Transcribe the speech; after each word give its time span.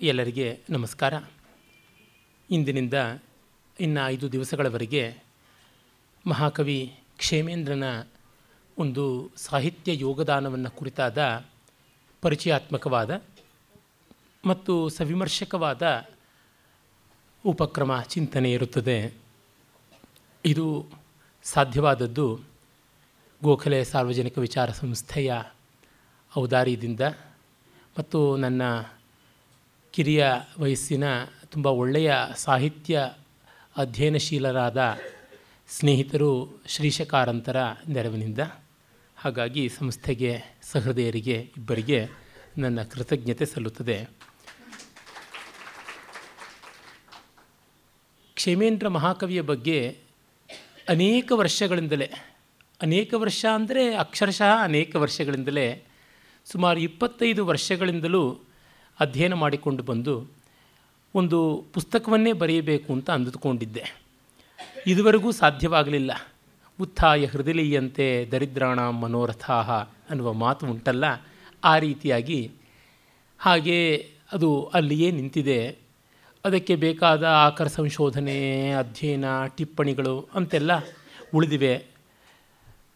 ಎಲ್ಲರಿಗೆ 0.00 0.60
ನಮಸ್ಕಾರ. 0.70 1.14
ಇಂದಿನಿಂದ 2.50 2.94
ಇನ್ನು 3.80 4.08
ಐದು 4.08 4.32
ದಿವಸಗಳವರೆಗೆ 4.32 5.16
ಮಹಾಕವಿ 6.26 6.98
ಕ್ಷೇಮೇಂದ್ರನ 7.16 8.06
ಒಂದು 8.78 9.30
ಸಾಹಿತ್ಯ 9.36 9.98
ಯೋಗದಾನವನ್ನು 9.98 10.70
ಕುರಿತಾದ 10.70 11.46
ಪರಿಚಯಾತ್ಮಕವಾದ 12.22 13.22
ಮತ್ತು 14.44 14.88
ಸವಿಮರ್ಶಕವಾದ 14.88 16.08
ಉಪಕ್ರಮ 17.44 18.00
ಚಿಂತನೆ 18.00 18.52
ಇರುತ್ತದೆ. 18.52 19.14
ಇದು 20.44 20.86
ಸಾಧ್ಯವಾದದ್ದು 21.42 22.40
ಗೋಖಲೆ 23.42 23.84
ಸಾರ್ವಜನಿಕ 23.84 24.38
ವಿಚಾರ 24.38 24.70
ಸಂಸ್ಥೆಯ 24.70 25.34
ಔದಾರ್ಯದಿಂದ 26.38 27.00
ಮತ್ತು 27.98 28.36
ನನ್ನ 28.36 28.62
ಕಿರಿಯ 29.92 30.26
ವಯಸ್ಸಿನ 30.58 31.04
ತುಂಬ 31.50 31.66
ಒಳ್ಳೆಯ 31.66 32.12
ಸಾಹಿತ್ಯ 32.36 33.10
ಅಧ್ಯಯನಶೀಲರಾದ 33.76 34.98
ಸ್ನೇಹಿತರು 35.68 36.62
ಶ್ರೀಶಕಾರಂತರ 36.66 37.56
ನೆರವಿನಿಂದ, 37.88 38.38
ಹಾಗಾಗಿ 39.16 39.68
ಸಂಸ್ಥೆಗೆ 39.68 40.60
ಸಹೃದಯರಿಗೆ 40.62 41.36
ಇಬ್ಬರಿಗೆ 41.56 42.08
ನನ್ನ 42.58 42.82
ಕೃತಜ್ಞತೆ 42.82 43.44
ಸಲ್ಲುತ್ತದೆ. 43.44 44.08
ಕ್ಷೇಮೇಂದ್ರ 48.34 48.88
ಮಹಾಕವಿಯ 48.88 49.40
ಬಗ್ಗೆ 49.40 49.98
ಅನೇಕ 50.88 51.32
ವರ್ಷಗಳಿಂದಲೇ, 51.34 52.10
ಅನೇಕ 52.82 53.14
ವರ್ಷ 53.16 53.46
ಅಂದರೆ 53.54 53.94
ಅಕ್ಷರಶಃ 53.94 54.52
ಅನೇಕ 54.62 54.96
ವರ್ಷಗಳಿಂದಲೇ, 54.96 55.84
ಸುಮಾರು 56.46 56.80
ಇಪ್ಪತ್ತೈದು 56.80 57.46
ವರ್ಷಗಳಿಂದಲೂ 57.46 58.49
ಅಧ್ಯಯನ 59.00 59.34
ಮಾಡಿಕೊಂಡು 59.34 59.82
ಬಂದು 59.82 60.26
ಒಂದು 61.14 61.64
ಪುಸ್ತಕವನ್ನೇ 61.74 62.32
ಬರೆಯಬೇಕು 62.32 62.92
ಅಂತ 62.92 63.10
ಅಂದುಕೊಂಡಿದ್ದೆ. 63.10 64.00
ಇದುವರೆಗೂ 64.86 65.30
ಸಾಧ್ಯವಾಗಲಿಲ್ಲ. 65.30 66.10
ಉತ್ಥಾಯ 66.80 67.26
ಹೃದಯಂತೆ 67.26 68.28
ದರಿದ್ರಾಣ 68.32 68.88
ಮನೋರಥಾಹ 68.88 69.70
ಅನ್ನುವ 70.10 70.32
ಮಾತು 70.32 70.66
ಉಂಟಲ್ಲ, 70.66 71.04
ಆ 71.64 71.78
ರೀತಿಯಾಗಿ. 71.78 72.50
ಹಾಗೆ 73.38 74.08
ಅದು 74.32 74.70
ಅಲ್ಲಿಯೇ 74.74 75.10
ನಿಂತಿದೆ. 75.10 75.68
ಅದಕ್ಕೆ 76.44 76.74
ಬೇಕಾದ 76.76 77.24
ಆಕರ 77.24 77.66
ಸಂಶೋಧನೆ, 77.66 78.70
ಅಧ್ಯಯನ, 78.72 79.24
ಟಿಪ್ಪಣಿಗಳು 79.56 80.28
ಅಂತೆಲ್ಲ 80.34 80.70
ಉಳಿದಿವೆ. 81.34 81.84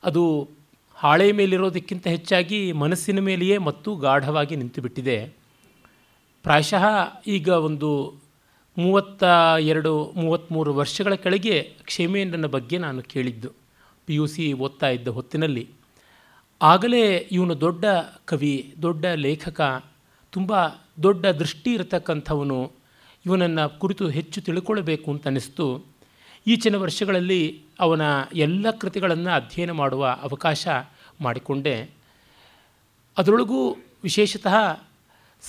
ಅದು 0.04 0.48
ಹಾಳೆ 0.94 1.32
ಮೇಲಿರೋದಕ್ಕಿಂತ 1.32 2.06
ಹೆಚ್ಚಾಗಿ 2.06 2.72
ಮನಸ್ಸಿನ 2.72 3.20
ಮೇಲೆಯೇ 3.20 3.58
ಮತ್ತು 3.58 3.96
ಗಾಢವಾಗಿ 3.96 4.56
ನಿಂತುಬಿಟ್ಟಿದೆ. 4.56 5.43
ಪ್ರಾಯಶಃ 6.44 6.84
ಈಗ 7.26 7.48
ಒಂದು 7.48 8.14
ಮೂವತ್ತ 8.78 9.24
ಎರಡು 9.60 10.12
ಮೂವತ್ತ್ಮೂರು 10.16 10.74
ವರ್ಷಗಳ 10.74 11.14
ಕೆಳಗೆ 11.14 11.62
ಕ್ಷೇಮೇಂದ್ರನ 11.84 12.46
ಬಗ್ಗೆ 12.46 12.78
ನಾನು 12.78 13.02
ಕೇಳಿದ್ದು 13.02 13.48
ಪಿ 14.06 14.14
ಯು 14.14 14.26
ಸಿ 14.26 14.52
ಓದ್ತಾ 14.52 14.88
ಇದ್ದ 14.88 15.08
ಹೊತ್ತಿನಲ್ಲಿ. 15.08 15.68
ಆಗಲೇ 16.62 17.16
ಇವನು 17.16 17.60
ದೊಡ್ಡ 17.60 17.84
ಕವಿ, 18.24 18.74
ದೊಡ್ಡ 18.82 19.06
ಲೇಖಕ, 19.06 19.84
ತುಂಬ 20.30 20.52
ದೊಡ್ಡ 21.02 21.26
ದೃಷ್ಟಿ 21.26 21.70
ಇರತಕ್ಕಂಥವನು. 21.72 22.72
ಇವನನ್ನು 23.26 23.78
ಕುರಿತು 23.78 24.08
ಹೆಚ್ಚು 24.08 24.40
ತಿಳ್ಕೊಳ್ಬೇಕು 24.40 25.10
ಅಂತ 25.10 25.26
ಅನ್ನಿಸ್ತು 25.26 25.84
ಈಚಿನ 26.46 26.76
ವರ್ಷಗಳಲ್ಲಿ 26.76 27.62
ಅವನ 27.80 28.00
ಎಲ್ಲ 28.34 28.70
ಕೃತಿಗಳನ್ನು 28.70 29.30
ಅಧ್ಯಯನ 29.30 29.70
ಮಾಡುವ 29.70 30.18
ಅವಕಾಶ 30.22 30.68
ಮಾಡಿಕೊಂಡೆ. 31.20 31.90
ಅದರೊಳಗೂ 33.18 33.70
ವಿಶೇಷತಃ 34.02 34.56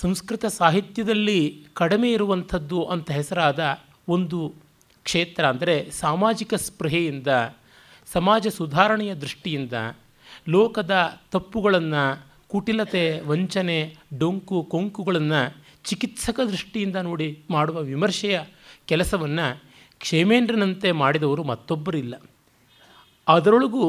ಸಂಸ್ಕೃತ 0.00 0.46
ಸಾಹಿತ್ಯದಲ್ಲಿ 0.46 1.66
ಕಡಿಮೆ 1.74 2.12
ಇರುವಂಥದ್ದು 2.12 2.84
ಅಂತ 2.84 3.10
ಹೆಸರಾದ 3.10 3.60
ಒಂದು 4.08 4.54
ಕ್ಷೇತ್ರ 5.04 5.46
ಅಂದರೆ 5.46 5.90
ಸಾಮಾಜಿಕ 5.90 6.54
ಸ್ಪೃಹೆಯಿಂದ, 6.54 7.26
ಸಮಾಜ 8.12 8.46
ಸುಧಾರಣೆಯ 8.48 9.14
ದೃಷ್ಟಿಯಿಂದ, 9.14 9.72
ಲೋಕದ 10.48 11.20
ತಪ್ಪುಗಳನ್ನು, 11.32 12.28
ಕುಟಿಲತೆ, 12.48 13.20
ವಂಚನೆ, 13.20 13.96
ಡೊಂಕು, 14.18 14.62
ಕೊಂಕುಗಳನ್ನು 14.62 15.62
ಚಿಕಿತ್ಸಕ 15.84 16.40
ದೃಷ್ಟಿಯಿಂದ 16.40 16.96
ನೋಡಿ 16.96 17.44
ಮಾಡುವ 17.50 17.78
ವಿಮರ್ಶೆಯ 17.80 18.40
ಕೆಲಸವನ್ನು 18.86 19.46
ಕ್ಷೇಮೇಂದ್ರನಂತೆ 19.98 20.92
ಮಾಡಿದವರು 20.92 21.42
ಮತ್ತೊಬ್ಬರಿಲ್ಲ. 21.44 22.14
ಅದರೊಳಗೂ 23.28 23.84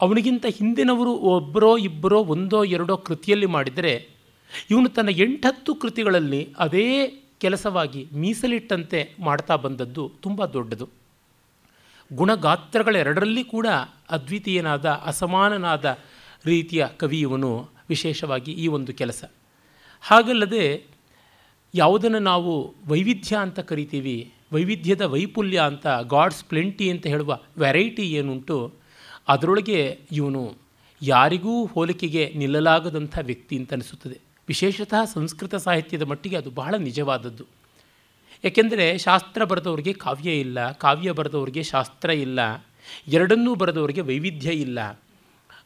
ಅವನಿಗಿಂತ 0.00 0.46
ಹಿಂದಿನವರು 0.58 1.12
ಒಬ್ಬರೋ 1.12 1.76
ಇಬ್ಬರೋ 1.76 2.24
ಒಂದೋ 2.24 2.64
ಎರಡೋ 2.64 2.96
ಕೃತಿಯಲ್ಲಿ 2.96 3.46
ಮಾಡಿದರೆ 3.46 4.19
ಇವನು 4.70 4.88
ತನ್ನ 4.88 5.08
ಎಂಟತ್ತು 5.08 5.74
ಕೃತಿಗಳಲ್ಲಿ 5.74 6.52
ಅದೇ 6.58 7.06
ಕೆಲಸವಾಗಿ 7.38 8.08
ಮೀಸಲಿಟ್ಟಂತೆ 8.12 9.14
ಮಾಡ್ತಾ 9.20 9.56
ಬಂದದ್ದು 9.56 10.12
ತುಂಬ 10.22 10.44
ದೊಡ್ಡದು. 10.44 10.88
ಗುಣಗಾತ್ರಗಳೆರಡರಲ್ಲಿ 12.12 13.44
ಕೂಡ 13.44 13.66
ಅದ್ವಿತೀಯನಾದ, 14.10 14.86
ಅಸಮಾನನಾದ 14.86 15.98
ರೀತಿಯ 16.44 16.86
ಕವಿ 16.96 17.20
ಇವನು 17.20 17.68
ವಿಶೇಷವಾಗಿ 17.88 18.52
ಈ 18.52 18.66
ಒಂದು 18.66 18.92
ಕೆಲಸ. 18.92 19.24
ಹಾಗಲ್ಲದೆ 20.00 20.84
ಯಾವುದನ್ನು 21.74 22.18
ನಾವು 22.18 22.74
ವೈವಿಧ್ಯ 22.88 23.36
ಅಂತ 23.36 23.60
ಕರಿತೀವಿ, 23.60 24.32
ವೈವಿಧ್ಯದ 24.52 25.00
ವೈಪುಲ್ಯ 25.00 25.58
ಅಂತ 25.58 25.86
ಗಾಡ್ಸ್ 25.86 26.44
ಪ್ಲೆಂಟಿ 26.44 26.90
ಅಂತ 26.90 27.06
ಹೇಳುವ 27.06 27.38
ವೆರೈಟಿ 27.58 28.12
ಏನುಂಟು, 28.12 28.72
ಅದರೊಳಗೆ 29.28 29.98
ಇವನು 30.12 30.54
ಯಾರಿಗೂ 31.02 31.66
ಹೋಲಿಕೆಗೆ 31.66 32.32
ನಿಲ್ಲಲಾಗದಂಥ 32.36 33.18
ವ್ಯಕ್ತಿ 33.22 33.56
ಅಂತ 33.56 33.72
ಅನಿಸುತ್ತದೆ. 33.72 34.29
ವಿಶೇಷತಃ 34.50 35.02
ಸಂಸ್ಕೃತ 35.04 35.54
ಸಾಹಿತ್ಯದ 35.54 36.02
ಮಟ್ಟಿಗೆ 36.02 36.36
ಅದು 36.36 36.50
ಬಹಳ 36.50 36.74
ನಿಜವಾದದ್ದು. 36.78 37.44
ಏಕೆಂದರೆ 38.44 38.86
ಶಾಸ್ತ್ರ 38.98 39.44
ಬರೆದವ್ರಿಗೆ 39.44 39.92
ಕಾವ್ಯ 39.92 40.30
ಇಲ್ಲ, 40.40 40.58
ಕಾವ್ಯ 40.72 41.10
ಬರೆದವ್ರಿಗೆ 41.12 41.62
ಶಾಸ್ತ್ರ 41.62 42.10
ಇಲ್ಲ, 42.10 42.40
ಎರಡನ್ನೂ 43.08 43.52
ಬರೆದವ್ರಿಗೆ 43.54 44.00
ವೈವಿಧ್ಯ 44.00 44.50
ಇಲ್ಲ. 44.50 44.78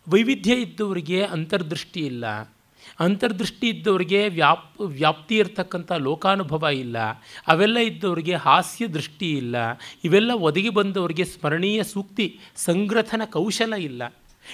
ವೈವಿಧ್ಯ 0.09 0.55
ಇದ್ದವರಿಗೆ 0.55 1.19
ಅಂತರ್ದೃಷ್ಟಿ 1.25 2.01
ಇಲ್ಲ. 2.01 2.25
ಅಂತರ್ದೃಷ್ಟಿ 3.01 3.67
ಇದ್ದವರಿಗೆ 3.69 4.29
ವ್ಯಾಪ್, 4.29 4.81
ವ್ಯಾಪ್ತಿ 4.81 5.35
ಇರ್ತಕ್ಕಂಥ 5.39 5.93
ಲೋಕಾನುಭವ 5.93 6.65
ಇಲ್ಲ. 6.75 6.97
ಅವೆಲ್ಲ 7.49 7.79
ಇದ್ದವರಿಗೆ 7.79 8.35
ಹಾಸ್ಯ 8.35 8.89
ದೃಷ್ಟಿ 8.89 9.29
ಇಲ್ಲ. 9.37 9.57
ಇವೆಲ್ಲ 10.05 10.33
ಒದಗಿ 10.49 10.69
ಬಂದವರಿಗೆ 10.69 11.25
ಸ್ಮರಣೀಯ 11.25 11.83
ಸೂಕ್ತಿ, 11.85 12.27
ಸಂಗ್ರಥನ 12.57 13.23
ಕೌಶಲ 13.33 13.73
ಇಲ್ಲ. 13.81 14.03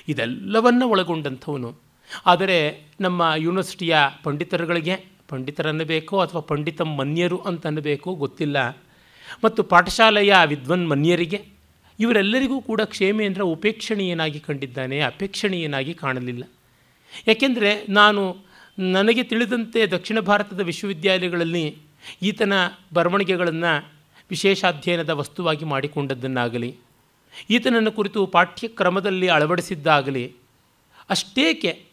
ಇದೆಲ್ಲವನ್ನು 0.08 0.86
ಒಳಗೊಂಡಂಥವನು. 0.88 1.89
ಆದರೆ 2.26 2.86
ನಮ್ಮ 3.00 3.32
ಯೂನಿವರ್ಸಿಟಿಯ 3.36 3.96
ಪಂಡಿತರುಗಳಿಗೆ 4.22 4.96
ಪಂಡಿತರನ್ನಬೇಕೋ 5.28 6.18
ಅಥವಾ 6.18 6.40
ಪಂಡಿತ 6.40 6.80
ಮನ್ಯರು 6.80 7.38
ಅಂತ 7.38 7.66
ಅನ್ನಬೇಕೋ 7.66 8.14
ಗೊತ್ತಿಲ್ಲ. 8.14 8.68
ಮತ್ತು 9.44 9.62
ಪಾಠಶಾಲೆಯ 9.62 10.34
ವಿದ್ವನ್ 10.46 10.88
ಮನ್ಯರಿಗೆ 10.88 11.44
ಇವರೆಲ್ಲರಿಗೂ 12.00 12.60
ಕೂಡ 12.60 12.80
ಕ್ಷೇಮೇಂದ್ರ 12.80 13.42
ಉಪೇಕ್ಷಣೀಯನಾಗಿ 13.42 14.40
ಕಂಡಿದ್ದಾನೆ, 14.40 15.00
ಅಪೇಕ್ಷಣೀಯನಾಗಿ 15.00 15.94
ಕಾಣಲಿಲ್ಲ. 15.94 16.44
ಏಕೆಂದರೆ 17.28 17.86
ನಾನು 17.88 18.36
ನನಗೆ 18.78 19.22
ತಿಳಿದಂತೆ 19.22 19.86
ದಕ್ಷಿಣ 19.86 20.20
ಭಾರತದ 20.20 20.60
ವಿಶ್ವವಿದ್ಯಾಲಯಗಳಲ್ಲಿ 20.60 21.76
ಈತನ 22.22 22.52
ಬರವಣಿಗೆಗಳನ್ನು 22.94 23.92
ವಿಶೇಷ 24.30 24.64
ಅಧ್ಯಯನದ 24.64 25.10
ವಸ್ತುವಾಗಿ 25.10 25.64
ಮಾಡಿಕೊಂಡದ್ದನ್ನಾಗಲಿ, 25.64 26.76
ಈತನನ್ನು 27.50 27.92
ಕುರಿತು 27.92 28.26
ಪಾಠ್ಯಕ್ರಮದಲ್ಲಿ 28.26 29.28
ಅಳವಡಿಸಿದ್ದಾಗಲಿ, 29.28 30.32
ಅಷ್ಟೇಕೆ 31.10 31.89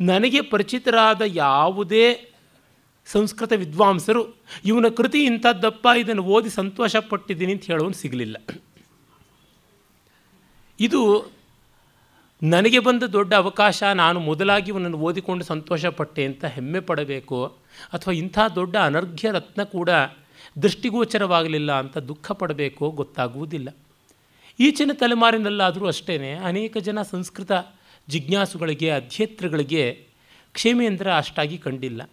ನನಗೆ 0.00 0.40
ಪರಿಚಿತರಾದ 0.40 1.22
ಯಾವುದೇ 1.26 2.06
ಸಂಸ್ಕೃತ 3.06 3.52
ವಿದ್ವಾಂಸರು 3.52 4.22
ಇವನ 4.64 4.88
ಕೃತಿ 4.88 5.20
ಇಂಥದ್ದಪ್ಪ, 5.24 5.86
ಇದನ್ನು 5.98 6.22
ಓದಿ 6.22 6.50
ಸಂತೋಷಪಟ್ಟಿದ್ದೀನಿ 6.50 7.52
ಅಂತ 7.52 7.64
ಹೇಳೋನು 7.64 7.92
ಸಿಗಲಿಲ್ಲ. 7.92 8.36
ಇದು 10.80 11.00
ನನಗೆ 12.42 12.78
ಬಂದ 12.78 13.02
ದೊಡ್ಡ 13.02 13.34
ಅವಕಾಶ, 13.34 13.82
ನಾನು 13.82 14.18
ಮೊದಲಾಗಿ 14.20 14.68
ಇವನನ್ನು 14.70 14.98
ಓದಿಕೊಂಡು 14.98 15.44
ಸಂತೋಷಪಟ್ಟೆ 15.44 16.24
ಅಂತ 16.24 16.44
ಹೆಮ್ಮೆ 16.44 16.80
ಪಡಬೇಕು, 16.80 17.38
ಅಥವಾ 17.92 18.14
ಇಂಥ 18.14 18.38
ದೊಡ್ಡ 18.54 18.76
ಅನರ್ಘ್ಯ 18.76 19.30
ರತ್ನ 19.30 19.62
ಕೂಡ 19.62 19.90
ದೃಷ್ಟಿಗೋಚರವಾಗಲಿಲ್ಲ 20.62 21.72
ಅಂತ 21.72 21.98
ದುಃಖ 21.98 22.32
ಪಡಬೇಕೋ 22.32 22.90
ಗೊತ್ತಾಗುವುದಿಲ್ಲ. 22.90 23.68
ಈಚಿನ 24.60 24.90
ತಲೆಮಾರಿನಲ್ಲಾದರೂ 24.94 25.86
ಅಷ್ಟೇ 25.86 26.32
ಅನೇಕ 26.32 26.76
ಜನ 26.78 27.02
ಸಂಸ್ಕೃತ 27.02 27.52
ಜಿಜ್ಞಾಸುಗಳಿಗೆ 28.08 28.90
ಅಧ್ಯೇತೃಗಳಿಗೆ 28.90 30.06
ಕ್ಷೇಮೇಂದ್ರ 30.52 31.14
ಅಷ್ಟಾಗಿ 31.16 31.58
ಕಂಡಿಲ್ಲ. 31.58 32.10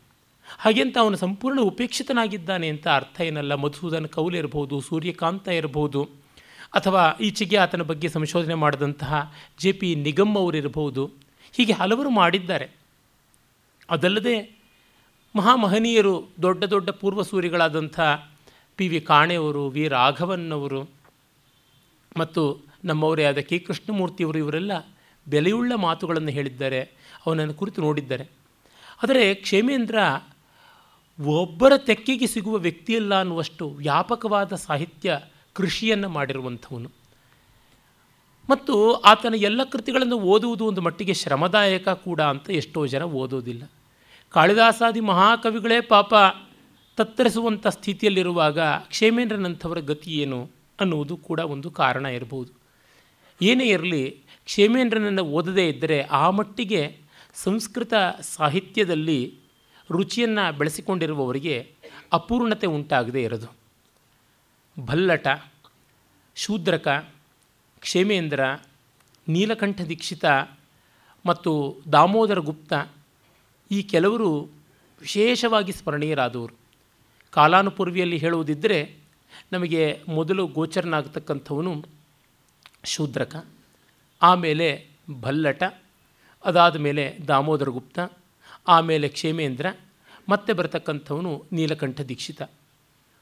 ಹಾಗೆಂತ 0.57 0.97
ಅವನು 0.97 1.17
ಸಂಪೂರ್ಣ 1.17 1.59
ಉಪೇಕ್ಷಿತನಾಗಿದ್ದಾನೆ 1.61 2.67
ಅಂತ 2.67 2.87
ಅರ್ಥ 2.87 3.21
ಏನಲ್ಲ. 3.21 3.53
ಮಧುಸೂದನ 3.53 4.05
ಕೌಲ್ 4.05 4.35
ಇರಬಹುದು 4.35 4.81
ಸೂರ್ಯಕಾಂತ 4.81 5.47
ಇರಬಹುದು 5.47 6.09
ಅಥವಾ 6.73 7.17
ಈಚೆಗೆ 7.21 7.57
ಆತನ 7.57 7.81
ಬಗ್ಗೆ 7.81 8.09
ಸಂಶೋಧನೆ 8.09 8.53
ಮಾಡಿದಂತಹ 8.53 9.33
ಜೆ 9.59 9.71
ಪಿ 9.71 9.95
ನಿಗಮ್ 9.95 10.37
ಅವರಿರಬಹುದು 10.37 11.11
ಹೀಗೆ 11.51 11.73
ಹಲವರು 11.73 12.09
ಮಾಡಿದ್ದಾರೆ. 12.09 12.69
ಅದಲ್ಲದೆ 13.89 14.59
ಮಹಾಮಹನೀಯರು, 15.35 16.29
ದೊಡ್ಡ 16.41 16.63
ದೊಡ್ಡ 16.63 16.89
ಪೂರ್ವಸೂರಿಗಳಾದಂಥ 16.89 17.99
ಪಿ 18.75 18.87
ವಿ 18.87 19.01
ಕಾಣೆಯವರು 19.01 19.69
ವಿ 19.69 19.87
ರಾಘವನ್ 19.87 20.51
ಅವರು, 20.51 20.89
ಮತ್ತು 22.17 22.59
ನಮ್ಮವರೇ 22.85 23.23
ಆದ 23.23 23.37
ಕೆ 23.37 23.59
ಕೃಷ್ಣಮೂರ್ತಿಯವರು 23.59 24.37
ಇವರೆಲ್ಲ 24.37 24.71
ಬೆಲೆಯುಳ್ಳ 25.27 25.73
ಮಾತುಗಳನ್ನು 25.75 26.29
ಹೇಳಿದ್ದಾರೆ, 26.29 26.81
ಅವನನ್ನು 27.25 27.53
ಕುರಿತು 27.53 27.81
ನೋಡಿದ್ದಾರೆ. 27.81 28.23
ಆದರೆ 29.03 29.33
ಕ್ಷೇಮೇಂದ್ರ, 29.33 29.97
ಒಬ್ಬರ 31.25 31.73
ತೆಕ್ಕೆಗೆ 31.77 32.27
ಸಿಗುವ 32.27 32.57
ವ್ಯಕ್ತಿಯಲ್ಲ 32.57 33.19
ಅನ್ನುವಷ್ಟು 33.19 33.69
ವ್ಯಾಪಕವಾದ 33.69 34.53
ಸಾಹಿತ್ಯ 34.53 35.19
ಕೃಷಿಯನ್ನು 35.53 36.09
ಮಾಡಿರುವಂಥವನು. 36.09 36.91
ಮತ್ತು 38.49 38.93
ಆತನ 38.93 39.33
ಎಲ್ಲ 39.37 39.63
ಕೃತಿಗಳನ್ನು 39.63 40.19
ಓದುವುದು 40.19 40.65
ಒಂದು 40.65 40.81
ಮಟ್ಟಿಗೆ 40.81 41.13
ಶ್ರಮದಾಯಕ 41.13 41.89
ಕೂಡ 41.89 42.21
ಅಂತ 42.21 42.49
ಎಷ್ಟೋ 42.49 42.87
ಜನ 42.87 43.03
ಓದೋದಿಲ್ಲ. 43.03 43.63
ಕಾಳಿದಾಸಾದಿ 44.29 44.99
ಮಹಾಕವಿಗಳೇ 44.99 45.81
ಪಾಪ 45.81 46.13
ತತ್ತರಿಸುವಂಥ 46.97 47.67
ಸ್ಥಿತಿಯಲ್ಲಿರುವಾಗ 47.67 48.59
ಕ್ಷೇಮೇಂದ್ರನಂಥವರ 48.59 49.79
ಗತಿ 49.79 50.11
ಏನು 50.11 50.49
ಅನ್ನುವುದು 50.79 51.17
ಕೂಡ 51.17 51.39
ಒಂದು 51.39 51.71
ಕಾರಣ 51.71 52.05
ಇರಬಹುದು 52.05 52.51
ಏನೇ 53.41 53.65
ಇರಲಿ 53.65 54.22
ಕ್ಷೇಮೇಂದ್ರನನ್ನು 54.45 55.25
ಓದದೇ 55.25 55.67
ಇದ್ದರೆ 55.67 56.01
ಆ 56.01 56.29
ಮಟ್ಟಿಗೆ 56.29 56.97
ಸಂಸ್ಕೃತ 57.33 57.93
ಸಾಹಿತ್ಯದಲ್ಲಿ 58.21 59.37
ರುಚಿಯನ್ನು 59.91 60.57
ಬೆಳೆಸಿಕೊಂಡಿರುವವರಿಗೆ 60.57 61.71
ಅಪೂರ್ಣತೆ 62.13 62.67
ಉಂಟಾಗದೇ 62.67 63.23
ಇರೋದು. 63.23 63.47
ಭಲ್ಲಟ, 64.85 65.27
ಶೂದ್ರಕ, 66.35 66.87
ಕ್ಷೇಮೇಂದ್ರ, 67.79 68.43
ನೀಲಕಂಠ 69.27 69.81
ದೀಕ್ಷಿತ 69.81 70.25
ಮತ್ತು 71.25 71.75
ದಾಮೋದರ 71.91 72.39
ಗುಪ್ತ 72.39 72.73
ಈ 73.71 73.81
ಕೆಲವರು 73.81 74.41
ವಿಶೇಷವಾಗಿ 75.01 75.71
ಸ್ಮರಣೀಯರಾದವರು. 75.71 76.55
ಕಾಲಾನುಪೂರ್ವಿಯಲ್ಲಿ 77.31 78.17
ಹೇಳುವುದಿದ್ದರೆ 78.17 78.95
ನಮಗೆ 79.51 80.01
ಮೊದಲು 80.07 80.47
ಗೋಚರನಾಗತಕ್ಕಂಥವನು 80.47 81.85
ಶೂದ್ರಕ. 82.83 83.45
ಆಮೇಲೆ 84.23 84.67
ಭಲ್ಲಟ, 85.21 85.63
ಅದಾದ 86.45 86.75
ಮೇಲೆ 86.75 87.17
ದಾಮೋದರ 87.27 87.69
ಗುಪ್ತ, 87.69 87.99
ಆಮೇಲೆ 88.67 89.07
ಕ್ಷೇಮೇಂದ್ರ, 89.07 89.65
ಮತ್ತೆ 90.29 90.53
ಬರತಕ್ಕಂಥವನು 90.53 91.45
ನೀಲಕಂಠ 91.53 92.01
ದೀಕ್ಷಿತ. 92.01 92.41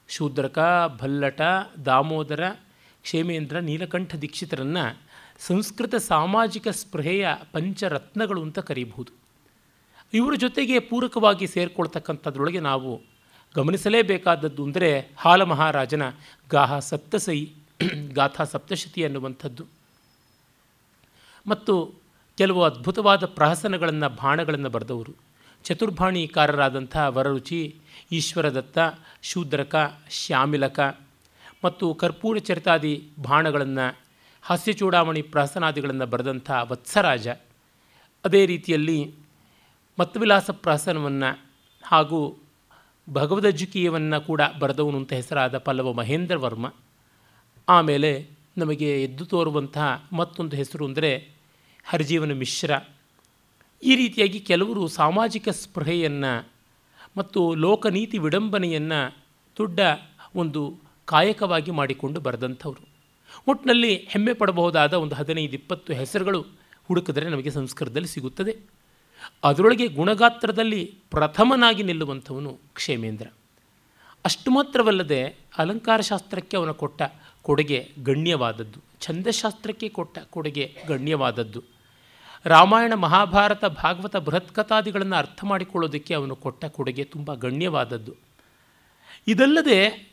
ಶೂದ್ರಕ, 0.10 0.60
ಭಲ್ಲಟ, 1.02 1.42
ದಾಮೋದರ, 1.86 2.44
ಕ್ಷೇಮೇಂದ್ರ, 3.04 3.60
ನೀಲಕಂಠ 3.60 4.16
ದೀಕ್ಷಿತರನ್ನು 4.16 4.86
ಸಂಸ್ಕೃತ 5.40 5.96
ಸಾಮಾಜಿಕ 5.96 6.68
ಸ್ಪೃಹೆಯ 6.68 7.28
ಪಂಚರತ್ನಗಳು 7.52 8.42
ಅಂತ 8.42 8.60
ಕರೀಬಹುದು. 8.60 9.12
ಇವರ 10.14 10.34
ಜೊತೆಗೆ 10.36 10.80
ಪೂರಕವಾಗಿ 10.80 11.48
ಸೇರಿಕೊಳ್ತಕ್ಕಂಥದ್ರೊಳಗೆ 11.48 12.60
ನಾವು 12.60 13.02
ಗಮನಿಸಲೇಬೇಕಾದದ್ದು 13.56 14.64
ಅಂದರೆ 14.64 15.14
ಹಾಲ 15.18 15.44
ಮಹಾರಾಜನ 15.44 16.04
ಗಾಹ 16.50 16.80
ಸಪ್ತಸೈ, 16.80 17.40
ಗಾಥಾ 18.14 18.44
ಸಪ್ತಶತಿ 18.44 19.04
ಅನ್ನುವಂಥದ್ದು. 19.04 19.81
ಮತ್ತು 21.48 21.94
ಕೆಲವು 22.38 22.64
ಅದ್ಭುತವಾದ 22.64 23.26
ಪ್ರಹಸನಗಳನ್ನು 23.26 24.10
ಬಾಣಗಳನ್ನು 24.10 24.70
ಬರೆದವರು. 24.70 25.16
ಚತುರ್ಭಾಣಿಕಾರರಾದಂಥ 25.64 26.98
ವರರುಚಿ, 27.08 27.76
ಈಶ್ವರದತ್ತ, 28.12 28.78
ಶೂದ್ರಕ, 29.22 30.02
ಶ್ಯಾಮಿಲಕ 30.10 31.00
ಮತ್ತು 31.64 31.94
ಕರ್ಪೂರ 31.94 32.38
ಚರಿತಾದಿ 32.38 33.10
ಬಾಣಗಳನ್ನು 33.22 34.00
ಹಾಸ್ಯಚೂಡಾವಣಿ 34.42 35.22
ಪ್ರಹಸನಾದಿಗಳನ್ನು 35.22 36.06
ಬರೆದಂಥ 36.06 36.52
ವತ್ಸರಾಜ. 36.64 37.28
ಅದೇ 38.26 38.46
ರೀತಿಯಲ್ಲಿ 38.46 39.16
ಮತ್ವಿಲಾಸ 40.00 40.50
ಪ್ರಹಸನವನ್ನು 40.50 41.46
ಹಾಗೂ 41.84 42.38
ಭಗವದಜ್ಜುಕೀಯವನ್ನು 43.10 44.22
ಕೂಡ 44.22 44.42
ಬರೆದವನು 44.60 44.98
ಅಂತ 44.98 45.14
ಹೆಸರಾದ 45.14 45.58
ಪಲ್ಲವ 45.58 45.94
ಮಹೇಂದ್ರ 45.94 46.36
ವರ್ಮ. 46.36 46.74
ಆಮೇಲೆ 47.70 48.30
ನಮಗೆ 48.58 49.04
ಎದ್ದು 49.04 49.26
ತೋರುವಂತಹ 49.26 50.08
ಮತ್ತೊಂದು 50.14 50.56
ಹೆಸರು 50.56 50.86
ಅಂದರೆ 50.86 51.31
ಹರಿಜೀವನ 51.84 52.32
ಮಿಶ್ರ. 52.34 52.72
ಈ 53.84 53.96
ರೀತಿಯಾಗಿ 53.96 54.40
ಕೆಲವರು 54.40 54.88
ಸಾಮಾಜಿಕ 54.88 55.50
ಸ್ಪೃಹೆಯನ್ನು 55.50 56.48
ಮತ್ತು 57.18 57.56
ಲೋಕನೀತಿ 57.56 58.18
ವಿಡಂಬನೆಯನ್ನು 58.18 59.18
ದೊಡ್ಡ 59.58 59.80
ಒಂದು 60.36 60.80
ಕಾಯಕವಾಗಿ 61.06 61.72
ಮಾಡಿಕೊಂಡು 61.72 62.20
ಬರೆದಂಥವ್ರು. 62.20 62.88
ಒಟ್ಟಿನಲ್ಲಿ 63.48 63.96
ಹೆಮ್ಮೆ 64.10 64.34
ಪಡಬಹುದಾದ 64.34 64.94
ಒಂದು 64.94 65.16
ಹದಿನೈದು 65.16 65.54
ಇಪ್ಪತ್ತು 65.54 65.94
ಹೆಸರುಗಳು 65.94 66.46
ಹುಡುಕಿದ್ರೆ 66.88 67.30
ನಮಗೆ 67.30 67.52
ಸಂಸ್ಕೃತದಲ್ಲಿ 67.52 68.08
ಸಿಗುತ್ತದೆ. 68.08 68.58
ಅದರೊಳಗೆ 69.44 69.88
ಗುಣಗಾತ್ರದಲ್ಲಿ 69.88 70.98
ಪ್ರಥಮನಾಗಿ 71.12 71.84
ನಿಲ್ಲುವಂಥವನು 71.84 72.60
ಕ್ಷೇಮೇಂದ್ರ. 72.74 73.28
ಅಷ್ಟು 74.26 74.52
ಮಾತ್ರವಲ್ಲದೆ 74.52 75.36
ಅಲಂಕಾರಶಾಸ್ತ್ರಕ್ಕೆ 75.58 76.58
ಅವನ 76.58 76.72
ಕೊಟ್ಟ 76.72 77.02
ಕೊಡುಗೆ 77.42 77.92
ಗಣ್ಯವಾದದ್ದು. 78.04 78.80
ಛಂದಶಾಸ್ತ್ರಕ್ಕೆ 79.02 79.90
ಕೊಟ್ಟ 79.90 80.20
ಕೊಡುಗೆ 80.20 80.76
ಗಣ್ಯವಾದದ್ದು. 80.88 81.71
ರಾಮಾಯಣ 82.46 82.94
ಮಹಾಭಾರತ 82.94 83.66
ಭಾಗವತ 83.66 84.16
ಬೃಹತ್ಕಥಾದಿಗಳನ್ನು 84.16 85.16
ಅರ್ಥ 85.16 85.44
ಮಾಡಿಕೊಳ್ಳೋದಕ್ಕೆ 85.44 86.14
ಅವನು 86.14 86.36
ಕೊಟ್ಟ 86.36 86.66
ಕೊಡುಗೆ 86.66 87.04
ತುಂಬ 87.04 87.34
ಗಣ್ಯವಾದದ್ದು. 87.34 88.14
ಇದಲ್ಲದೆ 89.28 90.12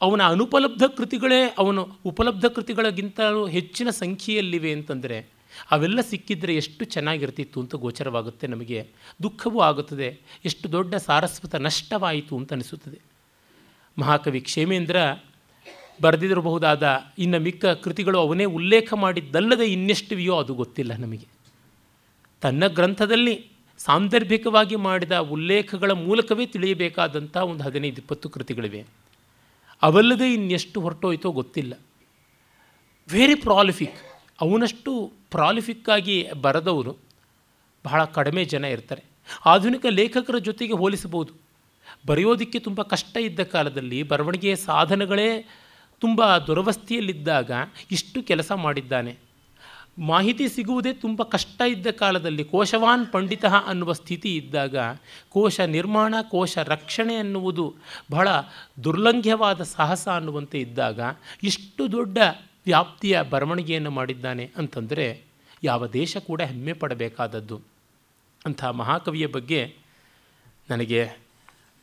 ಅವನ 0.00 0.22
ಅನುಪಲಬ್ಧ 0.22 0.82
ಕೃತಿಗಳೇ 0.96 1.54
ಅವನು 1.58 1.88
ಉಪಲಬ್ಧ 2.04 2.46
ಕೃತಿಗಳಿಗಿಂತಲೂ 2.46 3.46
ಹೆಚ್ಚಿನ 3.46 3.90
ಸಂಖ್ಯೆಯಲ್ಲಿವೆ 3.90 4.72
ಅಂತಂದರೆ 4.72 5.26
ಅವೆಲ್ಲ 5.70 6.00
ಸಿಕ್ಕಿದ್ರೆ 6.00 6.56
ಎಷ್ಟು 6.56 6.84
ಚೆನ್ನಾಗಿರ್ತಿತ್ತು 6.84 7.60
ಅಂತ 7.60 7.74
ಗೋಚರವಾಗುತ್ತೆ 7.74 8.46
ನಮಗೆ. 8.46 8.88
ದುಃಖವೂ 9.22 9.60
ಆಗುತ್ತದೆ. 9.60 10.20
ಎಷ್ಟು 10.44 10.72
ದೊಡ್ಡ 10.72 10.94
ಸಾರಸ್ವತ 10.94 11.54
ನಷ್ಟವಾಯಿತು 11.54 12.36
ಅಂತ 12.36 12.52
ಅನಿಸುತ್ತದೆ. 12.52 12.98
ಮಹಾಕವಿ 13.98 14.40
ಕ್ಷೇಮೇಂದ್ರ 14.40 14.96
ಬರೆದಿರಬಹುದಾದ 16.02 17.02
ಇನ್ನು 17.18 17.40
ಮಿಕ್ಕ 17.40 17.66
ಕೃತಿಗಳು 17.66 18.18
ಅವನೇ 18.18 18.44
ಉಲ್ಲೇಖ 18.44 18.94
ಮಾಡಿದ್ದಲ್ಲದೆ 18.94 19.64
ಇನ್ನೆಷ್ಟಿವೆಯೋ 19.64 20.36
ಅದು 20.36 20.54
ಗೊತ್ತಿಲ್ಲ 20.54 20.92
ನಮಗೆ. 20.96 21.39
ತನ್ನ 22.40 22.66
ಗ್ರಂಥದಲ್ಲಿ 22.66 23.50
ಸಾಂದರ್ಭಿಕವಾಗಿ 23.78 24.76
ಮಾಡಿದ 24.76 25.18
ಉಲ್ಲೇಖಗಳ 25.18 25.90
ಮೂಲಕವೇ 25.90 26.46
ತಿಳಿಯಬೇಕಾದಂಥ 26.46 27.36
ಒಂದು 27.36 27.64
ಹದಿನೈದು, 27.64 27.96
ಇಪ್ಪತ್ತು 27.96 28.28
ಕೃತಿಗಳಿವೆ. 28.28 28.84
ಅವಲ್ಲದೆ 29.82 30.34
ಇನ್ನೆಷ್ಟು 30.34 30.80
ಹೊರಟೋಯ್ತೋ 30.80 31.30
ಗೊತ್ತಿಲ್ಲ. 31.32 31.74
ವೆರಿ 33.10 33.34
ಪ್ರಾಲಿಫಿಕ್ 33.34 33.96
ಅವನಷ್ಟು 34.40 35.12
ಪ್ರಾಲಿಫಿಕ್ಕಾಗಿ 35.30 36.28
ಬರೆದವರು 36.40 36.96
ಬಹಳ 37.84 38.04
ಕಡಿಮೆ 38.04 38.44
ಜನ 38.44 38.64
ಇರ್ತಾರೆ. 38.64 39.04
ಆಧುನಿಕ 39.46 39.86
ಲೇಖಕರ 39.86 40.38
ಜೊತೆಗೆ 40.38 40.72
ಹೋಲಿಸಬಹುದು. 40.72 41.32
ಬರೆಯೋದಕ್ಕೆ 42.06 42.58
ತುಂಬ 42.58 42.82
ಕಷ್ಟ 42.82 43.16
ಇದ್ದ 43.16 43.40
ಕಾಲದಲ್ಲಿ 43.40 44.02
ಬರವಣಿಗೆಯ 44.02 44.56
ಸಾಧನಗಳೇ 44.56 45.48
ತುಂಬ 46.00 46.38
ದುರವಸ್ಥೆಯಲ್ಲಿದ್ದಾಗ 46.38 47.50
ಇಷ್ಟು 47.90 48.22
ಕೆಲಸ 48.22 48.52
ಮಾಡಿದ್ದಾನೆ. 48.52 49.29
ಮಾಹಿತಿ 50.00 50.48
ಸಿಗುವುದೇ 50.48 50.92
ತುಂಬ 50.92 51.22
ಕಷ್ಟ 51.22 51.62
ಇದ್ದ 51.68 51.86
ಕಾಲದಲ್ಲಿ 51.86 52.44
ಕೋಶವಾನ್ 52.44 53.12
ಪಂಡಿತ 53.12 53.44
ಅನ್ನುವ 53.44 53.92
ಸ್ಥಿತಿ 53.92 54.36
ಇದ್ದಾಗ 54.36 54.76
ಕೋಶ 55.28 55.60
ನಿರ್ಮಾಣ, 55.60 56.14
ಕೋಶ 56.22 56.58
ರಕ್ಷಣೆ 56.58 57.14
ಅನ್ನುವುದು 57.14 57.74
ಬಹಳ 58.10 58.28
ದುರ್ಲಂಘ್ಯವಾದ 58.84 59.62
ಸಾಹಸ 59.62 60.08
ಅನ್ನುವಂತೆ 60.08 60.58
ಇದ್ದಾಗ 60.58 61.00
ಇಷ್ಟು 61.42 61.92
ದೊಡ್ಡ 61.92 62.18
ವ್ಯಾಪ್ತಿಯ 62.64 63.22
ಬರವಣಿಗೆಯನ್ನು 63.30 63.90
ಮಾಡಿದ್ದಾನೆ 63.90 64.50
ಅಂತಂದರೆ 64.56 65.22
ಯಾವ 65.64 65.86
ದೇಶ 65.86 66.16
ಕೂಡ 66.16 66.42
ಹೆಮ್ಮೆ 66.42 66.72
ಪಡಬೇಕಾದದ್ದು. 66.72 67.60
ಅಂಥ 68.46 68.64
ಮಹಾಕವಿಯ 68.64 69.26
ಬಗ್ಗೆ 69.26 69.74
ನನಗೆ 70.70 71.10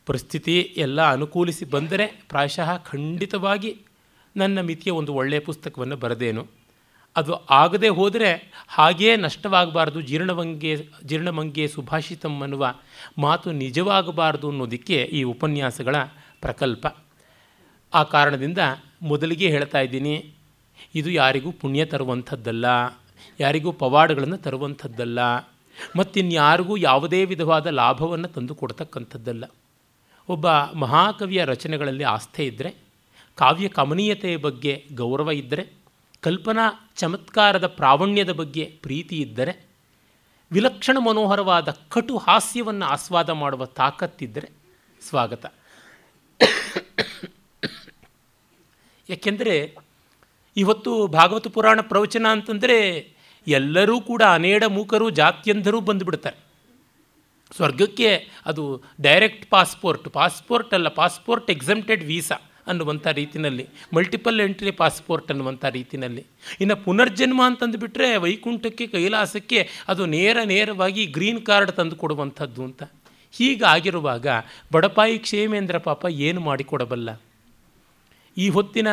ಪರಿಸ್ಥಿತಿ 0.06 0.74
ಎಲ್ಲ 0.78 1.12
ಅನುಕೂಲಿಸಿ 1.12 1.66
ಬಂದರೆ 1.66 2.08
ಪ್ರಾಯಶಃ 2.08 2.78
ಖಂಡಿತವಾಗಿ 2.78 3.78
ನನ್ನ 4.38 4.62
ಮಿತಿಯ 4.62 4.94
ಒಂದು 4.94 5.14
ಒಳ್ಳೆಯ 5.14 5.40
ಪುಸ್ತಕವನ್ನು 5.40 5.98
ಬರೆದೇನು. 5.98 6.57
ಅದು 7.18 7.34
ಆಗದೆ 7.50 7.90
ಹೋದರೆ 7.90 8.30
ಹಾಗೇ 8.68 9.16
ನಷ್ಟವಾಗಬಾರ್ದು, 9.16 10.02
ಜೀರ್ಣವಂಗೆ, 10.02 10.76
ಜೀರ್ಣಮಂಗೆ 11.04 11.68
ಸುಭಾಷಿತಂ 11.68 12.42
ಅನ್ನುವ 12.42 12.74
ಮಾತು 13.18 13.52
ನಿಜವಾಗಬಾರ್ದು 13.52 14.50
ಅನ್ನೋದಕ್ಕೆ 14.50 14.98
ಈ 15.18 15.24
ಉಪನ್ಯಾಸಗಳ 15.24 15.96
ಪ್ರಕಲ್ಪ. 16.42 16.88
ಆ 17.94 18.04
ಕಾರಣದಿಂದ 18.04 18.58
ಮೊದಲಿಗೆ 19.02 19.50
ಹೇಳ್ತಾ 19.50 19.80
ಇದ್ದೀನಿ, 19.80 20.34
ಇದು 20.96 21.10
ಯಾರಿಗೂ 21.10 21.52
ಪುಣ್ಯ 21.52 21.86
ತರುವಂಥದ್ದಲ್ಲ, 21.86 22.66
ಯಾರಿಗೂ 23.40 23.72
ಪವಾಡಗಳನ್ನು 23.72 24.38
ತರುವಂಥದ್ದಲ್ಲ, 24.38 25.20
ಮತ್ತಿನ್ಯಾರಿಗೂ 25.96 26.78
ಯಾವುದೇ 26.78 27.26
ವಿಧವಾದ 27.26 27.68
ಲಾಭವನ್ನು 27.68 28.28
ತಂದು 28.28 28.56
ಕೊಡ್ತಕ್ಕಂಥದ್ದಲ್ಲ. 28.56 29.44
ಒಬ್ಬ 30.30 30.48
ಮಹಾಕವಿಯ 30.76 31.46
ರಚನೆಗಳಲ್ಲಿ 31.46 32.04
ಆಸ್ಥೆ 32.04 32.46
ಇದ್ದರೆ 32.46 32.70
ಕಾವ್ಯ 33.36 33.68
ಕಮನೀಯತೆಯ 33.68 34.38
ಬಗ್ಗೆ 34.38 34.86
ಗೌರವ 34.94 35.32
ಇದ್ದರೆ 35.32 35.64
ಕಲ್ಪನಾ 36.22 36.92
ಚಮತ್ಕಾರದ 36.96 37.68
ಪ್ರಾವಣ್ಯದ 37.68 38.32
ಬಗ್ಗೆ 38.32 38.80
ಪ್ರೀತಿ 38.82 39.18
ಇದ್ದರೆ, 39.18 39.68
ವಿಲಕ್ಷಣ 40.52 40.98
ಮನೋಹರವಾದ 40.98 41.78
ಕಟು 41.90 42.18
ಹಾಸ್ಯವನ್ನು 42.18 42.86
ಆಸ್ವಾದ 42.86 43.30
ಮಾಡುವ 43.30 43.66
ತಾಕತ್ತಿದ್ದರೆ 43.66 44.50
ಸ್ವಾಗತ. 45.10 45.54
ಯಾಕೆಂದರೆ, 49.10 49.76
ಇವತ್ತು 50.58 51.08
ಭಾಗವತ 51.08 51.48
ಪುರಾಣ 51.48 51.82
ಪ್ರವಚನ 51.82 52.26
ಅಂತಂದರೆ 52.32 53.12
ಎಲ್ಲರೂ 53.48 54.02
ಕೂಡ 54.02 54.24
ಅನೇಡ 54.24 54.64
ಮೂಕರು 54.64 55.10
ಜಾತ್ಯಂಧರೂ 55.10 55.80
ಬಂದುಬಿಡ್ತಾರೆ. 55.80 56.48
ಸ್ವರ್ಗಕ್ಕೆ 57.56 58.30
ಅದು 58.46 58.84
ಡೈರೆಕ್ಟ್ 59.02 59.50
ಪಾಸ್ಪೋರ್ಟ್ 59.50 60.10
ಪಾಸ್ಪೋರ್ಟ್ 60.10 60.74
ಅಲ್ಲ 60.74 60.88
ಪಾಸ್ಪೋರ್ಟ್ 60.88 61.52
ಎಕ್ಸಮ್ಟೆಡ್ 61.52 62.04
ವೀಸಾ 62.04 62.47
ಅನ್ನುವಂಥ 62.68 63.08
ರೀತಿಯಲ್ಲಿ 63.20 63.66
ಮಲ್ಟಿಪಲ್ 63.96 64.42
ಎಂಟ್ರಿ 64.42 64.72
ಪಾಸ್ಪೋರ್ಟ್ 64.72 65.32
ಅನ್ನುವಂಥ 65.32 65.66
ರೀತಿಯಲ್ಲಿ 65.78 66.24
ಇನ್ನು 66.62 66.76
ಪುನರ್ಜನ್ಮ 66.86 67.42
ಅಂತಂದುಬಿಟ್ರೆ 67.46 68.10
ವೈಕುಂಠಕ್ಕೆ, 68.18 68.88
ಕೈಲಾಸಕ್ಕೆ 68.88 69.60
ಅದು 69.88 70.06
ನೇರ 70.06 70.38
ನೇರವಾಗಿ 70.46 71.06
ಗ್ರೀನ್ 71.06 71.42
ಕಾರ್ಡ್ 71.42 71.72
ತಂದು 71.72 71.96
ಕೊಡುವಂಥದ್ದು 71.96 72.64
ಅಂತ. 72.64 72.84
ಹೀಗಾಗಿರುವಾಗ 73.38 74.28
ಬಡಪಾಯಿ 74.74 75.18
ಕ್ಷೇಮೇಂದ್ರ 75.20 75.78
ಪಾಪ 75.78 76.06
ಏನು 76.10 76.42
ಮಾಡಿಕೊಡಬಲ್ಲ. 76.42 77.10
ಈ 78.38 78.50
ಹೊತ್ತಿನ 78.50 78.88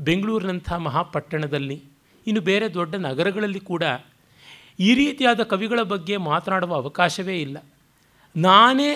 ಬೆಂಗಳೂರಿನಂಥ 0.00 0.72
ಮಹಾಪಟ್ಟಣದಲ್ಲಿ, 0.72 1.82
ಇನ್ನು 2.26 2.40
ಬೇರೆ 2.40 2.66
ದೊಡ್ಡ 2.74 2.94
ನಗರಗಳಲ್ಲಿ 2.94 3.60
ಕೂಡ 3.60 3.82
ಈ 4.80 4.90
ರೀತಿಯಾದ 4.94 5.42
ಕವಿಗಳ 5.42 5.80
ಬಗ್ಗೆ 5.82 6.16
ಮಾತನಾಡುವ 6.16 6.74
ಅವಕಾಶವೇ 6.74 7.36
ಇಲ್ಲ. 7.40 7.58
ನಾನೇ 8.36 8.90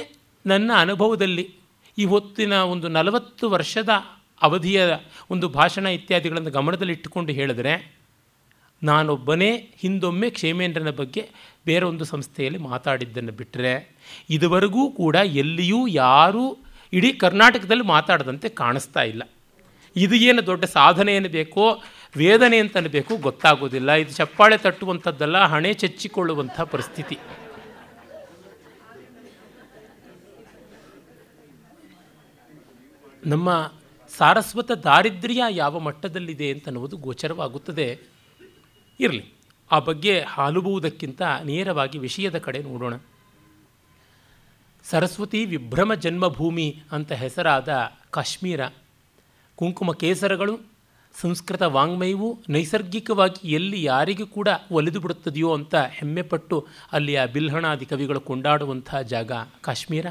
ನನ್ನ 0.47 0.71
ಅನುಭವದಲ್ಲಿ 0.77 1.45
ಈ 1.99 2.05
ಹೊತ್ತಿನ 2.05 2.53
ಒಂದು 2.53 2.89
ನಲವತ್ತು 2.89 3.51
ವರ್ಷದ 3.51 3.89
ಅವಧಿಯ 4.43 4.83
ಒಂದು 5.31 5.49
ಭಾಷಣ 5.49 5.87
ಇತ್ಯಾದಿಗಳನ್ನು 5.87 6.51
ಗಮನದಲ್ಲಿಟ್ಟುಕೊಂಡು 6.51 7.33
ಹೇಳಿದರೆ, 7.33 7.75
ನಾನೊಬ್ಬನೇ 8.83 9.51
ಹಿಂದೊಮ್ಮೆ 9.77 10.31
ಕ್ಷೇಮೇಂದ್ರನ 10.31 10.91
ಬಗ್ಗೆ 10.91 11.29
ಬೇರೆ 11.67 11.85
ಒಂದು 11.85 12.05
ಸಂಸ್ಥೆಯಲ್ಲಿ 12.05 12.59
ಮಾತಾಡಿದ್ದನ್ನು 12.59 13.33
ಬಿಟ್ಟರೆ 13.33 13.75
ಇದುವರೆಗೂ 14.31 14.91
ಕೂಡ 14.91 15.17
ಎಲ್ಲಿಯೂ 15.17 15.87
ಯಾರೂ 15.87 16.45
ಇಡೀ 16.93 17.13
ಕರ್ನಾಟಕದಲ್ಲಿ 17.13 17.85
ಮಾತಾಡದಂತೆ 17.85 18.49
ಕಾಣಿಸ್ತಾ 18.49 19.03
ಇಲ್ಲ. 19.03 19.23
ಇದು 19.97 20.15
ಏನು 20.15 20.47
ದೊಡ್ಡ 20.47 20.65
ಸಾಧನೆ 20.65 21.15
ಏನು 21.17 21.29
ಬೇಕೋ 21.29 21.65
ವೇದನೆ 22.17 22.59
ಅಂತ 22.59 22.77
ಬೇಕೋ 22.77 23.17
ಗೊತ್ತಾಗೋದಿಲ್ಲ. 23.17 23.93
ಇದು 23.93 24.13
ಚಪ್ಪಾಳೆ 24.13 24.57
ತಟ್ಟುವಂಥದ್ದಲ್ಲ, 24.57 25.39
ಹಣೆ 25.45 25.73
ಚಚ್ಚಿಕೊಳ್ಳುವಂಥ 25.75 26.61
ಪರಿಸ್ಥಿತಿ. 26.61 27.19
ನಮ್ಮ 33.27 33.49
ಸಾರಸ್ವತ 34.19 34.71
ದಾರಿದ್ರ್ಯ 34.73 35.43
ಯಾವ 35.51 35.79
ಮಟ್ಟದಲ್ಲಿದೆ 35.79 36.51
ಅಂತನ್ನುವುದು 36.51 36.97
ಗೋಚರವಾಗುತ್ತದೆ. 36.97 38.01
ಇರಲಿ, 39.01 39.33
ಆ 39.73 39.79
ಬಗ್ಗೆ 39.79 40.21
ಹಾಲುಬುವುದಕ್ಕಿಂತ 40.21 41.23
ನೇರವಾಗಿ 41.45 41.99
ವಿಷಯದ 41.99 42.39
ಕಡೆ 42.39 42.59
ನೋಡೋಣ. 42.59 42.95
ಸರಸ್ವತಿ 44.85 45.45
ವಿಭ್ರಮ 45.45 45.95
ಜನ್ಮಭೂಮಿ 45.95 46.83
ಅಂತ 46.93 47.13
ಹೆಸರಾದ 47.13 47.69
ಕಾಶ್ಮೀರ. 48.11 48.61
ಕುಂಕುಮ 49.57 49.93
ಕೇಸರಗಳು, 49.93 50.61
ಸಂಸ್ಕೃತ 51.21 51.63
ವಾಂಗ್ಮಯವು 51.63 52.39
ನೈಸರ್ಗಿಕವಾಗಿ 52.49 53.49
ಎಲ್ಲಿ 53.49 53.85
ಯಾರಿಗೂ 53.85 54.27
ಕೂಡ 54.27 54.49
ಒಲಿದು 54.73 55.01
ಬಿಡುತ್ತದೆಯೋ 55.01 55.55
ಅಂತ 55.55 55.75
ಹೆಮ್ಮೆಪಟ್ಟು 55.75 56.67
ಅಲ್ಲಿಯ 56.93 57.27
ಬಿಲ್ಹಣಾದಿ 57.33 57.87
ಕವಿಗಳು 57.87 58.21
ಕೊಂಡಾಡುವಂಥ 58.21 58.95
ಜಾಗ 58.95 59.33
ಕಾಶ್ಮೀರ. 59.61 60.07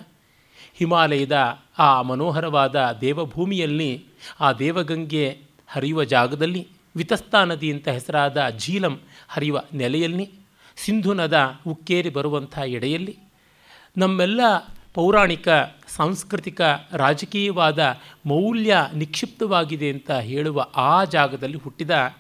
ಹಿಮಾಲಯದ 0.78 1.60
ಆ 1.80 2.02
ಮನೋಹರವಾದ 2.02 2.98
ದೇವಭೂಮಿಯಲ್ಲಿ 3.02 4.06
ಆ 4.40 4.54
ದೇವಗಂಗೆ 4.54 5.38
ಹರಿಯುವ 5.68 6.04
ಜಾಗದಲ್ಲಿ 6.04 6.68
ವಿತಸ್ತಾ 6.96 7.44
ನದಿ 7.44 7.72
ಅಂತ 7.72 7.88
ಹೆಸರಾದ 7.88 8.50
ಝೀಲಂ 8.58 9.00
ಹರಿಯುವ 9.28 9.64
ನೆಲೆಯಲ್ಲಿ, 9.74 10.30
ಸಿಂಧು 10.76 11.14
ನದ 11.14 11.60
ಉಕ್ಕೇರಿ 11.68 12.10
ಬರುವಂಥ 12.10 12.58
ಎಡೆಯಲ್ಲಿ, 12.58 13.18
ನಮ್ಮೆಲ್ಲ 13.98 14.42
ಪೌರಾಣಿಕ, 14.94 15.48
ಸಾಂಸ್ಕೃತಿಕ, 15.88 16.62
ರಾಜಕೀಯವಾದ 16.94 17.80
ಮೌಲ್ಯ 18.26 18.78
ನಿಕ್ಷಿಪ್ತವಾಗಿದೆ 18.96 19.90
ಅಂತ 19.90 20.12
ಹೇಳುವ 20.12 20.66
ಆ 20.76 21.04
ಜಾಗದಲ್ಲಿ 21.04 21.58
ಹುಟ್ಟಿದ 21.58 22.16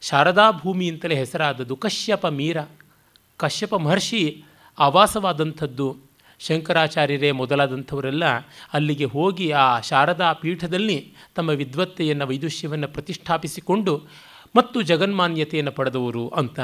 ಶಾರದಾ 0.00 0.50
ಭೂಮಿ 0.50 0.90
ಅಂತಲೇ 0.90 1.14
ಹೆಸರಾದದ್ದು 1.14 1.76
ಕಶ್ಯಪ 1.76 2.26
ಮೀರ. 2.26 2.56
ಕಶ್ಯಪ 3.36 3.74
ಮಹರ್ಷಿ 3.74 4.44
ಆವಾಸವಾದಂಥದ್ದು 4.78 5.96
ಶಂಕರಾಚಾರ್ಯರೇ 6.46 7.30
ಮೊದಲಾದಂಥವರೆಲ್ಲ 7.40 8.24
ಅಲ್ಲಿಗೆ 8.72 9.08
ಹೋಗಿ 9.14 9.46
ಆ 9.64 9.66
ಶಾರದಾ 9.90 10.28
ಪೀಠದಲ್ಲಿ 10.42 10.98
ತಮ್ಮ 11.36 11.50
ವಿದ್ವತ್ತೆಯನ್ನು 11.60 12.26
ವೈದುಷ್ಯವನ್ನು 12.26 12.88
ಪ್ರತಿಷ್ಠಾಪಿಸಿಕೊಂಡು 12.88 13.94
ಮತ್ತು 14.56 14.78
ಜಗನ್ಮಾನ್ಯತೆಯನ್ನು 14.82 15.72
ಪಡೆದವರು 15.72 16.24
ಅಂತ. 16.40 16.60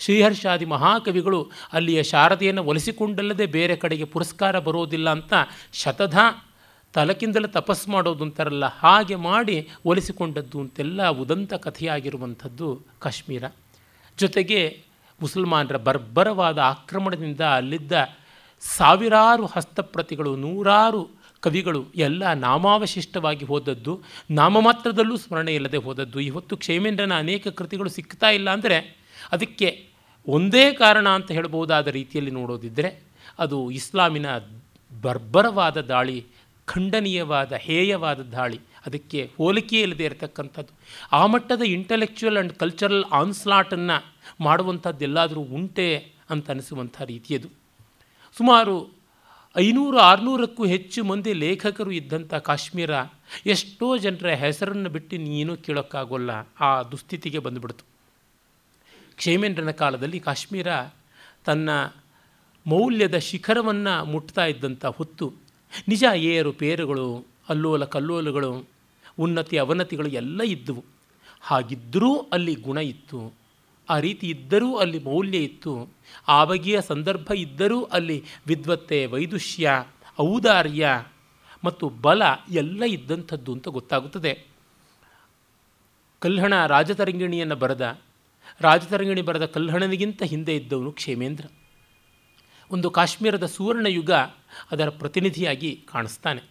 ಶ್ರೀಹರ್ಷಾದಿ 0.00 0.66
ಮಹಾಕವಿಗಳು 0.74 1.38
ಅಲ್ಲಿಯ 1.72 2.00
ಶಾರದೆಯನ್ನು 2.02 2.62
ಒಲಿಸಿಕೊಂಡಲ್ಲದೆ 2.64 3.46
ಬೇರೆ 3.46 3.74
ಕಡೆಗೆ 3.76 4.06
ಪುರಸ್ಕಾರ 4.12 4.58
ಬರೋದಿಲ್ಲ 4.58 5.08
ಅಂತ 5.10 5.32
ಶತಧ 5.72 6.18
ತಲಕಿಂದಲೇ 6.94 7.48
ತಪಸ್ಸು 7.48 7.86
ಮಾಡೋದು 7.90 8.24
ಅಂತಾರಲ್ಲ, 8.24 8.66
ಹಾಗೆ 8.78 9.16
ಮಾಡಿ 9.26 9.56
ಒಲಿಸಿಕೊಂಡದ್ದು 9.86 10.60
ಅಂತೆಲ್ಲ 10.60 11.08
ಉದಂತ 11.22 11.52
ಕಥೆಯಾಗಿರುವಂಥದ್ದು 11.66 12.68
ಕಾಶ್ಮೀರ. 13.04 13.44
ಜೊತೆಗೆ 14.18 14.60
ಮುಸಲ್ಮಾನರ 15.20 15.76
ಬರ್ಬರವಾದ 15.76 16.58
ಆಕ್ರಮಣದಿಂದ 16.72 17.42
ಅಲ್ಲಿದ್ದ 17.58 17.92
ಸಾವಿರಾರು 18.60 19.46
ಹಸ್ತಪ್ರತಿಗಳು, 19.46 20.36
ನೂರಾರು 20.36 21.10
ಕವಿಗಳು 21.40 21.86
ಎಲ್ಲ 21.96 22.32
ನಾಮಾವಶಿಷ್ಟವಾಗಿ 22.32 23.44
ಹೋದದ್ದು, 23.44 24.02
ನಾಮಮಾತ್ರದಲ್ಲೂ 24.30 25.16
ಸ್ಮರಣೆ 25.16 25.54
ಇಲ್ಲದೆ 25.54 25.76
ಹೋದದ್ದು. 25.76 26.20
ಇವತ್ತು 26.20 26.56
ಕ್ಷೇಮೇಂದ್ರನ 26.56 27.12
ಅನೇಕ 27.18 27.48
ಕೃತಿಗಳು 27.48 27.88
ಸಿಕ್ತಾ 27.88 28.30
ಇಲ್ಲ 28.30 28.50
ಅಂದರೆ 28.50 29.00
ಅದಕ್ಕೆ 29.32 29.88
ಒಂದೇ 30.28 30.72
ಕಾರಣ 30.72 31.08
ಅಂತ 31.08 31.32
ಹೇಳ್ಬೋದಾದ 31.32 31.86
ರೀತಿಯಲ್ಲಿ 31.88 32.30
ನೋಡೋದಿದ್ದರೆ 32.30 33.02
ಅದು 33.38 33.70
ಇಸ್ಲಾಮಿನ 33.70 34.26
ಬರ್ಬರವಾದ 35.02 35.76
ದಾಳಿ, 35.76 36.26
ಖಂಡನೀಯವಾದ, 36.64 37.52
ಹೇಯವಾದ 37.52 38.20
ದಾಳಿ. 38.20 38.60
ಅದಕ್ಕೆ 38.86 39.30
ಹೋಲಿಕೆ 39.38 39.80
ಇಲ್ಲದೆ 39.80 40.04
ಇರತಕ್ಕಂಥದ್ದು. 40.04 40.78
ಆ 41.12 41.26
ಮಟ್ಟದ 41.26 41.62
ಇಂಟಲೆಕ್ಚುಯಲ್ 41.62 42.36
ಆ್ಯಂಡ್ 42.36 42.52
ಕಲ್ಚರಲ್ 42.52 43.04
ಆನ್ಸ್ಲಾಟನ್ನು 43.04 44.14
ಮಾಡುವಂಥದ್ದೆಲ್ಲಾದರೂ 44.40 45.40
ಉಂಟೆ 45.40 46.12
ಅಂತ 46.30 46.50
ಅನಿಸುವಂಥ 46.50 47.02
ರೀತಿಯದು. 47.02 47.59
ಸುಮಾರು 48.36 48.88
ಐನೂರು 49.56 49.98
ಆರುನೂರಕ್ಕೂ 49.98 50.64
ಹೆಚ್ಚು 50.64 51.04
ಮಂದಿ 51.04 51.32
ಲೇಖಕರು 51.32 51.90
ಇದ್ದಂಥ 51.90 52.34
ಕಾಶ್ಮೀರ, 52.34 52.90
ಎಷ್ಟೋ 53.46 53.96
ಜನರ 53.96 54.28
ಹೆಸರನ್ನು 54.28 54.90
ಬಿಟ್ಟು 54.90 55.16
ನೀನು 55.16 55.56
ಕೇಳೋಕ್ಕಾಗೋಲ್ಲ. 55.56 56.30
ಆ 56.60 56.82
ದುಸ್ಥಿತಿಗೆ 56.82 57.38
ಬಂದುಬಿಡ್ತು. 57.38 57.84
ಕ್ಷೇಮೇಂದ್ರನ 59.16 59.70
ಕಾಲದಲ್ಲಿ 59.70 60.20
ಕಾಶ್ಮೀರ 60.20 60.68
ತನ್ನ 61.44 61.70
ಮೌಲ್ಯದ 62.66 63.18
ಶಿಖರವನ್ನು 63.18 64.04
ಮುಟ್ತಾ 64.04 64.44
ಇದ್ದಂಥ 64.44 64.84
ಹೊತ್ತು, 64.84 65.32
ನಿಜ 65.88 66.04
ಏರು 66.14 66.52
ಪೇರುಗಳು, 66.52 67.26
ಅಲ್ಲೋಲ 67.48 67.84
ಕಲ್ಲೋಲಗಳು, 67.84 68.66
ಉನ್ನತಿ 69.18 69.58
ಅವನತಿಗಳು 69.58 70.08
ಎಲ್ಲ 70.08 70.40
ಇದ್ದವು. 70.42 70.84
ಹಾಗಿದ್ದರೂ 71.40 72.10
ಅಲ್ಲಿ 72.32 72.54
ಗುಣ 72.54 72.78
ಇತ್ತು. 72.78 73.39
ಆ 73.90 74.00
ರೀತಿ 74.00 74.26
ಇದ್ದರೂ 74.28 74.76
ಅಲ್ಲಿ 74.76 74.98
ಮೌಲ್ಯ 74.98 75.38
ಇತ್ತು. 75.38 75.88
ಆ 76.28 76.44
ಬಗೆಯ 76.44 76.80
ಸಂದರ್ಭ 76.80 77.32
ಇದ್ದರೂ 77.36 77.82
ಅಲ್ಲಿ 77.82 78.24
ವಿದ್ವತ್ತೆ 78.46 79.06
ವೈದುಷ್ಯ, 79.06 79.70
ಔದಾರ್ಯ 80.20 81.04
ಮತ್ತು 81.64 81.88
ಬಲ 81.88 82.22
ಎಲ್ಲ 82.50 82.84
ಇದ್ದಂಥದ್ದು 82.84 83.52
ಅಂತ 83.52 83.68
ಗೊತ್ತಾಗುತ್ತದೆ. 83.68 84.46
ಕಲ್ಹಣ 86.18 86.66
ರಾಜತರಂಗಿಣಿಯನ್ನು 86.66 87.56
ಬರೆದ. 87.56 87.98
ರಾಜತರಂಗಿಣಿ 88.60 89.22
ಬರೆದ 89.22 89.44
ಕಲ್ಹಣನಿಗಿಂತ 89.44 90.22
ಹಿಂದೆ 90.22 90.56
ಇದ್ದವನು 90.56 90.92
ಕ್ಷೇಮೇಂದ್ರ. 90.92 91.46
ಒಂದು 92.70 92.90
ಕಾಶ್ಮೀರದ 92.90 93.46
ಸುವರ್ಣಯುಗ 93.46 94.10
ಅದರ 94.70 94.88
ಪ್ರತಿನಿಧಿಯಾಗಿ 94.88 95.84
ಕಾಣಿಸ್ತಾನೆ. 95.92 96.42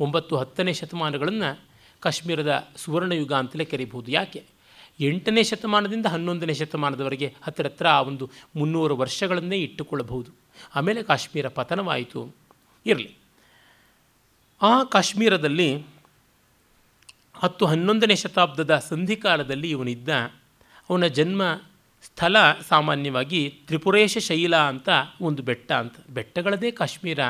ಒಂಬತ್ತು 0.00 0.36
ಹತ್ತನೇ 0.36 0.72
ಶತಮಾನಗಳನ್ನು 0.72 1.60
ಕಾಶ್ಮೀರದ 2.00 2.68
ಸುವರ್ಣಯುಗ 2.76 3.32
ಅಂತಲೇ 3.32 3.64
ಕರೀಬಹುದು. 3.64 4.10
ಯಾಕೆ? 4.10 4.57
ಎಂಟನೇ 5.00 5.42
ಶತಮಾನದಿಂದ 5.42 6.06
ಹನ್ನೊಂದನೇ 6.06 6.54
ಶತಮಾನದವರೆಗೆ 6.54 7.34
ಹತ್ತಿರ 7.42 7.66
ಹತ್ರ 7.66 7.88
ಆ 7.88 8.00
ಒಂದು 8.00 8.30
ಮುನ್ನೂರು 8.56 8.96
ವರ್ಷಗಳನ್ನೇ 8.96 9.56
ಇಟ್ಟುಕೊಳ್ಳಬಹುದು. 9.56 10.30
ಆಮೇಲೆ 10.74 11.02
ಕಾಶ್ಮೀರ 11.02 11.48
ಪತನವಾಯಿತು. 11.48 12.34
ಇರಲಿ. 12.86 13.14
ಆ 14.62 14.84
ಕಾಶ್ಮೀರದಲ್ಲಿ 14.84 15.82
ಹತ್ತು 17.34 17.66
ಹನ್ನೊಂದನೇ 17.66 18.14
ಶತಾಬ್ದದ 18.14 18.78
ಸಂಧಿಕಾಲದಲ್ಲಿ 18.78 19.70
ಇವನಿದ್ದ 19.70 20.08
ಅವನ 20.90 21.06
ಜನ್ಮ 21.06 21.42
ಸ್ಥಳ 22.02 22.36
ಸಾಮಾನ್ಯವಾಗಿ 22.68 23.58
ತ್ರಿಪುರೇಶ 23.66 24.18
ಶೈಲ 24.18 24.56
ಅಂತ 24.56 24.88
ಒಂದು 25.20 25.42
ಬೆಟ್ಟ 25.42 25.72
ಅಂತ. 25.72 25.94
ಬೆಟ್ಟಗಳದೇ 26.10 26.70
ಕಾಶ್ಮೀರ. 26.70 27.20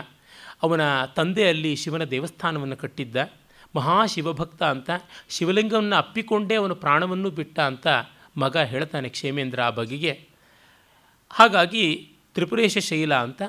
ಅವನ 0.62 1.04
ತಂದೆಯಲ್ಲಿ 1.04 1.76
ಶಿವನ 1.76 2.04
ದೇವಸ್ಥಾನವನ್ನು 2.04 2.76
ಕಟ್ಟಿದ್ದ. 2.76 3.32
ಮಹಾಶಿವಭಕ್ತ 3.76 4.62
ಅಂತ, 4.62 4.90
ಶಿವಲಿಂಗವನ್ನು 5.28 5.96
ಅಪ್ಪಿಕೊಂಡೇ 5.96 6.54
ಅವನು 6.54 6.74
ಪ್ರಾಣವನ್ನು 6.74 7.30
ಬಿಟ್ಟ 7.30 7.60
ಅಂತ 7.60 7.86
ಮಗ 8.36 8.56
ಹೇಳ್ತಾನೆ 8.56 9.08
ಕ್ಷೇಮೇಂದ್ರ 9.08 9.62
ಆ 9.62 9.70
ಬಗೆಗೆ. 9.70 10.28
ಹಾಗಾಗಿ 11.30 12.12
ತ್ರಿಪುರೇಶ 12.34 12.78
ಶೈಲ 12.78 13.14
ಅಂತ 13.14 13.42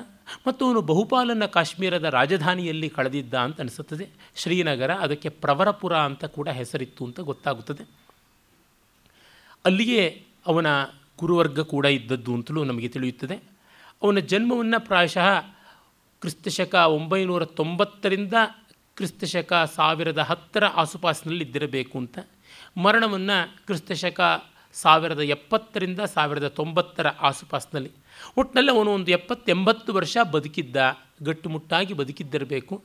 ಮತ್ತು 0.46 0.66
ಅವನು 0.66 0.80
ಬಹುಪಾಲನ್ನು 0.80 1.48
ಕಾಶ್ಮೀರದ 1.48 2.04
ರಾಜಧಾನಿಯಲ್ಲಿ 2.04 2.88
ಕಳೆದಿದ್ದ 2.88 3.34
ಅಂತ 3.34 3.60
ಅನಿಸುತ್ತದೆ. 3.60 4.08
ಶ್ರೀನಗರ 4.36 4.94
ಅದಕ್ಕೆ 4.94 5.28
ಪ್ರವರಪುರ 5.28 5.96
ಅಂತ 5.96 6.24
ಕೂಡ 6.24 6.48
ಹೆಸರಿತ್ತು 6.48 7.04
ಅಂತ 7.04 7.20
ಗೊತ್ತಾಗುತ್ತದೆ. 7.20 7.88
ಅಲ್ಲಿಯೇ 9.64 10.24
ಅವನ 10.46 10.66
ಗುರುವರ್ಗ 11.18 11.60
ಕೂಡ 11.60 11.86
ಇದ್ದದ್ದು 11.86 12.34
ಅಂತಲೂ 12.34 12.64
ನಮಗೆ 12.64 12.88
ತಿಳಿಯುತ್ತದೆ. 12.88 13.34
ಅವನ 14.02 14.18
ಜನ್ಮವನ್ನು 14.18 14.86
ಪ್ರಾಯಶಃ 14.86 15.40
ಕ್ರಿಸ್ತಶಕ 16.20 16.74
ಒಂಬೈನೂರ 16.74 17.44
ತೊಂಬತ್ತರಿಂದ 17.44 18.34
ಕ್ರಿಸ್ತಶಕ 19.00 19.70
ಸಾವಿರದ 19.76 20.18
ಹತ್ತರ 20.18 20.64
ಆಸುಪಾಸಿನಲ್ಲಿ 20.64 21.44
ಇದ್ದಿರಬೇಕು 21.44 21.98
ಅಂತ. 21.98 22.18
ಮರಣವನ್ನು 22.76 23.66
ಕ್ರಿಸ್ತಶಕ 23.66 24.44
ಸಾವಿರದ 24.72 25.20
ಎಪ್ಪತ್ತರಿಂದ 25.20 26.00
ಸಾವಿರದ 26.00 26.48
ತೊಂಬತ್ತರ 26.48 27.06
ಆಸುಪಾಸಿನಲ್ಲಿ. 27.08 27.90
ಒಟ್ಟಿನಲ್ಲಿ 28.36 28.70
ಅವನು 28.70 28.90
ಒಂದು 28.90 29.10
ಎಪ್ಪತ್ತೆಂಬತ್ತು 29.10 29.92
ವರ್ಷ 29.92 30.18
ಬದುಕಿದ್ದ, 30.32 30.76
ಗಟ್ಟುಮುಟ್ಟಾಗಿ 31.22 31.94
ಬದುಕಿದ್ದಿರಬೇಕು. 31.94 32.84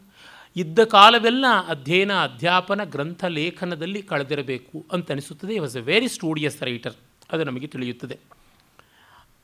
ಇದ್ದ 0.55 0.83
ಕಾಲವೆಲ್ಲ 0.83 1.45
ಅಧ್ಯಯನ, 1.67 2.13
ಅಧ್ಯಾಪನ, 2.13 2.83
ಗ್ರಂಥ 2.83 3.25
ಲೇಖನದಲ್ಲಿ 3.25 4.01
ಕಳೆದಿರಬೇಕು 4.01 4.85
ಅಂತ 4.91 5.11
ಅನಿಸುತ್ತದೆ. 5.11 5.59
Was 5.59 5.77
a 5.77 5.79
very 5.79 6.07
studious 6.07 6.63
writer 6.63 6.93
ಅದು 7.31 7.43
ನಮಗೆ 7.43 7.67
ತಿಳಿಯುತ್ತದೆ. 7.67 8.19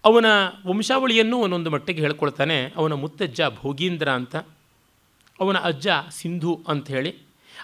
ಅವನ 0.06 0.26
ವಂಶಾವಳಿಯನ್ನು 0.68 1.38
ಒಂದೊಂದು 1.38 1.70
ಮಟ್ಟಿಗೆ 1.70 2.02
ಹೇಳ್ಕೊಳ್ತಾನೆ. 2.02 2.74
ಅವನ 2.76 2.94
ಮುತ್ತಜ್ಜ 2.94 3.42
ಭೋಗೀಂದ್ರ 3.56 4.10
ಅಂತ. 4.10 4.36
ಅವನ 5.42 5.58
ಅಜ್ಜ 5.58 5.88
ಸಿಂಧು 6.12 6.64
ಅಂಥೇಳಿ, 6.68 7.16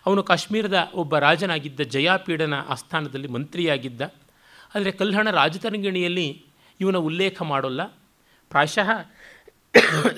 ಅವನು 0.06 0.24
ಕಾಶ್ಮೀರದ 0.24 0.92
ಒಬ್ಬ 0.94 1.18
ರಾಜನಾಗಿದ್ದ 1.18 1.80
ಜಯಾಪೀಡನ 1.80 2.54
ಆಸ್ಥಾನದಲ್ಲಿ 2.54 3.28
ಮಂತ್ರಿಯಾಗಿದ್ದ. 3.28 4.02
ಆದರೆ 4.76 4.92
ಕಲ್ಹಣ 4.92 5.32
ರಾಜತರಂಗಿಣಿಯಲ್ಲಿ 5.32 6.46
ಇವನ 6.80 6.98
ಉಲ್ಲೇಖ 6.98 7.42
ಮಾಡೋಲ್ಲ. 7.42 7.84
ಪ್ರಾಯಶಃ 8.50 8.90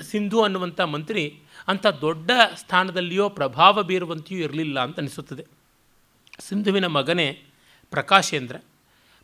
ಸಿಂಧು 0.00 0.42
ಅನ್ನುವಂಥ 0.42 0.80
ಮಂತ್ರಿ 0.80 1.40
ಅಂಥ 1.68 1.86
ದೊಡ್ಡ 1.86 2.30
ಸ್ಥಾನದಲ್ಲಿಯೋ 2.56 3.28
ಪ್ರಭಾವ 3.28 3.82
ಬೀರುವಂತೆಯೂ 3.82 4.40
ಇರಲಿಲ್ಲ 4.40 4.80
ಅಂತ 4.80 4.98
ಅನಿಸುತ್ತದೆ. 4.98 5.46
ಸಿಂಧುವಿನ 6.38 6.86
ಮಗನೇ 6.86 7.42
ಪ್ರಕಾಶೇಂದ್ರ. 7.90 8.56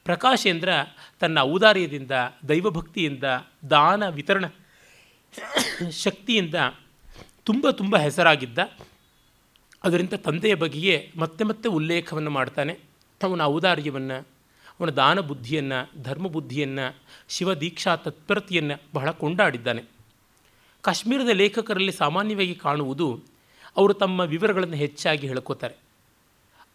ಪ್ರಕಾಶೇಂದ್ರ 0.05 0.69
ತನ್ನ 1.21 1.39
ಔದಾರ್ಯದಿಂದ, 1.39 2.11
ದೈವಭಕ್ತಿಯಿಂದ, 2.49 3.25
ದಾನ 3.71 4.09
ವಿತರಣ 4.09 4.45
ಶಕ್ತಿಯಿಂದ 5.91 6.55
ತುಂಬ 7.47 7.71
ತುಂಬ 7.71 7.97
ಹೆಸರಾಗಿದ್ದ. 7.97 8.59
ಅದರಿಂದ 9.85 10.13
ತಂದೆಯ 10.13 10.55
ಬಗೆಗೆ 10.55 11.13
ಮತ್ತೆ 11.17 11.45
ಮತ್ತೆ 11.45 11.69
ಉಲ್ಲೇಖವನ್ನು 11.69 12.31
ಮಾಡ್ತಾನೆ. 12.31 12.79
ಅವನ 13.23 13.41
ಔದಾರ್ಯವನ್ನು, 13.41 14.29
ಅವನ 14.81 14.91
ದಾನ 14.91 15.21
ಬುದ್ಧಿಯನ್ನು, 15.21 16.03
ಧರ್ಮ 16.03 16.27
ಬುದ್ಧಿಯನ್ನು 16.27 16.97
ಶಿವದೀಕ್ಷಾ 17.29 17.97
ತತ್ಪರತೆಯನ್ನು 17.97 18.83
ಬಹಳ 18.95 19.11
ಕೊಂಡಾಡಿದ್ದಾನೆ. 19.11 19.83
ಕಾಶ್ಮೀರದ 20.81 21.29
ಲೇಖಕರಲ್ಲಿ 21.29 21.93
ಸಾಮಾನ್ಯವಾಗಿ 21.93 22.55
ಕಾಣುವುದು 22.55 23.21
ಅವರು 23.77 23.95
ತಮ್ಮ 23.95 24.21
ವಿವರಗಳನ್ನು 24.21 24.77
ಹೆಚ್ಚಾಗಿ 24.77 25.27
ಹೇಳ್ಕೋತಾರೆ. 25.27 25.75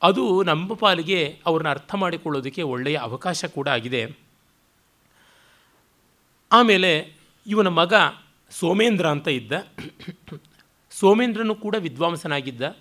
ಅದು 0.04 0.44
ನಮ್ಮ 0.44 0.74
ಪಾಲಿಗೆ 0.74 1.40
ಅವ್ರನ್ನ 1.46 1.70
ಅರ್ಥ 1.70 1.96
ಮಾಡಿಕೊಳ್ಳೋದಕ್ಕೆ 1.96 2.62
ಒಳ್ಳೆಯ 2.62 2.96
ಅವಕಾಶ 2.96 3.46
ಕೂಡ 3.46 3.68
ಆಗಿದೆ. 3.68 4.18
ಆಮೇಲೆ 6.52 7.14
ಇವನ 7.48 7.68
ಮಗ 7.68 7.94
ಸೋಮೇಂದ್ರ 8.52 9.08
ಅಂತ 9.08 9.28
ಇದ್ದ. 9.28 9.52
ಸೋಮೇಂದ್ರನು 10.92 11.56
ಕೂಡ 11.56 11.76
ವಿದ್ವಾಂಸನಾಗಿದ್ದ. 11.80 12.78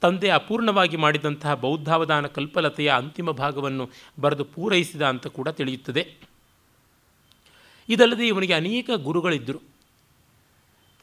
ತಂದೆ 0.00 0.28
ಅಪೂರ್ಣವಾಗಿ 0.28 0.96
ಮಾಡಿದಂತಹ 0.96 1.54
ಬೌದ್ಧಾವಧಾನ 1.54 2.26
ಕಲ್ಪಲತೆಯ 2.26 2.92
ಅಂತಿಮ 2.96 3.30
ಭಾಗವನ್ನು 3.30 3.90
ಬರೆದು 4.20 4.44
ಪೂರೈಸಿದ 4.44 5.02
ಅಂತ 5.02 5.26
ಕೂಡ 5.26 5.48
ತಿಳಿಯುತ್ತದೆ. 5.48 6.14
ಇದಲ್ಲದೆ 7.88 8.26
ಇವನಿಗೆ 8.26 8.52
ಅನೇಕ 8.52 8.90
ಗುರುಗಳಿದ್ದರು. 8.96 9.58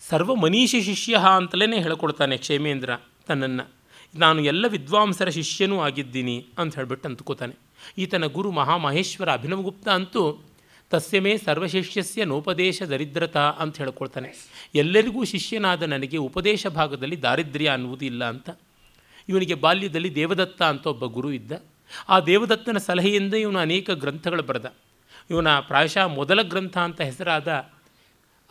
ಸರ್ವ 0.10 0.36
ಮನೀಷಿ 0.36 0.82
ಶಿಷ್ಯ 0.82 1.18
ಅಂತಲೇ 1.36 1.82
ಹೇಳ್ಕೊಳ್ತಾನೆ 1.82 2.38
ಕ್ಷೇಮೇಂದ್ರ 2.38 2.96
ತನ್ನನ್ನು. 3.27 3.70
ನಾನು 4.15 4.41
ಎಲ್ಲ 4.41 4.68
ವಿದ್ವಾಂಸರ 4.68 5.30
ಶಿಷ್ಯನೂ 5.30 5.80
ಆಗಿದ್ದೀನಿ 5.80 6.46
ಅಂತ 6.58 6.75
ಹೇಳ್ಬಿಟ್ಟು 6.75 7.10
ಅಂದ್ಕೋತಾನೆ 7.10 7.56
ಈತನ 7.98 8.25
ಗುರು 8.25 8.51
ಮಹಾಮಹೇಶ್ವರ 8.51 9.32
ಅಭಿನವಗುಪ್ತ 9.32 9.89
ಅಂತೂ 9.89 10.41
ತಸ್ಯಮೇ 10.91 11.38
ಸರ್ವಶಿಷ್ಯಸ್ಯ 11.38 12.25
ನೋಪದೇಶ 12.25 12.83
ದರಿದ್ರತಾ 12.83 13.39
ಅಂತ 13.39 13.77
ಹೇಳ್ಕೊಳ್ತಾನೆ. 13.77 14.29
ಎಲ್ಲರಿಗೂ 14.75 15.24
ಶಿಷ್ಯನಾದ 15.24 15.83
ನನಗೆ 15.83 16.17
ಉಪದೇಶ 16.17 16.67
ಭಾಗದಲ್ಲಿ 16.67 17.21
ದಾರಿದ್ರ್ಯ 17.21 17.69
ಅನ್ನುವುದು 17.69 18.05
ಇಲ್ಲ 18.05 18.25
ಅಂತ. 18.25 18.50
ಇವನಿಗೆ 19.29 19.53
ಬಾಲ್ಯದಲ್ಲಿ 19.53 20.15
ದೇವದತ್ತ 20.15 20.62
ಅಂತ 20.62 20.88
ಒಬ್ಬ 20.88 21.05
ಗುರು 21.05 21.31
ಇದ್ದ. 21.31 21.51
ಆ 22.10 22.19
ದೇವದತ್ತನ 22.19 22.77
ಸಲಹೆಯಿಂದ 22.77 23.33
ಇವನು 23.33 23.60
ಅನೇಕ 23.60 23.91
ಗ್ರಂಥಗಳು 23.91 24.43
ಬರೆದ. 24.43 24.74
ಇವನ 25.29 25.60
ಪ್ರಾಯಶಃ 25.60 26.05
ಮೊದಲ 26.07 26.41
ಗ್ರಂಥ 26.41 26.77
ಅಂತ 26.77 27.01
ಹೆಸರಾದ 27.01 27.69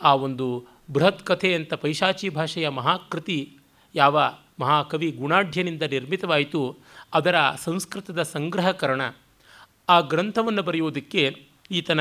ಆ 0.01 0.13
ಒಂದು 0.15 0.65
ಬೃಹತ್ 0.93 1.25
ಕಥೆ 1.25 1.55
ಅಂತ 1.55 1.73
ಪೈಶಾಚಿ 1.73 2.29
ಭಾಷೆಯ 2.29 2.69
ಮಹಾಕೃತಿ 2.69 3.57
ಯಾವ 3.95 4.21
ಮಹಾಕವಿ 4.59 5.11
ಗುಣಾಢ್ಯನಿಂದ 5.11 5.81
ನಿರ್ಮಿತವಾಯಿತು, 5.81 6.77
ಅದರ 7.13 7.35
ಸಂಸ್ಕೃತದ 7.63 8.21
ಸಂಗ್ರಹಕರಣ. 8.23 9.01
ಆ 9.89 9.99
ಗ್ರಂಥವನ್ನು 9.99 10.63
ಬರೆಯುವುದಕ್ಕೆ 10.63 11.45
ಈತನ 11.71 11.99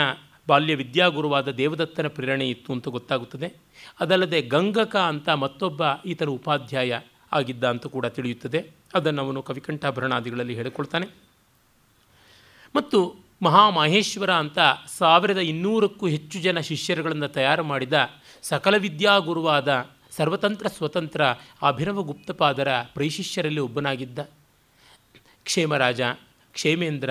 ಬಾಲ್ಯ 0.51 0.75
ವಿದ್ಯಾಗುರುವಾದ 0.75 1.49
ದೇವದತ್ತನ 1.49 2.09
ಪ್ರೇರಣೆ 2.09 2.49
ಇತ್ತು 2.49 2.73
ಅಂತ 2.73 2.89
ಗೊತ್ತಾಗುತ್ತದೆ. 2.89 3.55
ಅದಲ್ಲದೆ 4.01 4.43
ಗಂಗಕ 4.43 4.97
ಅಂತ 4.97 5.29
ಮತ್ತೊಬ್ಬ 5.29 5.83
ಈತನ 6.07 6.27
ಉಪಾಧ್ಯಾಯ 6.27 7.01
ಆಗಿದ್ದ 7.33 7.65
ಅಂತ 7.65 7.87
ಕೂಡ 7.87 8.07
ತಿಳಿಯುತ್ತದೆ. 8.07 8.71
ಅದನ್ನು 8.95 9.23
ಅವನು 9.23 9.43
ಕವಿಕಂಠಾಭರಣಾದಿಗಳಲ್ಲಿ 9.43 10.55
ಹೇಳಿಕೊಳ್ತಾನೆ. 10.55 11.07
ಮತ್ತು 12.77 13.15
ಮಹಾಮಹೇಶ್ವರ 13.43 14.33
ಅಂತ 14.33 14.59
ಸಾವಿರದ 14.99 15.39
ಇನ್ನೂರಕ್ಕೂ 15.39 16.07
ಹೆಚ್ಚು 16.07 16.39
ಜನ 16.39 16.59
ಶಿಷ್ಯರುಗಳನ್ನು 16.61 17.29
ತಯಾರು 17.29 17.65
ಮಾಡಿದ 17.65 18.11
ಸಕಲ 18.43 18.77
ವಿದ್ಯಾಗುರುವಾದ 18.77 19.89
ಸರ್ವತಂತ್ರ 20.11 20.67
ಸ್ವತಂತ್ರ 20.67 21.25
ಅಭಿನವ 21.63 22.03
ಗುಪ್ತಪಾದರ 22.03 22.69
ಪ್ರೈಶಿಷ್ಯರಲ್ಲಿ 22.95 23.61
ಒಬ್ಬನಾಗಿದ್ದ 23.61 24.19
ಕ್ಷೇಮರಾಜ, 25.45 26.01
ಕ್ಷೇಮೇಂದ್ರ 26.53 27.11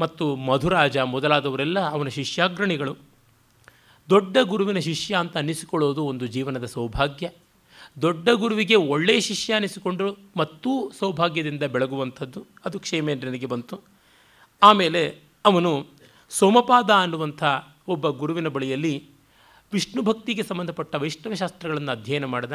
ಮತ್ತು 0.00 0.36
ಮಧುರಾಜ 0.36 0.98
ಮೊದಲಾದವರೆಲ್ಲ 0.98 1.80
ಅವನ 1.80 2.08
ಶಿಷ್ಯಾಗ್ರಣಿಗಳು. 2.08 2.96
ದೊಡ್ಡ 4.10 4.36
ಗುರುವಿನ 4.42 4.78
ಶಿಷ್ಯ 4.78 5.16
ಅಂತ 5.16 5.36
ಅನ್ನಿಸಿಕೊಳ್ಳೋದು 5.36 6.04
ಒಂದು 6.04 6.26
ಜೀವನದ 6.26 6.64
ಸೌಭಾಗ್ಯ. 6.64 7.30
ದೊಡ್ಡ 8.02 8.28
ಗುರುವಿಗೆ 8.28 8.74
ಒಳ್ಳೆಯ 8.74 9.20
ಶಿಷ್ಯ 9.20 9.54
ಅನ್ನಿಸಿಕೊಂಡು 9.54 10.18
ಮತ್ತೂ 10.36 10.90
ಸೌಭಾಗ್ಯದಿಂದ 10.98 11.62
ಬೆಳಗುವಂಥದ್ದು. 11.62 12.46
ಅದು 12.64 12.80
ಕ್ಷೇಮೇಂದ್ರನಿಗೆ 12.80 13.46
ಬಂತು. 13.46 13.80
ಆಮೇಲೆ 14.62 15.18
ಅವನು 15.44 15.86
ಸೋಮಪಾದ 16.30 16.90
ಅನ್ನುವಂಥ 16.90 17.44
ಒಬ್ಬ 17.88 18.08
ಗುರುವಿನ 18.08 18.48
ಬಳಿಯಲ್ಲಿ 18.48 19.04
ವಿಷ್ಣು 19.72 20.02
ಭಕ್ತಿಗೆ 20.02 20.42
ಸಂಬಂಧಪಟ್ಟ 20.42 20.94
ವೈಷ್ಣವ 20.94 21.34
ಶಾಸ್ತ್ರಗಳನ್ನು 21.34 21.92
ಅಧ್ಯಯನ 21.92 22.24
ಮಾಡಿದ. 22.24 22.52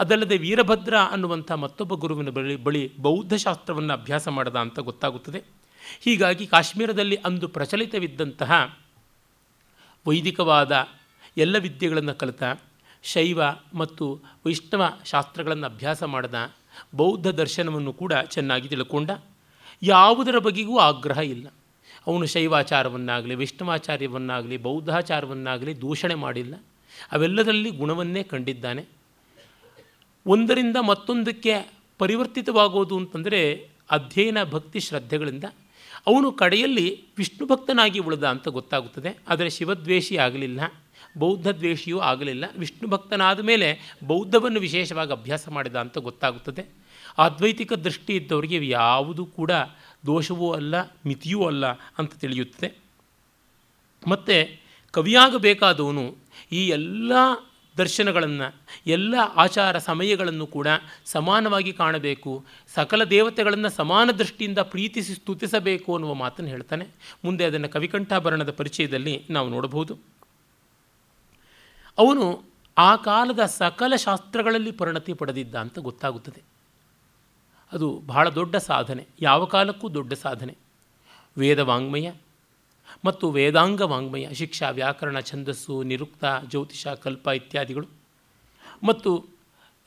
ಅದಲ್ಲದೆ 0.00 0.38
ವೀರಭದ್ರ 0.38 0.96
ಅನ್ನುವಂಥ 0.96 1.52
ಮತ್ತೊಬ್ಬ 1.52 1.94
ಗುರುವಿನ 1.94 2.30
ಬಳಿ 2.30 2.56
ಬಳಿ 2.56 2.92
ಬೌದ್ಧ 2.96 3.34
ಶಾಸ್ತ್ರವನ್ನು 3.34 3.92
ಅಭ್ಯಾಸ 3.92 4.28
ಮಾಡಿದ 4.28 4.56
ಅಂತ 4.56 4.78
ಗೊತ್ತಾಗುತ್ತದೆ. 4.78 5.57
ಹೀಗಾಗಿ 6.00 6.46
ಕಾಶ್ಮೀರದಲ್ಲಿ 6.46 7.16
ಅಂದು 7.16 7.48
ಪ್ರಚಲಿತವಿದ್ದಂತಹ 7.48 8.78
ವೈದಿಕವಾದ 10.06 10.88
ಎಲ್ಲ 11.36 11.58
ವಿದ್ಯೆಗಳನ್ನು 11.58 12.14
ಕಲಿತ 12.14 12.42
ಶೈವ 13.02 13.40
ಮತ್ತು 13.74 14.20
ವೈಷ್ಣವ 14.46 14.98
ಶಾಸ್ತ್ರಗಳನ್ನು 15.04 15.66
ಅಭ್ಯಾಸ 15.66 16.02
ಮಾಡಿದ 16.02 16.54
ಬೌದ್ಧ 16.94 17.26
ದರ್ಶನವನ್ನು 17.26 17.92
ಕೂಡ 17.92 18.12
ಚೆನ್ನಾಗಿ 18.12 18.68
ತಿಳ್ಕೊಂಡ 18.68 19.10
ಯಾವುದರ 19.82 20.38
ಬಗೆಗೂ 20.38 20.78
ಆಗ್ರಹ 20.78 21.18
ಇಲ್ಲ. 21.18 21.48
ಅವನು 22.06 22.26
ಶೈವಾಚಾರವನ್ನಾಗಲಿ, 22.26 23.34
ವೈಷ್ಣವಾಚಾರ್ಯವನ್ನಾಗಲಿ, 23.34 24.56
ಬೌದ್ಧಾಚಾರವನ್ನಾಗಲಿ 24.56 25.80
ದೂಷಣೆ 25.80 26.14
ಮಾಡಿಲ್ಲ. 26.14 26.54
ಅವೆಲ್ಲದರಲ್ಲಿ 27.12 27.70
ಗುಣವನ್ನೇ 27.70 28.22
ಕಂಡಿದ್ದಾನೆ. 28.22 28.86
ಒಂದರಿಂದ 30.26 30.76
ಮತ್ತೊಂದಕ್ಕೆ 30.76 31.72
ಪರಿವರ್ತಿತವಾಗೋದು 31.98 32.96
ಅಂತಂದರೆ 32.96 33.70
ಅಧ್ಯಯನ 33.90 34.42
ಭಕ್ತಿ 34.44 34.80
ಶ್ರದ್ಧೆಗಳಿಂದ 34.80 35.44
ಅವನು 36.06 36.32
ಕಡೆಯಲ್ಲಿ 36.32 36.86
ವಿಷ್ಣು 37.18 37.46
ಭಕ್ತನಾಗಿ 37.46 37.98
ಉಳಿದ 37.98 38.24
ಅಂತ 38.24 38.48
ಗೊತ್ತಾಗುತ್ತದೆ. 38.48 39.18
ಆದರೆ 39.28 39.50
ಶಿವದ್ವೇಷಿ 39.50 40.16
ಆಗಲಿಲ್ಲ, 40.16 40.60
ಬೌದ್ಧ 41.18 41.48
ದ್ವೇಷಿಯೂ 41.48 41.98
ಆಗಲಿಲ್ಲ. 41.98 42.44
ವಿಷ್ಣು 42.58 42.88
ಭಕ್ತನಾದ 42.88 43.40
ಮೇಲೆ 43.40 43.98
ಬೌದ್ಧವನ್ನು 44.06 44.60
ವಿಶೇಷವಾಗಿ 44.60 45.12
ಅಭ್ಯಾಸ 45.12 45.48
ಮಾಡಿದ 45.48 45.76
ಅಂತ 45.76 45.98
ಗೊತ್ತಾಗುತ್ತದೆ. 45.98 46.64
ಅದ್ವೈತಿಕ 47.18 47.72
ದೃಷ್ಟಿ 47.72 48.16
ಇದ್ದವರಿಗೆ 48.16 48.68
ಯಾವುದೂ 48.68 49.26
ಕೂಡ 49.26 49.52
ದೋಷವೂ 50.06 50.52
ಅಲ್ಲ, 50.52 50.74
ಮಿತಿಯೂ 51.06 51.44
ಅಲ್ಲ 51.44 51.66
ಅಂತ 51.98 52.12
ತಿಳಿಯುತ್ತದೆ. 52.14 52.68
ಮತ್ತು 54.08 54.60
ಕವಿಯಾಗಬೇಕಾದವನು 54.90 56.16
ಈ 56.52 56.68
ಎಲ್ಲ 56.68 57.12
ದರ್ಶನಗಳನ್ನು, 57.78 58.56
ಎಲ್ಲ 58.86 59.14
ಆಚಾರ 59.36 59.78
ಸಮಯಗಳನ್ನು 59.78 60.46
ಕೂಡ 60.46 60.66
ಸಮಾನವಾಗಿ 61.04 61.72
ಕಾಣಬೇಕು. 61.72 62.44
ಸಕಲ 62.74 63.04
ದೇವತೆಗಳನ್ನು 63.04 63.70
ಸಮಾನ 63.70 64.10
ದೃಷ್ಟಿಯಿಂದ 64.10 64.58
ಪ್ರೀತಿಸಿ 64.58 65.14
ಸ್ತುತಿಸಬೇಕು 65.14 65.94
ಅನ್ನುವ 65.94 66.14
ಮಾತನ್ನು 66.14 66.50
ಹೇಳ್ತಾನೆ. 66.50 66.86
ಮುಂದೆ 67.24 67.44
ಅದನ್ನು 67.44 67.68
ಕವಿಕಂಠಾಭರಣದ 67.68 68.50
ಪರಿಚಯದಲ್ಲಿ 68.50 69.24
ನಾವು 69.30 69.48
ನೋಡಬಹುದು. 69.48 69.98
ಅವನು 71.98 72.42
ಆ 72.78 72.96
ಕಾಲದ 72.96 73.40
ಸಕಲ 73.46 73.96
ಶಾಸ್ತ್ರಗಳಲ್ಲಿ 73.96 74.72
ಪರಿಣತಿ 74.72 75.12
ಪಡೆದಿದ್ದ 75.12 75.54
ಅಂತ 75.54 75.78
ಗೊತ್ತಾಗುತ್ತದೆ. 75.78 76.42
ಅದು 77.72 78.02
ಬಹಳ 78.06 78.28
ದೊಡ್ಡ 78.28 78.56
ಸಾಧನೆ, 78.56 79.06
ಯಾವ 79.20 79.44
ಕಾಲಕ್ಕೂ 79.44 79.88
ದೊಡ್ಡ 79.88 80.12
ಸಾಧನೆ. 80.12 80.54
ವೇದ 81.38 81.58
ವಾಂಗ್ಮಯ 81.58 82.10
ಮತ್ತು 83.04 83.30
ವೇದಾಂಗ 83.30 83.80
ವಾಂಗ್ಮಯ, 83.80 84.34
ಶಿಕ್ಷಾ 84.34 84.70
ವ್ಯಾಕರಣ, 84.70 85.20
ಛಂದಸ್ಸು, 85.20 85.82
ನಿರುಕ್ತ, 85.82 86.24
ಜ್ಯೋತಿಷ, 86.48 86.86
ಕಲ್ಪ 86.86 87.28
ಇತ್ಯಾದಿಗಳು. 87.28 87.88
ಮತ್ತು 88.82 89.26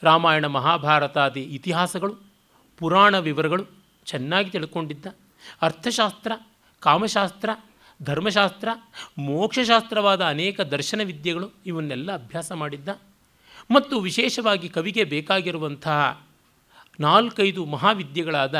ರಾಮಾಯಣ 0.03 0.45
ಮಹಾಭಾರತಾದಿ 0.45 1.43
ಇತಿಹಾಸಗಳು, 1.43 2.15
ಪುರಾಣ 2.77 3.17
ವಿವರಗಳು 3.17 3.65
ಚೆನ್ನಾಗಿ 4.05 4.49
ತಿಳ್ಕೊಂಡಿದ್ದ. 4.49 5.05
ಅರ್ಥಶಾಸ್ತ್ರ, 5.61 6.31
ಕಾಮಶಾಸ್ತ್ರ, 6.79 7.49
ಧರ್ಮಶಾಸ್ತ್ರ, 8.03 8.69
ಮೋಕ್ಷಶಾಸ್ತ್ರವಾದ 9.17 10.25
ಅನೇಕ 10.25 10.61
ದರ್ಶನ 10.61 11.01
ವಿದ್ಯೆಗಳು 11.05 11.51
ಇವನ್ನೆಲ್ಲ 11.65 12.13
ಅಭ್ಯಾಸ 12.13 12.51
ಮಾಡಿದ್ದ. 12.51 12.89
ಮತ್ತು 13.71 13.99
ವಿಶೇಷವಾಗಿ 13.99 14.69
ಕವಿಗೆ 14.69 15.03
ಬೇಕಾಗಿರುವಂತಹ 15.03 16.27
ನಾಲ್ಕೈದು 16.99 17.65
ಮಹಾವಿದ್ಯೆಗಳಾದ 17.65 18.55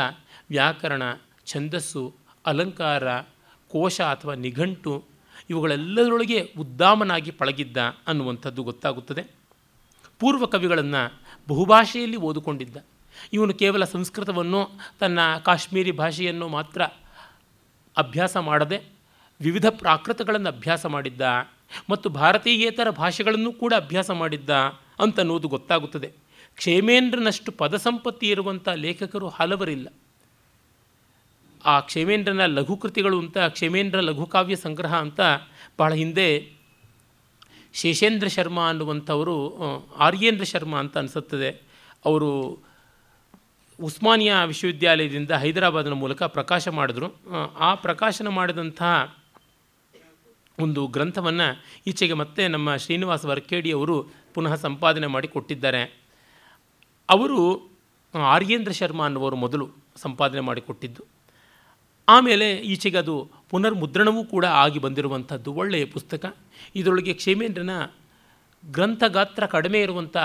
ವ್ಯಾಕರಣ, 0.50 1.02
ಛಂದಸ್ಸು, 1.46 2.14
ಅಲಂಕಾರ 2.46 3.18
ಕೋಶ 3.72 4.00
ಅಥವಾ 4.00 4.34
ನಿಘಂಟು 4.34 5.04
ಇವುಗಳೆಲ್ಲದರೊಳಗೆ 5.50 6.52
ಉದ್ದಾಮನಾಗಿ 6.58 7.30
ಪಳಗಿದ್ದ 7.30 7.76
ಅನ್ನುವಂಥದ್ದು 8.06 8.62
ಗೊತ್ತಾಗುತ್ತದೆ. 8.62 9.22
ಪೂರ್ವ 10.18 10.46
ಕವಿಗಳನ್ನು 10.46 11.20
ಬಹುಭಾಷೆಯಲ್ಲಿ 11.48 12.16
ಓದಿಕೊಂಡಿದ್ದ. 12.16 12.76
ಇವನು 13.32 13.54
ಕೇವಲ 13.54 13.84
ಸಂಸ್ಕೃತವನ್ನು 13.84 14.70
ತನ್ನ 15.00 15.18
ಕಾಶ್ಮೀರಿ 15.44 15.92
ಭಾಷೆಯನ್ನು 15.92 16.48
ಮಾತ್ರ 16.48 16.82
ಅಭ್ಯಾಸ 17.96 18.36
ಮಾಡದೆ 18.36 18.80
ವಿವಿಧ 19.40 19.66
ಪ್ರಾಕೃತಗಳನ್ನು 19.66 20.48
ಅಭ್ಯಾಸ 20.48 20.86
ಮಾಡಿದ್ದ 20.86 21.20
ಮತ್ತು 21.90 22.08
ಭಾರತೀಯೇತರ 22.08 22.90
ಭಾಷೆಗಳನ್ನು 22.90 23.52
ಕೂಡ 23.52 23.74
ಅಭ್ಯಾಸ 23.74 24.10
ಮಾಡಿದ್ದ 24.10 24.50
ಅಂತನ್ನುವುದು 24.98 25.48
ಗೊತ್ತಾಗುತ್ತದೆ. 25.48 26.12
ಕ್ಷೇಮೇಂದ್ರನಷ್ಟು 26.56 27.52
ಪದಸಂಪತ್ತಿ 27.52 28.28
ಇರುವಂಥ 28.30 28.68
ಲೇಖಕರು 28.68 29.28
ಹಲವರಿಲ್ಲ. 29.28 29.88
ಆ 31.64 31.80
ಕ್ಷೇಮೇಂದ್ರನ 31.80 32.46
ಲಘುಕೃತಿಗಳು 32.46 33.18
ಅಂತ, 33.18 33.38
ಕ್ಷೇಮೇಂದ್ರ 33.38 34.00
ಲಘುಕಾವ್ಯ 34.00 34.56
ಸಂಗ್ರಹ 34.56 34.94
ಅಂತ 34.96 35.20
ಬಹಳ 35.78 35.94
ಹಿಂದೆ 35.94 36.52
ಶೇಷೇಂದ್ರ 37.74 38.28
ಶರ್ಮ 38.28 38.68
ಅನ್ನುವಂಥವರು 38.68 39.36
ಆರ್ಯೇಂದ್ರ 39.96 40.44
ಶರ್ಮ 40.44 40.76
ಅಂತ 40.76 40.98
ಅನಿಸುತ್ತದೆ. 40.98 41.50
ಅವರು 42.04 42.58
ಉಸ್ಮಾನಿಯಾ 43.82 44.44
ವಿಶ್ವವಿದ್ಯಾಲಯದಿಂದ 44.44 45.30
ಹೈದರಾಬಾದ್ನ 45.30 45.92
ಮೂಲಕ 45.92 46.22
ಪ್ರಕಾಶ 46.22 46.68
ಮಾಡಿದ್ರು. 46.68 47.08
ಆ 47.58 47.74
ಪ್ರಕಾಶನ 47.74 48.28
ಮಾಡಿದಂತಹ 48.28 49.16
ಒಂದು 50.58 50.86
ಗ್ರಂಥವನ್ನು 50.86 51.62
ಈಚೆಗೆ 51.86 52.12
ಮತ್ತೆ 52.12 52.48
ನಮ್ಮ 52.48 52.76
ಶ್ರೀನಿವಾಸ 52.76 53.24
ವರ್ಕೇಡಿ 53.24 53.72
ಅವರು 53.72 54.06
ಪುನಃ 54.34 54.54
ಸಂಪಾದನೆ 54.54 55.06
ಮಾಡಿ 55.06 55.28
ಕೊಟ್ಟಿದ್ದಾರೆ. 55.28 55.82
ಅವರು 57.08 57.70
ಆರ್ಯೇಂದ್ರ 58.14 58.72
ಶರ್ಮಾ 58.72 59.04
ಅನ್ನುವರು 59.04 59.36
ಮೊದಲು 59.36 59.68
ಸಂಪಾದನೆ 59.96 60.40
ಮಾಡಿಕೊಟ್ಟಿದ್ದು 60.40 61.11
ಆಮೇಲೆ 62.08 62.56
ಈಚೆಗೆ 62.56 62.98
ಅದು 62.98 63.30
ಪುನರ್ಮುದ್ರಣವೂ 63.50 64.24
ಕೂಡ 64.24 64.44
ಆಗಿ 64.44 64.78
ಬಂದಿರುವಂಥದ್ದು 64.78 65.52
ಒಳ್ಳೆಯ 65.52 65.84
ಪುಸ್ತಕ. 65.84 66.36
ಇದರೊಳಗೆ 66.76 67.14
ಕ್ಷೇಮೇಂದ್ರನ 67.14 67.70
ಗ್ರಂಥ 68.64 69.02
ಗಾತ್ರ 69.08 69.46
ಕಡಿಮೆ 69.46 69.80
ಇರುವಂಥ 69.80 70.16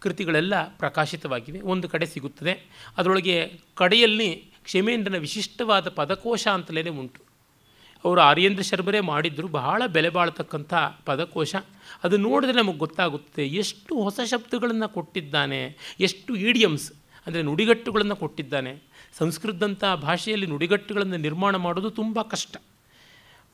ಕೃತಿಗಳೆಲ್ಲ 0.00 0.76
ಪ್ರಕಾಶಿತವಾಗಿವೆ. 0.78 1.60
ಒಂದು 1.60 1.88
ಕಡೆ 1.88 2.06
ಸಿಗುತ್ತದೆ. 2.06 2.66
ಅದರೊಳಗೆ 2.96 3.52
ಕಡೆಯಲ್ಲಿ 3.74 4.30
ಕ್ಷೇಮೇಂದ್ರನ 4.64 5.16
ವಿಶಿಷ್ಟವಾದ 5.16 5.88
ಪದಕೋಶ 5.88 6.46
ಅಂತಲೇ 6.46 6.90
ಉಂಟು. 6.90 7.20
ಅವರು 8.04 8.20
ಆರ್ಯೇಂದ್ರ 8.20 8.62
ಶರ್ಮರೇ 8.62 9.00
ಮಾಡಿದ್ರು, 9.00 9.48
ಬಹಳ 9.48 9.82
ಬೆಲೆ 9.86 10.08
ಬಾಳ್ತಕ್ಕಂಥ 10.08 10.74
ಪದಕೋಶ. 11.04 11.54
ಅದು 12.04 12.16
ನೋಡಿದ್ರೆ 12.16 12.56
ನಮಗೆ 12.62 12.78
ಗೊತ್ತಾಗುತ್ತೆ 12.78 13.46
ಎಷ್ಟು 13.46 14.02
ಹೊಸ 14.02 14.20
ಶಬ್ದಗಳನ್ನು 14.24 14.88
ಕೊಟ್ಟಿದ್ದಾನೆ, 14.88 15.76
ಎಷ್ಟು 16.00 16.36
ಈಡಿಯಮ್ಸ್ 16.36 16.92
ಅಂದರೆ 17.26 17.42
ನುಡಿಗಟ್ಟುಗಳನ್ನು 17.42 18.16
ಕೊಟ್ಟಿದ್ದಾನೆ. 18.16 18.95
ಸಂಸ್ಕೃತದಂಥ 19.18 19.84
ಭಾಷೆಯಲ್ಲಿ 19.84 20.46
ನುಡಿಗಟ್ಟುಗಳನ್ನು 20.46 21.16
ನಿರ್ಮಾಣ 21.16 21.56
ಮಾಡೋದು 21.56 21.90
ತುಂಬ 21.90 22.22
ಕಷ್ಟ. 22.22 22.56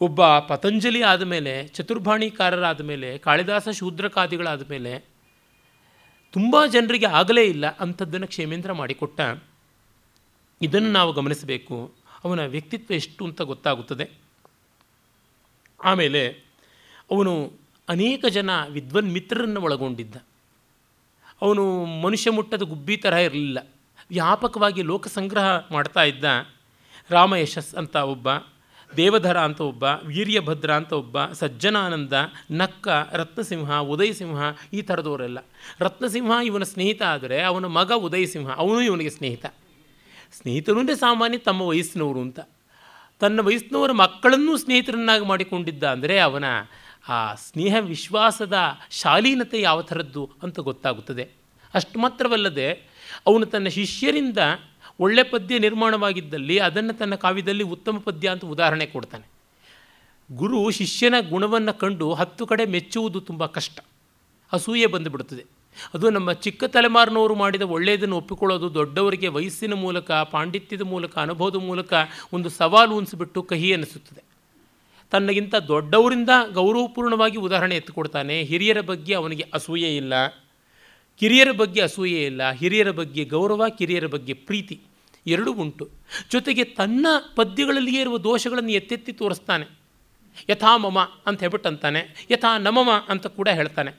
ಒಬ್ಬ 0.01 0.39
ಪತಂಜಲಿ 0.39 1.03
ಆದಮೇಲೆ 1.03 1.69
ಚತುರ್ಭಾಣಿಕಾರರಾದ 1.69 2.81
ಮೇಲೆ, 2.81 3.19
ಕಾಳಿದಾಸ 3.19 3.69
ಶೂದ್ರಕಾದಿಗಳಾದ 3.69 4.71
ಮೇಲೆ 4.71 5.05
ತುಂಬ 6.33 6.67
ಜನರಿಗೆ 6.67 7.07
ಆಗಲೇ 7.07 7.45
ಇಲ್ಲ 7.45 7.77
ಅಂಥದ್ದನ್ನು 7.77 8.27
ಕ್ಷೇಮೇಂದ್ರ 8.27 8.73
ಮಾಡಿಕೊಟ್ಟ. 8.73 9.21
ಇದನ್ನು 10.63 10.93
ನಾವು 10.93 11.13
ಗಮನಿಸಬೇಕು. 11.13 11.95
ಅವನ 12.25 12.47
ವ್ಯಕ್ತಿತ್ವ 12.47 12.95
ಎಷ್ಟು 12.95 13.27
ಅಂತ 13.27 13.43
ಗೊತ್ತಾಗುತ್ತದೆ. 13.43 14.11
ಆಮೇಲೆ 15.85 16.29
ಅವನು 17.11 17.53
ಅನೇಕ 17.89 18.27
ಜನ 18.27 18.51
ವಿದ್ವನ್ 18.69 19.13
ಮಿತ್ರರನ್ನು 19.13 19.61
ಒಳಗೊಂಡಿದ್ದ. 19.61 20.17
ಅವನು 21.43 21.85
ಮನುಷ್ಯ 21.85 22.31
ಮುಟ್ಟದ 22.31 22.63
ಗುಬ್ಬಿ 22.63 22.97
ತರಹ 22.97 23.17
ಇರಲಿಲ್ಲ. 23.17 23.72
ವ್ಯಾಪಕವಾಗಿ 24.13 24.83
ಲೋಕ 24.83 25.07
ಸಂಗ್ರಹ 25.07 25.45
ಮಾಡ್ತಾ 25.71 26.03
ಇದ್ದ 26.03 26.25
ರಾಮ 27.11 27.35
ಯಶಸ್ 27.35 27.75
ಅಂತ 27.75 27.97
ಒಬ್ಬ, 27.97 28.29
ದೇವಧರ 28.97 29.41
ಅಂತ 29.41 29.61
ಒಬ್ಬ, 29.61 29.85
ವೀರ್ಯಭದ್ರ 30.05 30.75
ಅಂತ 30.75 30.93
ಒಬ್ಬ, 30.93 31.27
ಸಜ್ಜನಾನಂದ, 31.27 32.13
ನಕ್ಕ, 32.51 32.89
ರತ್ನಸಿಂಹ, 33.13 33.79
ಉದಯಸಿಂಹ 33.79 34.41
ಈ 34.73 34.83
ಥರದವರೆಲ್ಲ. 34.83 35.39
ರತ್ನಸಿಂಹ 35.81 36.31
ಇವನ 36.45 36.63
ಸ್ನೇಹಿತ 36.63 37.03
ಆದರೆ 37.03 37.43
ಅವನ 37.43 37.67
ಮಗ 37.67 37.93
ಉದಯಸಿಂಹ, 37.93 38.57
ಅವನು 38.57 38.81
ಇವನಿಗೆ 38.81 39.11
ಸ್ನೇಹಿತ. 39.11 39.47
ಸ್ನೇಹಿತರು 40.33 40.95
ಸಾಮಾನ್ಯ 40.97 41.39
ತಮ್ಮ 41.39 41.63
ವಯಸ್ಸಿನವರು 41.63 42.21
ಅಂತ. 42.21 42.41
ತನ್ನ 43.21 43.41
ವಯಸ್ಸಿನವರ 43.41 43.93
ಮಕ್ಕಳನ್ನೂ 43.93 44.57
ಸ್ನೇಹಿತರನ್ನಾಗಿ 44.57 45.25
ಮಾಡಿಕೊಂಡಿದ್ದ 45.25 45.85
ಅಂದರೆ 45.85 46.19
ಅವನ 46.19 46.45
ಆ 47.09 47.35
ಸ್ನೇಹ 47.35 47.77
ವಿಶ್ವಾಸದ 47.81 48.59
ಶಾಲೀನತೆ 48.91 49.61
ಯಾವ 49.61 49.83
ಥರದ್ದು 49.83 50.31
ಅಂತ 50.43 50.61
ಗೊತ್ತಾಗುತ್ತದೆ. 50.61 51.29
ಅಷ್ಟು 51.75 52.01
ಮಾತ್ರವಲ್ಲದೆ 52.01 52.92
ಅವನು 53.27 53.47
ತನ್ನ 53.47 53.69
ಶಿಷ್ಯರಿಂದ 53.69 54.39
ಒಳ್ಳೆ 55.01 55.23
ಪದ್ಯ 55.23 55.59
ನಿರ್ಮಾಣವಾಗಿದ್ದಲ್ಲಿ 55.59 56.59
ಅದನ್ನು 56.59 56.93
ತನ್ನ 56.93 57.15
ಕಾವ್ಯದಲ್ಲಿ 57.15 57.65
ಉತ್ತಮ 57.65 57.99
ಪದ್ಯ 57.99 58.29
ಅಂತ 58.29 58.45
ಉದಾಹರಣೆ 58.45 58.87
ಕೊಡ್ತಾನೆ. 58.87 59.31
ಗುರು 60.37 60.71
ಶಿಷ್ಯನ 60.71 61.15
ಗುಣವನ್ನು 61.29 61.79
ಕಂಡು 61.79 62.13
ಹತ್ತು 62.13 62.47
ಕಡೆ 62.47 62.65
ಮೆಚ್ಚುವುದು 62.65 63.21
ತುಂಬ 63.21 63.47
ಕಷ್ಟ. 63.47 63.81
ಅಸೂಯೆ 64.53 64.87
ಬಂದುಬಿಡುತ್ತದೆ 64.87 65.45
ಅದು 65.95 66.11
ನಮ್ಮ 66.11 66.33
ಚಿಕ್ಕ 66.33 66.65
ತಲೆಮಾರಿನವರು 66.65 67.35
ಮಾಡಿದ 67.35 67.63
ಒಳ್ಳೆಯದನ್ನು 67.63 68.17
ಒಪ್ಪಿಕೊಳ್ಳೋದು 68.17 68.75
ದೊಡ್ಡವರಿಗೆ 68.75 69.29
ವಯಸ್ಸಿನ 69.29 69.75
ಮೂಲಕ, 69.75 70.11
ಪಾಂಡಿತ್ಯದ 70.11 70.83
ಮೂಲಕ, 70.83 71.19
ಅನುಭವದ 71.19 71.57
ಮೂಲಕ 71.57 71.93
ಒಂದು 72.33 72.49
ಸವಾಲು 72.49 72.97
ಉಣಿಸಿಬಿಟ್ಟು 72.97 73.43
ಕಹಿ 73.43 73.73
ಅನಿಸುತ್ತದೆ. 73.73 74.23
ತನ್ನಗಿಂತ 75.11 75.55
ದೊಡ್ಡವರಿಂದ 75.55 76.31
ಗೌರವಪೂರ್ಣವಾಗಿ 76.53 77.39
ಉದಾಹರಣೆ 77.39 77.77
ಎತ್ತಿಕೊಡ್ತಾನೆ 77.77 78.43
ಹಿರಿಯರ 78.43 78.81
ಬಗ್ಗೆ 78.81 79.15
ಅವನಿಗೆ 79.15 79.47
ಅಸೂಯೆ 79.55 79.97
ಇಲ್ಲ. 79.97 80.13
ಕಿರಿಯರ 81.23 81.51
ಬಗ್ಗೆ 81.53 81.81
ಅಸೂಯೆ 81.81 82.21
ಇಲ್ಲ, 82.27 82.43
ಹಿರಿಯರ 82.51 82.91
ಬಗ್ಗೆ 82.91 83.23
ಗೌರವ, 83.25 83.63
ಕಿರಿಯರ 83.79 84.07
ಬಗ್ಗೆ 84.07 84.35
ಪ್ರೀತಿ 84.47 84.77
ಎರಡೂ 85.27 85.51
ಉಂಟು. 85.53 85.85
ಜೊತೆಗೆ 86.31 86.65
ತನ್ನ 86.79 87.07
ಪದ್ಯಗಳಲ್ಲಿಯೇ 87.37 88.01
ಇರುವ 88.01 88.17
ದೋಷಗಳನ್ನು 88.19 88.73
ಎತ್ತೆತ್ತಿ 88.73 89.13
ತೋರಿಸ್ತಾನೆ. 89.21 89.67
ಯಥಾ 90.51 90.73
ಮಮ 90.77 90.99
ಅಂತ 91.27 91.39
ಹೇಳ್ಬಿಟ್ಟು 91.41 91.69
ಅಂತಾನೆ 91.69 92.01
ಯಥಾ 92.31 92.51
ನಮಮ 92.59 92.91
ಅಂತ 93.09 93.27
ಕೂಡ 93.37 93.49
ಹೇಳ್ತಾನೆ. 93.59 93.93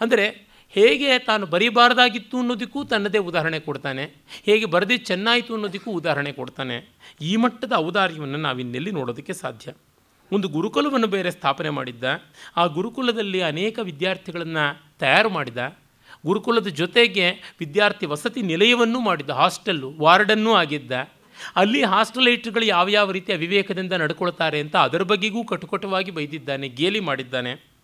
ಅಂದರೆ 0.00 0.26
ಹೇಗೆ 0.74 1.08
ತಾನು 1.18 1.44
ಬರೀಬಾರ್ದಾಗಿತ್ತು 1.46 2.36
ಅನ್ನೋದಕ್ಕೂ 2.38 2.82
ತನ್ನದೇ 2.84 3.22
ಉದಾಹರಣೆ 3.30 3.60
ಕೊಡ್ತಾನೆ, 3.60 4.04
ಹೇಗೆ 4.48 4.66
ಬರದೇ 4.66 4.98
ಚೆನ್ನಾಯಿತು 5.10 5.54
ಅನ್ನೋದಕ್ಕೂ 5.54 5.90
ಉದಾಹರಣೆ 5.92 6.32
ಕೊಡ್ತಾನೆ. 6.32 6.76
ಈ 7.20 7.32
ಮಟ್ಟದ 7.36 7.72
ಔದಾರ್ಯವನ್ನು 7.86 8.38
ನಾವಿನ್ನೆಲ್ಲಿ 8.38 8.90
ನೋಡೋದಕ್ಕೆ 8.90 9.36
ಸಾಧ್ಯ. 9.42 9.76
ಒಂದು 10.32 10.46
ಗುರುಕುಲವನ್ನು 10.48 11.06
ಬೇರೆ 11.06 11.30
ಸ್ಥಾಪನೆ 11.30 11.70
ಮಾಡಿದ್ದ, 11.70 12.04
ಆ 12.56 12.62
ಗುರುಕುಲದಲ್ಲಿ 12.78 13.42
ಅನೇಕ 13.52 13.78
ವಿದ್ಯಾರ್ಥಿಗಳನ್ನು 13.82 14.66
ತಯಾರು 14.98 15.32
ಮಾಡಿದ 15.38 15.62
ಗುರುಕುಲದ 16.26 16.66
ಜೊತೆಗೆ 16.66 17.30
ವಿದ್ಯಾರ್ಥಿ 17.30 18.06
ವಸತಿ 18.06 18.42
ನಿಲಯವನ್ನು 18.42 19.00
ಮಾಡಿದ್ದ 19.00 19.30
ಹಾಸ್ಟೆಲ್ಲು 19.30 19.94
ವಾರ್ಡನ್ನೂ 20.00 20.54
ಆಗಿದ್ದ. 20.54 20.92
ಅಲ್ಲಿ 21.56 21.82
ಹಾಸ್ಟೆಲೈಟ್ಗಳು 21.82 22.64
ಯಾವ್ಯಾವ 22.64 23.10
ರೀತಿಯ 23.10 23.36
ವಿವೇಕದಿಂದ 23.36 23.92
ನಡ್ಕೊಳ್ತಾರೆ 23.92 24.60
ಅಂತ 24.60 24.76
ಅದರ 24.76 25.02
ಬಗ್ಗೆಗೂ 25.02 25.44
ಕಟುಕಟವಾಗಿ 25.44 26.10
ಬೈದಿದ್ದಾನೆ, 26.10 26.68
ಗೇಲಿ 26.68 27.00
ಮಾಡಿದ್ದಾನೆ. 27.00 27.76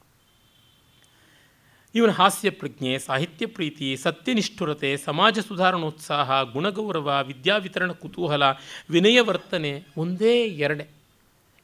ಇವನ 1.94 2.10
ಹಾಸ್ಯ 2.10 2.50
ಪ್ರಜ್ಞೆ, 2.50 2.98
ಸಾಹಿತ್ಯ 2.98 3.46
ಪ್ರೀತಿ, 3.46 3.96
ಸತ್ಯನಿಷ್ಠುರತೆ, 3.96 4.96
ಸಮಾಜ 4.96 5.38
ಸುಧಾರಣೋತ್ಸಾಹ, 5.38 6.42
ಗುಣಗೌರವ 6.42 7.24
ವಿದ್ಯಾವಿತರಣ 7.26 7.92
ಕುತೂಹಲ, 7.92 8.42
ವಿನಯ 8.90 9.20
ವರ್ತನೆ 9.20 9.82
ಒಂದೇ 9.96 10.44
ಎರಡೆ. 10.44 10.86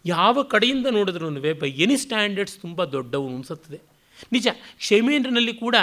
ಯಾವ 0.07 0.43
ಕಡೆಯಿಂದ 0.43 0.87
ನೋಡಿದ್ರೂ 0.91 1.31
ಬೈ 1.31 1.71
ಎನಿ 1.71 1.97
ಸ್ಟ್ಯಾಂಡರ್ಡ್ಸ್ 1.97 2.59
ತುಂಬ 2.59 2.85
ದೊಡ್ಡವು 2.85 3.35
ಅನಿಸುತ್ತದೆ. 3.35 3.81
ನಿಜ, 4.33 4.49
ಕ್ಷೇಮೇಂದ್ರನಲ್ಲಿ 4.77 5.55
ಕೂಡ 5.55 5.77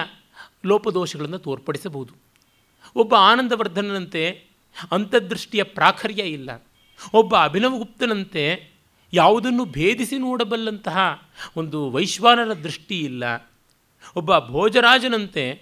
ಲೋಪದೋಷಗಳನ್ನು 0.66 1.40
ತೋರ್ಪಡಿಸಬಹುದು. 1.40 2.14
ಒಬ್ಬ 2.96 3.16
ಆನಂದವರ್ಧನನಂತೆ 3.16 4.44
ಅಂತರ್ದೃಷ್ಟಿಯ 4.92 5.64
ಪ್ರಾಖರ್ಯ 5.64 6.22
ಇಲ್ಲ. 6.24 6.66
ಒಬ್ಬ 7.14 7.36
ಅಭಿನವಗುಪ್ತನಂತೆ 7.38 8.70
ಯಾವುದನ್ನು 9.14 9.66
ಭೇದಿಸಿ 9.66 10.18
ನೋಡಬಲ್ಲಂತಹ 10.18 10.98
ಒಂದು 11.58 11.90
ವೈಶ್ವಾನರ 11.90 12.54
ದೃಷ್ಟಿ 12.54 13.00
ಇಲ್ಲ. 13.00 13.50
ಒಬ್ಬ 14.16 14.40
ಭೋಜರಾಜನಂತೆ 14.40 15.62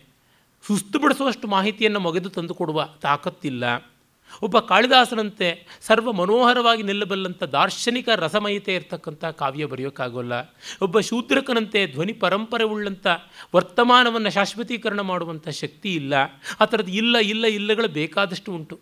ಸುಸ್ತುಪಡಿಸುವಷ್ಟು 0.68 1.48
ಮಾಹಿತಿಯನ್ನು 1.48 2.00
ಮೊಗೆದು 2.00 2.30
ತಂದುಕೊಡುವ 2.30 2.90
ತಾಕತ್ತಿಲ್ಲ. 3.02 3.93
ಒಬ್ಬ 4.42 4.60
ಕಾಳಿದಾಸನಂತೆ 4.60 5.68
ಸರ್ವ 5.82 6.12
ಮನೋಹರವಾಗಿ 6.12 6.84
ನಿಲ್ಲಬಲ್ಲಂಥ 6.84 7.44
ದಾರ್ಶನಿಕ 7.44 8.10
ರಸಮಯತೆ 8.16 8.76
ಇರತಕ್ಕಂಥ 8.76 9.26
ಕಾವ್ಯ 9.26 9.66
ಬರೆಯೋಕ್ಕಾಗೋಲ್ಲ. 9.66 10.34
ಒಬ್ಬ 10.82 11.00
ಶೂದ್ರಕನಂತೆ 11.00 11.88
ಧ್ವನಿ 11.88 12.14
ಪರಂಪರೆ 12.14 12.64
ಉಳ್ಳಂಥ 12.64 13.08
ವರ್ತಮಾನವನ್ನು 13.56 14.30
ಶಾಶ್ವತೀಕರಣ 14.30 15.00
ಮಾಡುವಂಥ 15.00 15.50
ಶಕ್ತಿ 15.50 15.96
ಇಲ್ಲ. 15.96 16.14
ಆ 16.60 16.66
ಥರದ್ದು 16.66 16.92
ಇಲ್ಲ 16.92 17.18
ಇಲ್ಲ, 17.18 17.46
ಇಲ್ಲಗಳು 17.46 17.88
ಬೇಕಾದಷ್ಟು 17.88 18.52
ಉಂಟು. 18.52 18.80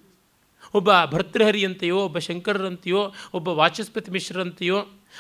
ಒಬ್ಬ 0.74 1.06
ಭರ್ತೃಹರಿಯಂತೆಯೋ, 1.06 1.98
ಒಬ್ಬ 1.98 2.18
ಶಂಕರರಂತೆಯೋ, 2.18 3.14
ಒಬ್ಬ 3.34 3.48
ವಾಚಸ್ಪತಿ 3.48 4.12
ಮಿಶ್ರರಂತೆಯೋ 4.12 4.80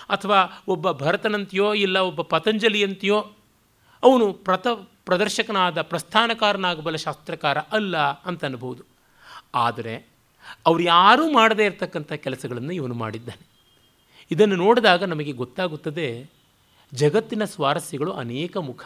ಅಥವಾ 0.10 0.64
ಒಬ್ಬ 0.68 0.92
ಭರತನಂತೆಯೋ, 0.92 1.74
ಇಲ್ಲ 1.74 1.98
ಒಬ್ಬ 1.98 2.22
ಪತಂಜಲಿಯಂತೆಯೋ, 2.22 3.32
ಅವನು 4.04 4.34
ಪ್ರತ 4.34 4.68
ಪ್ರದರ್ಶಕನಾದ 5.06 5.82
ಪ್ರಸ್ಥಾನಕಾರನಾಗಬಲ್ಲ 5.82 6.98
ಶಾಸ್ತ್ರಕಾರ 6.98 7.58
ಅಲ್ಲ 7.58 7.98
ಅಂತ 7.98 8.46
ಅನ್ಬೋದು. 8.46 8.84
ಆದರೆ 9.56 10.11
ಅವ್ರು 10.66 10.84
ಯಾರೂ 10.84 11.32
ಮಾಡದೇ 11.32 11.66
ಇರತಕ್ಕಂಥ 11.66 12.14
ಕೆಲಸಗಳನ್ನು 12.14 12.72
ಇವನು 12.72 12.94
ಮಾಡಿದ್ದಾನೆ. 12.94 13.48
ಇದನ್ನು 14.32 14.56
ನೋಡಿದಾಗ 14.56 15.04
ನಮಗೆ 15.04 15.32
ಗೊತ್ತಾಗುತ್ತದೆ, 15.32 16.32
ಜಗತ್ತಿನ 16.94 17.46
ಸ್ವಾರಸ್ಯಗಳು 17.46 18.12
ಅನೇಕ 18.12 18.58
ಮುಖ. 18.58 18.86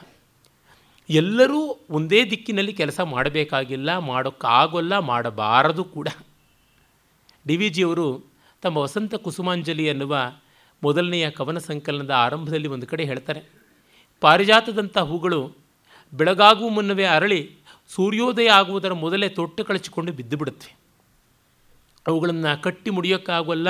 ಎಲ್ಲರೂ 1.09 1.79
ಒಂದೇ 1.89 2.29
ದಿಕ್ಕಿನಲ್ಲಿ 2.29 2.73
ಕೆಲಸ 2.73 2.99
ಮಾಡಬೇಕಾಗಿಲ್ಲ, 2.99 3.97
ಮಾಡೋಕ್ಕಾಗೋಲ್ಲ, 3.97 4.99
ಮಾಡಬಾರದು 4.99 5.83
ಕೂಡ. 5.83 6.07
ಡಿ 7.47 7.57
ವಿ 7.57 7.69
ಜಿಯವರು 7.69 8.23
ತಮ್ಮ 8.61 8.77
ವಸಂತ 8.77 9.15
ಕುಸುಮಾಂಜಲಿ 9.15 9.85
ಎನ್ನುವ 9.85 10.17
ಮೊದಲನೆಯ 10.83 11.29
ಕವನ 11.29 11.57
ಸಂಕಲನದ 11.57 12.09
ಆರಂಭದಲ್ಲಿ 12.09 12.67
ಒಂದು 12.67 12.87
ಕಡೆ 12.87 13.03
ಹೇಳ್ತಾರೆ, 13.03 13.43
ಪಾರಿಜಾತದಂಥ 14.21 14.97
ಹೂಗಳು 14.97 15.51
ಬೆಳಗಾಗುವ 16.13 16.69
ಮುನ್ನವೇ 16.69 17.03
ಅರಳಿ 17.03 17.57
ಸೂರ್ಯೋದಯ 17.87 18.49
ಆಗುವುದರ 18.49 18.91
ಮೊದಲೇ 18.91 19.29
ತೊಟ್ಟು 19.29 19.65
ಕಳಚಿಕೊಂಡು 19.65 20.11
ಬಿದ್ದು 20.11 20.37
ಬಿಡುತ್ತವೆ 20.37 20.84
ಅವುಗಳನ್ನು 22.07 22.61
ಕಟ್ಟಿ 22.61 22.89
ಮುಡಿಯೋಕ್ಕಾಗೋಲ್ಲ, 22.89 23.67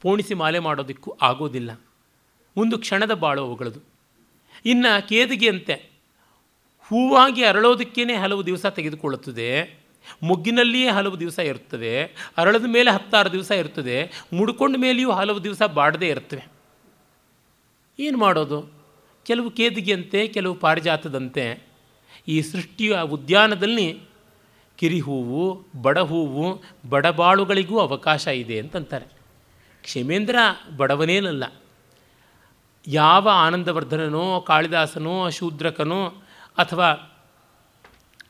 ಪೋಣಿಸಿ 0.00 0.34
ಮಾಲೆ 0.34 0.58
ಮಾಡೋದಕ್ಕೂ 0.58 1.10
ಆಗೋದಿಲ್ಲ. 1.22 1.70
ಒಂದು 2.56 2.78
ಕ್ಷಣದ 2.78 3.14
ಬಾಳು 3.14 3.40
ಅವುಗಳದು. 3.42 3.80
ಇನ್ನು 4.66 5.08
ಕೇದಿಗೆಯಂತೆ 5.08 5.74
ಹೂವಾಗಿ 6.86 7.44
ಅರಳೋದಕ್ಕೇ 7.44 8.14
ಹಲವು 8.14 8.46
ದಿವಸ 8.46 8.66
ತೆಗೆದುಕೊಳ್ಳುತ್ತದೆ, 8.66 9.48
ಮೊಗ್ಗಿನಲ್ಲಿಯೇ 10.22 10.88
ಹಲವು 10.88 11.20
ದಿವಸ 11.20 11.38
ಇರುತ್ತದೆ, 11.38 11.92
ಅರಳದ 12.36 12.64
ಮೇಲೆ 12.66 12.90
ಹತ್ತಾರು 12.90 13.32
ದಿವಸ 13.32 13.50
ಇರ್ತದೆ 13.50 14.26
ಮುಡ್ಕೊಂಡ 14.32 14.76
ಮೇಲೆಯೂ 14.78 15.10
ಹಲವು 15.10 15.44
ದಿವಸ 15.44 15.62
ಬಾಡದೇ 15.62 16.08
ಇರುತ್ತವೆ. 16.08 16.44
ಏನು 17.98 18.18
ಮಾಡೋದು? 18.18 18.58
ಕೆಲವು 19.24 19.50
ಕೇದಿಗೆಯಂತೆ, 19.50 20.28
ಕೆಲವು 20.28 20.54
ಪಾರಿಜಾತದಂತೆ 20.54 21.44
ಈ 22.28 22.42
ಸೃಷ್ಟಿಯ 22.42 23.00
ಉದ್ಯಾನದಲ್ಲಿ 23.02 24.13
ಕಿರಿಹೂವು, 24.76 25.66
ಬಡಹೂವು, 25.82 26.62
ಬಡಬಾಳುಗಳಿಗೂ 26.88 27.78
ಅವಕಾಶ 27.78 28.26
ಇದೆ 28.26 28.58
ಅಂತಂತಾರೆ. 28.58 29.06
ಕ್ಷಮೇಂದ್ರ 29.82 30.36
ಬಡವನೇನಲ್ಲ. 30.76 31.44
ಯಾವ 32.86 33.28
ಆನಂದವರ್ಧನನೋ, 33.32 34.40
ಕಾಳಿದಾಸನೋ, 34.40 35.30
ಶೂದ್ರಕನೋ 35.30 36.08
ಅಥವಾ 36.58 37.10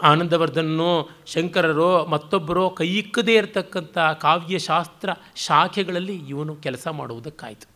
ಆನಂದವರ್ಧನನೋ, 0.03 1.11
ಶಂಕರರೋ, 1.27 2.07
ಮತ್ತೊಬ್ಬರೋ 2.07 2.71
ಕೈಯಿಕ್ಕದೇ 2.71 3.37
ಇರತಕ್ಕಂಥ 3.37 3.99
ಕಾವ್ಯಶಾಸ್ತ್ರ 3.99 5.11
ಶಾಖೆಗಳಲ್ಲಿ 5.37 6.15
ಇವನು 6.15 6.57
ಕೆಲಸ 6.57 6.89
ಮಾಡುವುದಕ್ಕಾಯಿತು. 6.89 7.69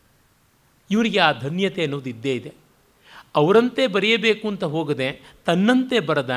ಇವರಿಗೆ 0.91 1.19
ಆ 1.19 1.33
ಧನ್ಯತೆ 1.33 1.83
ಅನ್ನೋದು 1.83 2.11
ಇದ್ದೇ 2.11 2.35
ಇದೆ. 2.35 2.55
ಅವರಂತೆ 3.37 3.87
ಬರೆಯಬೇಕು 3.87 4.49
ಅಂತ 4.49 4.65
ಹೋಗದೆ 4.65 5.33
ತನ್ನಂತೆ 5.47 6.01
ಬರದ 6.01 6.31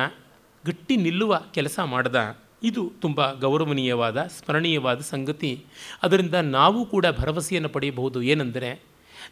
ಗಟ್ಟಿ 0.65 0.97
ನಿಲ್ಲುವ 0.97 1.41
ಕೆಲಸ 1.53 1.79
ಮಾಡದ. 1.79 2.37
ಇದು 2.63 2.91
ತುಂಬ 3.01 3.33
ಗೌರವನೀಯವಾದ, 3.33 4.23
ಸ್ಮರಣೀಯವಾದ 4.23 4.99
ಸಂಗತಿ. 4.99 5.65
ಅದರಿಂದ 6.03 6.33
ನಾವು 6.33 6.85
ಕೂಡ 6.85 7.05
ಭರವಸೆಯನ್ನು 7.19 7.69
ಪಡೆಯಬಹುದು. 7.69 8.21
ಏನೆಂದರೆ, 8.21 8.83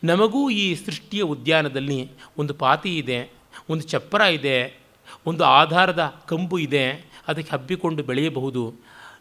ನಮಗೂ 0.03 0.49
ಈ 0.49 0.75
ಸೃಷ್ಟಿಯ 0.75 1.21
ಉದ್ಯಾನದಲ್ಲಿ 1.21 2.09
ಒಂದು 2.37 2.53
ಪಾತಿ 2.53 2.97
ಇದೆ, 2.97 3.31
ಒಂದು 3.69 3.83
ಚಪ್ಪರ 3.83 4.21
ಇದೆ, 4.21 4.79
ಒಂದು 5.25 5.43
ಆಧಾರದ 5.43 6.23
ಕಂಬು 6.27 6.59
ಇದೆ, 6.59 7.11
ಅದಕ್ಕೆ 7.27 7.51
ಹಬ್ಬಿಕೊಂಡು 7.51 8.03
ಬೆಳೆಯಬಹುದು. 8.03 8.73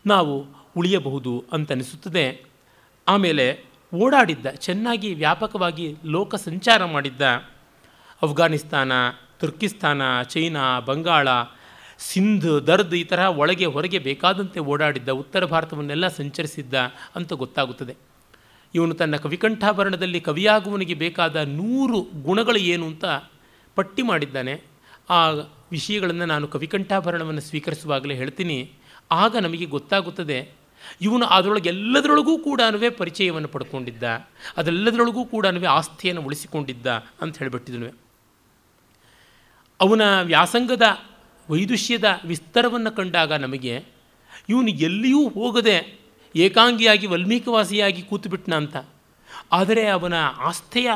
ನಾವು 0.07 0.47
ಉಳಿಯಬಹುದು 0.77 1.45
ಅಂತ 1.53 1.73
ಅನಿಸುತ್ತದೆ. 1.73 2.45
ಆಮೇಲೆ 3.09 3.65
ಓಡಾಡಿದ್ದ, 3.95 4.47
ಚೆನ್ನಾಗಿ 4.47 5.15
ವ್ಯಾಪಕವಾಗಿ 5.15 5.97
ಲೋಕ 6.05 6.35
ಸಂಚಾರ 6.35 6.85
ಮಾಡಿದ್ದ, 6.85 7.23
ಅಫ್ಘಾನಿಸ್ತಾನ, 8.23 8.93
ತುರ್ಕಿಸ್ತಾನ, 9.41 10.23
ಚೈನಾ, 10.23 10.81
ಬಂಗಾಳ 10.81 11.29
ಸಿಂಧ್, 11.99 12.67
ದರ್ದ್ 12.67 12.95
ಈ 12.95 13.05
ತರಹ 13.05 13.29
ಒಳಗೆ 13.39 13.67
ಹೊರಗೆ 13.67 13.99
ಬೇಕಾದಂತೆ 13.99 14.61
ಓಡಾಡಿದ್ದ 14.61 15.09
ಉತ್ತರ 15.09 15.45
ಭಾರತವನ್ನೆಲ್ಲ 15.45 16.09
ಸಂಚರಿಸಿದ್ದ 16.09 16.75
ಅಂತ 17.17 17.33
ಗೊತ್ತಾಗುತ್ತದೆ. 17.33 17.95
ಇವನು 18.75 18.95
ತನ್ನ 18.95 19.17
ಕವಿಕಂಠಾಭರಣದಲ್ಲಿ 19.17 20.21
ಕವಿಯಾಗುವನಿಗೆ 20.21 20.95
ಬೇಕಾದ 20.95 21.37
ನೂರು 21.37 21.99
ಗುಣಗಳು 22.23 22.57
ಏನು 22.57 22.87
ಅಂತ 22.87 23.05
ಪಟ್ಟಿ 23.77 24.03
ಮಾಡಿದ್ದಾನೆ. 24.03 24.55
ಆ 25.11 25.19
ವಿಷಯಗಳನ್ನು 25.71 26.27
ನಾನು 26.27 26.49
ಕವಿಕಂಠಾಭರಣವನ್ನು 26.49 27.41
ಸ್ವೀಕರಿಸುವಾಗಲೇ 27.41 28.15
ಹೇಳ್ತೀನಿ. 28.15 28.59
ಆಗ 29.11 29.37
ನಮಗೆ 29.37 29.67
ಗೊತ್ತಾಗುತ್ತದೆ, 29.67 30.39
ಇವನು 31.01 31.27
ಅದರೊಳಗೆ 31.27 31.69
ಎಲ್ಲದರೊಳಗೂ 31.69 32.39
ಕೂಡ 32.39 32.61
ಪರಿಚಯವನ್ನು 32.99 33.49
ಪಡ್ಕೊಂಡಿದ್ದ, 33.49 34.05
ಅದೆಲ್ಲದರೊಳಗೂ 34.57 35.25
ಕೂಡ 35.25 35.47
ಆಸ್ತಿಯನ್ನು 35.69 36.23
ಉಳಿಸಿಕೊಂಡಿದ್ದ 36.23 36.87
ಅಂತ 37.23 37.39
ಹೇಳಿಬಿಟ್ಟಿದ್ನು. 37.39 37.91
ಅವನ 39.81 40.03
ವ್ಯಾಸಂಗದ 40.23 40.87
ವೈದುಷ್ಯದ 41.51 42.09
ವಿಸ್ತಾರವನ್ನು 42.25 42.93
ಕಂಡಾಗ 42.97 43.33
ನಮಗೆ, 43.45 43.75
ಇವನು 44.49 44.73
ಎಲ್ಲಿಯೂ 44.87 45.23
ಹೋಗದೆ 45.29 45.77
ಏಕಾಂಗಿಯಾಗಿ 46.35 47.07
ವಲ್ಮೀಕವಾಸಿಯಾಗಿ 47.07 48.03
ಕೂತುಬಿಟ್ನ 48.03 48.55
ಅಂತ. 48.55 48.77
ಆದರೆ 49.53 49.85
ಅವನ 49.89 50.17
ಆಸ್ಥೆಯ 50.41 50.91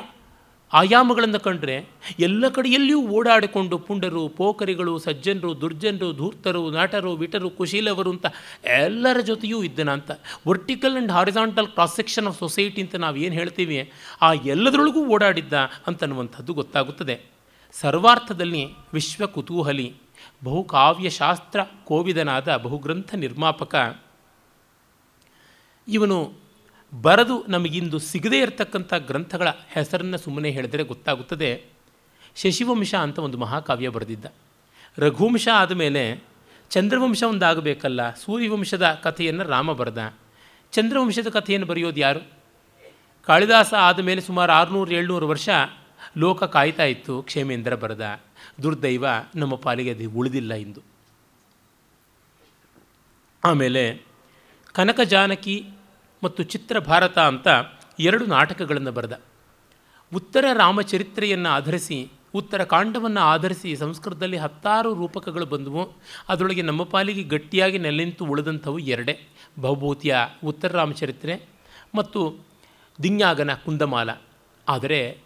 ಆಯಾಮಗಳನ್ನು 0.72 1.40
ಕಂಡರೆ 1.40 1.74
ಎಲ್ಲ 2.20 2.48
ಕಡೆಯಲ್ಲಿಯೂ 2.48 3.00
ಓಡಾಡಿಕೊಂಡು 3.08 3.76
ಪುಂಡರು 3.78 4.22
ಪೋಕರಿಗಳು 4.28 4.92
ಸಜ್ಜನರು, 4.98 5.50
ದುರ್ಜನರು, 5.60 6.08
ಧೂರ್ತರು, 6.12 6.62
ನಾಟರು, 6.70 7.10
ವಿಟರು, 7.12 7.48
ಕುಶೀಲವರು 7.50 8.10
ಅಂತ 8.10 8.26
ಎಲ್ಲರ 8.76 9.20
ಜೊತೆಯೂ 9.20 9.58
ಇದ್ದನ 9.62 9.90
ಅಂತ. 9.90 10.10
Vertical 10.48 10.92
and 10.92 11.12
horizontal 11.12 11.68
cross 11.68 11.96
section 11.96 12.26
of 12.26 12.38
society 12.38 12.80
ಅಂತ 12.82 12.96
ನಾವು 12.96 13.16
ಏನು 13.16 13.34
ಹೇಳ್ತೀವಿ, 13.34 13.78
ಆ 14.22 14.30
ಎಲ್ಲದರೊಳಗೂ 14.32 15.02
ಓಡಾಡಿದ್ದ 15.06 15.52
ಅಂತನ್ನುವಂಥದ್ದು 15.86 16.54
ಗೊತ್ತಾಗುತ್ತದೆ. 16.54 17.16
ಸರ್ವಾರ್ಥದಲ್ಲಿ 17.74 18.64
ವಿಶ್ವ 18.94 19.26
ಕುತೂಹಲಿ 19.26 19.88
ಬಹುಕಾವ್ಯಶಾಸ್ತ್ರ 20.44 21.60
ಕೋವಿದನಾದ 21.84 22.56
ಬಹುಗ್ರಂಥ 22.56 23.14
ನಿರ್ಮಾಪಕ. 23.14 24.00
ಇವನು 25.88 26.32
ಬರೆದು 27.02 27.44
ನಮಗಿಂದು 27.48 27.98
ಸಿಗದೇ 27.98 28.38
ಇರತಕ್ಕಂಥ 28.38 28.94
ಗ್ರಂಥಗಳ 28.94 29.48
ಹೆಸರನ್ನು 29.68 30.18
ಸುಮ್ಮನೆ 30.18 30.50
ಹೇಳಿದರೆ 30.50 30.82
ಗೊತ್ತಾಗುತ್ತದೆ. 30.82 31.64
ಶಶಿವಂಶ 32.36 32.94
ಅಂತ 32.94 33.18
ಒಂದು 33.18 33.38
ಮಹಾಕಾವ್ಯ 33.38 33.88
ಬರೆದಿದ್ದ. 33.88 34.24
ರಘುವಂಶ 34.98 35.48
ಆದಮೇಲೆ 35.54 36.24
ಚಂದ್ರವಂಶ 36.70 37.22
ಒಂದಾಗಬೇಕಲ್ಲ, 37.22 38.14
ಸೂರ್ಯವಂಶದ 38.14 38.98
ಕಥೆಯನ್ನು 39.02 39.44
ರಾಮ 39.44 39.72
ಬರೆದ. 39.72 40.14
ಚಂದ್ರವಂಶದ 40.72 41.28
ಕಥೆಯನ್ನು 41.28 41.66
ಬರೆಯೋದು 41.66 42.00
ಯಾರು? 42.00 42.20
ಕಾಳಿದಾಸ 43.26 43.74
ಆದಮೇಲೆ 43.74 44.20
ಸುಮಾರು 44.20 44.52
ಆರುನೂರು 44.52 44.94
ಏಳ್ನೂರು 44.94 45.28
ವರ್ಷ 45.28 45.48
ಲೋಕ 46.18 46.44
ಕಾಯ್ತಾ 46.44 46.84
ಇತ್ತು, 46.84 47.22
ಕ್ಷೇಮೇಂದ್ರ 47.22 47.74
ಬರೆದ. 47.74 48.20
ದುರ್ದೈವ 48.62 49.04
ನಮ್ಮ 49.36 49.54
ಪಾಲಿಗೆ 49.54 49.90
ಅದು 49.90 50.10
ಉಳಿದಿಲ್ಲ 50.10 50.54
ಇಂದು. 50.54 50.80
ಆಮೇಲೆ 53.44 54.02
ಕನಕ 54.72 55.00
ಜಾನಕಿ 55.00 55.68
ಮತ್ತು 56.24 56.42
ಚಿತ್ರ 56.42 56.78
ಭಾರತ 56.78 57.18
ಅಂತ 57.18 57.48
ಎರಡು 57.98 58.26
ನಾಟಕಗಳನ್ನು 58.26 58.92
ಬರೆದ. 58.92 59.20
ಉತ್ತರ 60.14 60.44
ರಾಮಚರಿತ್ರೆಯನ್ನು 60.52 61.48
ಆಧರಿಸಿ, 61.48 62.10
ಉತ್ತರ 62.34 62.64
ಕಾಂಡವನ್ನು 62.64 63.20
ಆಧರಿಸಿ 63.20 63.76
ಸಂಸ್ಕೃತದಲ್ಲಿ 63.76 64.36
ಹತ್ತಾರು 64.36 64.94
ರೂಪಕಗಳು 64.94 65.46
ಬಂದವು. 65.46 65.92
ಅದರೊಳಗೆ 66.28 66.62
ನಮ್ಮ 66.62 66.82
ಪಾಲಿಗೆ 66.84 67.22
ಗಟ್ಟಿಯಾಗಿ 67.22 67.78
ನೆಲೆನಿಂತು 67.78 68.24
ಉಳಿದಂಥವು 68.24 68.78
ಎರಡೇ. 68.78 69.20
ಬಹುಭೂತಿಯ 69.60 70.16
ಉತ್ತರ 70.44 70.68
ರಾಮಚರಿತ್ರೆ 70.68 71.48
ಮತ್ತು 71.94 72.38
ದಿನ್ಯಾಗನ 73.02 73.54
ಕುಂದಮಾಲ. 73.54 74.10
ಆದರೆ 74.68 75.18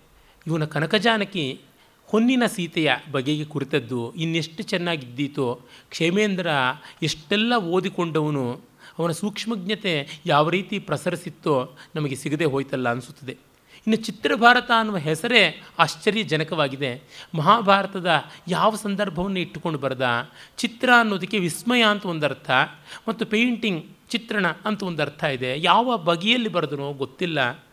ಇವನ 0.46 0.64
ಕನಕಜಾನಕಿ 0.64 1.60
ಹೊನ್ನಿನ 2.06 2.46
ಸೀತೆಯ 2.46 2.92
ಬಗೆಗೆ 3.12 3.44
ಕುರಿತದ್ದು 3.44 4.14
ಇನ್ನೆಷ್ಟು 4.14 4.62
ಚೆನ್ನಾಗಿದ್ದೀತೋ, 4.62 5.60
ಕ್ಷೇಮೇಂದ್ರ 5.90 6.48
ಎಷ್ಟೆಲ್ಲ 7.02 7.56
ಓದಿಕೊಂಡವನು, 7.56 8.60
ಅವನ 8.98 9.10
ಸೂಕ್ಷ್ಮಜ್ಞತೆ 9.10 10.08
ಯಾವ 10.26 10.50
ರೀತಿ 10.50 10.78
ಪ್ರಸರಿಸಿತ್ತೋ 10.78 11.76
ನಮಗೆ 11.94 12.16
ಸಿಗದೆ 12.16 12.44
ಹೋಯ್ತಲ್ಲ 12.44 12.88
ಅನಿಸುತ್ತದೆ. 12.88 13.32
ಇನ್ನು 13.86 13.96
ಚಿತ್ರಭಾರತ 13.96 14.70
ಅನ್ನುವ 14.78 14.96
ಹೆಸರೇ 14.96 15.62
ಆಶ್ಚರ್ಯಜನಕವಾಗಿದೆ. 15.78 17.02
ಮಹಾಭಾರತದ 17.34 18.10
ಯಾವ 18.48 18.76
ಸಂದರ್ಭವನ್ನು 18.76 19.38
ಇಟ್ಟುಕೊಂಡು 19.38 19.78
ಬರೆದ, 19.78 20.28
ಚಿತ್ರ 20.56 20.90
ಅನ್ನೋದಕ್ಕೆ 21.00 21.38
ವಿಸ್ಮಯ 21.38 21.82
ಅಂತ 21.82 22.06
ಒಂದು 22.06 22.26
ಅರ್ಥ 22.26 22.50
ಮತ್ತು 23.08 23.26
ಪೇಂಟಿಂಗ್ 23.26 23.86
ಚಿತ್ರಣ 24.10 24.46
ಅಂತ 24.64 24.82
ಒಂದು 24.82 25.02
ಅರ್ಥ 25.02 25.24
ಇದೆ. 25.24 25.54
ಯಾವ 25.58 25.98
ಬಗೆಯಲ್ಲಿ 25.98 26.48
ಬರೆದನೋ 26.48 26.92
ಗೊತ್ತಿಲ್ಲ. 26.92 27.65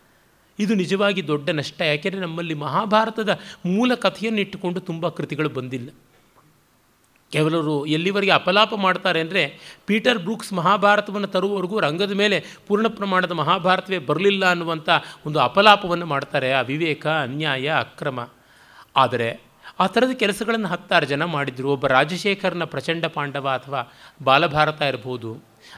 ಇದು 0.60 0.74
ನಿಜವಾಗಿ 0.82 1.22
ದೊಡ್ಡ 1.32 1.50
ನಷ್ಟ, 1.60 1.80
ಯಾಕೆಂದರೆ 1.92 2.22
ನಮ್ಮಲ್ಲಿ 2.28 2.56
ಮಹಾಭಾರತದ 2.66 3.32
ಮೂಲ 3.74 3.92
ಕಥೆಯನ್ನು 4.06 4.42
ಇಟ್ಟುಕೊಂಡು 4.46 4.80
ತುಂಬ 4.90 5.10
ಕೃತಿಗಳು 5.20 5.50
ಬಂದಿಲ್ಲ. 5.60 5.90
ಕೆಲವರು 7.32 7.76
ಎಲ್ಲಿವರೆಗೆ 7.96 8.34
ಅಪಲಾಪ 8.40 8.74
ಮಾಡ್ತಾರೆ 8.84 9.20
ಅಂದರೆ 9.26 9.44
ಪೀಟರ್ 9.88 10.20
ಬ್ರೂಕ್ಸ್ 10.26 10.52
ಮಹಾಭಾರತವನ್ನು 10.60 11.30
ತರುವವರೆಗೂ 11.36 11.78
ರಂಗದ 11.86 12.14
ಮೇಲೆ 12.20 12.38
ಪೂರ್ಣ 12.68 12.88
ಪ್ರಮಾಣದ 12.98 13.34
ಮಹಾಭಾರತವೇ 13.40 14.00
ಬರಲಿಲ್ಲ 14.10 14.44
ಅನ್ನುವಂಥ 14.54 14.90
ಒಂದು 15.28 15.40
ಅಪಲಾಪವನ್ನು 15.48 16.08
ಮಾಡ್ತಾರೆ, 16.14 16.52
ಅವಿವೇಕ, 16.62 17.06
ಅನ್ಯಾಯ, 17.28 17.68
ಅಕ್ರಮ. 17.86 18.20
ಆದರೆ 19.04 19.30
ಆ 19.84 19.86
ಥರದ 19.94 20.14
ಕೆಲಸಗಳನ್ನು 20.22 20.70
ಹತ್ತಾರು 20.74 21.06
ಜನ 21.12 21.24
ಮಾಡಿದರು. 21.36 21.68
ಒಬ್ಬ 21.76 21.88
ರಾಜಶೇಖರನ 21.88 22.66
ಪ್ರಚಂಡ 22.74 23.06
ಪಾಂಡವ 23.16 23.48
ಅಥವಾ 23.60 23.82
ಬಾಲಭಾರತ 24.24 24.82
ಇರ್ಬೋದು 24.92 25.32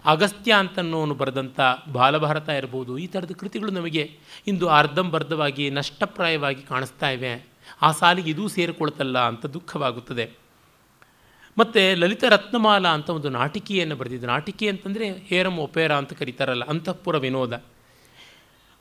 ಅಗಸ್ತ್ಯ 0.05 0.53
ಅಂತನ್ನೋನು 0.53 1.13
ಬರೆದಂಥ 1.13 1.59
ಬಾಲಭಾರತ 1.91 2.49
ಇರ್ಬೋದು, 2.49 2.97
ಈ 2.97 3.07
ಥರದ 3.07 3.31
ಕೃತಿಗಳು 3.31 3.71
ನಮಗೆ 3.71 4.11
ಇಂದು 4.47 4.67
ಅರ್ಧಂಬರ್ಧವಾಗಿ 4.67 5.69
ನಷ್ಟಪ್ರಾಯವಾಗಿ 5.69 6.61
ಕಾಣಿಸ್ತಾ 6.61 7.09
ಇವೆ. 7.09 7.47
ಆ 7.81 7.91
ಸಾಲಿಗೆ 7.91 8.29
ಇದೂ 8.29 8.47
ಸೇರಿಕೊಳ್ತಲ್ಲ 8.47 9.19
ಅಂತ 9.19 9.45
ದುಃಖವಾಗುತ್ತದೆ. 9.45 10.31
ಮತ್ತು 11.57 11.99
ಲಲಿತ 11.99 12.23
ರತ್ನಮಾಲ 12.23 12.87
ಅಂತ 12.87 13.09
ಒಂದು 13.09 13.29
ನಾಟಿಕೆಯನ್ನು 13.29 13.95
ಬರೆದಿದ್ದು. 13.95 14.27
ನಾಟಿಕೆ 14.27 14.69
ಅಂತಂದರೆ 14.69 15.11
ಹೇರಮ್ 15.11 15.59
ಒಪೇರ 15.59 15.93
ಅಂತ 15.95 16.13
ಕರೀತಾರಲ್ಲ, 16.13 16.63
ಅಂತಃಪುರ 16.63 17.17
ವಿನೋದ. 17.17 17.63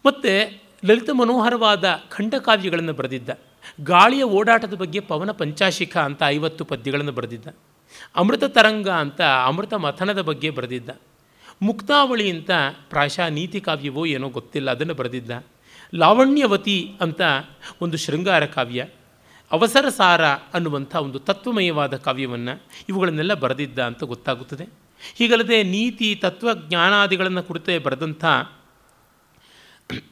ಮತ್ತು 0.06 0.60
ಲಲಿತ 0.86 1.10
ಮನೋಹರವಾದ 1.12 2.00
ಖಂಡಕಾವ್ಯಗಳನ್ನು 2.10 2.92
ಬರೆದಿದ್ದ. 2.92 3.30
ಗಾಳಿಯ 3.84 4.22
ಓಡಾಟದ 4.22 4.74
ಬಗ್ಗೆ 4.74 5.00
ಪವನ 5.00 5.30
ಪಂಚಾಶಿಖ 5.30 5.96
ಅಂತ 5.96 6.22
ಐವತ್ತು 6.26 6.64
ಪದ್ಯಗಳನ್ನು 6.64 7.12
ಬರೆದಿದ್ದ. 7.12 7.48
ಅಮೃತ 8.16 8.44
ತರಂಗ 8.44 8.88
ಅಂತ 8.88 9.20
ಅಮೃತ 9.22 9.74
ಮಥನದ 9.74 10.20
ಬಗ್ಗೆ 10.20 10.50
ಬರೆದಿದ್ದ. 10.50 10.90
ಮುಕ್ತಾವಳಿ 11.62 12.30
ಅಂತ 12.30 12.50
ಪ್ರಾಯಶಃ 12.90 13.26
ನೀತಿ 13.26 13.60
ಕಾವ್ಯವೋ 13.60 14.06
ಏನೋ 14.06 14.28
ಗೊತ್ತಿಲ್ಲ 14.28 14.70
ಅದನ್ನು 14.70 14.94
ಬರೆದಿದ್ದ. 14.94 15.44
ಲಾವಣ್ಯವತಿ 15.94 16.94
ಅಂತ 17.00 17.20
ಒಂದು 17.80 17.96
ಶೃಂಗಾರ 17.96 18.46
ಕಾವ್ಯ. 18.46 18.86
ಅವಸರ 19.52 19.88
ಸಾರ 19.88 20.24
ಅನ್ನುವಂಥ 20.24 20.96
ಒಂದು 20.96 21.18
ತತ್ವಮಯವಾದ 21.18 21.96
ಕಾವ್ಯವನ್ನು 21.96 22.62
ಇವುಗಳನ್ನೆಲ್ಲ 22.88 23.34
ಬರೆದಿದ್ದ 23.34 23.78
ಅಂತ 23.78 24.04
ಗೊತ್ತಾಗುತ್ತದೆ. 24.04 24.64
ಹೀಗಲ್ಲದೆ 25.14 25.62
ನೀತಿ 25.62 26.14
ತತ್ವಜ್ಞಾನಾದಿಗಳನ್ನು 26.14 27.42
ಕುರಿತೇ 27.42 27.78
ಬರೆದಂಥ 27.78 28.24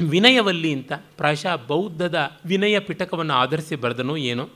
ವಿನಯವಲ್ಲಿ 0.09 0.73
ಅಂತ 0.73 0.93
ಪ್ರಾಯಶಃ 1.17 1.57
ಬೌದ್ಧದ 1.57 2.31
ವಿನಯ 2.45 2.79
ಪಿಟಕವನ್ನು 2.79 3.35
ಆಧರಿಸಿ 3.35 3.77
ಬರೆದನೋ 3.77 4.17
ಏನೋ 4.17 4.49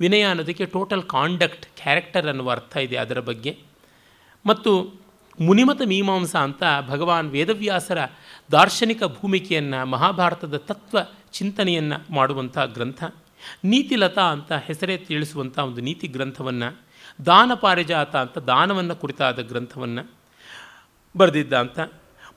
ವಿನಯ 0.00 0.22
ಅನ್ನೋದಕ್ಕೆ 0.22 0.66
ಟೋಟಲ್ 0.66 1.02
ಕಾಂಡಕ್ಟ್ 1.02 1.66
ಕ್ಯಾರೆಕ್ಟರ್ 1.66 2.26
ಅನ್ನುವ 2.26 2.50
ಅರ್ಥ 2.50 2.76
ಇದೆ 2.76 2.96
ಅದರ 2.96 3.20
ಬಗ್ಗೆ. 3.20 3.58
ಮತ್ತು 4.46 5.00
ಮುನಿಮತ 5.40 5.82
ಮೀಮಾಂಸ 5.86 6.36
ಅಂತ 6.36 6.62
ಭಗವಾನ್ 6.88 7.30
ವೇದವ್ಯಾಸರ 7.30 7.98
ದಾರ್ಶನಿಕ 8.52 9.04
ಭೂಮಿಕೆಯನ್ನು, 9.04 9.86
ಮಹಾಭಾರತದ 9.86 10.56
ತತ್ವ 10.56 10.98
ಚಿಂತನೆಯನ್ನು 11.32 12.14
ಮಾಡುವಂಥ 12.14 12.58
ಗ್ರಂಥ. 12.58 13.04
ನೀತಿಲತಾ 13.64 14.22
ಅಂತ 14.22 14.52
ಹೆಸರೇ 14.52 14.96
ತಿಳಿಸುವಂಥ 14.96 15.58
ಒಂದು 15.58 15.80
ನೀತಿ 15.80 16.06
ಗ್ರಂಥವನ್ನು, 16.06 16.80
ದಾನ 17.26 17.54
ಪಾರಿಜಾತ 17.54 18.16
ಅಂತ 18.16 18.38
ದಾನವನ್ನು 18.38 18.96
ಕುರಿತಾದ 18.96 19.38
ಗ್ರಂಥವನ್ನು 19.42 20.10
ಬರೆದಿದ್ದ 21.16 21.52
ಅಂತ. 21.52 21.80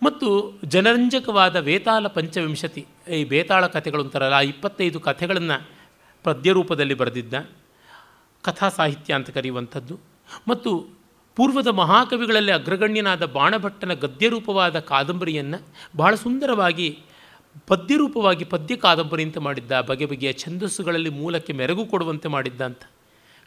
ಮತ್ತು 0.04 0.60
ಜನರಂಜಕವಾದ 0.66 1.56
ವೇತಾಳ 1.56 2.08
ಪಂಚವಿಂಶತಿ, 2.08 2.86
ಈ 3.16 3.24
ವೇತಾಳ 3.24 3.68
ಕಥೆಗಳು 3.68 4.04
ಅಂತಾರಲ್ಲ 4.04 4.34
ಆ 4.34 4.42
ಇಪ್ಪತ್ತೈದು 4.42 5.00
ಕಥೆಗಳನ್ನು 5.00 5.79
ಪದ್ಯರೂಪದಲ್ಲಿ 6.30 6.94
ಬರೆದಿದ್ದ, 6.94 7.34
ಕಥಾ 8.44 8.70
ಸಾಹಿತ್ಯ 8.70 9.14
ಅಂತ 9.14 9.30
ಕರೆಯುವಂಥದ್ದು. 9.30 10.00
ಮತ್ತು 10.48 10.72
ಪೂರ್ವದ 11.36 11.68
ಮಹಾಕವಿಗಳಲ್ಲಿ 11.68 12.52
ಅಗ್ರಗಣ್ಯನಾದ 12.52 13.26
ಬಾಣಭಟ್ಟನ 13.26 13.94
ಗದ್ಯರೂಪವಾದ 13.94 14.80
ಕಾದಂಬರಿಯನ್ನು 14.80 15.60
ಬಹಳ 15.96 16.16
ಸುಂದರವಾಗಿ 16.16 17.00
ಪದ್ಯರೂಪವಾಗಿ 17.68 18.46
ಪದ್ಯ 18.46 18.76
ಕಾದಂಬರಿ 18.76 19.24
ಅಂತ 19.24 19.38
ಮಾಡಿದ್ದ, 19.38 19.82
ಬಗೆ 19.82 20.06
ಬಗೆಯ 20.06 20.34
ಛಂದಸ್ಸುಗಳಲ್ಲಿ 20.34 21.10
ಮೂಲಕ್ಕೆ 21.10 21.54
ಮೆರಗು 21.54 21.86
ಕೊಡುವಂತೆ 21.86 22.28
ಮಾಡಿದ್ದ 22.28 22.62
ಅಂತ. 22.62 22.82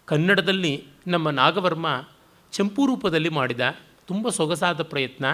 ಕನ್ನಡದಲ್ಲಿ 0.04 0.72
ನಮ್ಮ 1.06 1.30
ನಾಗವರ್ಮ 1.30 2.04
ಚಂಪು 2.52 2.86
ರೂಪದಲ್ಲಿ 2.86 3.28
ಮಾಡಿದ, 3.28 3.60
ತುಂಬ 4.06 4.28
ಸೊಗಸಾದ 4.28 4.82
ಪ್ರಯತ್ನ, 4.82 5.24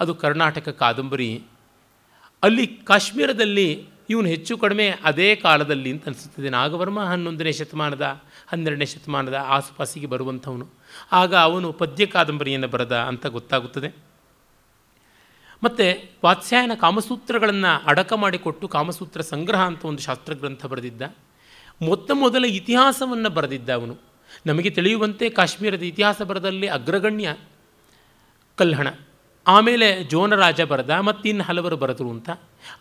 ಅದು 0.00 0.14
ಕರ್ನಾಟಕ 0.14 0.68
ಕಾದಂಬರಿ. 0.68 1.42
ಅಲ್ಲಿ 2.42 2.66
ಕಾಶ್ಮೀರದಲ್ಲಿ 2.66 3.68
ಇವನು 4.10 4.28
ಹೆಚ್ಚು 4.28 4.58
ಕಡಿಮೆ 4.58 4.88
ಅದೇ 5.04 5.36
ಕಾಲದಲ್ಲಿ 5.36 5.92
ಅಂತ 5.92 6.06
ಅನಿಸುತ್ತದೆ. 6.06 6.48
ನಾಗವರ್ಮ 6.48 7.00
ಹನ್ನೊಂದನೇ 7.00 7.52
ಶತಮಾನದ, 7.52 8.22
ಹನ್ನೆರಡನೇ 8.46 8.86
ಶತಮಾನದ 8.86 9.34
ಆಸುಪಾಸಿಗೆ 9.34 10.06
ಬರುವಂಥವನು. 10.06 10.68
ಆಗ 11.12 11.34
ಅವನು 11.34 11.72
ಪದ್ಯ 11.72 12.06
ಕಾದಂಬರಿಯನ್ನು 12.06 12.68
ಬರೆದ 12.68 12.96
ಅಂತ 12.96 13.26
ಗೊತ್ತಾಗುತ್ತದೆ. 13.26 13.96
ಮತ್ತು 15.64 16.10
ವಾತ್ಸ್ಯಾಯನ 16.24 16.72
ಕಾಮಸೂತ್ರಗಳನ್ನು 16.80 17.82
ಅಡಕ 17.86 18.12
ಮಾಡಿಕೊಟ್ಟು 18.12 18.68
ಕಾಮಸೂತ್ರ 18.68 19.20
ಸಂಗ್ರಹ 19.20 19.60
ಅಂತ 19.60 19.84
ಒಂದು 19.84 20.02
ಶಾಸ್ತ್ರಗ್ರಂಥ 20.02 20.66
ಬರೆದಿದ್ದ. 20.66 21.02
ಮೊತ್ತ 21.82 22.10
ಮೊದಲ 22.14 22.44
ಇತಿಹಾಸವನ್ನು 22.44 23.30
ಬರೆದಿದ್ದ 23.30 23.70
ಅವನು. 23.70 23.96
ನಮಗೆ 24.46 24.70
ತಿಳಿಯುವಂತೆ 24.70 25.30
ಕಾಶ್ಮೀರದ 25.30 25.82
ಇತಿಹಾಸ 25.82 26.22
ಬರದಲ್ಲಿ 26.22 26.66
ಅಗ್ರಗಣ್ಯ 26.66 27.36
ಕಲ್ಹಣ, 28.56 28.88
ಆಮೇಲೆ 29.46 30.04
ಜೋನರಾಜ 30.04 30.60
ಬರೆದ 30.60 30.90
ಮತ್ತಿನ್ನು 30.90 31.44
ಹಲವರು 31.44 31.76
ಬರೆದರು 31.76 32.10
ಅಂತ. 32.10 32.30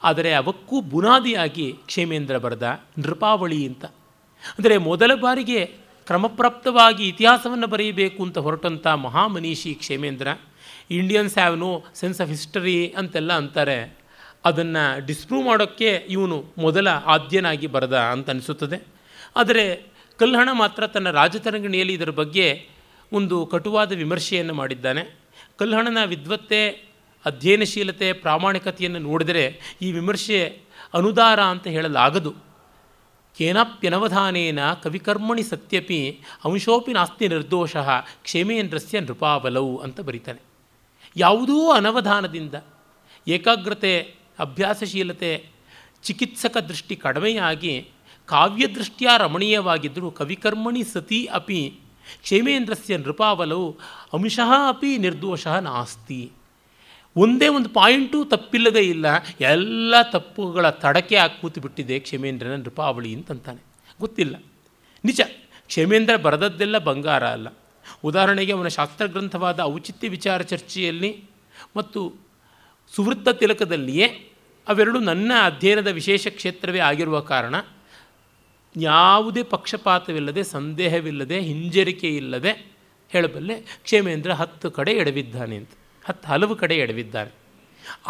ಆದರೆ 0.04 0.34
ಅವಕ್ಕೂ 0.34 0.82
ಬುನಾದಿಯಾಗಿ 0.82 1.74
ಕ್ಷೇಮೇಂದ್ರ 1.86 2.38
ಬರೆದ 2.38 2.84
ನೃಪಾವಳಿ 3.00 3.68
ಅಂತ. 3.68 3.86
ಅಂದರೆ 4.58 4.78
ಮೊದಲ 4.78 5.16
ಬಾರಿಗೆ 5.16 5.66
ಕ್ರಮಪ್ರಾಪ್ತವಾಗಿ 6.08 7.08
ಇತಿಹಾಸವನ್ನು 7.08 7.68
ಬರೆಯಬೇಕು 7.68 8.24
ಅಂತ 8.24 8.38
ಹೊರಟಂಥ 8.38 8.88
ಮಹಾಮನೀಷಿ 8.88 9.76
Kshemendra 9.76 10.28
Indians 10.92 11.34
have 11.34 11.58
no 11.58 11.84
sense 11.94 12.22
of 12.22 12.30
history 12.30 12.90
ಅಂತೆಲ್ಲ 12.98 13.34
ಅಂತಾರೆ. 13.34 13.98
ಅದನ್ನು 14.46 15.06
ಡಿಸ್ಪ್ರೂವ್ 15.06 15.46
ಮಾಡೋಕ್ಕೆ 15.46 15.90
ಇವನು 16.10 16.54
ಮೊದಲ 16.58 16.88
ಆದ್ಯನಾಗಿ 16.88 17.68
ಬರೆದ 17.68 17.98
ಅಂತ 17.98 18.30
ಅನಿಸುತ್ತದೆ. 18.30 18.88
ಆದರೆ 19.36 19.66
ಕಲ್ಹಣ 20.20 20.50
ಮಾತ್ರ 20.54 20.88
ತನ್ನ 20.88 21.12
ರಾಜತರಂಗಿಣಿಯಲ್ಲಿ 21.12 21.94
ಇದರ 21.94 22.10
ಬಗ್ಗೆ 22.10 22.68
ಒಂದು 23.12 23.46
ಕಟುವಾದ 23.46 23.92
ವಿಮರ್ಶೆಯನ್ನು 23.92 24.54
ಮಾಡಿದ್ದಾನೆ. 24.54 25.04
ಕಲ್ಹಣನ 25.58 25.98
ವಿದ್ವತ್ತೆ 26.06 26.93
ಅಧ್ಯಯನಶೀಲತೆ, 27.26 28.14
ಪ್ರಾಮಾಣಿಕತೆಯನ್ನು 28.14 29.00
ನೋಡಿದರೆ 29.00 29.78
ಈ 29.82 29.92
ವಿಮರ್ಶೆ 29.92 30.62
ಅನುದಾರ 30.94 31.42
ಅಂತ 31.42 31.68
ಹೇಳಲಾಗದು. 31.68 32.34
ಕೇನಾಪ್ಯನವಧಾನೇನ 33.38 34.74
ಕವಿಕರ್ಮಣಿ 34.74 35.44
ಸತ್ಯಪಿ 35.44 36.20
ಅಂಶೋಪಿ 36.46 36.94
ನಾಸ್ತಿ 36.94 37.28
ನಿರ್ದೋಷ 37.28 37.76
ಕ್ಷೇಮೇಂದ್ರಸ್ಯ 38.22 39.00
ನೃಪಾವಲೌ 39.00 39.78
ಅಂತ 39.78 40.00
ಬರೀತಾನೆ. 40.02 40.42
ಯಾವುದೂ 41.18 41.72
ಅನವಧಾನದಿಂದ 41.72 42.54
ಏಕಾಗ್ರತೆ, 43.28 44.16
ಅಭ್ಯಾಸಶೀಲತೆ, 44.40 45.46
ಚಿಕಿತ್ಸಕ 46.04 46.58
ದೃಷ್ಟಿ 46.58 46.96
ಕಡಿಮೆಯಾಗಿ 46.96 47.90
ಕಾವ್ಯದೃಷ್ಟಿಯ 48.26 49.08
ರಮಣೀಯವಾಗಿದ್ದರೂ 49.18 50.12
ಕವಿಕರ್ಮಣಿ 50.12 50.84
ಸತಿ 50.84 51.26
ಅಪಿ 51.26 51.80
ಕ್ಷೇಮೇಂದ್ರಸ್ಯ 52.22 52.98
ನೃಪಾವಲವು 52.98 53.80
ಅಂಶಃ 54.14 54.68
ಅಪಿ 54.68 54.98
ನಿರ್ದೋಷ 54.98 55.48
ನಾಸ್ತಿ. 55.48 56.32
ಒಂದೇ 57.18 57.48
ಒಂದು 57.48 57.70
ಪಾಯಿಂಟು 57.70 58.26
ತಪ್ಪಿಲ್ಲದೇ 58.26 58.80
ಇಲ್ಲ. 58.80 59.06
ಎಲ್ಲ 59.42 59.96
ತಪ್ಪುಗಳ 60.12 60.70
ತಡಕೆ 60.70 61.18
ಹಾಕಿ 61.18 61.42
ಕೂತುಬಿಟ್ಟಿದೆ 61.42 62.00
ಕ್ಷಮೇಂದ್ರನ 62.00 62.56
ನೃಪಾವಳಿ 62.56 63.16
ಅಂತಂತಾನೆ. 63.16 63.64
ಗೊತ್ತಿಲ್ಲ. 64.00 64.44
ನಿಜ, 65.06 65.22
ಕ್ಷಮೇಂದ್ರ 65.68 66.16
ಬರೆದದ್ದೆಲ್ಲ 66.16 66.78
ಬಂಗಾರ 66.78 67.28
ಅಲ್ಲ. 67.28 67.48
ಉದಾಹರಣೆಗೆ 68.04 68.54
ಅವನ 68.54 68.68
ಶಾಸ್ತ್ರಗ್ರಂಥವಾದ 68.68 69.60
ಔಚಿತ್ಯ 69.60 70.10
ವಿಚಾರ 70.10 70.42
ಚರ್ಚೆಯಲ್ಲಿ 70.42 71.24
ಮತ್ತು 71.78 72.14
ಸುವೃತ್ತ 72.96 73.30
ತಿಲಕದಲ್ಲಿಯೇ 73.30 74.30
ಅವೆರಡು 74.68 75.00
ನನ್ನ 75.00 75.32
ಅಧ್ಯಯನದ 75.44 75.88
ವಿಶೇಷ 75.88 76.28
ಕ್ಷೇತ್ರವೇ 76.28 76.80
ಆಗಿರುವ 76.80 77.20
ಕಾರಣ 77.20 77.56
ಯಾವುದೇ 78.78 79.44
ಪಕ್ಷಪಾತವಿಲ್ಲದೆ, 79.44 80.44
ಸಂದೇಹವಿಲ್ಲದೆ 80.44 81.40
ಹಿಂಜರಿಕೆ 81.40 82.08
ಇಲ್ಲದೆ 82.08 82.72
ಹೇಳಬಲ್ಲೆ 83.10 83.54
ಕ್ಷೇಮೇಂದ್ರ 83.84 84.34
ಹತ್ತು 84.34 84.72
ಕಡೆ 84.72 84.92
ಎಡವಿದ್ದಾನೆ 84.92 85.56
ಅಂತ. 85.56 85.70
ಹತ್ತು 86.04 86.26
ಹಲವು 86.28 86.56
ಕಡೆ 86.56 86.76
ಎಡವಿದ್ದಾನೆ 86.78 87.32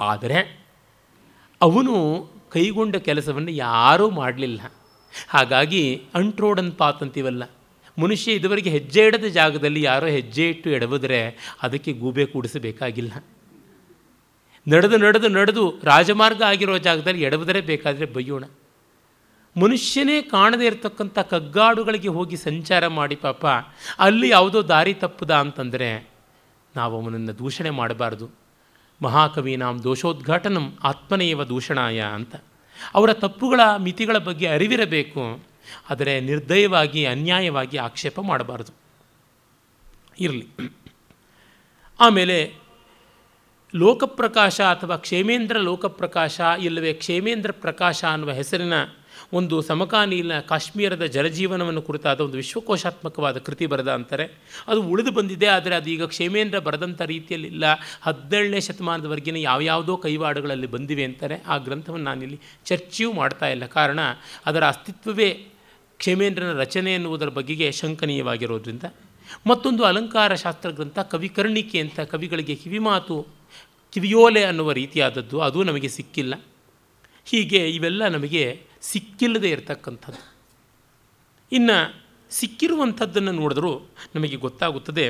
ಆದರೆ 0.10 0.40
ಅವನು 1.62 1.96
ಕೈಗೊಂಡ 2.54 2.96
ಕೆಲಸವನ್ನು 3.08 3.52
ಯಾರೂ 3.66 4.06
ಮಾಡಲಿಲ್ಲ. 4.22 4.62
ಹಾಗಾಗಿ 5.30 5.84
ಅಂಟ್ರೋಡನ್ 6.16 6.72
ಪಾತ್ 6.82 7.04
ಅಂತೀವಲ್ಲ, 7.04 7.44
ಮನುಷ್ಯ 7.98 8.32
ಇದುವರೆಗೆ 8.32 8.70
ಹೆಜ್ಜೆ 8.70 9.02
ಇಡದ 9.08 9.28
ಜಾಗದಲ್ಲಿ 9.32 9.82
ಯಾರೋ 9.82 10.08
ಹೆಜ್ಜೆ 10.08 10.46
ಇಟ್ಟು 10.50 10.70
ಎಡವಿದ್ರೆ 10.70 11.20
ಅದಕ್ಕೆ 11.62 11.92
ಗೂಬೆ 11.94 12.26
ಕೂಡಿಸಬೇಕಾಗಿಲ್ಲ. 12.26 13.14
ನಡೆದು 14.68 14.98
ನಡೆದು 14.98 15.28
ನಡೆದು 15.28 15.64
ರಾಜಮಾರ್ಗ 15.84 16.42
ಆಗಿರೋ 16.42 16.78
ಜಾಗದಲ್ಲಿ 16.78 17.22
ಎಡವಿದರೆ 17.22 17.62
ಬೇಕಾದರೆ 17.62 18.06
ಬೈಯೋಣ 18.06 18.46
ಮನುಷ್ಯನೇ 19.56 20.18
ಕಾಣದೇ 20.22 20.66
ಇರತಕ್ಕಂಥ 20.66 21.20
ಕಗ್ಗಾಡುಗಳಿಗೆ 21.34 22.12
ಹೋಗಿ 22.18 22.38
ಸಂಚಾರ 22.38 22.84
ಮಾಡಿ 23.00 23.16
ಪಾಪ, 23.16 23.44
ಅಲ್ಲಿ 24.00 24.30
ಯಾವುದೋ 24.30 24.60
ದಾರಿ 24.68 24.94
ತಪ್ಪದ 24.94 25.34
ಅಂತಂದರೆ 25.44 25.90
ನಾವು 26.76 27.04
ಅವನನ್ನು 27.04 27.38
ದೂಷಣೆ 27.38 27.70
ಮಾಡಬಾರ್ದು. 27.70 28.30
ಮಹಾಕವಿ 29.02 29.56
ನಾಂ 29.56 29.84
ದೋಷೋದ್ಘಾಟನಂ 29.84 30.78
ಆತ್ಮನೇವ 30.84 31.44
ದೂಷಣಾಯ 31.44 32.02
ಅಂತ. 32.02 32.36
ಅವರ 32.94 33.14
ತಪ್ಪುಗಳ 33.14 33.62
ಮಿತಿಗಳ 33.78 34.18
ಬಗ್ಗೆ 34.18 34.48
ಅರಿವಿರಬೇಕು. 34.48 35.44
ಆದರೆ 35.90 36.20
ನಿರ್ದಯವಾಗಿ, 36.20 37.06
ಅನ್ಯಾಯವಾಗಿ 37.06 37.78
ಆಕ್ಷೇಪ 37.78 38.20
ಮಾಡಬಾರ್ದು. 38.20 38.72
ಇರಲಿ. 40.20 40.48
ಆಮೇಲೆ 42.00 42.54
ಲೋಕಪ್ರಕಾಶ 43.76 44.62
ಅಥವಾ 44.62 44.98
ಕ್ಷೇಮೇಂದ್ರ 44.98 45.58
ಲೋಕಪ್ರಕಾಶ 45.58 46.42
ಇಲ್ಲವೇ 46.60 46.94
ಕ್ಷೇಮೇಂದ್ರ 46.94 47.52
ಪ್ರಕಾಶ 47.52 48.06
ಅನ್ನುವ 48.06 48.32
ಹೆಸರಿನ 48.32 48.74
ಒಂದು 49.34 49.56
ಸಮಕಾಲೀನ 49.62 50.34
ಕಾಶ್ಮೀರದ 50.40 51.06
ಜಲಜೀವನವನ್ನು 51.16 51.82
ಕುರಿತಾದ 51.82 52.20
ಒಂದು 52.26 52.38
ವಿಶ್ವಕೋಶಾತ್ಮಕವಾದ 52.42 53.38
ಕೃತಿ 53.38 53.66
ಬರೆದ 53.66 53.90
ಅಂತಾರೆ. 53.98 54.26
ಅದು 54.68 54.80
ಉಳಿದು 54.92 55.12
ಬಂದಿದೆ, 55.12 55.48
ಆದರೆ 55.48 55.74
ಅದು 55.76 55.90
ಈಗ 55.90 56.04
ಕ್ಷೇಮೇಂದ್ರ 56.04 56.60
ಬರೆದಂಥ 56.60 57.02
ರೀತಿಯಲ್ಲಿಲ್ಲ 57.14 57.66
ಹದಿನೇಳನೇ 58.02 58.60
ಶತಮಾನದವರೆಗಿನ 58.60 59.38
ಯಾವ್ಯಾವುದೋ 59.50 59.96
ಕೈವಾಡುಗಳಲ್ಲಿ 59.98 60.68
ಬಂದಿವೆ 60.68 61.04
ಅಂತಾರೆ. 61.04 61.38
ಆ 61.48 61.58
ಗ್ರಂಥವನ್ನು 61.58 62.06
ನಾನಿಲ್ಲಿ 62.06 62.40
ಚರ್ಚೆಯೂ 62.66 63.10
ಮಾಡ್ತಾ 63.14 63.48
ಇಲ್ಲ. 63.48 63.66
ಕಾರಣ, 63.78 64.00
ಅದರ 64.46 64.64
ಅಸ್ತಿತ್ವವೇ 64.68 65.30
ಕ್ಷೇಮೇಂದ್ರನ 66.00 66.52
ರಚನೆ 66.60 66.92
ಎನ್ನುವುದರ 66.94 67.30
ಬಗೆಗೆ 67.30 67.68
ಶಂಕನೀಯವಾಗಿರೋದ್ರಿಂದ. 67.72 68.86
ಮತ್ತೊಂದು 69.48 69.82
ಅಲಂಕಾರ 69.84 70.36
ಶಾಸ್ತ್ರ 70.36 70.70
ಗ್ರಂಥ 70.70 71.00
ಕವಿಕರ್ಣಿಕೆ 71.12 71.80
ಅಂತ 71.80 72.00
ಕವಿಗಳಿಗೆ 72.14 72.56
ಕಿವಿಮಾತು, 72.56 73.18
ಕಿವಿಯೋಲೆ 73.94 74.44
ಅನ್ನುವ 74.44 74.72
ರೀತಿಯಾದದ್ದು, 74.72 75.38
ಅದು 75.40 75.60
ನಮಗೆ 75.64 75.88
ಸಿಕ್ಕಿಲ್ಲ. 75.88 76.34
ಹೀಗೆ 77.26 77.62
ಇವೆಲ್ಲ 77.70 78.08
ನಮಗೆ 78.08 78.44
ಸಿಕ್ಕಿಲ್ಲದೆ 78.84 79.50
ಇರತಕ್ಕಂಥದ್ದು. 79.50 80.22
ಇನ್ನು 81.52 81.78
ಸಿಕ್ಕಿರುವಂಥದ್ದನ್ನು 82.30 83.32
ನೋಡಿದ್ರೂ 83.32 83.72
ನಮಗೆ 84.16 84.36
ಗೊತ್ತಾಗುತ್ತದೆ, 84.36 85.06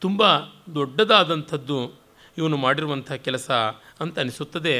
ತುಂಬ 0.00 0.38
ದೊಡ್ಡದಾದಂಥದ್ದು 0.74 1.78
ಇವನು 2.38 2.56
ಮಾಡಿರುವಂಥ 2.56 3.12
ಕೆಲಸ 3.12 3.50
ಅಂತ 4.00 4.18
ಅನಿಸುತ್ತದೆ. 4.18 4.76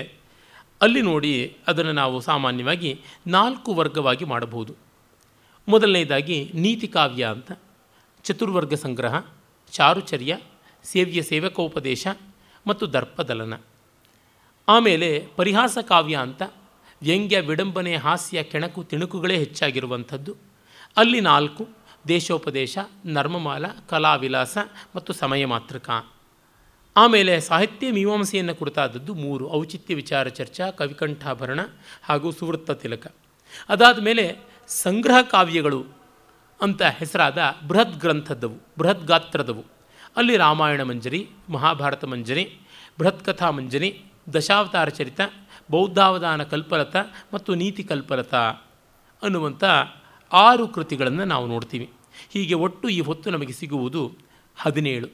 ಅಲ್ಲಿ 0.81 1.03
ನೋಡಿ 1.03 1.57
ಅದನ್ನು 1.67 1.93
ನಾವು 1.93 2.21
ಸಾಮಾನ್ಯವಾಗಿ 2.21 3.01
ನಾಲ್ಕು 3.27 3.75
ವರ್ಗವಾಗಿ 3.75 4.25
ಮಾಡಬಹುದು. 4.25 4.75
ಮೊದಲನೇದಾಗಿ 5.69 6.51
ನೀತಿ 6.55 6.89
ಕಾವ್ಯ 6.89 7.25
ಅಂತ, 7.25 7.53
ಚತುರ್ವರ್ಗ 8.25 8.75
ಸಂಗ್ರಹ, 8.75 9.25
ಚಾರುಚರ್ಯ, 9.71 10.39
ಸೇವ್ಯ 10.85 11.23
ಸೇವಕೋಪದೇಶ 11.23 12.07
ಮತ್ತು 12.67 12.93
ದರ್ಪದಲನ. 12.93 13.55
ಆಮೇಲೆ 14.69 15.09
ಪರಿಹಾಸ 15.37 15.79
ಕಾವ್ಯ 15.89 16.17
ಅಂತ 16.17 16.43
ವ್ಯಂಗ್ಯ 17.03 17.41
ವಿಡಂಬನೆ 17.41 17.97
ಹಾಸ್ಯ 17.97 18.43
ಕೆಣಕು 18.43 18.85
ತಿಣುಕುಗಳೇ 18.85 19.37
ಹೆಚ್ಚಾಗಿರುವಂಥದ್ದು. 19.37 20.37
ಅಲ್ಲಿ 20.97 21.21
ನಾಲ್ಕು, 21.21 21.69
ದೇಶೋಪದೇಶ 22.09 22.79
ನರ್ಮಮಾಲ 23.07 23.65
ಕಲಾವಿಲಾಸ 23.89 24.59
ಮತ್ತು 24.97 25.13
ಸಮಯ 25.13 25.47
ಮಾತೃಕ 25.47 25.91
ಆಮೇಲೆ 26.97 27.41
ಸಾಹಿತ್ಯ 27.41 27.91
ಮೀಮಾಂಸೆಯನ್ನು 27.91 28.55
ಕುರಿತಾದದ್ದು 28.55 29.15
ಮೂರು, 29.15 29.53
ಔಚಿತ್ಯ 29.53 29.95
ವಿಚಾರ 29.95 30.29
ಚರ್ಚಾ, 30.29 30.71
ಕವಿಕಂಠಾಭರಣ 30.71 31.61
ಹಾಗೂ 32.03 32.31
ಸುವೃತ್ತ 32.31 32.71
ತಿಲಕ. 32.71 33.15
ಅದಾದ 33.69 33.99
ಮೇಲೆ 33.99 34.39
ಸಂಗ್ರಹ 34.69 35.23
ಕಾವ್ಯಗಳು 35.23 35.85
ಅಂತ 36.61 36.83
ಹೆಸರಾದ 36.83 37.39
ಬೃಹತ್ 37.69 38.01
ಗ್ರಂಥದ್ದವು, 38.01 38.57
ಬೃಹತ್ 38.79 39.07
ಗಾತ್ರದವು 39.07 39.65
ಅಲ್ಲಿ 40.17 40.37
ರಾಮಾಯಣ 40.37 40.83
ಮಂಜರಿ, 40.83 41.29
ಮಹಾಭಾರತ 41.49 42.05
ಮಂಜರಿ, 42.05 42.59
ಬೃಹತ್ 42.99 43.25
ಕಥಾ 43.25 43.51
ಮಂಜರಿ, 43.51 44.03
ದಶಾವತಾರ 44.35 44.89
ಚರಿತ 44.89 45.21
ಬೌದ್ಧಾವಧಾನ 45.71 46.43
ಕಲ್ಪಲತ 46.43 46.97
ಮತ್ತು 47.35 47.55
ನೀತಿ 47.55 47.85
ಕಲ್ಪಲತ 47.85 48.35
ಅನ್ನುವಂಥ 49.23 49.65
ಆರು 50.33 50.69
ಕೃತಿಗಳನ್ನು 50.69 51.25
ನಾವು 51.25 51.47
ನೋಡ್ತೀವಿ. 51.47 51.91
ಹೀಗೆ 52.33 52.55
ಒಟ್ಟು 52.55 52.89
ಈ 52.89 53.01
ಹೊತ್ತು 53.01 53.31
ನಮಗೆ 53.31 53.53
ಸಿಗುವುದು 53.53 54.13
ಹದಿನೇಳು. 54.57 55.09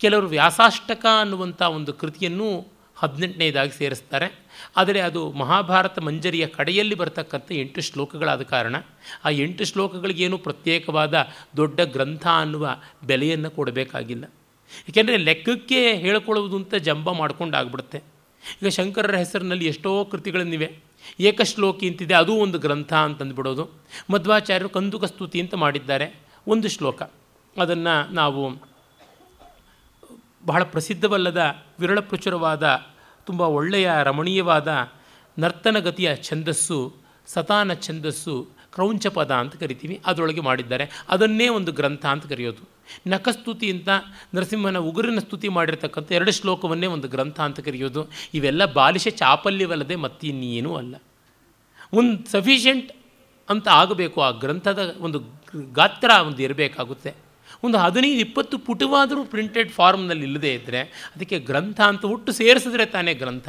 ಕೆಲವರು 0.00 0.26
ವ್ಯಾಸಾಷ್ಟಕ 0.26 1.06
ಅನ್ನುವಂಥ 1.20 1.62
ಒಂದು 1.62 1.94
ಕೃತಿಯನ್ನು 1.94 2.78
ಹದಿನೆಂಟನೇದಾಗಿ 2.96 3.70
ಸೇರಿಸ್ತಾರೆ. 3.70 4.46
ಆದರೆ 4.76 5.00
ಅದು 5.00 5.32
ಮಹಾಭಾರತ 5.32 5.98
ಮಂಜರಿಯ 5.98 6.46
ಕಡೆಯಲ್ಲಿ 6.46 6.94
ಬರತಕ್ಕಂಥ 6.94 7.52
ಎಂಟು 7.52 7.80
ಶ್ಲೋಕಗಳಾದ 7.80 8.42
ಕಾರಣ 8.42 8.76
ಆ 9.24 9.28
ಎಂಟು 9.28 9.64
ಶ್ಲೋಕಗಳಿಗೇನು 9.64 10.38
ಪ್ರತ್ಯೇಕವಾದ 10.38 11.26
ದೊಡ್ಡ 11.56 11.80
ಗ್ರಂಥ 11.80 12.26
ಅನ್ನುವ 12.26 12.76
ಬೆಲೆಯನ್ನು 13.04 13.50
ಕೊಡಬೇಕಾಗಿಲ್ಲ. 13.50 14.24
ಏಕೆಂದರೆ 14.88 15.16
ಲೆಕ್ಕಕ್ಕೆ 15.16 15.94
ಹೇಳಿಕೊಳ್ಳುವುದು 15.94 16.56
ಅಂತ 16.56 16.74
ಜಂಬ 16.74 17.10
ಮಾಡ್ಕೊಂಡು 17.10 17.56
ಆಗ್ಬಿಡುತ್ತೆ 17.56 18.17
ಈಗ 18.62 18.68
ಶಂಕರರ 18.68 19.16
ಹೆಸರಿನಲ್ಲಿ 19.16 19.66
ಎಷ್ಟೋ 19.66 20.04
ಕೃತಿಗಳನ್ನಿವೆ. 20.04 20.76
ಏಕಶ್ಲೋಕಿ 21.20 21.88
ಅಂತಿದೆ, 21.90 22.14
ಅದು 22.14 22.34
ಒಂದು 22.34 22.58
ಗ್ರಂಥ 22.58 22.92
ಅಂತಂದುಬಿಡೋದು 22.92 23.70
ಮಧ್ವಾಚಾರ್ಯರು 24.10 24.68
ಕಂದುಕ 24.68 25.04
ಸ್ತುತಿ 25.04 25.40
ಅಂತ 25.40 25.54
ಮಾಡಿದ್ದಾರೆ, 25.54 26.20
ಒಂದು 26.46 26.68
ಶ್ಲೋಕ. 26.68 27.02
ಅದನ್ನು 27.62 28.12
ನಾವು 28.12 28.68
ಬಹಳ 30.46 30.62
ಪ್ರಸಿದ್ಧವಲ್ಲದ 30.62 31.42
ವಿರಳ 31.80 32.00
ಪ್ರಚುರವಾದ, 32.00 32.80
ತುಂಬ 33.26 33.40
ಒಳ್ಳೆಯ 33.40 33.90
ರಮಣೀಯವಾದ 34.02 34.88
ನರ್ತನಗತಿಯ 35.38 36.16
ಛಂದಸ್ಸು 36.16 36.94
ಸತಾನ 37.26 37.74
ಛಂದಸ್ಸು 37.74 38.48
ಕ್ರೌಂಚಪದ 38.74 39.30
ಅಂತ 39.30 39.56
ಕರಿತೀವಿ, 39.56 40.00
ಅದರೊಳಗೆ 40.06 40.40
ಮಾಡಿದ್ದಾರೆ. 40.40 40.90
ಅದನ್ನೇ 41.08 41.48
ಒಂದು 41.48 41.72
ಗ್ರಂಥ 41.72 42.06
ಅಂತ 42.06 42.26
ಕರೆಯೋದು. 42.26 42.77
ನಖಸ್ತುತಿ 43.06 43.70
ಅಂತ 43.70 43.88
ನರಸಿಂಹನ 44.34 44.78
ಉಗುರಿನ 44.78 45.18
ಸ್ತುತಿ 45.18 45.48
ಮಾಡಿರ್ತಕ್ಕಂಥ 45.48 46.12
ಎರಡು 46.12 46.32
ಶ್ಲೋಕವನ್ನೇ 46.32 46.86
ಒಂದು 46.86 47.08
ಗ್ರಂಥ 47.08 47.40
ಅಂತ 47.40 47.60
ಕರೆಯೋದು. 47.60 48.02
ಇವೆಲ್ಲ 48.34 48.64
ಬಾಲಿಶ 48.72 49.08
ಚಾಪಲ್ಯವಲ್ಲದೆ 49.08 49.96
ಮತ್ತಿನ್ನೇನೂ 49.96 50.72
ಅಲ್ಲ. 50.74 50.94
ಒಂದು 51.92 52.30
ಸಫಿಷಿಯೆಂಟ್ 52.30 52.90
ಅಂತ 53.48 53.68
ಆಗಬೇಕು 53.68 54.18
ಆ 54.20 54.30
ಗ್ರಂಥದ 54.30 54.80
ಒಂದು 54.98 55.18
ಗಾತ್ರ 55.72 56.10
ಒಂದು 56.26 56.42
ಇರಬೇಕಾಗುತ್ತೆ. 56.42 57.10
ಒಂದು 57.64 57.78
ಹದಿನೈದು 57.78 58.20
ಇಪ್ಪತ್ತು 58.20 58.56
ಪುಟವಾದರೂ 58.58 59.24
ಪ್ರಿಂಟೆಡ್ 59.24 59.70
ಫಾರ್ಮ್ನಲ್ಲಿ 59.70 60.24
ಇಲ್ಲದೇ 60.24 60.50
ಇದ್ದರೆ 60.54 60.80
ಅದಕ್ಕೆ 61.16 61.38
ಗ್ರಂಥ 61.40 61.80
ಅಂತ 61.80 62.04
ಹುಟ್ಟು 62.06 62.32
ಸೇರಿಸಿದ್ರೆ 62.32 62.86
ತಾನೇ 62.86 63.14
ಗ್ರಂಥ. 63.14 63.48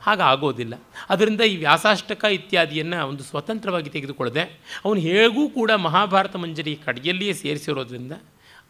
ಹಾಗೆ 0.00 0.22
ಆಗೋದಿಲ್ಲ. 0.22 0.74
ಅದರಿಂದ 1.10 1.40
ಈ 1.40 1.56
ವ್ಯಾಸಾಷ್ಟಕ 1.56 2.24
ಇತ್ಯಾದಿಯನ್ನು 2.24 2.98
ಒಂದು 3.08 3.22
ಸ್ವತಂತ್ರವಾಗಿ 3.22 3.90
ತೆಗೆದುಕೊಳ್ಳದೆ, 3.90 4.44
ಅವನು 4.84 5.00
ಹೇಗೂ 5.00 5.48
ಕೂಡ 5.48 5.70
ಮಹಾಭಾರತ 5.70 6.36
ಮಂಜರಿ 6.36 6.74
ಕಡೆಯಲ್ಲಿಯೇ 6.86 7.32
ಸೇರಿಸಿರೋದ್ರಿಂದ 7.32 8.12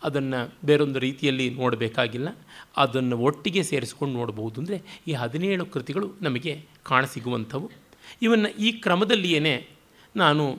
ಅದನ್ನು 0.06 0.40
ಬೇರೊಂದು 0.64 0.98
ರೀತಿಯಲ್ಲಿ 0.98 1.50
ನೋಡಬೇಕಾಗಿಲ್ಲ. 1.50 2.28
ಅದನ್ನು 2.76 3.18
ಒಟ್ಟಿಗೆ 3.18 3.62
ಸೇರಿಸ್ಕೊಂಡು 3.62 4.14
ನೋಡಬಹುದು 4.14 4.60
ಅಂದರೆ 4.60 4.82
ಈ 5.08 5.12
ಹದಿನೇಳು 5.12 5.66
ಕೃತಿಗಳು 5.66 6.08
ನಮಗೆ 6.22 6.66
ಕಾಣಸಿಗುವಂಥವು. 6.82 7.70
ಇವನ್ನು 8.22 8.48
ಈ 8.48 8.72
ಕ್ರಮದಲ್ಲಿಯೇ 8.72 9.68
ನಾನು 10.16 10.58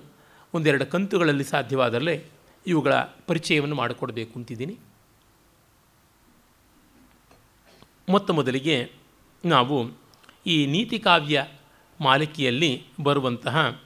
ಒಂದೆರಡು 0.54 0.86
ಕಂತುಗಳಲ್ಲಿ 0.86 1.43
ಸಾಧ್ಯವಾದಲ್ಲೇ 1.43 2.26
ಇವುಗಳ 2.68 2.93
ಪರಿಚಯವನ್ನು 3.28 3.76
ಮಾಡಿಕೊಡ್ಬೇಕು 3.76 4.39
ಅಂತಿದ್ದೀನಿ. 4.39 4.78
ಮೊತ್ತ 8.10 8.32
ಮೊದಲಿಗೆ 8.32 8.91
ನಾವು 9.45 9.91
ಈ 10.48 10.66
ನೀತಿ 10.66 11.00
ಕಾವ್ಯ 11.00 11.48
ಮಾಲಿಕೆಯಲ್ಲಿ 12.02 12.72
ಬರುವಂತಹ 13.04 13.82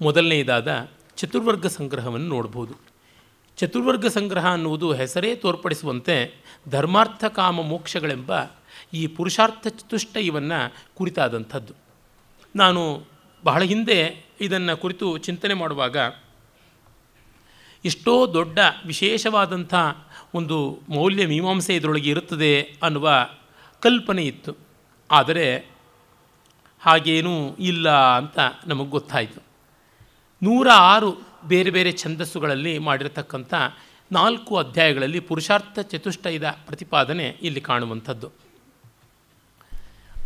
ಮೊದಲನೆಯದಾದ 0.00 0.88
ಚತುರ್ವರ್ಗ 1.16 1.66
ಸಂಗ್ರಹವನ್ನು 1.66 2.28
ನೋಡ್ಬೋದು. 2.28 2.89
ಚತುರ್ವರ್ಗ 3.60 4.06
ಸಂಗ್ರಹ 4.06 4.52
ಅನ್ನುವುದು 4.52 4.92
ಹೆಸರೇ 4.92 5.34
ತೋರ್ಪಡಿಸುವಂತೆ 5.34 6.44
ಧರ್ಮಾರ್ಥ 6.68 7.24
ಕಾಮ 7.24 7.60
ಮೋಕ್ಷಗಳೆಂಬ 7.60 8.32
ಈ 8.94 9.06
ಪುರುಷಾರ್ಥ 9.06 9.66
ಚತುಷ್ಟ 9.66 10.16
ಇವನ್ನು 10.16 10.74
ಕುರಿತಾದಂಥದ್ದು. 10.94 11.74
ನಾನು 12.56 13.04
ಬಹಳ 13.44 13.62
ಹಿಂದೆ 13.62 14.26
ಇದನ್ನು 14.40 14.76
ಕುರಿತು 14.76 15.18
ಚಿಂತನೆ 15.18 15.54
ಮಾಡುವಾಗ 15.54 15.96
ಎಷ್ಟೋ 17.84 18.34
ದೊಡ್ಡ 18.34 18.58
ವಿಶೇಷವಾದಂಥ 18.86 19.74
ಒಂದು 20.34 20.80
ಮೌಲ್ಯ 20.88 21.26
ಮೀಮಾಂಸೆ 21.26 21.76
ಇದರೊಳಗೆ 21.76 22.10
ಇರುತ್ತದೆ 22.10 22.62
ಅನ್ನುವ 22.82 23.28
ಕಲ್ಪನೆ 23.80 24.22
ಇತ್ತು. 24.22 24.52
ಆದರೆ 25.10 25.66
ಹಾಗೇನೂ 26.80 27.56
ಇಲ್ಲ 27.56 28.16
ಅಂತ 28.16 28.38
ನಮಗೆ 28.66 28.90
ಗೊತ್ತಾಯಿತು. 28.90 29.42
ನೂರ 30.42 30.68
ಆರು 30.74 31.29
ಬೇರೆ 31.44 31.70
ಬೇರೆ 31.70 31.92
ಛಂದಸ್ಸುಗಳಲ್ಲಿ 31.92 32.78
ಮಾಡಿರತಕ್ಕಂಥ 32.78 33.54
ನಾಲ್ಕು 34.12 34.56
ಅಧ್ಯಾಯಗಳಲ್ಲಿ 34.56 35.20
ಪುರುಷಾರ್ಥ 35.20 35.78
ಚತುಷ್ಟಯದ 35.78 36.50
ಪ್ರತಿಪಾದನೆ 36.66 37.36
ಇಲ್ಲಿ 37.42 37.60
ಕಾಣುವಂಥದ್ದು. 37.60 38.30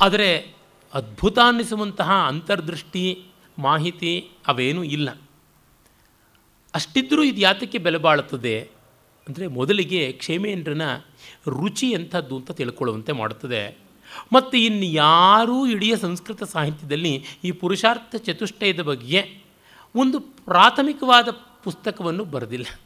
ಆದರೆ 0.02 0.54
ಅದ್ಭುತ 0.94 1.38
ಅನ್ನಿಸುವಂತಹ 1.38 2.12
ಅಂತರ್ದೃಷ್ಟಿ, 2.12 3.24
ಮಾಹಿತಿ 3.58 4.30
ಅವೇನೂ 4.46 4.82
ಇಲ್ಲ. 4.82 5.10
ಅಷ್ಟಿದ್ದರೂ 6.74 7.22
ಇದು 7.22 7.40
ಯಾತಕ್ಕೆ 7.40 7.78
ಬೆಲೆ 7.78 7.98
ಬಾಳುತ್ತದೆ 7.98 8.70
ಅಂದರೆ 9.28 9.46
ಮೊದಲಿಗೆ 9.46 10.12
ಕ್ಷೇಮೇಂದ್ರನ 10.12 10.82
ರುಚಿ 11.48 11.90
ಎಂಥದ್ದು 11.90 12.36
ಅಂತ 12.36 12.50
ತಿಳ್ಕೊಳ್ಳುವಂತೆ 12.50 13.12
ಮಾಡುತ್ತದೆ. 13.12 13.78
ಮತ್ತು 14.32 14.56
ಇನ್ನು 14.56 14.84
ಯಾರೂ 14.84 15.66
ಇಡೀ 15.66 15.96
ಸಂಸ್ಕೃತ 15.96 16.42
ಸಾಹಿತ್ಯದಲ್ಲಿ 16.42 17.24
ಈ 17.44 17.50
ಪುರುಷಾರ್ಥ 17.50 18.16
ಚತುಷ್ಟಯದ 18.16 18.80
ಬಗ್ಗೆ 18.80 19.43
ಒಂದು 19.94 20.20
ಪ್ರಾಥಮಿಕವಾದ 20.20 21.28
ಪುಸ್ತಕವನ್ನು 21.64 22.24
ಬರೆದಿಲ್ಲ. 22.24 22.80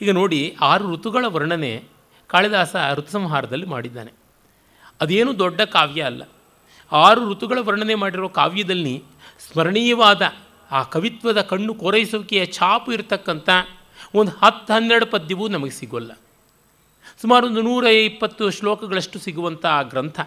ಈಗ 0.00 0.10
ನೋಡಿ, 0.10 0.56
ಆರು 0.60 0.94
ಋತುಗಳ 0.94 1.24
ವರ್ಣನೆ 1.28 1.84
ಕಾಳಿದಾಸ 2.26 2.76
ಋತುಸಂಹಾರದಲ್ಲಿ 2.94 3.66
ಮಾಡಿದ್ದಾನೆ. 3.66 4.12
ಅದೇನು 5.00 5.38
ದೊಡ್ಡ 5.38 5.60
ಕಾವ್ಯ 5.60 6.02
ಅಲ್ಲ. 6.02 6.22
ಆರು 6.92 7.30
ಋತುಗಳ 7.30 7.58
ವರ್ಣನೆ 7.58 7.94
ಮಾಡಿರೋ 7.94 8.28
ಕಾವ್ಯದಲ್ಲಿ 8.28 9.04
ಸ್ಮರಣೀಯವಾದ, 9.52 10.22
ಆ 10.70 10.82
ಕವಿತ್ವದ 10.82 11.40
ಕಣ್ಣು 11.40 11.74
ಕೊರೈಸುವಿಕೆಯ 11.74 12.46
ಛಾಪು 12.46 12.92
ಇರತಕ್ಕಂಥ 12.92 13.48
ಒಂದು 14.14 14.32
ಹತ್ತು 14.32 14.72
ಹನ್ನೆರಡು 14.72 15.06
ಪದ್ಯವೂ 15.06 15.48
ನಮಗೆ 15.48 15.70
ಸಿಗೋಲ್ಲ. 15.70 16.12
ಸುಮಾರು 17.20 17.46
ಒಂದು 17.46 17.62
ನೂರ 17.62 17.84
ಇಪ್ಪತ್ತು 17.84 18.50
ಶ್ಲೋಕಗಳಷ್ಟು 18.50 19.18
ಸಿಗುವಂಥ 19.18 19.66
ಆ 19.66 19.82
ಗ್ರಂಥ. 19.82 20.20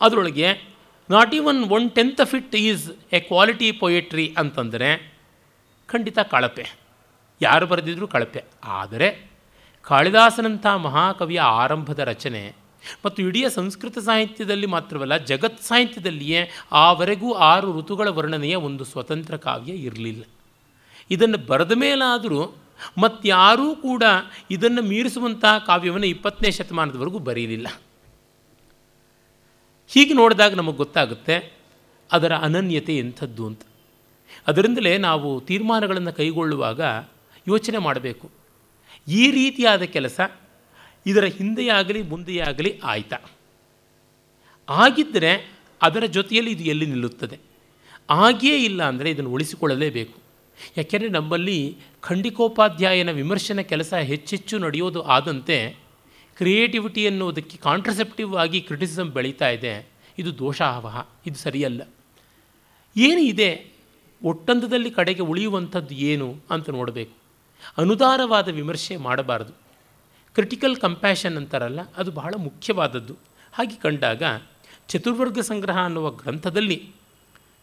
ಅದರೊಳಗೆ 0.00 0.69
not 1.10 1.34
even 1.34 1.64
one 1.64 1.90
tenth 1.90 2.20
of 2.20 2.34
it 2.34 2.56
is 2.56 2.84
a 3.12 3.20
quality 3.20 3.72
poetry 3.72 4.34
ಅಂತಂದರೆ 4.38 4.90
ಖಂಡಿತ 5.88 6.18
ಕಳಪೆ. 6.18 6.66
ಯಾರು 7.42 7.66
ಬರೆದಿದ್ರು 7.66 8.08
ಕಳಪೆ. 8.08 8.44
ಆದರೆ 8.64 9.30
ಕಾಳಿದಾಸನಂಥ 9.82 10.66
ಮಹಾಕವಿಯ 10.66 11.40
ಆರಂಭದ 11.40 11.98
ರಚನೆ 11.98 12.42
ಮತ್ತು 13.04 13.22
ಇಡೀ 13.22 13.44
ಸಂಸ್ಕೃತ 13.48 13.98
ಸಾಹಿತ್ಯದಲ್ಲಿ 13.98 14.66
ಮಾತ್ರವಲ್ಲ, 14.66 15.16
ಜಗತ್ 15.16 15.62
ಸಾಹಿತ್ಯದಲ್ಲಿಯೇ 15.62 16.50
ಆವರೆಗೂ 16.72 17.32
ಆರು 17.32 17.78
ಋತುಗಳ 17.78 18.08
ವರ್ಣನೆಯ 18.08 18.54
ಒಂದು 18.56 18.84
ಸ್ವತಂತ್ರ 18.84 19.36
ಕಾವ್ಯ 19.36 19.72
ಇರಲಿಲ್ಲ. 19.72 20.22
ಇದನ್ನು 21.10 21.38
ಬರೆದ 21.38 21.72
ಮೇಲಾದರೂ 21.72 22.56
ಮತ್ತಾರೂ 22.98 23.74
ಕೂಡ 23.74 24.02
ಇದನ್ನು 24.50 24.82
ಮೀರಿಸುವಂತಹ 24.82 25.58
ಕಾವ್ಯವನ್ನು 25.58 26.06
ಇಪ್ಪತ್ತನೇ 26.06 26.50
ಶತಮಾನದವರೆಗೂ 26.50 27.18
ಬರೀಲಿಲ್ಲ. 27.18 27.68
ಹೀಗೆ 29.92 30.14
ನೋಡಿದಾಗ 30.14 30.54
ನಮಗೆ 30.54 30.76
ಗೊತ್ತಾಗುತ್ತೆ 30.76 31.52
ಅದರ 32.12 32.34
ಅನನ್ಯತೆ 32.34 32.98
ಎಂಥದ್ದು 32.98 33.46
ಅಂತ. 33.46 33.62
ಅದರಿಂದಲೇ 34.46 34.98
ನಾವು 34.98 35.40
ತೀರ್ಮಾನಗಳನ್ನು 35.40 36.12
ಕೈಗೊಳ್ಳುವಾಗ 36.12 36.80
ಯೋಚನೆ 37.48 37.78
ಮಾಡಬೇಕು. 37.78 38.30
ಈ 39.08 39.30
ರೀತಿಯಾದ 39.30 39.82
ಕೆಲಸ 39.82 40.20
ಇದರ 41.06 41.24
ಹಿಂದೆಯಾಗಲಿ 41.24 42.02
ಮುಂದೆಯಾಗಲಿ 42.02 42.80
ಆಯ್ತಾ? 42.84 43.18
ಆಗಿದ್ದರೆ 44.68 45.52
ಅದರ 45.82 46.04
ಜೊತೆಯಲ್ಲಿ 46.04 46.52
ಇದು 46.52 46.64
ಎಲ್ಲಿ 46.64 46.86
ನಿಲ್ಲುತ್ತದೆ? 46.86 47.38
ಆಗಿಯೇ 48.10 48.64
ಇಲ್ಲ 48.64 48.82
ಅಂದರೆ 48.82 49.10
ಇದನ್ನು 49.10 49.30
ಉಳಿಸಿಕೊಳ್ಳಲೇಬೇಕು. 49.30 50.18
ಯಾಕೆಂದರೆ 50.76 51.08
ನಮ್ಮಲ್ಲಿ 51.08 51.76
ಖಂಡಿಕೋಪಾಧ್ಯಾಯನ 52.00 53.10
ವಿಮರ್ಶನ 53.10 53.60
ಕೆಲಸ 53.60 53.94
ಹೆಚ್ಚೆಚ್ಚು 53.94 54.58
ನಡೆಯೋದು 54.58 55.02
ಆದಂತೆ 55.02 55.76
ಕ್ರಿಯೇಟಿವಿಟಿ 56.40 57.06
ಅನ್ನೋದಕ್ಕೆ 57.06 57.56
ಕಾಂಟ್ರಸೆಪ್ಟಿವ್ 57.56 58.36
ಆಗಿ 58.36 58.60
ಕ್ರಿಟಿಸಮ್ 58.60 59.10
ಬೆಳೀತಾ 59.10 59.48
ಇದೆ. 59.48 59.88
ಇದು 60.18 60.38
ದೋಷಾವಹ, 60.38 61.06
ಇದು 61.26 61.38
ಸರಿಯಲ್ಲ. 61.38 61.82
ಏನು 62.96 63.20
ಇದೆ? 63.20 63.72
ಒಟ್ಟಂದದಲ್ಲಿ 64.24 64.90
ಕಡೆಗೆ 64.90 65.22
ಉಳಿಯುವಂಥದ್ದು 65.22 65.94
ಏನು 65.94 66.36
ಅಂತ 66.50 66.70
ನೋಡಬೇಕು. 66.70 67.12
ಅನುದಾರವಾದ 67.78 68.48
ವಿಮರ್ಶೆ 68.48 68.96
ಮಾಡಬಾರದು. 68.96 69.52
ಕ್ರಿಟಿಕಲ್ 70.34 70.76
ಕಂಪ್ಯಾಷನ್ 70.76 71.36
ಅಂತಾರಲ್ಲ, 71.36 71.80
ಅದು 71.96 72.10
ಬಹಳ 72.10 72.34
ಮುಖ್ಯವಾದದ್ದು. 72.36 73.16
ಹಾಗೆ 73.52 73.76
ಕಂಡಾಗ, 73.76 74.22
ಚತುರ್ವರ್ಗ 74.88 75.38
ಸಂಗ್ರಹ 75.38 75.78
ಅನ್ನುವ 75.78 76.10
ಗ್ರಂಥದಲ್ಲಿ 76.10 76.92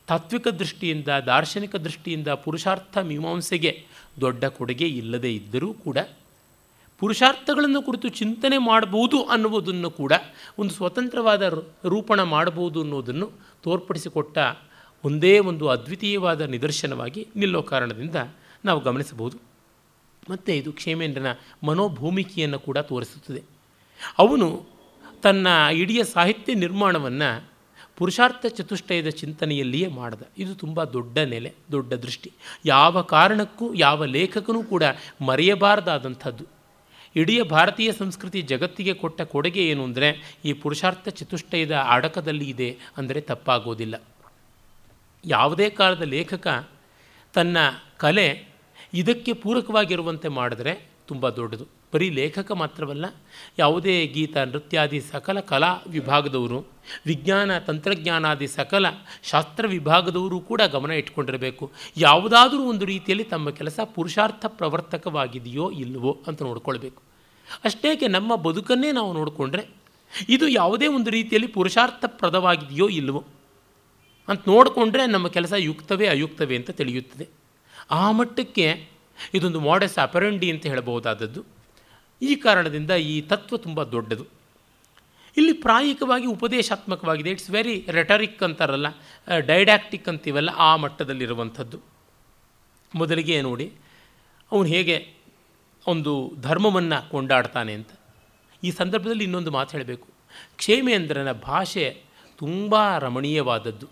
ತಾತ್ವಿಕ 0.08 0.48
ದೃಷ್ಟಿಯಿಂದ, 0.48 1.08
ದಾರ್ಶನಿಕ 1.08 1.76
ದೃಷ್ಟಿಯಿಂದ 1.76 2.28
ಪುರುಷಾರ್ಥ 2.28 2.98
ಮೀಮಾಂಸೆಗೆ 2.98 3.86
ದೊಡ್ಡ 4.22 4.46
ಕೊಡುಗೆ 4.46 4.88
ಇಲ್ಲದೇ 4.88 5.34
ಇದ್ದರೂ 5.34 5.74
ಕೂಡ 5.74 5.98
ಪುರುಷಾರ್ಥಗಳನ್ನು 7.00 7.82
ಕುರಿತು 7.82 8.10
ಚಿಂತನೆ 8.10 8.58
ಮಾಡಬಹುದು 8.58 9.24
ಅನ್ನುವುದನ್ನು 9.24 9.91
ಕೂಡ 9.91 10.14
ಒಂದು 10.60 10.72
ಸ್ವತಂತ್ರವಾದ 10.72 11.64
ರೂಪಣ 11.86 12.24
ಮಾಡಬಹುದು 12.24 12.82
ಅನ್ನೋದನ್ನು 12.82 13.32
ತೋರ್ಪಡಿಸಿಕೊಟ್ಟ 13.64 14.38
ಒಂದೇ 15.06 15.39
ಒಂದು 15.39 15.68
ಅದ್ವಿತೀಯವಾದ 15.68 16.41
ನಿದರ್ಶನವಾಗಿ 16.41 17.28
ನಿಲ್ಲೋ 17.36 17.62
ಕಾರಣದಿಂದ 17.62 18.16
ನಾವು 18.66 18.80
ಗಮನಿಸಬಹುದು. 18.80 19.38
ಮತ್ತು 20.30 20.52
ಇದು 20.52 20.72
ಕ್ಷೇಮೇಂದ್ರನ 20.72 21.26
ಮನೋಭೂಮಿಕೆಯನ್ನು 21.64 22.60
ಕೂಡ 22.60 22.78
ತೋರಿಸುತ್ತದೆ. 22.78 23.43
ಅವನು 24.20 24.66
ತನ್ನ 25.24 25.48
ಇಡೀ 25.72 26.04
ಸಾಹಿತ್ಯ 26.04 26.54
ನಿರ್ಮಾಣವನ್ನು 26.54 27.43
ಪುರುಷಾರ್ಥ 27.98 28.45
ಚತುಷ್ಟಯದ 28.45 29.08
ಚಿಂತನೆಯಲ್ಲಿಯೇ 29.08 29.88
ಮಾಡಿದ. 29.88 30.22
ಇದು 30.38 30.56
ತುಂಬ 30.56 30.84
ದೊಡ್ಡ 30.84 31.18
ನೆಲೆ, 31.18 31.54
ದೊಡ್ಡ 31.72 31.93
ದೃಷ್ಟಿ. 31.93 32.32
ಯಾವ 32.66 33.02
ಕಾರಣಕ್ಕೂ, 33.02 33.74
ಯಾವ 33.74 34.06
ಲೇಖಕನೂ 34.06 34.64
ಕೂಡ 34.64 34.84
ಮರೆಯಬಾರದಾದಂಥದ್ದು. 35.26 36.57
ಇಡೀ 37.20 37.36
ಭಾರತೀಯ 37.41 37.91
ಸಂಸ್ಕೃತಿ 37.91 38.41
ಜಗತ್ತಿಗೆ 38.41 38.93
ಕೊಟ್ಟ 38.93 39.22
ಕೊಡುಗೆ 39.22 39.63
ಏನು 39.72 39.84
ಅಂದರೆ 39.84 40.09
ಈ 40.45 40.53
ಪುರುಷಾರ್ಥ 40.53 41.09
ಚತುಷ್ಟಯದ 41.09 41.76
ಅಡಕದಲ್ಲಿ 41.95 42.49
ಇದೆ 42.49 42.70
ಅಂದರೆ 42.97 43.22
ತಪ್ಪಾಗೋದಿಲ್ಲ. 43.22 43.95
ಯಾವುದೇ 45.24 45.70
ಕಾಲದ 45.70 46.01
ಲೇಖಕ 46.01 46.47
ತನ್ನ 47.34 47.57
ಕಲೆ 47.97 48.28
ಇದಕ್ಕೆ 48.93 49.34
ಪೂರಕವಾಗಿರುವಂತೆ 49.34 50.28
ಮಾಡಿದ್ರೆ 50.28 50.74
ತುಂಬ 51.07 51.30
ದೊಡ್ಡದು. 51.30 51.65
ಬರೀ 51.93 52.07
ಲೇಖಕ 52.09 52.51
ಮಾತ್ರವಲ್ಲ, 52.51 53.05
ಯಾವುದೇ 53.57 53.93
ಗೀತ, 54.07 54.38
ನೃತ್ಯಾದಿ, 54.38 54.99
ಸಕಲ 55.01 55.39
ಕಲಾ 55.39 55.70
ವಿಭಾಗದವರು, 55.88 56.59
ವಿಜ್ಞಾನ, 57.05 57.57
ತಂತ್ರಜ್ಞಾನಾದಿ 57.57 58.47
ಸಕಲ 58.47 58.86
ಶಾಸ್ತ್ರ 59.24 59.68
ವಿಭಾಗದವರು 59.68 60.39
ಕೂಡ 60.39 60.61
ಗಮನ 60.61 60.91
ಇಟ್ಕೊಂಡಿರಬೇಕು. 60.91 61.65
ಯಾವುದಾದರೂ 61.97 62.63
ಒಂದು 62.63 62.86
ರೀತಿಯಲ್ಲಿ 62.86 63.24
ತಮ್ಮ 63.24 63.49
ಕೆಲಸ 63.49 63.80
ಪುರುಷಾರ್ಥ 63.95 64.45
ಪ್ರವರ್ತಕವಾಗಿದೆಯೋ 64.59 65.72
ಇಲ್ಲವೋ 65.84 66.13
ಅಂತ 66.28 66.41
ನೋಡ್ಕೊಳ್ಬೇಕು. 66.41 67.01
ಅಷ್ಟೇಕೆ 67.66 68.08
ನಮ್ಮ 68.08 68.36
ಬದುಕನ್ನೇ 68.36 68.91
ನಾವು 68.91 69.14
ನೋಡಿಕೊಂಡ್ರೆ 69.14 69.64
ಇದು 70.30 70.48
ಯಾವುದೇ 70.48 70.88
ಒಂದು 70.88 71.10
ರೀತಿಯಲ್ಲಿ 71.10 71.48
ಪುರುಷಾರ್ಥಪ್ರದವಾಗಿದೆಯೋ 71.48 72.88
ಇಲ್ಲವೋ 72.89 73.22
ಅಂತ 74.28 74.41
ನೋಡಿಕೊಂಡ್ರೆ 74.48 75.04
ನಮ್ಮ 75.08 75.28
ಕೆಲಸ 75.28 75.54
ಯುಕ್ತವೇ 75.58 76.08
ಅಯುಕ್ತವೇ 76.08 76.56
ಅಂತ 76.56 76.72
ತಿಳಿಯುತ್ತದೆ. 76.72 77.26
ಆ 77.91 78.12
ಮಟ್ಟಕ್ಕೆ 78.12 78.66
ಇದೊಂದು 79.34 79.60
ಮಾಡಸ್ 79.60 79.98
ಅಪರಂಡಿ 79.98 80.52
ಅಂತ 80.52 80.66
ಹೇಳಬಹುದಾದದ್ದು. 80.66 81.41
ಈ 82.22 82.36
ಕಾರಣದಿಂದ 82.36 82.91
ಈ 82.91 83.22
ತತ್ವ 83.22 83.58
ತುಂಬ 83.58 83.84
ದೊಡ್ಡದು. 83.84 84.26
ಇಲ್ಲಿ 85.38 85.54
ಪ್ರಾಯಿಕವಾಗಿ 85.54 86.26
ಉಪದೇಶಾತ್ಮಕವಾಗಿದೆ. 86.26 87.30
ಇಟ್ಸ್ 87.30 87.50
ವೆರಿ 87.50 87.76
ರೆಟರಿಕ್ 87.89 88.43
ಅಂತಾರಲ್ಲ 88.43 88.88
ಡೈಡ್ಯಾಕ್ಟಿಕ್ 89.39 90.08
ಅಂತೀವಲ್ಲ 90.10 90.50
ಆ 90.68 90.76
ಮಟ್ಟದಲ್ಲಿರುವಂಥದ್ದು. 90.76 91.78
ಮೊದಲಿಗೆ 92.95 93.41
ನೋಡಿ, 93.41 93.68
ಅವನು 94.52 94.68
ಹೇಗೆ 94.76 94.98
ಒಂದು 95.88 96.34
ಧರ್ಮವನ್ನು 96.42 97.10
ಕೊಂಡಾಡ್ತಾನೆ 97.10 97.74
ಅಂತ. 97.74 97.90
ಈ 98.64 98.72
ಸಂದರ್ಭದಲ್ಲಿ 98.72 99.24
ಇನ್ನೊಂದು 99.24 99.52
ಮಾತು 99.52 99.78
ಹೇಳಬೇಕು. 99.78 100.08
ಕ್ಷೇಮೇಂದ್ರನ 100.58 101.32
ಭಾಷೆ 101.32 102.02
ತುಂಬ 102.38 102.98
ರಮಣೀಯವಾದದ್ದು. 102.98 103.88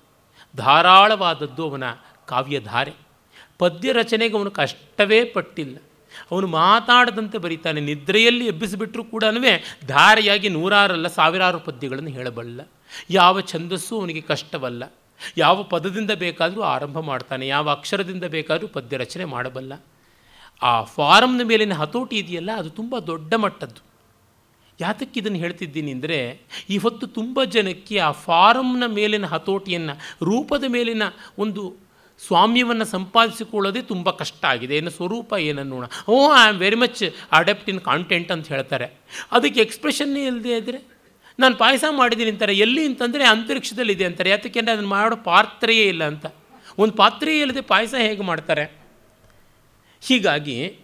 ಧಾರಾಳವಾದದ್ದು 0.55 1.69
ಅವನ 1.69 1.83
ಕಾವ್ಯಧಾರೆ. 2.27 2.93
ಪದ್ಯ 3.59 3.91
ರಚನೆಗೆ 3.91 4.37
ಅವನು 4.37 4.51
ಕಷ್ಟವೇ 4.51 5.23
ಪಟ್ಟಿಲ್ಲ. 5.23 5.77
ಅವನು 6.31 6.47
ಮಾತಾಡದಂತೆ 6.47 7.37
ಬರೀತಾನೆ. 7.37 7.81
ನಿದ್ರೆಯಲ್ಲಿ 7.81 8.47
ಎಬ್ಬಿಸಿಬಿಟ್ರೂ 8.47 9.03
ಕೂಡ 9.03 9.23
ಧಾರೆಯಾಗಿ 9.87 10.49
ನೂರಾರಲ್ಲ 10.49 11.07
ಸಾವಿರಾರು 11.07 11.59
ಪದ್ಯಗಳನ್ನು 11.59 12.09
ಹೇಳಬಲ್ಲ. 12.09 12.61
ಯಾವ 13.09 13.41
ಛಂದಸ್ಸು 13.41 13.99
ಅವನಿಗೆ 13.99 14.21
ಕಷ್ಟವಲ್ಲ. 14.21 14.83
ಯಾವ 15.37 15.63
ಪದದಿಂದ 15.63 16.11
ಬೇಕಾದರೂ 16.11 16.61
ಆರಂಭ 16.61 16.99
ಮಾಡ್ತಾನೆ. 16.99 17.47
ಯಾವ 17.47 17.69
ಅಕ್ಷರದಿಂದ 17.69 18.23
ಬೇಕಾದರೂ 18.23 18.67
ಪದ್ಯ 18.67 18.97
ರಚನೆ 18.97 19.25
ಮಾಡಬಲ್ಲ. 19.25 19.73
ಆ 20.69 20.73
ಫಾರಮ್ನ 20.95 21.41
ಮೇಲಿನ 21.51 21.73
ಹತೋಟಿ 21.81 22.15
ಇದೆಯಲ್ಲ, 22.23 22.51
ಅದು 22.61 22.69
ತುಂಬ 22.79 22.99
ದೊಡ್ಡ 23.11 23.33
ಮಟ್ಟದ್ದು. 23.45 23.81
ಯಾತಕ್ಕೆ 24.79 25.17
ಇದನ್ನು 25.21 25.39
ಹೇಳ್ತಿದ್ದೀನಿ 25.43 25.91
ಅಂದರೆ, 25.95 26.19
ಇವತ್ತು 26.77 27.05
ತುಂಬ 27.17 27.43
ಜನಕ್ಕೆ 27.55 27.95
ಆ 28.07 28.11
ಫಾರಮ್ನ 28.27 28.85
ಮೇಲಿನ 28.99 29.25
ಹತೋಟಿಯನ್ನು, 29.33 29.93
ರೂಪದ 30.29 30.63
ಮೇಲಿನ 30.75 31.03
ಒಂದು 31.43 31.63
ಸ್ವಾಮ್ಯವನ್ನು 32.19 32.85
ಸಂಪಾದಿಸಿಕೊಳ್ಳೋದೇ 32.93 33.81
ತುಂಬ 33.91 34.09
ಕಷ್ಟ 34.21 34.41
ಆಗಿದೆ. 34.51 34.73
ಏನು 34.81 34.91
ಸ್ವರೂಪ 34.97 35.33
ಏನನ್ನೋಣ 35.49 35.85
ಓ 36.13 36.17
I 36.35 36.43
am 36.49 36.59
very 36.65 36.77
much 36.83 37.01
adept 37.39 37.69
in 37.71 37.81
content 37.89 38.29
ಅಂತ 38.35 38.47
ಹೇಳ್ತಾರೆ. 38.55 38.87
ಅದಕ್ಕೆ 39.37 39.59
ಎಕ್ಸ್ಪ್ರೆಷನ್ನೇ 39.65 40.23
ಇಲ್ಲದೆ 40.31 40.53
ಇದ್ದರೆ 40.61 40.79
ನಾನು 41.39 41.55
ಪಾಯಸ 41.63 41.85
ಮಾಡಿದ್ದೀನಿ 41.99 42.31
ಅಂತಾರೆ. 42.33 42.53
ಎಲ್ಲಿ 42.65 42.83
ಅಂತಂದರೆ, 42.89 43.23
ಅಂತರಿಕ್ಷದಲ್ಲಿದೆ 43.33 44.05
ಅಂತಾರೆ. 44.09 44.29
ಯಾತಕ್ಕೆ 44.35 44.59
ಅಂದರೆ, 44.61 44.75
ಅದನ್ನು 44.77 44.91
ಮಾಡೋ 44.95 45.17
ಪಾತ್ರೆಯೇ 45.31 45.85
ಇಲ್ಲ 45.93 46.03
ಅಂತ. 46.11 46.25
ಒಂದು 46.83 46.95
ಪಾತ್ರೆಯೇ 47.01 47.41
ಇಲ್ಲದೆ 47.45 47.63
ಪಾಯಸ 47.73 47.93
ಹೇಗೆ 48.07 48.25
ಮಾಡ್ತಾರೆ? 48.31 48.65
ಹೀಗಾಗಿ 50.05 50.79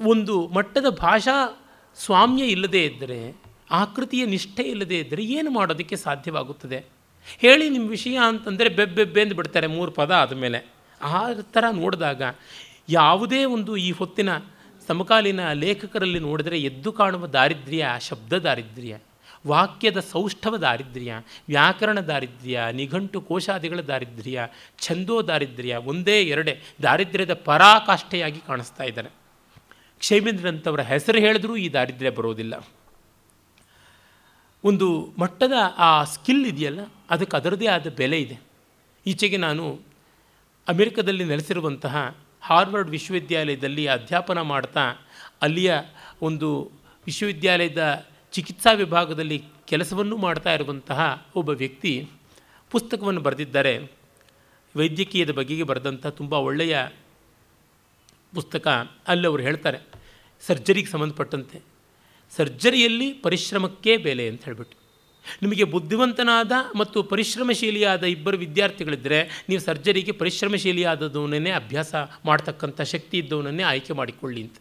ಒಂದು 0.00 0.48
ಮಟ್ಟದ 0.48 0.88
ಭಾಷಾ 0.88 1.60
ಸ್ವಾಮ್ಯ 1.96 2.44
ಇಲ್ಲದೇ 2.44 2.84
ಇದ್ದರೆ, 2.84 3.42
ಆಕೃತಿಯ 3.70 4.26
ನಿಷ್ಠೆ 4.26 4.62
ಇಲ್ಲದೇ 4.62 4.98
ಇದ್ದರೆ 4.98 5.24
ಏನು 5.24 5.50
ಮಾಡೋದಕ್ಕೆ 5.50 5.96
ಸಾಧ್ಯವಾಗುತ್ತದೆ? 5.96 6.84
ಹೇಳಿ 7.38 7.70
ನಿಮ್ಮ 7.70 7.90
ವಿಷಯ 7.90 8.18
ಅಂತಂದರೆ 8.28 8.68
ಬೆಬ್ಬೆಬ್ಬೆ 8.68 9.20
ಎಂದು 9.20 9.34
ಬಿಡ್ತಾರೆ 9.34 9.66
ಮೂರು 9.66 9.90
ಪದ 9.90 10.10
ಆದಮೇಲೆ. 10.10 10.74
ಆ 11.02 11.32
ಥರ 11.32 11.64
ನೋಡಿದಾಗ 11.72 12.22
ಯಾವುದೇ 12.88 13.44
ಒಂದು 13.44 13.76
ಈ 13.76 13.90
ಹೊತ್ತಿನ 13.90 14.28
ಸಮಕಾಲೀನ 14.86 15.52
ಲೇಖಕರಲ್ಲಿ 15.52 16.18
ನೋಡಿದರೆ 16.18 16.58
ಎದ್ದು 16.58 16.92
ಕಾಣುವ 16.92 17.26
ದಾರಿದ್ರ್ಯ 17.26 17.86
ಶಬ್ದ 18.00 18.32
ದಾರಿದ್ರ್ಯ. 18.32 18.96
ವಾಕ್ಯದ 19.46 20.00
ಸೌಷ್ಠವ 20.00 20.56
ದಾರಿದ್ರ್ಯ, 20.56 21.22
ವ್ಯಾಕರಣ 21.48 22.00
ದಾರಿದ್ರ್ಯ, 22.00 22.60
ನಿಘಂಟು 22.72 23.20
ಕೋಶಾದಿಗಳ 23.20 23.80
ದಾರಿದ್ರ್ಯ, 23.80 24.48
ಛಂದೋ 24.78 25.22
ದಾರಿದ್ರ್ಯ 25.22 25.76
ಒಂದೇ 25.76 26.22
ಎರಡೇ 26.22 26.62
ದಾರಿದ್ರ್ಯದ 26.82 27.34
ಪರಾಕಾಷ್ಠೆಯಾಗಿ 27.34 28.40
ಕಾಣಿಸ್ತಾ 28.40 28.84
ಇದ್ದಾರೆ 28.84 29.10
ಕ್ಷೇಮೇಂದ್ರಂಥವರ 29.98 30.80
ಹೆಸರು 30.80 31.18
ಹೇಳಿದ್ರೂ 31.18 31.56
ಈ 31.56 31.72
ದಾರಿದ್ರ್ಯ 31.72 32.10
ಬರೋದಿಲ್ಲ. 32.10 32.54
ಒಂದು 34.64 35.14
ಮಟ್ಟದ 35.18 35.52
ಆ 35.78 36.04
ಸ್ಕಿಲ್ 36.04 36.46
ಇದೆಯಲ್ಲ, 36.46 36.80
ಅದಕ್ಕೆ 37.10 37.36
ಅದರದೇ 37.36 37.66
ಆದ 37.66 37.86
ಬೆಲೆ 37.96 38.20
ಇದೆ. 38.20 38.40
ಈಚೆಗೆ 39.06 39.36
ನಾನು 39.36 39.80
ಅಮೆರಿಕದಲ್ಲಿ 40.68 41.24
ನೆಲೆಸಿರುವಂತಹ 41.24 42.16
ಹಾರ್ವರ್ಡ್ 42.42 42.90
ವಿಶ್ವವಿದ್ಯಾಲಯದಲ್ಲಿ 42.90 43.86
ಅಧ್ಯಾಪನ 43.86 44.40
ಮಾಡ್ತಾ, 44.40 44.84
ಅಲ್ಲಿಯ 45.42 45.74
ಒಂದು 46.22 46.70
ವಿಶ್ವವಿದ್ಯಾಲಯದ 47.06 48.06
ಚಿಕಿತ್ಸಾ 48.34 48.70
ವಿಭಾಗದಲ್ಲಿ 48.72 49.38
ಕೆಲಸವನ್ನು 49.66 50.16
ಮಾಡ್ತಾ 50.16 50.52
ಇರುವಂತಹ 50.54 51.00
ಒಬ್ಬ 51.36 51.50
ವ್ಯಕ್ತಿ 51.62 51.92
ಪುಸ್ತಕವನ್ನು 52.70 53.20
ಬರೆದಿದ್ದಾರೆ. 53.20 53.74
ವೈದ್ಯಕೀಯದ 54.74 55.30
ಬಗೆಗೆ 55.30 55.62
ಬರೆದಂಥ 55.62 56.06
ತುಂಬ 56.20 56.32
ಒಳ್ಳೆಯ 56.48 56.74
ಪುಸ್ತಕ 58.34 58.66
ಅಲ್ಲಿ 59.08 59.26
ಅವರು 59.26 59.42
ಹೇಳ್ತಾರೆ, 59.42 59.78
ಸರ್ಜರಿಗೆ 60.46 60.90
ಸಂಬಂಧಪಟ್ಟಂತೆ. 60.90 61.58
ಸರ್ಜರಿಯಲ್ಲಿ 62.36 63.08
ಪರಿಶ್ರಮಕ್ಕೆ 63.26 63.92
ಬೆಲೆ 63.96 64.24
ಅಂತ 64.28 64.44
ಹೇಳ್ಬಿಟ್ಟು. 64.44 64.76
ನಿಮಗೆ 65.42 65.64
ಬುದ್ಧಿವಂತನಾದ 65.64 66.52
ಮತ್ತು 66.76 66.98
ಪರಿಶ್ರಮಶೀಲಿಯಾದ 67.02 68.02
ಇಬ್ಬರು 68.16 68.36
ವಿದ್ಯಾರ್ಥಿಗಳಿದ್ದರೆ 68.38 69.44
ನೀವು 69.48 69.60
ಸರ್ಜರಿಗೆ 69.60 70.12
ಪರಿಶ್ರಮಶೀಲಿಯಾದದವನನ್ನೇ 70.12 71.50
ಅಭ್ಯಾಸ 71.50 71.94
ಮಾಡ್ತಕ್ಕಂಥ 72.24 72.80
ಶಕ್ತಿ 72.94 73.18
ಇದ್ದವನನ್ನೇ 73.18 73.62
ಆಯ್ಕೆ 73.62 73.92
ಮಾಡಿಕೊಳ್ಳಿ 73.92 74.42
ಅಂತ. 74.42 74.58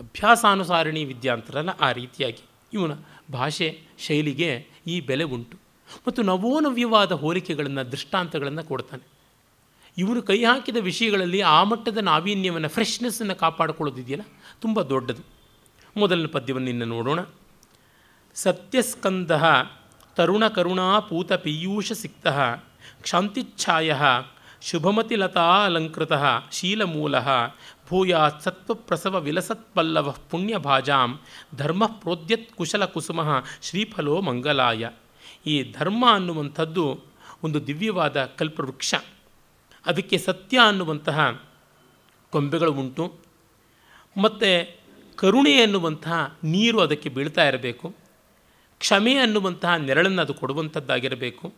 ಅಭ್ಯಾಸಾನುಸಾರಣಿ 0.00 1.04
ವಿದ್ಯಾ 1.04 1.34
ಅಂತಾರಲ್ಲ 1.34 1.70
ಆ 1.70 1.92
ರೀತಿಯಾಗಿ 1.92 2.42
ಇವನ 2.72 2.92
ಭಾಷೆ 3.32 3.80
ಶೈಲಿಗೆ 3.98 4.66
ಈ 4.86 5.00
ಬೆಲೆ 5.00 5.24
ಉಂಟು. 5.24 5.56
ಮತ್ತು 6.06 6.22
ನವೋನವ್ಯವಾದ 6.22 7.12
ಹೋಲಿಕೆಗಳನ್ನು, 7.12 7.90
ದೃಷ್ಟಾಂತಗಳನ್ನು 7.90 8.64
ಕೊಡ್ತಾನೆ. 8.64 9.08
ಇವನು 9.98 10.22
ಕೈ 10.22 10.44
ಹಾಕಿದ 10.44 10.76
ವಿಷಯಗಳಲ್ಲಿ 10.76 11.40
ಆ 11.40 11.62
ಮಟ್ಟದ 11.62 11.98
ನಾವೀನ್ಯವನ್ನು 11.98 12.68
ಫ್ರೆಶ್ನೆಸ್ಸನ್ನು 12.68 13.34
ಕಾಪಾಡಿಕೊಳ್ಳೋದಿದೆಯಲ್ಲ, 13.34 14.24
ತುಂಬ 14.60 14.82
ದೊಡ್ಡದು. 14.82 15.22
ಮೊದಲನೇ 15.96 16.26
ಪದ್ಯವನ್ನು 16.26 16.68
ಇನ್ನು 16.68 16.84
ನೋಡೋಣ. 16.84 17.20
ಸತ್ಯಸ್ಕಂದ 18.34 19.30
ತರುಣ 20.16 20.48
ಕರುಣಾ 20.48 21.00
ಪೂತ 21.00 21.32
ಪೀಯೂಷ 21.32 21.92
ಸಿಕ್ತ, 21.92 22.26
ಕ್ಷಾಂತಿಚ್ಛಾಯ 23.02 23.94
ಶುಭಮತಿಲತಾ 24.60 25.64
ಅಲಂಕೃತ, 25.64 26.12
ಶೀಲಮೂಲ 26.52 27.18
ಭೂಯಾತ್ 27.88 28.42
ಸತ್ವಪ್ರಸವ 28.42 29.20
ವಿಲಸತ್ಪಲ್ಲವ 29.20 30.14
ಪುಣ್ಯಭಾಜಾಂ 30.30 31.20
ಧರ್ಮ 31.56 31.86
ಪ್ರೋದ್ಯತ್ 31.86 32.52
ಕುಶಲ 32.52 32.84
ಕುಸುಮ 32.84 33.20
ಶ್ರೀಫಲೋ 33.62 34.20
ಮಂಗಲಾಯ. 34.20 34.88
ಈ 35.46 35.72
ಧರ್ಮ 35.72 36.04
ಅನ್ನುವಂಥದ್ದು 36.12 37.00
ಒಂದು 37.42 37.66
ದಿವ್ಯವಾದ 37.66 38.24
ಕಲ್ಪವೃಕ್ಷ. 38.24 38.94
ಅದಕ್ಕೆ 39.86 40.18
ಸತ್ಯ 40.18 40.58
ಅನ್ನುವಂತಹ 40.58 41.44
ಕೊಂಬೆಗಳು 42.30 42.72
ಉಂಟು. 42.72 43.16
ಮತ್ತು 44.22 44.78
ಕರುಣೆ 45.16 45.62
ಅನ್ನುವಂತಹ 45.62 46.38
ನೀರು 46.44 46.80
ಅದಕ್ಕೆ 46.80 47.08
ಬೀಳ್ತಾ 47.08 47.48
ಇರಬೇಕು. 47.48 47.94
ಕ್ಷಮೆ 48.78 49.14
ಅನ್ನುವಂತಹ 49.14 49.74
ನೆರಳನ್ನು 49.74 50.22
ಅದು 50.22 50.34
ಕೊಡುವಂಥದ್ದಾಗಿರಬೇಕು. 50.34 51.54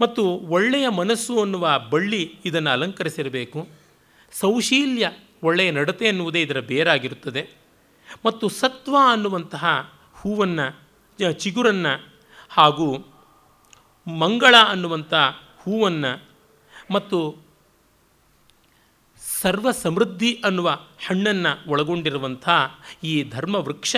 ಮತ್ತು 0.00 0.26
ಒಳ್ಳೆಯ 0.26 0.88
ಮನಸ್ಸು 0.88 1.40
ಅನ್ನುವ 1.40 1.78
ಬಳ್ಳಿ 1.90 2.38
ಇದನ್ನು 2.44 2.70
ಅಲಂಕರಿಸಿರಬೇಕು. 2.70 3.83
ಸೌಶೀಲ್ಯ 4.34 5.10
ಒಳ್ಳೆಯ 5.42 5.70
ನಡತೆ 5.70 6.04
ಎನ್ನುವುದೇ 6.04 6.42
ಇದರ 6.42 6.60
ಬೇರಾಗಿರುತ್ತದೆ. 6.60 7.50
ಮತ್ತು 8.26 8.48
ಸತ್ವ 8.48 8.96
ಅನ್ನುವಂತಹ 9.12 9.94
ಹೂವನ್ನು 10.12 10.82
ಚಿಗುರನ್ನು 11.32 12.14
ಹಾಗೂ 12.48 12.98
ಮಂಗಳ 14.06 14.54
ಅನ್ನುವಂಥ 14.68 15.14
ಹೂವನ್ನು 15.58 16.22
ಮತ್ತು 16.90 17.44
ಸರ್ವ 19.42 19.70
ಸಮೃದ್ಧಿ 19.70 20.42
ಅನ್ನುವ 20.44 20.78
ಹಣ್ಣನ್ನು 21.06 21.70
ಒಳಗೊಂಡಿರುವಂಥ 21.70 22.48
ಈ 23.04 23.22
ಧರ್ಮ 23.30 23.54
ವೃಕ್ಷ 23.54 23.96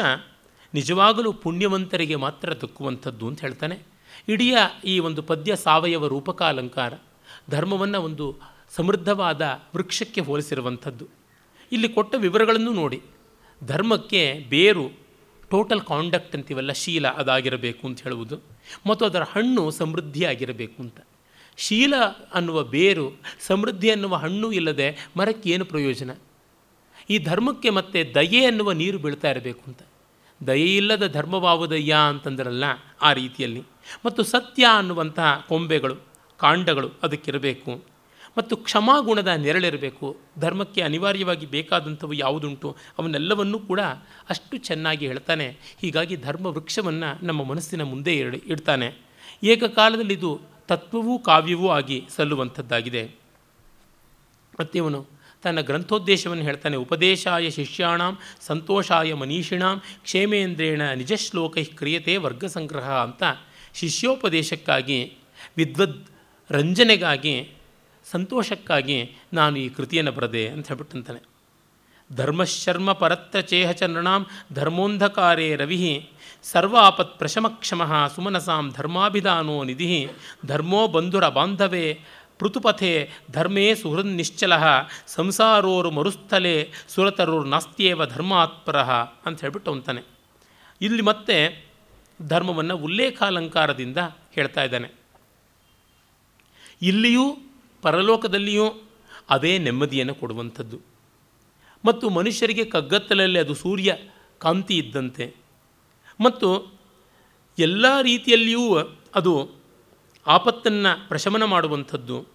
ನಿಜವಾಗಲೂ 0.75 1.33
ಪುಣ್ಯವಂತರಿಗೆ 1.33 2.15
ಮಾತ್ರ 2.15 2.61
ದಕ್ಕುವಂಥದ್ದು 2.61 3.29
ಅಂತ 3.29 3.41
ಹೇಳ್ತಾನೆ. 3.41 3.79
ಇಡೀ 4.29 4.55
ಈ 4.85 4.99
ಒಂದು 4.99 5.23
ಪದ್ಯ 5.23 5.57
ಸಾವಯವ 5.57 6.07
ರೂಪಕ 6.07 6.43
ಅಲಂಕಾರ 6.43 6.95
ಧರ್ಮವನ್ನು 7.51 8.03
ಒಂದು 8.03 8.56
ಸಮೃದ್ಧವಾದ 8.77 9.63
ವೃಕ್ಷಕ್ಕೆ 9.77 10.21
ಹೋಲಿಸಿರುವಂಥದ್ದು. 10.21 11.09
ಇಲ್ಲಿ 11.73 11.89
ಕೊಟ್ಟ 11.89 12.15
ವಿವರಗಳನ್ನು 12.19 12.73
ನೋಡಿ. 12.73 13.03
ಧರ್ಮಕ್ಕೆ 13.65 14.47
ಬೇರು 14.51 14.89
ಟೋಟಲ್ 15.51 15.81
ಕಾಂಡಕ್ಟ್ 15.81 16.37
ಅಂತೀವಲ್ಲ, 16.37 16.73
ಶೀಲ 16.73 17.09
ಅದಾಗಿರಬೇಕು 17.09 17.87
ಅಂತ 17.87 18.03
ಹೇಳುವುದು. 18.03 18.41
ಮತ್ತು 18.87 19.05
ಅದರ 19.05 19.23
ಹಣ್ಣು 19.23 19.71
ಸಮೃದ್ಧಿಯಾಗಿರಬೇಕು 19.71 20.83
ಅಂತ. 20.83 20.97
ಶೀಲ 21.57 21.95
ಅನ್ನುವ 22.35 22.63
ಬೇರು, 22.63 23.21
ಸಮೃದ್ಧಿ 23.47 23.91
ಅನ್ನುವ 23.91 24.15
ಹಣ್ಣು 24.15 24.53
ಇಲ್ಲದೆ 24.53 25.09
ಮರಕ್ಕೆ 25.17 25.51
ಏನು 25.51 25.65
ಪ್ರಯೋಜನ? 25.65 26.11
ಈ 27.11 27.19
ಧರ್ಮಕ್ಕೆ 27.19 27.71
ಮತ್ತೆ 27.71 28.13
ದಯೆ 28.15 28.45
ಅನ್ನುವ 28.45 28.73
ನೀರು 28.73 28.99
ಬೀಳ್ತಾ 28.99 29.31
ಇರಬೇಕು 29.31 29.61
ಅಂತ. 29.67 29.79
ದಯೆ 30.47 30.77
ಇಲ್ಲದ 30.77 31.07
ಧರ್ಮವಾವುದಯ್ಯ 31.07 31.97
ಅಂತಂದ್ರಲ್ಲ 32.09 32.65
ಆ 33.03 33.13
ರೀತಿಯಲ್ಲಿ. 33.13 33.63
ಮತ್ತು 34.07 34.23
ಸತ್ಯ 34.23 34.67
ಅನ್ನುವಂತಹ 34.79 35.45
ಕೊಂಬೆಗಳು, 35.49 35.97
ಕಾಂಡಗಳು 36.39 36.91
ಅದಕ್ಕಿರಬೇಕು. 37.03 37.96
ಮತ್ತು 38.37 38.57
ಕ್ಷಮಾಗುಣದ 38.57 39.27
ನೆರಳಿರಬೇಕು. 39.27 40.17
ಧರ್ಮಕ್ಕೆ 40.39 40.81
ಅನಿವಾರ್ಯವಾಗಿ 40.81 41.47
ಬೇಕಾದಂಥವು 41.47 42.13
ಯಾವುದುಂಟು? 42.13 42.77
ಅವನ್ನೆಲ್ಲವನ್ನೂ 42.99 43.59
ಕೂಡ 43.59 43.81
ಅಷ್ಟು 44.29 44.57
ಚೆನ್ನಾಗಿ 44.57 45.07
ಹೇಳ್ತಾನೆ. 45.07 45.57
ಹೀಗಾಗಿ 45.81 46.17
ಧರ್ಮ 46.17 46.47
ವೃಕ್ಷವನ್ನು 46.47 47.27
ನಮ್ಮ 47.27 47.45
ಮನಸ್ಸಿನ 47.45 47.83
ಮುಂದೆ 47.83 48.15
ಇಡ್, 48.15 48.37
ಇಡ್ತಾನೆ. 48.37 48.95
ಏಕಕಾಲದಲ್ಲಿ 49.45 50.15
ಇದು 50.15 50.41
ತತ್ವವೂ 50.69 51.19
ಕಾವ್ಯವೂ 51.19 51.69
ಆಗಿ 51.69 52.05
ಸಲ್ಲುವಂಥದ್ದಾಗಿದೆ. 52.17 53.11
ಮತ್ತು 54.61 54.79
ಇವನು 54.79 55.07
ತನ್ನ 55.43 55.61
ಗ್ರಂಥೋದ್ದೇಶವನ್ನು 55.61 56.45
ಹೇಳ್ತಾನೆ, 56.45 56.77
ಉಪದೇಶಾಯ 56.77 57.51
ಶಿಷ್ಯಾಣಂ 57.51 58.19
ಸಂತೋಷಾಯ 58.41 59.15
ಮನೀಷಿಣಾಂ 59.15 59.83
ಕ್ಷೇಮೇಂದ್ರೇಣ 60.03 60.83
ನಿಜ 60.83 61.13
ಶ್ಲೋಕೈ 61.13 61.65
ಕ್ರಿಯತೆ 61.65 62.17
ವರ್ಗ 62.17 62.45
ಸಂಗ್ರಹ 62.45 62.91
ಅಂತ 62.91 63.23
ಶಿಷ್ಯೋಪದೇಶಕ್ಕಾಗಿ 63.75 65.13
ವಿದ್ವದ್ 65.57 66.07
ರಂಜನೆಗಾಗಿ 66.51 67.56
ಸಂತೋಷಕ್ಕಾಗಿ 68.11 69.17
ನಾನು 69.33 69.57
ಈ 69.57 69.69
ಕೃತಿಯನ್ನು 69.69 70.13
ಬರದೆ 70.13 70.49
ಅಂತ 70.49 70.69
ಹೇಳ್ಬಿಟ್ಟಂತಾನೆ. 70.69 71.37
ಧರ್ಮಶರ್ಮ 72.17 72.93
ಪರತ್ರ 72.93 73.41
ಚೇಹ 73.41 73.71
ಧರ್ಮೋಂಧಕಾರೇ 74.53 75.57
ರವಿ 75.57 76.11
ಸರ್ವಾಪತ್ 76.43 77.19
ಪ್ರಶಮಕ್ಷಮ 77.19 78.07
ಸುಮನಸಾಂ 78.15 78.73
ಧರ್ಮಾಭಿಧಾನೋ 78.73 79.65
ನಿಧಿ 79.65 80.09
ಧರ್ಮೋ 80.47 80.89
ಬಂಧುರ 80.89 81.29
ಬಾಂಧವೇ 81.29 82.01
ಪೃಥುಪಥೆ 82.39 83.11
ಧರ್ಮೇ 83.31 83.75
ಸುಹೃನ್ 83.75 84.07
ನಿಶ್ಚಲ 84.07 84.53
ಸಂಸಾರೋರು 85.07 85.91
ಮರುಸ್ಥಲೆ 85.91 86.71
ಸುರತರೂರ್ 86.89 87.49
ನಾಸ್ತ್ಯೇವ 87.49 88.07
ಧರ್ಮಾತ್ಪರ 88.07 88.77
ಅಂತ 89.27 89.41
ಹೇಳ್ಬಿಟ್ಟು 89.41 89.73
ಅಂತಾನೆ. 89.73 90.03
ಇಲ್ಲಿ 90.81 91.03
ಮತ್ತೆ 91.03 91.67
ಧರ್ಮವನ್ನು 92.29 92.77
ಉಲ್ಲೇಖಾಲಂಕಾರದಿಂದ 92.77 93.99
ಹೇಳ್ತಾ 94.33 94.63
ಇದ್ದಾನೆ. 94.63 94.91
ಇಲ್ಲಿಯೂ 96.83 97.39
ಪರಲೋಕದಲ್ಲಿಯೂ 97.83 98.83
ಅದೇ 99.31 99.59
ನೆಮ್ಮದಿಯನ್ನು 99.59 100.15
ಕೊಡುವಂಥದ್ದು. 100.15 100.81
ಮತ್ತು 101.85 102.11
ಮನುಷ್ಯರಿಗೆ 102.11 102.65
ಕಗ್ಗತ್ತಲಲ್ಲಿ 102.65 103.39
ಅದು 103.39 103.55
ಸೂರ್ಯ 103.55 103.97
ಕಾಂತಿ 104.39 104.79
ಇದ್ದಂತೆ. 104.79 105.35
ಮತ್ತು 106.21 106.79
ಎಲ್ಲ 107.59 108.01
ರೀತಿಯಲ್ಲಿಯೂ 108.01 108.77
ಅದು 109.15 109.51
ಆಪತ್ತನ್ನು 110.27 111.09
ಪ್ರಶಮನ 111.09 111.45
ಮಾಡುವಂಥದ್ದು. 111.45 112.27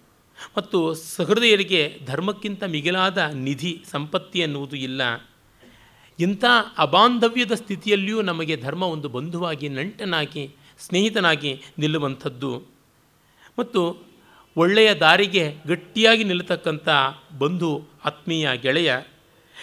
ಮತ್ತು 0.58 0.94
ಸಹೃದಯರಿಗೆ 0.94 1.98
ಧರ್ಮಕ್ಕಿಂತ 2.06 2.64
ಮಿಗಿಲಾದ 2.64 3.18
ನಿಧಿ, 3.18 3.84
ಸಂಪತ್ತಿ 3.90 4.42
ಅನ್ನುವುದು 4.42 4.76
ಇಲ್ಲ. 4.76 5.28
ಇಂಥ 6.20 6.44
ಅಬಾಂಧವ್ಯದ 6.78 7.52
ಸ್ಥಿತಿಯಲ್ಲಿಯೂ 7.52 8.22
ನಮಗೆ 8.22 8.56
ಧರ್ಮ 8.56 8.82
ಒಂದು 8.82 9.08
ಬಂಧುವಾಗಿ, 9.08 9.68
ನಂಟನಾಗಿ, 9.68 10.56
ಸ್ನೇಹಿತನಾಗಿ 10.78 11.62
ನಿಲ್ಲುವಂಥದ್ದು. 11.78 12.62
ಮತ್ತು 13.58 14.11
ಒಳ್ಳೆಯ 14.56 14.94
ದಾರಿಗೆ 14.94 15.54
ಗಟ್ಟಿಯಾಗಿ 15.66 16.24
ನಿಲ್ಲತಕ್ಕಂಥ 16.24 16.88
ಬಂಧು, 17.38 17.84
ಆತ್ಮೀಯ 18.04 18.48
ಗೆಳೆಯ. 18.54 18.94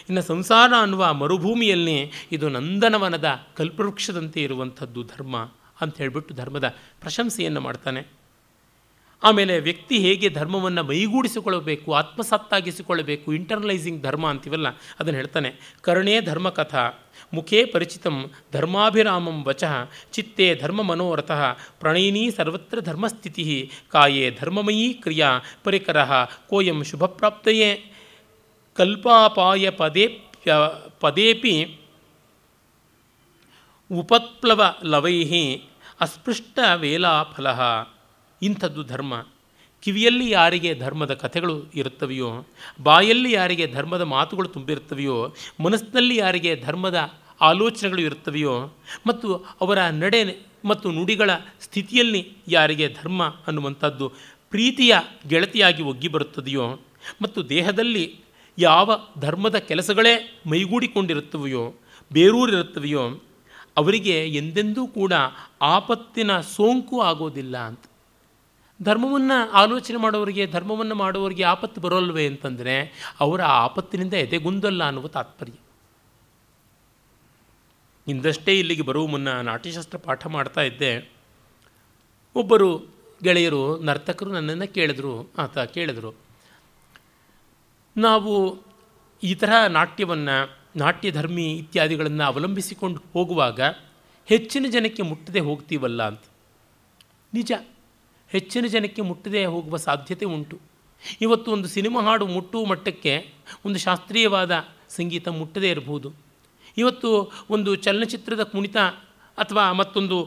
ಇನ್ನು 0.10 0.22
ಸಂಸಾರ 0.22 0.74
ಅನ್ನುವ 0.82 1.14
ಮರುಭೂಮಿಯಲ್ಲಿ 1.14 2.12
ಇದು 2.32 2.50
ನಂದನವನದ 2.50 3.40
ಕಲ್ಪವೃಕ್ಷದಂತೆ 3.56 4.44
ಇರುವಂಥದ್ದು 4.44 5.04
ಧರ್ಮ 5.04 5.38
ಅಂತ 5.82 5.98
ಹೇಳಿಬಿಟ್ಟು 5.98 6.36
ಧರ್ಮದ 6.36 6.76
ಪ್ರಶಂಸೆಯನ್ನು 7.02 7.62
ಮಾಡ್ತಾನೆ. 7.62 8.19
ಆಮೇಲೆ 9.24 9.60
ವ್ಯಕ್ತಿ 9.60 9.96
ಹೇಗೆ 9.98 10.28
ಧರ್ಮವನ್ನು 10.30 10.84
ಮೈಗೂಡಿಸಿಕೊಳ್ಳಬೇಕು, 10.84 11.90
ಆತ್ಮಸತ್ತಾಗಿಸಿಕೊಳ್ಳಬೇಕು 11.94 13.28
ಇಂಟರ್ನಲೈಸಿಂಗ್ 13.34 14.02
ಧರ್ಮ 14.04 14.26
ಅಂತೀವಲ್ಲ, 14.30 14.68
ಅದನ್ನು 15.00 15.20
ಹೇಳ್ತಾನೆ. 15.20 15.50
ಕರ್ಣೇ 15.82 16.16
ಧರ್ಮಕಥಾ, 16.22 16.84
ಮುಖೇ 17.34 17.66
ಪರಿಚಿತಂ 17.66 18.18
ಧರ್ಮಾಭಿರಾಮಂ 18.52 19.44
ವಚಃ, 19.44 19.74
ಚಿತ್ತೇ 20.12 20.48
ಧರ್ಮ 20.56 20.82
ಮನೋರಥ, 20.82 21.32
ಪ್ರಣಯಿನೀ 21.80 22.24
ಸರ್ವತ್ರ 22.30 22.80
ಧರ್ಮಸ್ಥಿತಿ, 22.80 23.72
ಕಾಯೇ 23.90 24.26
ಧರ್ಮಮಯೀ 24.40 24.88
ಕ್ರಿಯಾ, 24.94 25.30
ಪರಿಕರ 25.64 26.00
ಕೋಯಂ 26.50 26.84
ಶುಭಪ್ರಾಪ್ತಯೇ. 26.84 27.70
ಕಲ್ಪಾಪಾಯ 28.76 29.70
ಪದೇ 29.70 30.06
ಪದೇಪಿ 31.00 31.56
ಉಪತ್ಪ್ಲವ 33.90 34.62
ಲವೈ 34.84 35.16
ಅಸ್ಪೃಷ್ಟ 36.02 36.60
ವೇಲಾಫಲ. 36.76 37.48
ಇಂಥದ್ದು 38.42 38.84
ಧರ್ಮ. 38.84 39.26
ಕಿವಿಯಲ್ಲಿ 39.82 40.30
ಯಾರಿಗೆ 40.30 40.76
ಧರ್ಮದ 40.76 41.14
ಕಥೆಗಳು 41.14 41.66
ಇರುತ್ತವೆಯೋ, 41.76 42.46
ಬಾಯಲ್ಲಿ 42.84 43.32
ಯಾರಿಗೆ 43.32 43.68
ಧರ್ಮದ 43.68 44.02
ಮಾತುಗಳು 44.02 44.48
ತುಂಬಿರುತ್ತವೆಯೋ, 44.48 45.34
ಮನಸ್ಸಿನಲ್ಲಿ 45.64 46.16
ಯಾರಿಗೆ 46.16 46.56
ಧರ್ಮದ 46.56 47.10
ಆಲೋಚನೆಗಳು 47.42 48.02
ಇರುತ್ತವೆಯೋ 48.02 48.74
ಮತ್ತು 49.08 49.36
ಅವರ 49.62 49.80
ನಡೆ 49.80 50.46
ಮತ್ತು 50.66 50.92
ನುಡಿಗಳ 50.92 51.30
ಸ್ಥಿತಿಯಲ್ಲಿ 51.62 52.32
ಯಾರಿಗೆ 52.48 52.96
ಧರ್ಮ 53.02 53.24
ಅನ್ನುವಂಥದ್ದು 53.48 54.10
ಪ್ರೀತಿಯ 54.50 54.96
ಗೆಳತಿಯಾಗಿ 55.28 55.84
ಒಗ್ಗಿ 55.84 56.08
ಬರುತ್ತದೆಯೋ 56.08 56.80
ಮತ್ತು 57.22 57.50
ದೇಹದಲ್ಲಿ 57.50 58.20
ಯಾವ 58.58 58.92
ಧರ್ಮದ 59.20 59.58
ಕೆಲಸಗಳೇ 59.58 60.42
ಮೈಗೂಡಿಕೊಂಡಿರುತ್ತವೆಯೋ, 60.46 61.74
ಬೇರೂರಿರುತ್ತವೆಯೋ, 62.14 63.22
ಅವರಿಗೆ 63.78 64.26
ಎಂದೆಂದೂ 64.28 64.88
ಕೂಡ 64.88 65.14
ಆಪತ್ತಿನ 65.62 66.40
ಸೋಂಕು 66.40 67.02
ಆಗೋದಿಲ್ಲ 67.02 67.58
ಅಂತ. 67.58 67.80
ಧರ್ಮವನ್ನು 68.84 69.52
ಆಲೋಚನೆ 69.52 69.98
ಮಾಡೋರಿಗೆ, 69.98 70.46
ಧರ್ಮವನ್ನು 70.46 70.96
ಮಾಡುವವರಿಗೆ 70.96 71.44
ಆಪತ್ತು 71.44 71.82
ಬರೋಲ್ವೇ 71.82 72.28
ಅಂತಂದರೆ 72.28 72.76
ಅವರ 73.20 73.42
ಆಪತ್ತಿನಿಂದ 73.42 74.14
ಎದೆಗುಂದಲ್ಲ 74.14 74.84
ಅನ್ನುವ 74.84 75.08
ತಾತ್ಪರ್ಯ. 75.08 75.54
ಇಂದಷ್ಟೇ 78.08 78.60
ಇಲ್ಲಿಗೆ 78.60 78.82
ಬರುವ 78.82 79.08
ಮುನ್ನ 79.08 79.42
ನಾಟ್ಯಶಾಸ್ತ್ರ 79.42 79.98
ಪಾಠ 79.98 80.28
ಮಾಡ್ತಾ 80.28 80.62
ಇದ್ದೆ. 80.62 81.12
ಒಬ್ಬರು 82.36 82.78
ಗೆಳೆಯರು, 83.24 83.80
ನರ್ತಕರು 83.80 84.30
ನನ್ನನ್ನು 84.30 84.74
ಕೇಳಿದ್ರು. 84.74 85.32
ಆತ 85.38 85.60
ಕೇಳಿದರು, 85.60 86.16
ನಾವು 87.98 88.64
ಈ 89.24 89.36
ಥರ 89.36 89.52
ನಾಟ್ಯವನ್ನು, 89.68 90.58
ನಾಟ್ಯಧರ್ಮಿ 90.76 91.54
ಇತ್ಯಾದಿಗಳನ್ನು 91.54 92.24
ಅವಲಂಬಿಸಿಕೊಂಡು 92.24 93.02
ಹೋಗುವಾಗ 93.14 93.62
ಹೆಚ್ಚಿನ 94.26 94.66
ಜನಕ್ಕೆ 94.70 95.02
ಮುಟ್ಟದೆ 95.02 95.40
ಹೋಗ್ತೀವಲ್ಲ 95.40 96.08
ಅಂತ. 96.08 96.24
ನಿಜ. 97.34 97.52
ಹೆಚ್ಚಿನ 98.34 98.66
ಜನಕ್ಕೆ 98.76 99.02
ಮುಟ್ಟದೇ 99.10 99.42
ಹೋಗುವ 99.54 99.78
ಸಾಧ್ಯತೆ 99.88 100.26
ಉಂಟು. 100.36 100.56
ಇವತ್ತು 101.26 101.50
ಒಂದು 101.56 101.68
ಸಿನಿಮಾ 101.76 102.00
ಹಾಡು 102.08 102.26
ಮುಟ್ಟುವ 102.36 102.64
ಮಟ್ಟಕ್ಕೆ 102.72 103.14
ಒಂದು 103.66 103.80
ಶಾಸ್ತ್ರೀಯವಾದ 103.86 104.52
ಸಂಗೀತ 104.98 105.28
ಮುಟ್ಟದೇ 105.40 105.70
ಇರಬಹುದು. 105.76 106.10
ಇವತ್ತು 106.78 107.10
ಒಂದು 107.56 107.72
ಚಲನಚಿತ್ರದ 107.86 108.44
ಕುಣಿತ 108.54 108.78
ಅಥವಾ 109.38 109.64
ಮತ್ತೊಂದು 109.80 110.18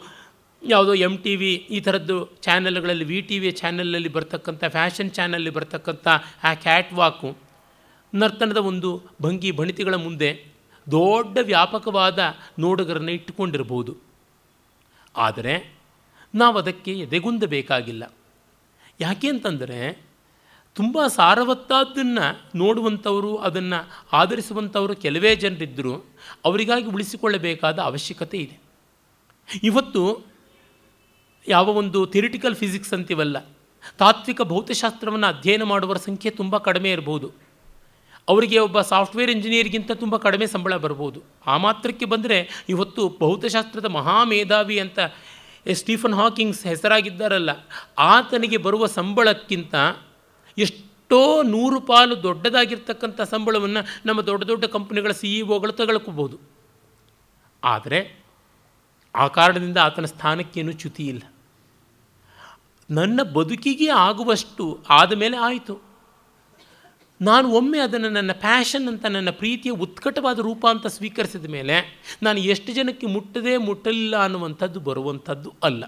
ಯಾವುದೋ 0.63 0.93
ಎಂ 1.07 1.15
ಟಿ 1.25 1.33
ವಿ 1.37 1.51
ಈ 1.77 1.79
ಥರದ್ದು 1.81 2.17
ಚಾನೆಲ್ಗಳಲ್ಲಿ 2.47 3.05
ವಿ 3.05 3.19
ಟಿ 3.29 3.37
ವಿ 3.39 3.51
ಚಾನೆಲ್ನಲ್ಲಿ 3.61 4.11
ಬರ್ತಕ್ಕಂಥ, 4.17 4.63
ಫ್ಯಾಷನ್ 4.77 5.11
ಚಾನಲ್ಲಿ 5.11 5.51
ಬರ್ತಕ್ಕಂಥ 5.51 6.07
ಆ 6.49 6.51
ಕ್ಯಾಟ್ 6.65 6.93
ವಾಕು 7.01 7.31
ನರ್ತನದ 8.13 8.61
ಒಂದು 8.71 8.91
ಭಂಗಿ 9.23 9.51
ಭಣಿತಿಗಳ 9.59 9.97
ಮುಂದೆ 10.07 10.31
ದೊಡ್ಡ 10.87 11.39
ವ್ಯಾಪಕವಾದ 11.43 12.19
ನೋಡುಗರನ್ನು 12.59 13.13
ಇಟ್ಟುಕೊಂಡಿರ್ಬೋದು 13.13 13.93
ಆದರೆ 15.17 15.55
ನಾವು 16.35 16.59
ಅದಕ್ಕೆ 16.59 16.93
ಎದೆಗುಂದಬೇಕಾಗಿಲ್ಲ 16.99 18.05
ಯಾಕೆ 19.01 19.29
ಅಂತಂದರೆ 19.29 19.79
ತುಂಬ 20.75 20.99
ಸಾರವತ್ತಾದ್ದನ್ನು 21.07 22.27
ನೋಡುವಂಥವರು, 22.55 23.37
ಅದನ್ನು 23.37 23.79
ಆಧರಿಸುವಂಥವರು 24.13 24.95
ಕೆಲವೇ 24.97 25.37
ಜನರಿದ್ದರೂ 25.37 25.95
ಅವರಿಗಾಗಿ 26.45 26.87
ಉಳಿಸಿಕೊಳ್ಳಬೇಕಾದ 26.87 27.79
ಅವಶ್ಯಕತೆ 27.79 28.39
ಇದೆ. 28.39 28.57
ಇವತ್ತು 29.63 30.03
ಯಾವ 31.49 31.69
ಒಂದು 31.73 32.07
ಥಿರಿಟಿಕಲ್ 32.07 32.55
ಫಿಸಿಕ್ಸ್ 32.55 32.93
ಅಂತೀವಲ್ಲ, 32.93 33.37
ತಾತ್ವಿಕ 33.99 34.43
ಭೌತಶಾಸ್ತ್ರವನ್ನು 34.43 35.27
ಅಧ್ಯಯನ 35.27 35.63
ಮಾಡುವರ 35.63 35.97
ಸಂಖ್ಯೆ 35.97 36.31
ತುಂಬ 36.31 36.59
ಕಡಿಮೆ 36.59 36.91
ಇರ್ಬೋದು. 36.91 37.29
ಅವರಿಗೆ 38.29 38.59
ಒಬ್ಬ 38.59 38.81
ಸಾಫ್ಟ್ವೇರ್ 38.81 39.31
ಇಂಜಿನಿಯರ್ಗಿಂತ 39.31 39.93
ತುಂಬ 39.93 40.17
ಕಡಿಮೆ 40.17 40.47
ಸಂಬಳ 40.47 40.75
ಬರ್ಬೋದು. 40.77 41.21
ಆ 41.47 41.57
ಮಾತ್ರಕ್ಕೆ 41.57 42.05
ಬಂದರೆ 42.05 42.65
ಇವತ್ತು 42.69 43.03
ಭೌತಶಾಸ್ತ್ರದ 43.21 43.85
ಮಹಾಮೇಧಾವಿ 43.85 44.79
ಅಂತ 44.81 44.99
ಸ್ಟೀಫನ್ 45.67 46.15
ಹಾಕಿಂಗ್ಸ್ 46.15 46.67
ಹೆಸರಾಗಿದ್ದಾರಲ್ಲ, 46.67 47.51
ಆತನಿಗೆ 47.99 48.57
ಬರುವ 48.57 48.87
ಸಂಬಳಕ್ಕಿಂತ 48.87 49.75
ಎಷ್ಟೋ 50.59 51.43
ನೂರು 51.43 51.81
ಪಾಲು 51.81 52.23
ದೊಡ್ಡದಾಗಿರ್ತಕ್ಕಂಥ 52.23 53.21
ಸಂಬಳವನ್ನು 53.21 53.83
ನಮ್ಮ 54.07 54.21
ದೊಡ್ಡ 54.21 54.45
ದೊಡ್ಡ 54.45 54.65
ಕಂಪ್ನಿಗಳ 54.65 55.13
ಸಿ 55.13 55.39
ಇ 55.39 55.43
ಒಗಳು 55.43 55.73
ತಗೊಳ್ಕೋಬೋದು. 55.73 56.37
ಆದರೆ 57.63 58.01
ಆ 59.15 59.27
ಕಾರಣದಿಂದ 59.27 59.77
ಆತನ 59.77 60.05
ಸ್ಥಾನಕ್ಕೇನು 60.05 60.73
ಚ್ಯುತಿ 60.73 61.05
ಇಲ್ಲ. 61.07 61.23
ನನ್ನ 62.91 63.21
ಬದುಕಿಗೆ 63.23 63.89
ಆಗುವಷ್ಟು 63.89 64.65
ಆದಮೇಲೆ 64.91 65.37
ಆಯಿತು. 65.37 65.92
ನಾನು 67.23 67.51
ಒಮ್ಮೆ 67.51 67.79
ಅದನ್ನು 67.79 68.09
ನನ್ನ 68.09 68.33
ಪ್ಯಾಷನ್ 68.33 68.89
ಅಂತ 68.89 69.07
ನನ್ನ 69.07 69.31
ಪ್ರೀತಿಯ 69.31 69.73
ಉತ್ಕಟವಾದ 69.73 70.39
ರೂಪ 70.39 70.67
ಅಂತ 70.67 70.87
ಸ್ವೀಕರಿಸಿದ 70.87 71.45
ಮೇಲೆ 71.45 72.03
ನಾನು 72.23 72.39
ಎಷ್ಟು 72.39 72.73
ಜನಕ್ಕೆ 72.73 73.07
ಮುಟ್ಟದೇ 73.07 73.57
ಮುಟ್ಟಲಿಲ್ಲ 73.57 74.17
ಅನ್ನುವಂಥದ್ದು 74.17 74.81
ಬರುವಂಥದ್ದು 74.81 75.53
ಅಲ್ಲ. 75.63 75.85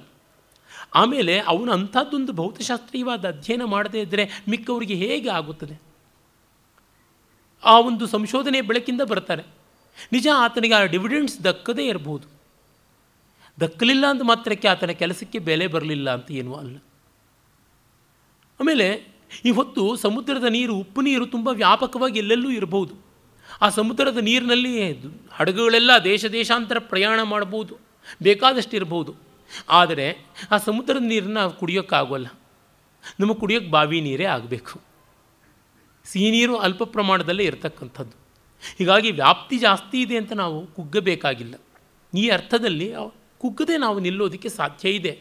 ಆಮೇಲೆ 0.95 1.41
ಅವನು 1.41 1.73
ಅಂಥದ್ದೊಂದು 1.73 2.33
ಭೌತಶಾಸ್ತ್ರೀಯವಾದ 2.33 3.29
ಅಧ್ಯಯನ 3.29 3.65
ಮಾಡದೇ 3.65 4.01
ಇದ್ದರೆ 4.01 4.31
ಮಿಕ್ಕವರಿಗೆ 4.49 4.95
ಹೇಗೆ 4.95 5.31
ಆಗುತ್ತದೆ? 5.31 5.83
ಆ 7.65 7.81
ಒಂದು 7.81 8.07
ಸಂಶೋಧನೆ 8.07 8.61
ಬೆಳಕಿಂದ 8.61 9.01
ಬರ್ತಾರೆ. 9.01 9.43
ನಿಜ 10.13 10.29
ಆತನಿಗೆ 10.37 10.75
ಆ 10.75 10.85
ಡಿವಿಡೆಂಡ್ಸ್ 10.85 11.45
ದಕ್ಕದೇ 11.45 11.87
ಇರಬಹುದು. 11.87 12.29
ದಕ್ಕಲಿಲ್ಲ 13.61 14.07
ಅಂತ 14.07 14.23
ಮಾತ್ರಕ್ಕೆ 14.23 14.69
ಆತನ 14.69 14.91
ಕೆಲಸಕ್ಕೆ 14.91 15.39
ಬೆಲೆ 15.39 15.67
ಬರಲಿಲ್ಲ 15.67 16.13
ಅಂತ 16.13 16.31
ಏನೂ 16.31 16.55
ಅಲ್ಲ. 16.55 16.77
ಆಮೇಲೆ 18.61 19.14
ಈ 19.45 19.51
ಹೊತ್ತು 19.51 19.83
ಸಮುದ್ರದ 19.97 20.45
ನೀರು, 20.45 20.75
ಉಪ್ಪು 20.75 21.01
ನೀರು 21.01 21.27
ತುಂಬ 21.27 21.49
ವ್ಯಾಪಕವಾಗಿ 21.49 22.19
ಎಲ್ಲೆಲ್ಲೂ 22.19 22.51
ಇರಬಹುದು. 22.51 22.95
ಆ 23.63 23.69
ಸಮುದ್ರದ 23.69 24.17
ನೀರಿನಲ್ಲಿ 24.17 24.73
ಹಡಗುಗಳೆಲ್ಲ 25.33 25.91
ದೇಶ 26.05 26.25
ದೇಶಾಂತರ 26.27 26.79
ಪ್ರಯಾಣ 26.79 27.19
ಮಾಡ್ಬೋದು 27.23 27.75
ಬೇಕಾದಷ್ಟು 28.23 28.77
ಇರಬಹುದು. 28.77 29.13
ಆದರೆ 29.69 30.07
ಆ 30.51 30.57
ಸಮುದ್ರದ 30.59 31.05
ನೀರನ್ನು 31.05 31.45
ಕುಡಿಯೋಕ್ಕಾಗೋಲ್ಲ. 31.59 32.29
ನಮಗೆ 33.21 33.39
ಕುಡಿಯೋಕ್ಕೆ 33.41 33.71
ಬಾವಿ 33.71 34.01
ನೀರೇ 34.01 34.25
ಆಗಬೇಕು. 34.25 34.81
ಸಿಹಿ 36.05 36.31
ನೀರು 36.31 36.55
ಅಲ್ಪ 36.57 36.83
ಪ್ರಮಾಣದಲ್ಲೇ 36.83 37.45
ಇರತಕ್ಕಂಥದ್ದು. 37.45 38.17
ಹೀಗಾಗಿ 38.79 39.11
ವ್ಯಾಪ್ತಿ 39.11 39.57
ಜಾಸ್ತಿ 39.59 39.99
ಇದೆ 40.03 40.17
ಅಂತ 40.17 40.33
ನಾವು 40.33 40.67
ಕುಗ್ಗಬೇಕಾಗಿಲ್ಲ. 40.67 41.55
ಈ 42.15 42.29
ಅರ್ಥದಲ್ಲಿ 42.29 42.89
ಕುಗ್ಗದೆ 43.39 43.77
ನಾವು 43.77 43.99
ನಿಲ್ಲೋದಕ್ಕೆ 44.01 44.49
ಸಾಧ್ಯ 44.49 44.91
ಇದೆ. 44.91 45.13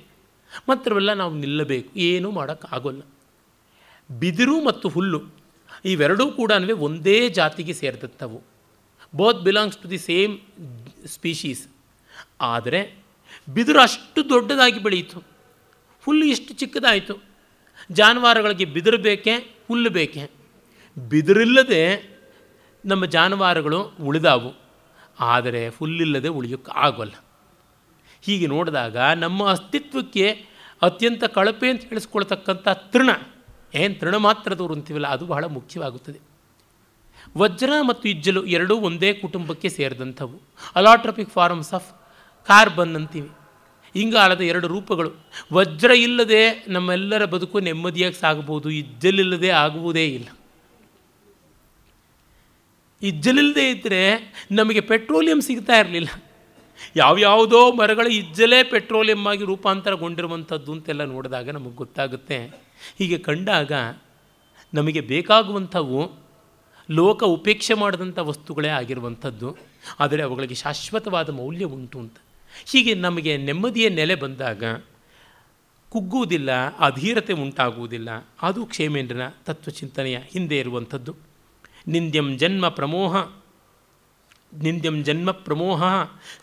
ಮಾತ್ರವೆಲ್ಲ 0.70 1.14
ನಾವು 1.14 1.34
ನಿಲ್ಲಬೇಕು, 1.34 1.90
ಏನೂ 2.00 2.32
ಮಾಡೋಕ್ಕಾಗೋಲ್ಲ. 2.32 3.02
ಬಿದಿರು 4.12 4.64
ಮತ್ತು 4.64 4.90
ಹುಲ್ಲು 4.90 5.22
ಇವೆರಡೂ 5.86 6.32
ಕೂಡ 6.32 6.52
ಒಂದೇ 6.78 7.30
ಜಾತಿಗೆ 7.30 7.74
ಸೇರಿದತ್ತವು. 7.74 8.44
Both 9.16 9.42
belongs 9.42 9.78
to 9.78 9.90
the 9.90 9.98
same 9.98 10.40
species 11.08 11.68
ಆದರೆ 12.42 12.96
ಬಿದಿರು 13.50 13.82
ಅಷ್ಟು 13.82 14.30
ದೊಡ್ಡದಾಗಿ 14.30 14.80
ಬೆಳೆಯಿತು. 14.80 15.24
ಹುಲ್ಲು 16.06 16.26
ಇಷ್ಟು 16.26 16.54
ಚಿಕ್ಕದಾಯಿತು. 16.54 17.24
ಜಾನುವಾರುಗಳಿಗೆ 17.92 18.66
ಬಿದಿರು 18.66 18.98
ಬೇಕೆ, 18.98 19.36
ಹುಲ್ಲು 19.68 19.90
ಬೇಕೆ? 19.90 20.32
ಬಿದಿರಿಲ್ಲದೆ 21.10 22.14
ನಮ್ಮ 22.86 23.06
ಜಾನುವಾರುಗಳು 23.06 23.82
ಉಳಿದಾವು. 23.82 24.54
ಆದರೆ 25.20 25.68
ಹುಲ್ಲಿಲ್ಲದೆ 25.68 26.28
ಉಳಿಯೋಕ್ಕೆ 26.28 26.72
ಆಗೋಲ್ಲ. 26.72 27.14
ಹೀಗೆ 28.22 28.48
ನೋಡಿದಾಗ 28.48 28.98
ನಮ್ಮ 28.98 29.50
ಅಸ್ತಿತ್ವಕ್ಕೆ 29.50 30.46
ಅತ್ಯಂತ 30.82 31.24
ಕಳಪೆ 31.24 31.70
ಅಂತ 31.70 31.82
ಹೇಳಿಸ್ಕೊಳ್ತಕ್ಕಂಥ 31.82 32.68
ತೃಣ 32.70 33.10
ಏನು 33.76 34.00
ತೃಣ 34.00 34.16
ಮಾತ್ರದವರು 34.16 34.74
ಅಂತೀವಲ್ಲ, 34.74 35.08
ಅದು 35.08 35.26
ಬಹಳ 35.26 35.46
ಮುಖ್ಯವಾಗುತ್ತದೆ. 35.46 36.20
ವಜ್ರ 37.38 37.70
ಮತ್ತು 37.88 38.10
ಇಜ್ಜಲು 38.10 38.46
ಎರಡೂ 38.46 38.76
ಒಂದೇ 38.76 39.14
ಕುಟುಂಬಕ್ಕೆ 39.14 39.70
ಸೇರಿದಂಥವು. 39.70 40.42
ಅಲಾಟ್ರಪಿಕ್ 40.76 41.30
ಫಾರ್ಮ್ಸ್ 41.30 41.74
ಆಫ್ 41.74 41.90
ಕಾರ್ಬನ್ 42.46 42.96
ಅಂತೀವಿ. 42.96 43.30
ಇಂಗಾಲದ 43.96 44.42
ಎರಡು 44.42 44.68
ರೂಪಗಳು. 44.68 45.12
ವಜ್ರ 45.54 45.92
ಇಲ್ಲದೆ 45.92 46.66
ನಮ್ಮೆಲ್ಲರ 46.68 47.26
ಬದುಕು 47.26 47.60
ನೆಮ್ಮದಿಯಾಗಿ 47.60 48.16
ಸಾಗಬಹುದು, 48.16 48.70
ಇಜ್ಜಲಿಲ್ಲದೆ 48.70 49.50
ಆಗುವುದೇ 49.50 50.08
ಇಲ್ಲ. 50.08 50.28
ಇಜ್ಜಲಿಲ್ಲದೆ 53.02 53.70
ಇದ್ದರೆ 53.70 54.34
ನಮಗೆ 54.52 54.82
ಪೆಟ್ರೋಲಿಯಂ 54.82 55.42
ಸಿಗ್ತಾ 55.42 55.78
ಇರಲಿಲ್ಲ. 55.78 56.08
ಯಾವ್ಯಾವುದೋ 56.96 57.72
ಮರಗಳ 57.72 58.08
ಇಜ್ಜಲೇ 58.08 58.64
ಪೆಟ್ರೋಲಿಯಂ 58.64 59.28
ಆಗಿ 59.28 59.44
ರೂಪಾಂತರಗೊಂಡಿರುವಂಥದ್ದು 59.44 60.72
ಅಂತೆಲ್ಲ 60.72 61.04
ನೋಡಿದಾಗ 61.04 61.50
ನಮಗೆ 61.50 61.76
ಗೊತ್ತಾಗುತ್ತೆ. 61.76 62.63
ಹೀಗೆ 62.98 63.18
ಕಂಡಾಗ 63.18 63.72
ನಮಗೆ 64.74 65.02
ಬೇಕಾಗುವಂಥವು 65.02 66.12
ಲೋಕ 66.92 67.24
ಉಪೇಕ್ಷೆ 67.24 67.74
ಮಾಡಿದಂಥ 67.74 68.20
ವಸ್ತುಗಳೇ 68.20 68.68
ಆಗಿರುವಂಥದ್ದು. 68.68 69.58
ಆದರೆ 70.00 70.24
ಅವುಗಳಿಗೆ 70.24 70.56
ಶಾಶ್ವತವಾದ 70.56 71.30
ಮೌಲ್ಯ 71.30 71.66
ಉಂಟು 71.66 72.00
ಅಂತ. 72.00 72.16
ಹೀಗೆ 72.72 72.94
ನಮಗೆ 72.94 73.38
ನೆಮ್ಮದಿಯ 73.38 73.90
ನೆಲೆ 73.90 74.16
ಬಂದಾಗ 74.16 74.64
ಕುಗ್ಗುವುದಿಲ್ಲ, 75.90 76.78
ಅಧೀರತೆ 76.78 77.34
ಉಂಟಾಗುವುದಿಲ್ಲ. 77.34 78.28
ಅದು 78.42 78.66
ಕ್ಷೇಮೇಂದ್ರನ 78.66 79.22
ತತ್ವಚಿಂತನೆಯ 79.46 80.18
ಹಿಂದೆ 80.18 80.60
ಇರುವಂಥದ್ದು. 80.60 81.16
ನಿಂದ್ಯಂ 81.88 82.38
ಜನ್ಮ 82.38 82.70
ಪ್ರಮೋಹ. 82.70 83.43
ನಿಂದ್ಯಂ 84.62 84.96
ಜನ್ಮ 85.04 85.32
ಪ್ರಮೋಹ 85.46 85.82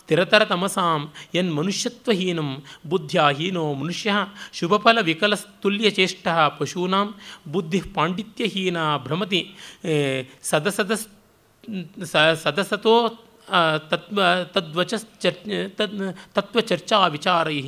ಸ್ಥಿರತರ 0.00 0.42
ತಮಸಾಂ 0.44 1.02
ಎನ್ 1.34 1.50
ಮನುಷ್ಯತ್ವಹೀನಂ 1.52 2.50
ಬುದ್ಧ್ಯಾಹೀನೋ 2.86 3.64
ಮನುಷ್ಯ 3.74 4.14
ಶುಭಫಲ 4.52 4.98
ವಿಕಲಸ್ತುಲ್ಯಚೇಷ್ಟ 5.02 6.28
ಪಶೂನಾಂ 6.58 7.08
ಬುದ್ಧಿ 7.48 7.80
ಪಾಂಡಿತ್ಯಹೀನ 7.94 8.78
ಭ್ರಮತಿ 9.06 9.42
ಸದಸದ 10.42 10.92
ಸದಸತೋ 12.44 12.94
ತತ್ವ 13.90 14.20
ತದ್ವಚ 14.52 14.94
ಚರ್ 15.22 15.38
ತದ್ 15.76 15.96
ತತ್ವಚರ್ಚಾ 16.32 16.98
ವಿಚಾರೈ 17.06 17.58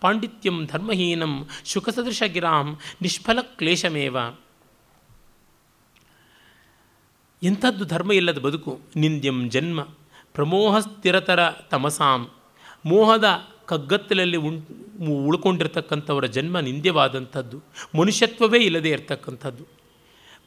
ಪಾಂಡಿತ್ಯಂ 0.00 0.56
ಧರ್ಮಹೀನಂ 0.66 1.32
ಶುಕಸದೃಶಗಿರಾಂ 1.64 2.68
ನಿಷ್ಫಲ 3.02 3.40
ಕ್ಲೇಶಮೇವ 3.56 4.16
ಎಂಥದ್ದು 7.42 7.84
ಧರ್ಮ 7.84 8.12
ಇಲ್ಲದ 8.12 8.38
ಬದುಕು, 8.38 8.80
ನಿಂದ್ಯಂ 8.96 9.50
ಜನ್ಮ 9.50 9.80
ಪ್ರಮೋಹ 10.34 10.78
ಸ್ಥಿರತರ 10.78 11.50
ತಮಸಾಂ, 11.70 12.30
ಮೋಹದ 12.86 13.24
ಕಗ್ಗತ್ತಲಲ್ಲಿ 13.66 14.36
ಉಂ, 14.36 14.66
ಉಳ್ಕೊಂಡಿರ್ತಕ್ಕಂಥವರ 15.26 16.26
ಜನ್ಮ 16.26 16.60
ನಿಂದ್ಯವಾದಂಥದ್ದು, 16.60 17.62
ಮನುಷ್ಯತ್ವವೇ 17.98 18.58
ಇಲ್ಲದೆ 18.58 18.90
ಇರತಕ್ಕಂಥದ್ದು. 18.90 19.64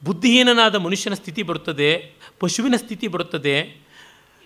ಬುದ್ಧಿಹೀನನಾದ 0.03 0.75
ಮನುಷ್ಯನ 0.75 1.13
ಸ್ಥಿತಿ 1.13 1.43
ಬರುತ್ತದೆ, 1.43 2.13
ಪಶುವಿನ 2.39 2.73
ಸ್ಥಿತಿ 2.77 3.07
ಬರುತ್ತದೆ, 3.07 3.81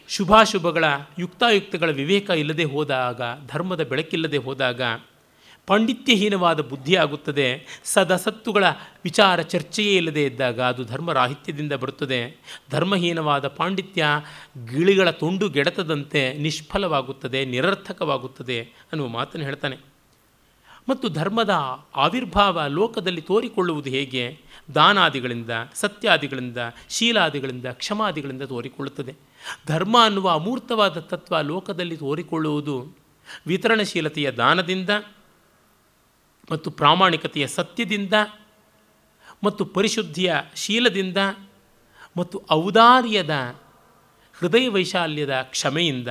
ಶುಭಾಶುಭಗಳ, 0.07 0.83
ಯುಕ್ತಾಯುಕ್ತಗಳ 1.19 1.89
ವಿವೇಕ 1.89 2.29
ಇಲ್ಲದೆ 2.29 2.63
ಹೋದಾಗ, 2.63 3.21
ಧರ್ಮದ 3.47 3.83
ಬೆಳಕಿಲ್ಲದೆ 3.83 4.37
ಹೋದಾಗ 4.37 4.81
ಪಾಂಡಿತ್ಯಹೀನವಾದ 5.67 6.61
ಬುದ್ಧಿ 6.61 6.95
ಆಗುತ್ತದೆ 6.95 7.63
ಸದಸತ್ತುಗಳ 7.83 8.63
ವಿಚಾರ 9.03 9.41
ಚರ್ಚೆಯೇ 9.41 9.95
ಇಲ್ಲದೆ 9.95 10.23
ಇದ್ದಾಗ 10.25 10.61
ಅದು 10.61 10.83
ಧರ್ಮರಾಹಿತ್ಯದಿಂದ 10.83 11.73
ಬರುತ್ತದೆ. 11.73 12.37
ಧರ್ಮಹೀನವಾದ 12.71 13.47
ಪಾಂಡಿತ್ಯ 13.47 14.05
ಗಿಳಿಗಳ 14.65 15.09
ತುಂಡು 15.09 15.49
ಗೆಡತದಂತೆ 15.49 16.37
ನಿಷ್ಫಲವಾಗುತ್ತದೆ, 16.37 17.45
ನಿರರ್ಥಕವಾಗುತ್ತದೆ 17.45 18.61
ಅನ್ನುವ 18.61 19.07
ಮಾತನ್ನು 19.07 19.45
ಹೇಳ್ತಾನೆ. 19.45 19.77
ಮತ್ತು 20.89 21.09
ಧರ್ಮದ 21.09 21.49
ಆವಿರ್ಭಾವ 21.95 22.61
ಲೋಕದಲ್ಲಿ 22.67 23.21
ತೋರಿಕೊಳ್ಳುವುದು 23.21 23.89
ಹೇಗೆ? 23.89 24.37
ದಾನಾದಿಗಳಿಂದ, 24.75 25.49
ಸತ್ಯಾದಿಗಳಿಂದ, 25.73 26.57
ಶೀಲಾದಿಗಳಿಂದ, 26.89 27.65
ಕ್ಷಮಾದಿಗಳಿಂದ 27.65 28.41
ತೋರಿಕೊಳ್ಳುತ್ತದೆ. 28.41 29.15
ಧರ್ಮ 29.67 29.97
ಅನ್ನುವ 30.03 30.29
ಅಮೂರ್ತವಾದ 30.29 30.99
ತತ್ವ 30.99 31.41
ಲೋಕದಲ್ಲಿ 31.41 31.97
ತೋರಿಕೊಳ್ಳುವುದು 31.97 32.97
ವಿತರಣಶೀಲತೆಯ 33.47 34.31
ದಾನದಿಂದ 34.31 34.89
ಮತ್ತು 36.51 36.71
ಪ್ರಾಮಾಣಿಕತೆಯ 36.71 37.47
ಸತ್ಯದಿಂದ 37.47 38.13
ಮತ್ತು 39.43 39.65
ಪರಿಶುದ್ಧಿಯ 39.65 40.33
ಶೀಲದಿಂದ 40.55 41.17
ಮತ್ತು 42.17 42.43
ಔದಾರ್ಯದ 42.51 43.55
ಹೃದಯ 44.33 44.67
ವೈಶಾಲ್ಯದ 44.69 45.41
ಕ್ಷಮೆಯಿಂದ. 45.41 46.07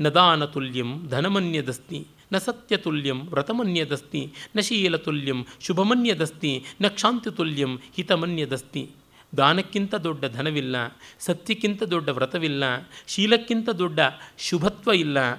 ನದಾನ 0.00 0.44
ತುಲ್ಯಂ 0.44 1.08
ಧನಮನ್ಯದಸ್ತಿ 1.08 2.06
ನ 2.32 2.38
ಸತ್ಯತುಲ್ಯಂ 2.38 3.26
ವ್ರತಮನ್ಯದಸ್ತಿ 3.26 4.32
ನ 4.56 4.60
ಶೀಲತುಲ್ಯಂ 4.60 5.46
ಶುಭಮನ್ಯದಸ್ತಿ 5.60 6.64
ನ 6.80 6.86
ಕ್ಷಾಂತಿತುಲ್ಯಂ 6.88 7.80
ಹಿತಮನ್ಯದಸ್ತಿ 7.96 8.90
ದಾನಕ್ಕಿಂತ 9.36 9.94
ದೊಡ್ಡ 9.94 10.24
ಧನವಿಲ್ಲ, 10.24 10.76
ಸತ್ಯಕ್ಕಿಂತ 11.18 11.82
ದೊಡ್ಡ 11.82 12.08
ವ್ರತವಿಲ್ಲ, 12.08 12.64
ಶೀಲಕ್ಕಿಂತ 13.06 13.68
ದೊಡ್ಡ 13.70 14.00
ಶುಭತ್ವ 14.38 14.92
ಇಲ್ಲ, 14.92 15.34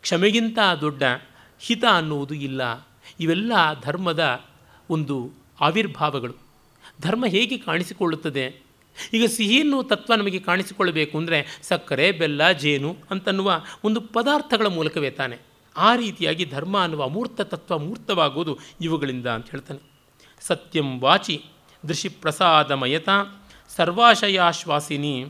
ಕ್ಷಮೆಗಿಂತ 0.00 0.58
ದೊಡ್ಡ 0.80 1.02
ಹಿತ 1.60 1.84
ಅನ್ನುವುದು 1.92 2.34
ಇಲ್ಲ. 2.34 2.89
ಇವೆಲ್ಲ 3.20 3.52
ಧರ್ಮದ 3.82 4.44
ಒಂದು 4.90 5.30
ಆವಿರ್ಭಾವಗಳು. 5.60 6.34
ಧರ್ಮ 7.02 7.26
ಹೇಗೆ 7.26 7.58
ಕಾಣಿಸಿಕೊಳ್ಳುತ್ತದೆ? 7.58 8.62
ಈಗ 9.12 9.24
ಸಿಹಿ 9.26 9.54
ಎನ್ನುವ 9.54 9.82
ತತ್ವ 9.82 10.14
ನಮಗೆ 10.14 10.38
ಕಾಣಿಸಿಕೊಳ್ಳಬೇಕು 10.38 11.18
ಅಂದರೆ 11.18 11.58
ಸಕ್ಕರೆ, 11.62 12.12
ಬೆಲ್ಲ, 12.12 12.52
ಜೇನು 12.52 12.96
ಅಂತನ್ನುವ 13.10 13.64
ಒಂದು 13.84 14.00
ಪದಾರ್ಥಗಳ 14.00 14.66
ಮೂಲಕವೇ 14.66 15.10
ತಾನೆ. 15.10 15.38
ಆ 15.76 15.96
ರೀತಿಯಾಗಿ 15.96 16.44
ಧರ್ಮ 16.44 16.82
ಅನ್ನುವ 16.82 17.04
ಅಮೂರ್ತ 17.04 17.40
ತತ್ವ 17.40 17.78
ಮೂರ್ತವಾಗುವುದು 17.78 18.58
ಇವುಗಳಿಂದ 18.80 19.26
ಅಂತ 19.26 19.50
ಹೇಳ್ತಾನೆ. 19.50 19.80
ಸತ್ಯಂ 20.40 21.00
ವಾಚಿ 21.00 21.44
ದೃಶಿ 21.88 22.08
ಪ್ರಸಾದಮಯತ 22.08 23.08
ಸರ್ವಾಶಯಾಶ್ವಾಸಿನಿ 23.76 25.26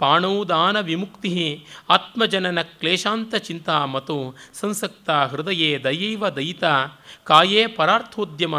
ಪಾಣೌದಾನ 0.00 0.80
ವಿಮುಕ್ತಿ 0.80 1.32
ಆತ್ಮಜನನ 1.88 2.62
ಕ್ಲೇಶಾಂತ 2.62 3.34
ಚಿಂತಾ 3.34 3.84
ಮತ್ತು 3.84 4.16
ಸಂಸಕ್ತ 4.54 5.10
ಹೃದಯೇ 5.10 5.70
ದಯೈವ 5.78 6.28
ದಯಿತ 6.28 6.64
ಕಾಯೇ 7.24 7.66
ಪರಾರ್ಥೋದ್ಯಮ 7.66 8.54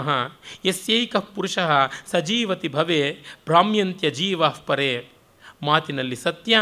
ಯಸ್ಯೈಕ 0.65 1.15
ಪುರುಷ 1.15 1.59
ಸಜೀವತಿ 2.05 2.67
ಭವೆ 2.67 3.01
ಭ್ರಾಮ್ಯಂತ್ಯ 3.45 4.09
ಜೀವ 4.09 4.49
ಪರೇ. 4.49 4.91
ಮಾತಿನಲ್ಲಿ 5.63 6.15
ಸತ್ಯ, 6.15 6.57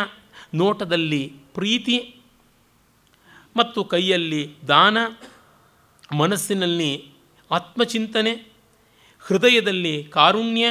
ನೋಟದಲ್ಲಿ 0.53 1.23
ಪ್ರೀತಿ 1.53 1.97
ಮತ್ತು 3.57 3.83
ಕೈಯಲ್ಲಿ 3.83 4.43
ದಾನ, 4.67 4.97
ಮನಸ್ಸಿನಲ್ಲಿ 6.17 6.91
ಆತ್ಮಚಿಂತನೆ, 7.51 8.33
ಹೃದಯದಲ್ಲಿ 9.19 10.03
ಕಾರುಣ್ಯ, 10.03 10.65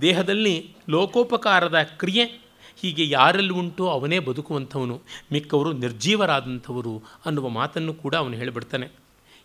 ದೇಹದಲ್ಲಿ 0.00 0.76
ಲೋಕೋಪಕಾರದ 0.88 1.82
ಕ್ರಿಯೆ 1.82 2.24
ಹೀಗೆ 2.76 3.08
ಯಾರಲ್ಲಿ 3.08 3.52
ಉಂಟೋ 3.52 3.86
ಅವನೇ 3.88 4.18
ಬದುಕುವಂಥವನು, 4.18 5.02
ಮಿಕ್ಕವರು 5.32 5.72
ನಿರ್ಜೀವರಾದಂಥವರು 5.72 7.02
ಅನ್ನುವ 7.26 7.48
ಮಾತನ್ನು 7.48 7.94
ಕೂಡ 7.94 8.14
ಅವನು 8.14 8.34
ಹೇಳಿಬಿಡ್ತಾನೆ. 8.34 8.88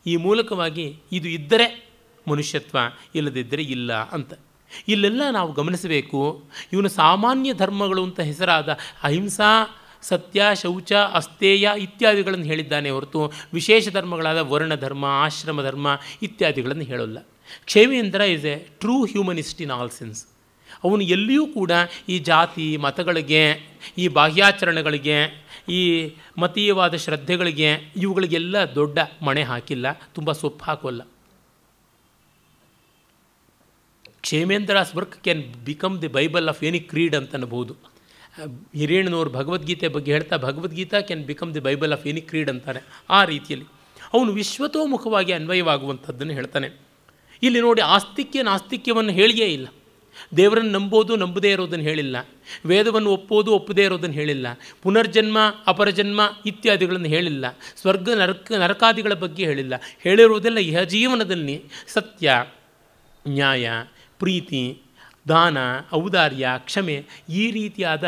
ಈ 0.05 0.15
ಮೂಲಕವಾಗಿ 0.15 0.99
ಇದು 1.11 1.29
ಇದ್ದರೆ 1.29 1.91
ಮನುಷ್ಯತ್ವ, 2.27 2.77
ಇಲ್ಲದಿದ್ದರೆ 3.15 3.63
ಇಲ್ಲ 3.63 3.93
ಅಂತ. 3.93 4.33
ಇಲ್ಲೆಲ್ಲ 4.87 5.21
ನಾವು 5.31 5.53
ಗಮನಿಸಬೇಕು, 5.53 6.43
ಇವನು 6.73 6.89
ಸಾಮಾನ್ಯ 6.89 7.53
ಧರ್ಮಗಳು 7.53 8.03
ಅಂತ 8.03 8.19
ಹೆಸರಾದ 8.19 8.77
ಅಹಿಂಸಾ, 9.03 9.77
ಸತ್ಯ, 10.01 10.43
ಶೌಚ 10.61 10.93
ಅಸ್ತೇಯ 10.93 11.69
ಇತ್ಯಾದಿಗಳನ್ನು 11.77 12.45
ಹೇಳಿದ್ದಾನೆ 12.45 12.89
ಹೊರತು 12.89 13.31
ವಿಶೇಷ 13.53 13.89
ಧರ್ಮಗಳಾದ 13.89 14.37
ವರ್ಣ 14.37 14.75
ಧರ್ಮ 14.75 15.05
ಆಶ್ರಮ 15.05 15.61
ಧರ್ಮ 15.61 15.99
ಇತ್ಯಾದಿಗಳನ್ನು 16.21 16.83
ಹೇಳೋಲ್ಲ. 16.83 17.27
Kshemendra 17.65 18.21
is 18.21 18.45
a 18.45 18.55
true 18.55 19.05
humanist 19.05 19.61
in 19.61 19.71
all 19.71 19.89
sense 19.89 20.27
ಅವನು 20.83 21.03
ಎಲ್ಲಿಯೂ 21.15 21.45
ಕೂಡ 21.57 21.71
ಈ 22.09 22.17
ಜಾತಿ 22.31 22.65
ಮತಗಳಿಗೆ, 22.85 23.43
ಈ 23.97 24.05
ಬಾಹ್ಯಾಚರಣೆಗಳಿಗೆ, 24.17 25.17
ಈ 25.69 25.81
ಮತೀಯವಾದ 26.41 26.95
ಶ್ರದ್ಧೆಗಳಿಗೆ 26.95 27.69
ಇವುಗಳಿಗೆಲ್ಲ 28.03 28.55
ದೊಡ್ಡ 28.75 28.99
ಮಣೆ 29.27 29.43
ಹಾಕಿಲ್ಲ, 29.51 29.87
ತುಂಬ 30.15 30.31
ಸೊಪ್ಪು 30.41 30.65
ಹಾಕೋಲ್ಲ 30.67 31.01
Kshemendra's 34.25 34.91
work 34.95 35.15
can 35.25 35.41
become 35.69 35.95
the 36.01 36.09
Bible 36.17 36.47
of 36.51 36.59
any 36.63 36.79
creed 36.89 37.15
ಅಂತ 37.19 37.35
ಅನ್ಬೋದು 37.35 37.73
ಹಿರೇಣ್ಣನವರು 38.79 39.31
ಭಗವದ್ಗೀತೆ 39.37 39.87
ಬಗ್ಗೆ 39.95 40.11
ಹೇಳ್ತಾ 40.15 40.35
Bhagavad Gita 40.45 40.99
can 41.07 41.23
become 41.29 41.49
the 41.55 41.61
Bible 41.67 41.93
of 41.95 42.05
any 42.11 42.21
creed 42.29 42.49
ಅಂತಾರೆ 42.53 42.81
ಆ 43.17 43.19
ರೀತಿಯಲ್ಲಿ. 43.31 43.67
ಅವನು 44.13 44.31
ವಿಶ್ವತೋಮುಖವಾಗಿ 44.31 45.31
ಅನ್ವಯವಾಗುವಂಥದ್ದನ್ನು 45.33 46.33
ಹೇಳ್ತಾನೆ. 46.33 46.69
ಇಲ್ಲಿ 47.43 47.59
ನೋಡಿ 47.67 47.81
ಆಸ್ತಿಕ್ಯ 47.95 48.43
ನಾಸ್ತಿಕ್ಯವನ್ನು 48.43 49.13
ಹೇಳಿಯೇ 49.19 49.47
ಇಲ್ಲ. 49.57 49.67
ದೇವರನ್ನು 50.37 50.71
ನಂಬೋದು, 50.71 51.15
ನಂಬದೇ 51.15 51.51
ಇರೋದನ್ನು 51.51 51.85
ಹೇಳಿಲ್ಲ. 51.85 52.29
ವೇದವನ್ನು 52.65 53.09
ಒಪ್ಪೋದು, 53.09 53.51
ಒಪ್ಪದೇ 53.51 53.83
ಇರೋದನ್ನು 53.83 54.15
ಹೇಳಿಲ್ಲ. 54.15 54.47
ಪುನರ್ಜನ್ಮ, 54.81 55.37
ಅಪರಜನ್ಮ 55.67 56.21
ಇತ್ಯಾದಿಗಳನ್ನು 56.45 57.07
ಹೇಳಿಲ್ಲ. 57.07 57.45
ಸ್ವರ್ಗ, 57.81 58.09
ನರಕ, 58.09 58.51
ನರಕಾದಿಗಳ 58.51 59.13
ಬಗ್ಗೆ 59.13 59.45
ಹೇಳಿಲ್ಲ. 59.45 59.73
ಹೇಳಿರುವುದೆಲ್ಲ 59.99 60.57
ಇಹ 60.57 60.81
ಜೀವನದಲ್ಲಿ 60.81 61.63
ಸತ್ಯ, 61.87 62.45
ನ್ಯಾಯ, 63.27 63.69
ಪ್ರೀತಿ, 64.19 64.81
ದಾನ, 65.27 65.57
ಔದಾರ್ಯ, 65.93 66.47
ಕ್ಷಮೆ 66.57 67.05
ಈ 67.29 67.51
ರೀತಿಯಾದ 67.51 68.03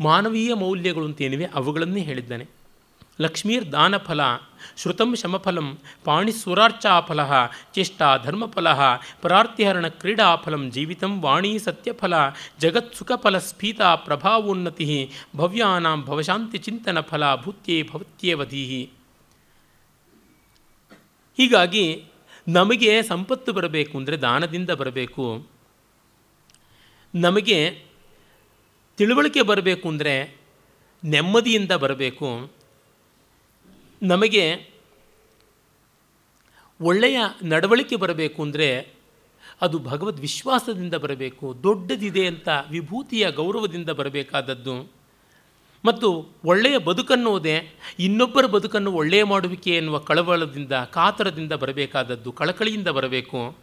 ಮಾನವೀಯ 0.00 0.54
ಮೌಲ್ಯಗಳು 0.54 1.04
ಅಂತೇನಿವೆ 1.04 1.46
ಅವುಗಳನ್ನೇ 1.54 2.00
ಹೇಳಿದ್ದಾನೆ. 2.00 2.57
ಲಕ್ಷ್ಮೀರ್ 3.20 3.66
ದಾನಫಲ 3.72 4.20
ಶ್ರುತಂ 4.80 5.10
ಶಮಫಲಂ 5.16 5.68
ಪಾಣಿಸುರಾರ್ಚಾಫಲ 6.04 7.20
ಚೇಷ್ಟಾ 7.74 8.08
ಧರ್ಮಫಲ 8.16 8.68
ಪರಾರ್ಥಿಹರಣ 9.20 9.86
ಕ್ರೀಡಾಫಲಂ 10.00 10.62
ಜೀವಿತಂ 10.70 11.12
ವಾಣಿ 11.20 11.52
ಸತ್ಯಫಲ 11.58 12.14
ಜಗತ್ಸುಖಫಲ 12.58 13.38
ಸ್ಫೀತ 13.38 13.80
ಪ್ರಭಾವೋನ್ನತಿ, 14.06 14.86
ಭವ್ಯಾನಾಂ 15.36 16.02
ಭವಶಾಂತಿ 16.04 16.58
ಚಿಂತನ 16.58 17.00
ಫಲ 17.00 17.22
ಭೂತ್ಯೇ 17.34 17.76
ಭವತ್ಯೇವಧೀಹಿ 17.82 18.82
ಹೀಗಾಗಿ 21.38 21.86
ನಮಗೆ 22.48 22.92
ಸಂಪತ್ತು 23.02 23.50
ಬರಬೇಕು 23.52 23.94
ಅಂದರೆ 23.98 24.16
ದಾನದಿಂದ 24.16 24.70
ಬರಬೇಕು. 24.70 25.26
ನಮಗೆ 27.14 27.58
ತಿಳುವಳಿಕೆ 28.98 29.42
ಬರಬೇಕು 29.42 29.86
ಅಂದರೆ 29.88 30.14
ನೆಮ್ಮದಿಯಿಂದ 31.02 31.72
ಬರಬೇಕು. 31.72 32.57
ನಮಗೆ 34.02 34.70
ಒಳ್ಳೆಯ 36.80 37.18
ನಡವಳಿಕೆ 37.42 37.96
ಬರಬೇಕು 37.96 38.42
ಅಂದರೆ 38.42 38.98
ಅದು 39.60 39.78
ಭಗವದ್ 39.78 40.20
ವಿಶ್ವಾಸದಿಂದ 40.20 40.94
ಬರಬೇಕು, 40.94 41.62
ದೊಡ್ಡದಿದೆ 41.62 42.26
ಅಂತ 42.26 42.48
ವಿಭೂತಿಯ 42.70 43.30
ಗೌರವದಿಂದ 43.30 43.90
ಬರಬೇಕಾದದ್ದು. 43.90 44.92
ಮತ್ತು 45.84 46.28
ಒಳ್ಳೆಯ 46.44 46.78
ಬದುಕನ್ನುವುದೇ 46.78 47.74
ಇನ್ನೊಬ್ಬರ 47.98 48.46
ಬದುಕನ್ನು 48.46 48.92
ಒಳ್ಳೆಯ 48.92 49.24
ಮಾಡುವಿಕೆ 49.24 49.76
ಎನ್ನುವ 49.76 49.98
ಕಳವಳದಿಂದ, 49.98 50.72
ಕಾತರದಿಂದ 50.72 51.52
ಬರಬೇಕಾದದ್ದು, 51.52 52.32
ಕಳಕಳಿಯಿಂದ 52.32 52.88
ಬರಬೇಕು. 52.88 53.56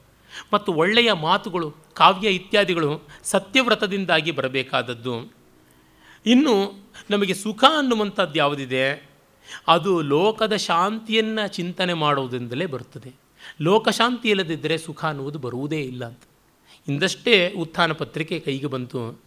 ಮತ್ತು 0.53 0.73
ಒಳ್ಳೆಯ 0.73 1.13
ಮಾತುಗಳು, 1.13 1.71
ಕಾವ್ಯ 1.93 2.29
ಇತ್ಯಾದಿಗಳು 2.29 3.01
ಸತ್ಯವ್ರತದಿಂದಾಗಿ 3.23 4.31
ಬರಬೇಕಾದದ್ದು. 4.31 5.33
ಇನ್ನು 6.25 6.73
ನಮಗೆ 7.09 7.33
ಸುಖ 7.33 7.63
ಅನ್ನುವಂಥದ್ದು 7.77 8.39
ಯಾವುದಿದೆ? 8.39 9.14
ಅದು 9.67 10.01
ಲೋಕದ 10.01 10.55
ಶಾಂತಿಯನ್ನು 10.55 11.47
ಚಿಂತನೆ 11.47 11.93
ಮಾಡುವುದರಿಂದಲೇ 11.93 12.65
ಬರುತ್ತದೆ. 12.65 13.13
ಲೋಕಶಾಂತಿ 13.61 14.29
ಇಲ್ಲದಿದ್ದರೆ 14.29 14.77
ಸುಖ 14.77 15.05
ಅನ್ನುವುದು 15.05 15.39
ಬರುವುದೇ 15.39 15.81
ಇಲ್ಲ 15.81 16.05
ಅಂತ. 16.05 16.21
ಇಂದಷ್ಟೇ 16.87 17.53
ಉತ್ಥಾನ 17.53 17.91
ಪತ್ರಿಕೆ 17.91 18.39
ಕೈಗೆ 18.39 18.67
ಬಂತು. 18.67 19.21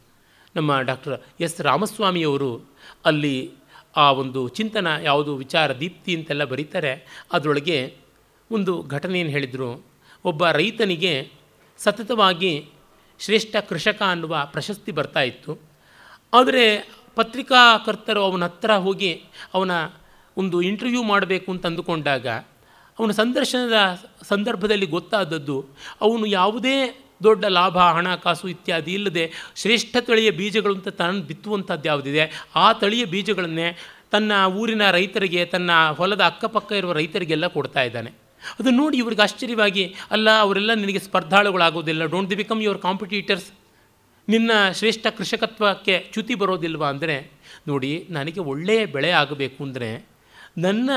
ನಮ್ಮ 0.56 0.80
ಡಾಕ್ಟರ್ 0.80 1.20
ಎಸ್ 1.40 1.60
ರಾಮಸ್ವಾಮಿಯವರು 1.60 2.60
ಅಲ್ಲಿ 3.04 3.50
ಆ 3.96 4.12
ಒಂದು 4.12 4.48
ಚಿಂತನ, 4.48 4.86
ಯಾವುದು 5.02 5.36
ವಿಚಾರ, 5.36 5.78
ದೀಪ್ತಿ 5.78 6.16
ಅಂತೆಲ್ಲ 6.16 6.44
ಬರೀತಾರೆ. 6.44 7.24
ಅದರೊಳಗೆ 7.32 7.96
ಒಂದು 8.50 8.82
ಘಟನೆಯನ್ನು 8.82 9.32
ಹೇಳಿದರು. 9.32 9.86
ಒಬ್ಬ 10.24 10.48
ರೈತನಿಗೆ 10.48 11.30
ಸತತವಾಗಿ 11.78 12.68
ಶ್ರೇಷ್ಠ 13.18 13.56
ಕೃಷಕ 13.56 14.02
ಅನ್ನುವ 14.02 14.48
ಪ್ರಶಸ್ತಿ 14.52 14.92
ಬರ್ತಾ 14.92 15.20
ಇತ್ತು. 15.20 15.58
ಆದರೆ 16.34 16.92
ಪತ್ರಿಕಾಕರ್ತರು 17.14 18.22
ಅವನ 18.22 18.44
ಹತ್ರ 18.44 18.72
ಹೋಗಿ 18.72 19.24
ಅವನ 19.54 19.70
ಒಂದು 20.38 20.56
ಇಂಟರ್ವ್ಯೂ 20.62 21.02
ಮಾಡಬೇಕು 21.02 21.48
ಅಂತ 21.52 21.66
ಅಂದುಕೊಂಡಾಗ 21.66 22.26
ಅವನ 22.98 23.10
ಸಂದರ್ಶನದ 23.10 23.78
ಸಂದರ್ಭದಲ್ಲಿ 24.22 24.86
ಗೊತ್ತಾದದ್ದು, 24.86 25.56
ಅವನು 26.00 26.26
ಯಾವುದೇ 26.26 26.76
ದೊಡ್ಡ 27.22 27.44
ಲಾಭ 27.44 27.78
ಹಣಕಾಸು 27.78 28.48
ಇತ್ಯಾದಿ 28.48 28.92
ಇಲ್ಲದೆ 28.92 29.24
ಶ್ರೇಷ್ಠ 29.56 29.96
ತಳಿಯ 30.00 30.30
ಬೀಜಗಳು 30.30 30.74
ಅಂತ 30.74 30.88
ತಾನು 30.88 31.22
ಬಿತ್ತುವಂಥದ್ದು 31.22 31.86
ಯಾವುದಿದೆ, 31.88 32.24
ಆ 32.56 32.66
ತಳಿಯ 32.72 33.04
ಬೀಜಗಳನ್ನೇ 33.04 33.68
ತನ್ನ 34.10 34.32
ಊರಿನ 34.60 34.90
ರೈತರಿಗೆ, 34.90 35.44
ತನ್ನ 35.44 35.70
ಹೊಲದ 35.90 36.20
ಅಕ್ಕಪಕ್ಕ 36.20 36.72
ಇರುವ 36.72 36.92
ರೈತರಿಗೆಲ್ಲ 36.92 37.46
ಕೊಡ್ತಾ 37.46 37.82
ಇದ್ದಾನೆ. 37.82 38.10
ಅದು 38.60 38.70
ನೋಡಿ 38.70 38.96
ಇವ್ರಿಗೆ 38.98 39.22
ಆಶ್ಚರ್ಯವಾಗಿ, 39.22 39.84
ಅಲ್ಲ, 40.10 40.28
ಅವರೆಲ್ಲ 40.40 40.74
ನಿನಗೆ 40.74 40.98
ಸ್ಪರ್ಧಾಳುಗಳಾಗೋದಿಲ್ಲ 40.98 42.04
don't 42.04 42.30
the 42.30 42.36
become 42.36 42.62
your 42.62 42.78
competitors 42.78 43.48
ನಿನ್ನ 44.28 44.50
ಶ್ರೇಷ್ಠ 44.72 45.06
ಕೃಷಕತ್ವಕ್ಕೆ 45.18 45.94
ಚ್ಯುತಿ 46.12 46.34
ಬರೋದಿಲ್ವಾ? 46.34 46.88
ಅಂದರೆ, 46.88 47.16
ನೋಡಿ, 47.68 47.92
ನನಗೆ 48.10 48.40
ಒಳ್ಳೆಯ 48.40 48.86
ಬೆಳೆ 48.86 49.10
ಆಗಬೇಕು 49.10 49.60
ಅಂದರೆ 49.64 49.90
ನನ್ನ 50.58 50.90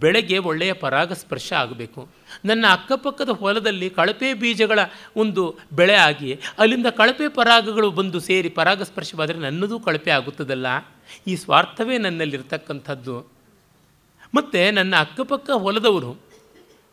ಬೆಳೆಗೆ 0.00 0.38
ಒಳ್ಳೆಯ 0.38 0.72
ಪರಾಗಸ್ಪರ್ಶ 0.72 1.52
ಆಗಬೇಕು. 1.52 2.08
ನನ್ನ 2.44 2.66
ಅಕ್ಕಪಕ್ಕದ 2.70 3.28
ಹೊಲದಲ್ಲಿ 3.28 3.90
ಕಳಪೆ 3.90 4.34
ಬೀಜಗಳ 4.34 4.78
ಒಂದು 5.16 5.58
ಬೆಳೆ 5.72 5.94
ಆಗಿ, 5.94 6.40
ಅಲ್ಲಿಂದ 6.58 6.86
ಕಳಪೆ 6.86 7.28
ಪರಾಗಗಳು 7.28 7.90
ಬಂದು 7.90 8.20
ಸೇರಿ 8.20 8.48
ಪರಾಗಸ್ಪರ್ಶವಾದರೆ 8.48 9.38
ನನ್ನದೂ 9.38 9.80
ಕಳಪೆ 9.80 10.10
ಆಗುತ್ತದಲ್ಲ? 10.10 10.66
ಈ 11.26 11.36
ಸ್ವಾರ್ಥವೇ 11.36 11.98
ನನ್ನಲ್ಲಿರ್ತಕ್ಕಂಥದ್ದು. 11.98 13.20
ಮತ್ತು 14.34 14.74
ನನ್ನ 14.74 14.96
ಅಕ್ಕಪಕ್ಕ 14.96 15.50
ಹೊಲದವರು 15.50 16.20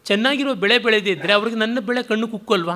ಚೆನ್ನಾಗಿರೋ 0.06 0.54
ಬೆಳೆ 0.54 0.78
ಬೆಳೆದಿದ್ದರೆ 0.78 1.34
ಅವ್ರಿಗೆ 1.34 1.58
ನನ್ನ 1.58 1.80
ಬೆಳೆ 1.80 2.04
ಕಣ್ಣು 2.04 2.28
ಕುಕ್ಕಲ್ವಾ? 2.28 2.76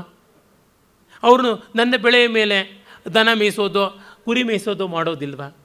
ಅವರು 1.23 1.67
ನನ್ನ 1.75 1.95
ಬೆಳೆಯ 1.97 2.27
ಮೇಲೆ 2.27 2.85
ದನ 3.13 3.27
ಮೇಯಿಸೋದು, 3.33 4.01
ಕುರಿ 4.25 4.43
ಮೇಯಿಸೋದು 4.43 4.87
ಮಾಡೋದಿಲ್ವಾ? 4.87 5.55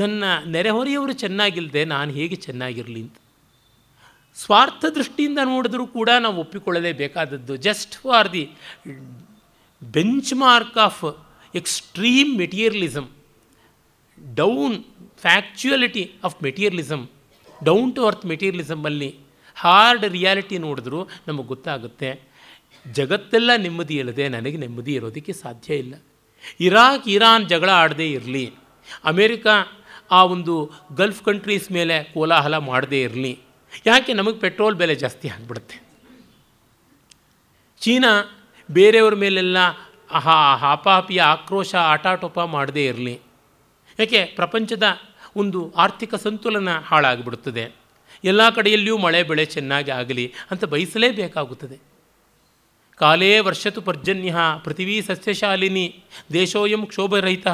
ನನ್ನ 0.00 0.24
ನೆರೆಹೊರೆಯವರು 0.54 1.14
ಚೆನ್ನಾಗಿಲ್ಲದೆ 1.22 1.82
ನಾನು 1.94 2.10
ಹೇಗೆ 2.18 2.36
ಚೆನ್ನಾಗಿರಲಿ 2.46 3.00
ಅಂತ. 3.06 3.16
ಸ್ವಾರ್ಥ 4.36 4.84
ದೃಷ್ಟಿಯಿಂದ 4.96 5.40
ನೋಡಿದ್ರೂ 5.50 5.84
ಕೂಡ 5.96 6.10
ನಾವು 6.24 6.36
ಒಪ್ಪಿಕೊಳ್ಳಲೇಬೇಕಾದದ್ದು 6.44 7.54
just 7.66 7.94
for 8.04 8.30
the 8.32 8.44
benchmark 10.44 10.78
of 10.86 11.02
extreme 11.60 12.32
materialism 12.42 13.08
down 14.40 14.76
factuality 15.24 16.04
of 16.26 16.36
materialism 16.46 17.04
down 17.68 17.92
to 17.96 18.02
earth 18.06 18.26
ಮೆಟೀರಿಯಲಿಸಮಲ್ಲಿ 18.32 19.10
hard 19.56 20.04
reality 20.16 20.56
ನೋಡಿದ್ರೂ 20.66 21.00
ನಮಗೆ 21.28 21.46
ಗೊತ್ತಾಗುತ್ತೆ, 21.52 22.10
ಜಗತ್ತೆಲ್ಲ 22.86 23.50
ನೆಮ್ಮದಿ 23.64 23.96
ಇಲ್ಲದೆ 24.02 24.24
ನನಗೆ 24.28 24.58
ನೆಮ್ಮದಿ 24.64 24.92
ಇರೋದಕ್ಕೆ 24.98 25.32
ಸಾಧ್ಯ 25.42 25.76
ಇಲ್ಲ. 25.82 25.94
ಇರಾಕ್ 26.60 27.06
ಇರಾನ್ 27.16 27.44
ಜಗಳ 27.52 27.70
ಆಡದೇ 27.82 28.08
ಇರಲಿ. 28.16 28.44
ಅಮೇರಿಕಾ 29.10 29.54
ಆ 30.14 30.24
ಒಂದು 30.24 30.70
ಗಲ್ಫ್ 30.96 31.22
ಕಂಟ್ರೀಸ್ 31.22 31.72
ಮೇಲೆ 31.72 32.04
ಕೋಲಾಹಲ 32.04 32.58
ಮಾಡದೇ 32.58 33.02
ಇರಲಿ. 33.02 33.38
ಯಾಕೆ? 33.86 34.12
ನಮಗೆ 34.12 34.38
ಪೆಟ್ರೋಲ್ 34.38 34.74
ಬೆಲೆ 34.74 34.94
ಜಾಸ್ತಿ 34.94 35.28
ಆಗಿಬಿಡುತ್ತೆ. 35.28 35.76
ಚೀನಾ 37.80 38.38
ಬೇರೆಯವ್ರ 38.70 39.14
ಮೇಲೆಲ್ಲ 39.14 39.56
ಹಾ 40.10 40.56
ಹಾಪಾಪಿಯ 40.56 41.22
ಆಕ್ರೋಶ, 41.22 41.74
ಆಟಾಟೋಪ 41.74 42.40
ಮಾಡದೇ 42.40 42.86
ಇರಲಿ. 42.86 43.20
ಯಾಕೆ? 43.98 44.24
ಪ್ರಪಂಚದ 44.24 44.82
ಒಂದು 45.36 45.72
ಆರ್ಥಿಕ 45.76 46.14
ಸಂತುಲನ 46.14 46.68
ಹಾಳಾಗಿಬಿಡುತ್ತದೆ. 46.78 47.72
ಎಲ್ಲ 48.24 48.50
ಕಡೆಯಲ್ಲಿಯೂ 48.50 48.98
ಮಳೆ, 48.98 49.22
ಬೆಳೆ 49.22 49.44
ಚೆನ್ನಾಗಿ 49.44 49.90
ಆಗಲಿ 49.90 50.32
ಅಂತ 50.50 50.64
ಬಯಸಲೇಬೇಕಾಗುತ್ತದೆ. 50.64 51.78
ಕಾಲೇ 52.96 53.38
ವರ್ಷತು 53.38 53.82
ಪರ್ಜನ್ಯ 53.82 54.36
ಪೃಥಿವೀ 54.64 55.00
ಸಸ್ಯಶಾಲಿನಿ 55.00 56.04
ದೇಶೋಯಂ 56.32 56.86
ಕ್ಷೋಭರಹಿತ, 56.86 57.46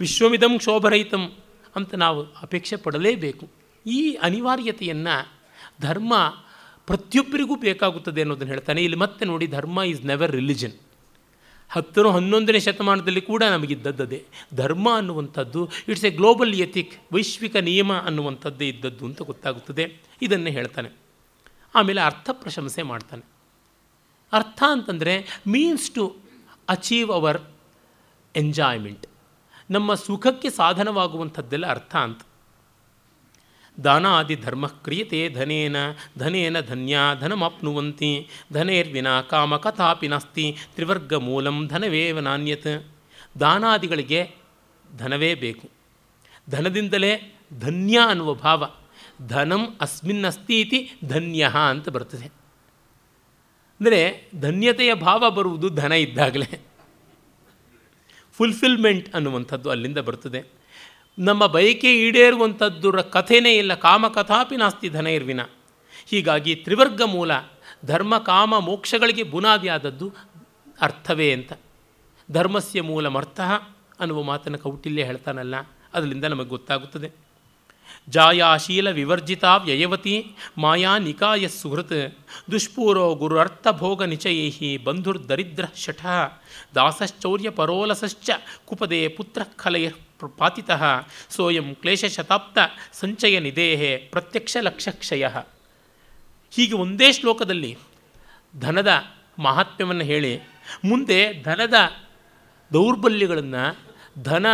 ವಿಶ್ವಮಿದಂ 0.00 0.58
ಕ್ಷೋಭರಹಿತಂ. 0.58 1.32
ಅಂತ 1.76 1.94
ನಾವು 1.94 2.22
ಅಪೇಕ್ಷೆ 2.22 2.76
ಪಡಲೇಬೇಕು. 2.76 3.48
ಈ 3.86 4.14
ಅನಿವಾರ್ಯತೆಯನ್ನು 4.14 5.32
ಧರ್ಮ 5.80 6.14
ಪ್ರತಿಯೊಬ್ಬರಿಗೂ 6.86 7.56
ಬೇಕಾಗುತ್ತದೆ 7.56 8.20
ಅನ್ನೋದನ್ನು 8.20 8.52
ಹೇಳ್ತಾನೆ. 8.52 8.84
ಇಲ್ಲಿ 8.84 8.98
ಮತ್ತೆ 8.98 9.24
ನೋಡಿ, 9.24 9.46
ಧರ್ಮ 9.46 9.82
ಈಸ್ 9.82 10.04
ನೆವರ್ 10.04 10.32
ರಿಲಿಜನ್ 10.32 10.72
ಹತ್ತನೋ 11.70 12.10
ಹನ್ನೊಂದನೇ 12.10 12.60
ಶತಮಾನದಲ್ಲಿ 12.60 13.20
ಕೂಡ 13.20 13.42
ನಮಗಿದ್ದದ್ದೇ 13.42 14.24
ಧರ್ಮ 14.54 14.96
ಅನ್ನುವಂಥದ್ದು 14.96 15.70
ಇಟ್ಸ್ 15.88 16.04
ಎ 16.04 16.10
ಗ್ಲೋಬಲ್ 16.10 16.54
ಎಥಿಕ್ 16.54 17.00
ವೈಶ್ವಿಕ 17.12 17.56
ನಿಯಮ 17.56 17.92
ಅನ್ನುವಂಥದ್ದೇ 17.92 18.68
ಇದ್ದದ್ದು 18.68 19.04
ಅಂತ 19.04 19.22
ಗೊತ್ತಾಗುತ್ತದೆ. 19.22 19.96
ಇದನ್ನು 20.22 20.46
ಹೇಳ್ತಾನೆ. 20.46 20.88
ಆಮೇಲೆ 21.74 22.00
ಅರ್ಥ 22.00 22.30
ಪ್ರಶಂಸೆ 22.32 22.82
ಮಾಡ್ತಾನೆ. 22.82 23.24
ಅರ್ಥ 24.32 24.62
ಅಂತಂದರೆ 24.66 25.40
means 25.46 25.90
to 25.90 26.16
achieve 26.68 27.10
our 27.10 27.42
enjoyment 28.36 29.06
ನಮ್ಮ 29.70 29.94
ಸುಖಕ್ಕೆ 29.94 30.50
ಸಾಧನವಾಗುವಂಥದ್ದೆಲ್ಲ 30.50 31.66
ಅರ್ಥ 31.66 31.96
ಅಂತ. 31.96 32.20
ದಾನಾದಿ 33.84 34.36
ಧರ್ಮ 34.36 34.66
ಕ್ರಿಯತೆ 34.66 35.28
ಧನೇನ 35.28 35.76
ಧನೇನ 36.18 36.60
ಧನ್ಯ, 36.60 36.98
ಧನಮಾಪ್ನುವಂತಿ, 37.20 38.28
ಧನೇರ್ವಿನ 38.52 39.20
ಕಾಮ 39.20 39.56
ಕಥಾಪಿ 39.56 40.08
ನಾಸ್ತಿ, 40.08 40.56
ತ್ರಿವರ್ಗ 40.74 41.14
ಮೂಲಂ 41.14 41.68
ಧನವೇವ 41.68 42.20
ನಾಣ್ಯತ್. 42.20 42.86
ದಾನಾದಿಗಳಿಗೆ 43.40 44.34
ಧನವೇ 44.96 45.34
ಬೇಕು. 45.34 45.68
ಧನದಿಂದಲೇ 46.50 47.36
ಧನ್ಯ 47.60 47.98
ಅನ್ನುವ 48.06 48.34
ಭಾವ. 48.34 48.70
ಧನಂ 49.26 49.76
ಅಸ್ಮಿನ್ನಸ್ತಿ 49.80 50.60
ಇತಿ 50.60 50.92
ಧನ್ಯ 51.04 51.50
ಅಂತ 51.70 51.88
ಬರ್ತದೆ. 51.88 52.26
ಅಂದರೆ 53.80 54.30
ಧನ್ಯತೆಯ 54.40 54.94
ಭಾವ 54.94 55.30
ಬರುವುದು 55.30 55.68
ಧನ 55.68 55.92
ಇದ್ದಾಗಲೇ. 55.92 56.61
ಫುಲ್ಫಿಲ್ಮೆಂಟ್ 58.42 59.14
ಅನ್ನುವಂಥದ್ದು 59.14 59.70
ಅಲ್ಲಿಂದ 59.70 59.98
ಬರ್ತದೆ. 59.98 60.40
ನಮ್ಮ 61.18 61.46
ಬಯಕೆ 61.46 61.90
ಈಡೇರುವಂಥದ್ದುರ 62.06 63.00
ಕಥೆನೇ 63.00 63.52
ಇಲ್ಲ, 63.56 63.74
ಕಾಮ 63.74 64.08
ಕಥಾಪಿ 64.08 64.56
ನಾಸ್ತಿ 64.56 64.88
ಧನ 64.88 65.06
ಇರ್ವಿನ 65.06 65.42
ಹೀಗಾಗಿ 66.06 66.54
ತ್ರಿವರ್ಗ 66.54 67.02
ಮೂಲ 67.02 67.32
ಧರ್ಮ, 67.84 68.18
ಕಾಮ, 68.18 68.58
ಮೋಕ್ಷಗಳಿಗೆ 68.58 69.22
ಬುನಾದಿಯಾದದ್ದು 69.22 70.08
ಅರ್ಥವೇ 70.80 71.32
ಅಂತ. 71.32 71.52
ಧರ್ಮಸ್ಯ 72.30 72.82
ಮೂಲಮರ್ಥ 72.82 73.40
ಅನ್ನುವ 74.00 74.22
ಮಾತನ್ನು 74.22 74.58
ಕೌಟಿಲ್ಯ 74.58 75.04
ಹೇಳ್ತಾನಲ್ಲ, 75.04 75.54
ಅದರಿಂದ 75.94 76.24
ನಮಗೆ 76.24 76.48
ಗೊತ್ತಾಗುತ್ತದೆ. 76.48 77.10
ಜಾಯಾಶೀಲ 78.08 78.90
ವಿವರ್ಜಿತ 78.90 79.44
ವ್ಯಯವತಿ 79.44 80.30
ಮಾಯಾ 80.58 80.98
ನಿಕಾಯ 80.98 81.48
ಸುಹೃತ್. 81.48 82.18
ದುಷ್ಪೂರೋ 82.50 83.14
ಗುರುರರ್ಥ 83.14 83.52
ಅರ್ಥಭೋಗ 83.52 84.02
ನಿಚಯೈ 84.02 84.76
ಬಂಧುರ್ದರಿದ್ರ 84.76 85.64
ಶಠ. 85.76 86.06
ದಾಸಶ್ಚೌರ್ಯ 86.74 87.50
ಪರೋಲಸಶ್ಚ 87.50 88.30
ಕುಪದೆ 88.64 89.08
ಪುತ್ರ 89.08 89.42
ಖಲಯ 89.56 89.90
ಪಾತಿ 90.38 90.62
ಸೋಯಂ 91.30 91.74
ಕ್ಲೇಶಶತಾಪ್ತ 91.74 92.58
ಸಂಚಯ 92.92 93.40
ನಿಧೇ 93.40 93.96
ಪ್ರತ್ಯಕ್ಷ 94.10 94.56
ಲಕ್ಷಕ್ಷಯ 94.60 95.28
ಹೀಗೆ 96.50 96.74
ಒಂದೇ 96.74 97.12
ಶ್ಲೋಕದಲ್ಲಿ 97.12 97.78
ಧನದ 98.60 99.04
ಮಹಾತ್ಮ್ಯವನ್ನು 99.38 100.04
ಹೇಳಿ, 100.04 100.40
ಮುಂದೆ 100.84 101.42
ಧನದ 101.42 101.74
ದೌರ್ಬಲ್ಯಗಳನ್ನು 102.72 103.76
ಧನ 104.22 104.46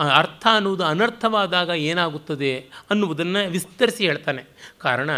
ಅರ್ಥ 0.00 0.46
ಅನ್ನುವುದು 0.52 0.84
ಅನರ್ಥವಾದಾಗ 0.84 1.68
ಏನಾಗುತ್ತದೆ 1.68 2.68
ಅನ್ನುವುದನ್ನು 2.90 3.50
ವಿಸ್ತರಿಸಿ 3.50 4.06
ಹೇಳ್ತಾನೆ. 4.06 4.44
ಕಾರಣ, 4.78 5.10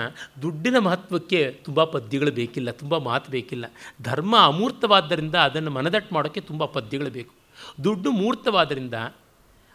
ದುಡ್ಡಿನ 0.43 0.79
ಮಹತ್ವಕ್ಕೆ 0.79 1.59
ತುಂಬ 1.65 1.85
ಪದ್ಯಗಳು 1.85 2.31
ಬೇಕಿಲ್ಲ, 2.31 2.71
ತುಂಬ 2.71 2.99
ಮಾತು 2.99 3.31
ಬೇಕಿಲ್ಲ. 3.31 3.65
ಧರ್ಮ 4.03 4.37
ಅಮೂರ್ತವಾದ್ದರಿಂದ 4.39 5.35
ಅದನ್ನು 5.35 5.71
ಮನದಟ್ಟು 5.71 6.15
ಮಾಡೋಕ್ಕೆ 6.15 6.41
ತುಂಬ 6.41 6.65
ಪದ್ಯಗಳು 6.65 7.11
ಬೇಕು. 7.11 7.35
ದುಡ್ಡು 7.85 8.13
ಮೂರ್ತವಾದ್ದರಿಂದ 8.13 8.95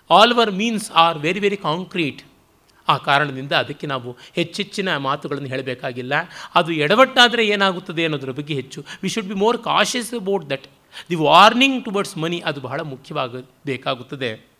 all 0.09 0.33
our 0.33 0.51
means 0.51 0.91
are 0.91 1.17
very 1.17 1.39
very 1.39 1.57
concrete. 1.57 2.23
ಆ 2.89 2.97
ಕಾರಣದಿಂದ 2.97 3.51
ಅದಕ್ಕೆ 3.51 3.87
ನಾವು 3.87 4.17
ಹೆಚ್ಚೆಚ್ಚಿನ 4.33 4.97
ಮಾತುಗಳನ್ನು 4.97 5.47
ಹೇಳಬೇಕಾಗಿಲ್ಲ. 5.47 6.13
ಅದು 6.55 6.71
ಎಡವಟ್ಟಾದರೆ 6.71 7.47
ಏನಾಗುತ್ತದೆ 7.47 8.03
ಅನ್ನೋದ್ರ 8.03 8.31
ಬಗ್ಗೆ 8.31 8.53
ಹೆಚ್ಚು. 8.53 8.85
We 9.03 9.09
should 9.09 9.27
be 9.27 9.33
more 9.33 9.57
cautious 9.57 10.13
about 10.13 10.49
that 10.49 10.67
the 11.09 11.15
warning 11.15 11.85
towards 11.85 12.17
money 12.17 12.39
ಅದು 12.45 12.61
ಬಹಳ 12.61 12.81
ಮುಖ್ಯವಾಗ 12.81 13.43
ಬೇಕಾಗುತ್ತದೆ 13.65 14.56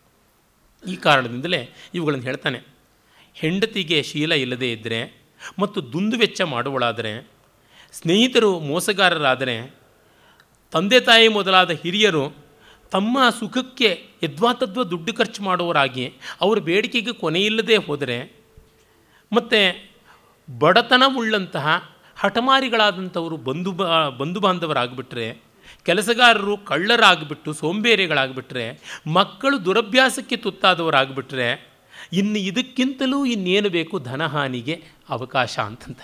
ಈ 0.86 0.96
ಕಾರಣದಿಂದಲೇ 0.96 1.70
ಇವುಗಳನ್ನು 1.94 2.26
ಹೇಳ್ತಾನೆ. 2.26 2.60
ಹೆಂಡತಿಗೆ 3.34 4.04
ಶೀಲ 4.04 4.32
ಇಲ್ಲದೇ 4.32 4.72
ಇದ್ದರೆ 4.72 5.28
ಮತ್ತು 5.60 5.94
ದುಂದುವೆಚ್ಚ 5.94 6.42
ಮಾಡುವಳಾದರೆ, 6.42 7.30
ಸ್ನೇಹಿತರು 7.92 8.60
ಮೋಸಗಾರರಾದರೆ, 8.60 9.76
ತಂದೆ 10.72 11.00
ತಾಯಿ 11.00 11.28
ಮೊದಲಾದ 11.28 11.72
ಹಿರಿಯರು 11.72 12.36
ತಮ್ಮ 12.92 13.30
ಸುಖಕ್ಕೆ 13.40 14.04
ಯದ್ವಾತದ್ವ 14.24 14.84
ದುಡ್ಡು 14.84 15.14
ಖರ್ಚು 15.14 15.44
ಮಾಡುವವರಾಗಿ 15.44 16.14
ಅವರ 16.42 16.60
ಬೇಡಿಕೆಗೆ 16.60 17.14
ಕೊನೆಯಿಲ್ಲದೆ 17.14 17.76
ಹೋದರೆ, 17.76 18.38
ಮತ್ತು 19.32 19.90
ಬಡತನವುಳ್ಳಂತಹ 20.60 21.96
ಹಠಮಾರಿಗಳಾದಂಥವರು 22.16 23.38
ಬಂಧು 23.38 23.72
ಬಾ, 23.72 24.10
ಬಂಧು 24.10 24.40
ಬಾಂಧವರಾಗಿಬಿಟ್ರೆ 24.40 25.47
ಕೆಲಸಗಾರರು 25.88 26.58
ಕಳ್ಳರಾಗಿಬಿಟ್ಟು 26.58 27.54
ಸೋಂಬೇರಿಗಳಾಗ್ಬಿಟ್ರೆ, 27.54 28.66
ಮಕ್ಕಳು 29.14 29.66
ದುರಭ್ಯಾಸಕ್ಕೆ 29.66 30.36
ತುತ್ತಾದವರಾಗಿಬಿಟ್ರೆ, 30.36 31.48
ಇನ್ನು 32.14 32.40
ಇದಕ್ಕಿಂತಲೂ 32.40 33.26
ಇನ್ನೇನು 33.26 33.70
ಬೇಕು 33.70 34.00
ಧನಹಾನಿಗೆ 34.00 34.76
ಅವಕಾಶ 35.10 35.60
ಅಂತಂತ 35.60 36.00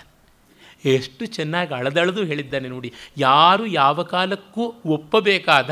ಎಷ್ಟು 0.86 1.26
ಚೆನ್ನಾಗಿ 1.26 1.74
ಅಳದಳದು 1.74 2.24
ಹೇಳಿದ್ದಾನೆ 2.24 2.68
ನೋಡಿ. 2.68 2.92
ಯಾರು 3.16 3.66
ಯಾವ 3.66 4.02
ಕಾಲಕ್ಕೂ 4.02 4.74
ಒಪ್ಪಬೇಕಾದ, 4.86 5.70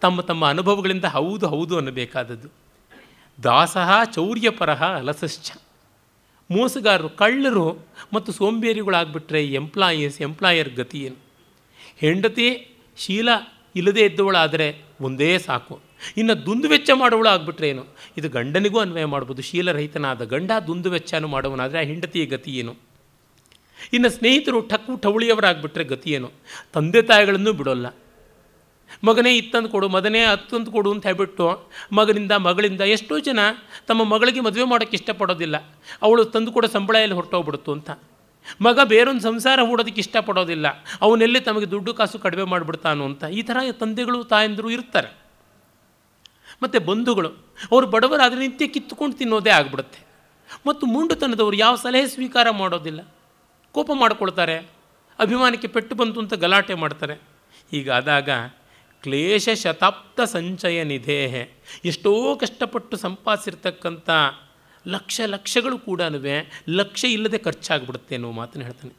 ತಮ್ಮ 0.00 0.20
ತಮ್ಮ 0.20 0.48
ಅನುಭವಗಳಿಂದ 0.48 1.04
ಹೌದು 1.04 1.46
ಹೌದು 1.46 1.74
ಅನ್ನಬೇಕಾದದ್ದು. 1.76 2.48
ದಾಸಃ 3.42 3.90
ಚೌರ್ಯಪರಹ 4.04 4.82
ಅಲಸಶ್ಚ. 4.96 5.52
ಮೋಸಗಾರರು 6.50 7.08
ಕಳ್ಳರು 7.08 7.68
ಮತ್ತು 8.12 8.32
ಸೋಂಬೇರಿಗಳಾಗ್ಬಿಟ್ರೆ 8.32 9.40
ಎಂಪ್ಲಾಯೀಸ್ 9.52 10.20
ಎಂಪ್ಲಾಯರ್ 10.20 10.70
ಗತಿ 10.74 10.98
ಏನು? 10.98 11.16
ಹೆಂಡತಿ 11.96 12.48
ಶೀಲ 12.96 13.28
ಇಲ್ಲದೇ 13.76 14.00
ಇದ್ದವಳಾದರೆ 14.00 14.82
ಒಂದೇ 15.00 15.38
ಸಾಕು. 15.38 15.80
ಇನ್ನು 16.16 16.46
ದುಂದುವೆಚ್ಚ 16.46 16.90
ಮಾಡುವಳು 16.94 17.28
ಆಗಿಬಿಟ್ರೆ 17.28 17.68
ಏನು? 17.68 17.86
ಇದು 18.16 18.28
ಗಂಡನಿಗೂ 18.28 18.78
ಅನ್ವಯ 18.78 19.04
ಮಾಡ್ಬೋದು. 19.04 19.42
ಶೀಲರಹಿತನಾದ 19.42 20.24
ಗಂಡ 20.24 20.50
ದುಂದುವೆಚ್ಚನೂ 20.66 21.28
ಮಾಡುವನಾದರೆ 21.28 21.78
ಆ 21.78 21.82
ಹೆಂಡತಿಯ 21.82 22.26
ಗತಿ 22.26 22.50
ಏನು? 22.50 22.76
ಇನ್ನು 23.92 24.10
ಸ್ನೇಹಿತರು 24.10 24.66
ಠಕ್ಕು 24.66 24.96
ಠವಳಿಯವರಾಗ್ಬಿಟ್ರೆ 24.96 25.84
ಗತಿ 25.84 26.10
ಏನು? 26.10 26.30
ತಂದೆ 26.72 27.02
ತಾಯಿಗಳನ್ನು 27.02 27.52
ಬಿಡೋಲ್ಲ. 27.52 27.86
ಮಗನೇ 29.04 29.36
ಇತ್ತಂದು 29.36 29.68
ಕೊಡು, 29.68 29.88
ಮಗನೇ 29.88 30.24
ಹತ್ತಂದು 30.24 30.72
ಕೊಡು 30.72 30.92
ಅಂತ 30.92 31.06
ಹೇಳ್ಬಿಟ್ಟು 31.06 31.70
ಮಗನಿಂದ, 31.92 32.32
ಮಗಳಿಂದ 32.32 32.80
ಎಷ್ಟೋ 32.80 33.18
ಜನ 33.18 33.38
ತಮ್ಮ 33.86 34.04
ಮಗಳಿಗೆ 34.04 34.40
ಮದುವೆ 34.40 34.64
ಮಾಡೋಕ್ಕೆ 34.64 34.96
ಇಷ್ಟಪಡೋದಿಲ್ಲ. 34.96 35.56
ಅವಳು 36.02 36.24
ತಂದು 36.24 36.52
ಕೂಡ 36.52 36.66
ಸಂಬಳ 36.66 36.96
ಎಲ್ಲಿ 36.96 37.14
ಹೊರಟೋಗ್ಬಿಡ್ತು 37.14 37.72
ಅಂತ. 37.72 37.90
ಮಗ 38.60 38.78
ಬೇರೊಂದು 38.84 39.20
ಸಂಸಾರ 39.20 39.60
ಹೂಡೋದಕ್ಕೆ 39.62 40.00
ಇಷ್ಟಪಡೋದಿಲ್ಲ. 40.00 40.66
ಅವನೆಲ್ಲಿ 41.00 41.40
ತಮಗೆ 41.40 41.70
ದುಡ್ಡು 41.70 41.94
ಕಾಸು 41.94 42.18
ಕಡಿಮೆ 42.18 42.42
ಮಾಡಿಬಿಡ್ತಾನು 42.42 43.04
ಅಂತ 43.04 43.24
ಈ 43.24 43.42
ಥರ 43.42 43.56
ತಂದೆಗಳು 43.72 44.24
ತಾಯಂದರು 44.24 44.70
ಇರ್ತಾರೆ. 44.70 45.08
ಮತ್ತು 46.62 46.80
ಬಂಧುಗಳು, 46.80 47.28
ಅವರು 47.72 47.86
ಬಡವರಾದರೆ 47.86 48.38
ನಿತ್ಯ 48.38 48.66
ಕಿತ್ತುಕೊಂಡು 48.66 49.16
ತಿನ್ನೋದೇ 49.16 49.50
ಆಗ್ಬಿಡುತ್ತೆ. 49.50 50.06
ಮತ್ತು 50.66 50.86
ಮುಂಡುತನದವರು 50.86 51.56
ಯಾವ 51.56 51.76
ಸಲಹೆ 51.76 52.06
ಸ್ವೀಕಾರ 52.06 52.50
ಮಾಡೋದಿಲ್ಲ. 52.50 53.00
ಕೋಪ 53.72 53.90
ಮಾಡಿಕೊಳ್ತಾರೆ, 53.94 54.58
ಅಭಿಮಾನಕ್ಕೆ 55.18 55.68
ಪೆಟ್ಟು 55.68 55.96
ಬಂತು 55.96 56.20
ಅಂತ 56.20 56.34
ಗಲಾಟೆ 56.34 56.74
ಮಾಡ್ತಾರೆ. 56.74 57.14
ಹೀಗಾದಾಗ 57.70 58.28
ಕ್ಲೇಶ 59.02 59.48
ಶತಾಬ್ದ 59.48 60.24
ಸಂಚಯ 60.24 60.84
ನಿಧೇಹೆ 60.84 61.50
ಎಷ್ಟೋ 61.84 62.36
ಕಷ್ಟಪಟ್ಟು 62.36 62.96
ಸಂಪಾದಿಸಿರ್ತಕ್ಕಂಥ 62.96 64.10
ಲಕ್ಷ 64.86 65.20
ಲಕ್ಷಗಳು 65.26 65.78
ಕೂಡ 65.78 66.00
ಲಕ್ಷ 66.68 67.04
ಇಲ್ಲದೆ 67.04 67.38
ಖರ್ಚಾಗ್ಬಿಡುತ್ತೆ 67.38 68.14
ಅನ್ನೋ 68.14 68.32
ಮಾತನ್ನು 68.32 68.64
ಹೇಳ್ತಾನೆ. 68.64 68.94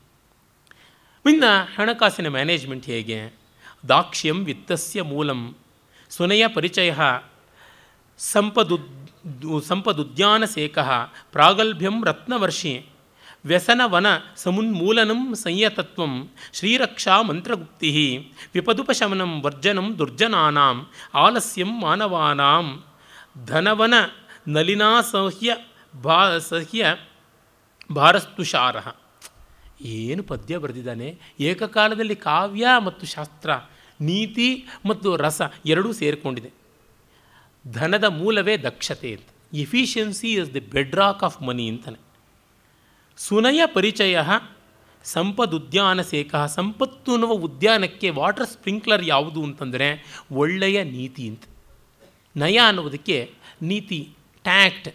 ಇನ್ನು 1.31 1.65
ಹಣಕಾಸಿನ 1.75 2.27
ಮ್ಯಾನೇಜ್ಮೆಂಟ್ 2.27 2.85
ಹೇಗೆ? 2.85 3.37
ದಾಕ್ಷ್ಯಂ 3.87 4.45
ವಿತ್ತಸ್ಯ 4.45 5.01
ಮೂಲಂ 5.01 5.55
ಸುನಯ 6.09 6.47
ಪರಿಚಯ 6.47 6.95
ಸಂಪದು 8.17 8.79
ಸಂಪದುದ್ಯಾನಸೇಕ 9.61 10.79
ಪ್ರಾಗಲ್ಭ್ಯಂ 11.31 12.05
ರತ್ನವರ್ಷಿ 12.05 12.85
ವ್ಯಸನವನ 13.45 14.05
ಸಮುನ್ಮೂಲನಂ 14.35 15.35
ಸಂಯತತ್ವಂ 15.35 16.29
ಶ್ರೀರಕ್ಷಾ 16.53 17.21
ಮಂತ್ರಗುಪ್ತಿ 17.21 17.89
ವಿಪದುಪಶಮನಂ 18.53 19.41
ವರ್ಜನಂ 19.41 19.97
ದುರ್ಜನಾನಾಂ 19.97 20.85
ಆಲಸ್ಯಂ 21.13 21.81
ಮಾನವಾನಾಂ 21.81 22.83
ಧನವನ 23.45 23.93
ನಲಿನಾಸಹ್ಯ 24.47 25.57
ಭಾ 26.01 26.37
ಸಹ್ಯ 26.37 26.97
ಭಾರಸ್ತುಷಾರ 27.95 28.75
ಏನು 29.81 30.23
ಪದ್ಯ 30.23 30.57
ಬರೆದಿದ್ದಾನೆ? 30.57 31.19
ಏಕಕಾಲದಲ್ಲಿ 31.39 32.15
ಕಾವ್ಯ 32.15 32.67
ಮತ್ತು 32.85 33.05
ಶಾಸ್ತ್ರ, 33.05 33.49
ನೀತಿ 34.01 34.65
ಮತ್ತು 34.85 35.15
ರಸ 35.15 35.41
ಎರಡೂ 35.65 35.93
ಸೇರಿಕೊಂಡಿದೆ. 35.93 36.51
ಧನದ 37.71 38.03
ಮೂಲವೇ 38.03 38.57
ದಕ್ಷತೆ 38.57 39.13
ಅಂತ. 39.13 39.29
Efficiency 39.53 40.33
is 40.33 40.53
the 40.53 40.59
bedrock 40.95 41.23
of 41.23 41.41
money 41.41 41.69
ಅಂತಾನೆ. 41.69 41.99
ಸುನಯ 43.17 43.61
ಪರಿಚಯ 43.65 44.19
ಸಂಪದುದ್ಯಾನ 45.03 46.01
ಸೇಕ 46.01 46.35
ಸಂಪತ್ತು 46.35 47.11
ಅನ್ನುವ 47.11 47.31
ಉದ್ಯಾನಕ್ಕೆ 47.31 48.09
ವಾಟರ್ 48.09 48.47
ಸ್ಪ್ರಿಂಕ್ಲರ್ 48.47 49.03
ಯಾವುದು 49.05 49.43
ಅಂತಂದರೆ 49.43 49.89
ಒಳ್ಳೆಯ 50.31 50.83
ನೀತಿ 50.83 51.27
ಅಂತ. 51.27 51.43
ನಯ 52.35 52.57
ಅನ್ನೋದಕ್ಕೆ 52.57 53.33
ನೀತಿ, 53.61 54.15
ಟ್ಯಾಕ್ಟ್. 54.43 54.89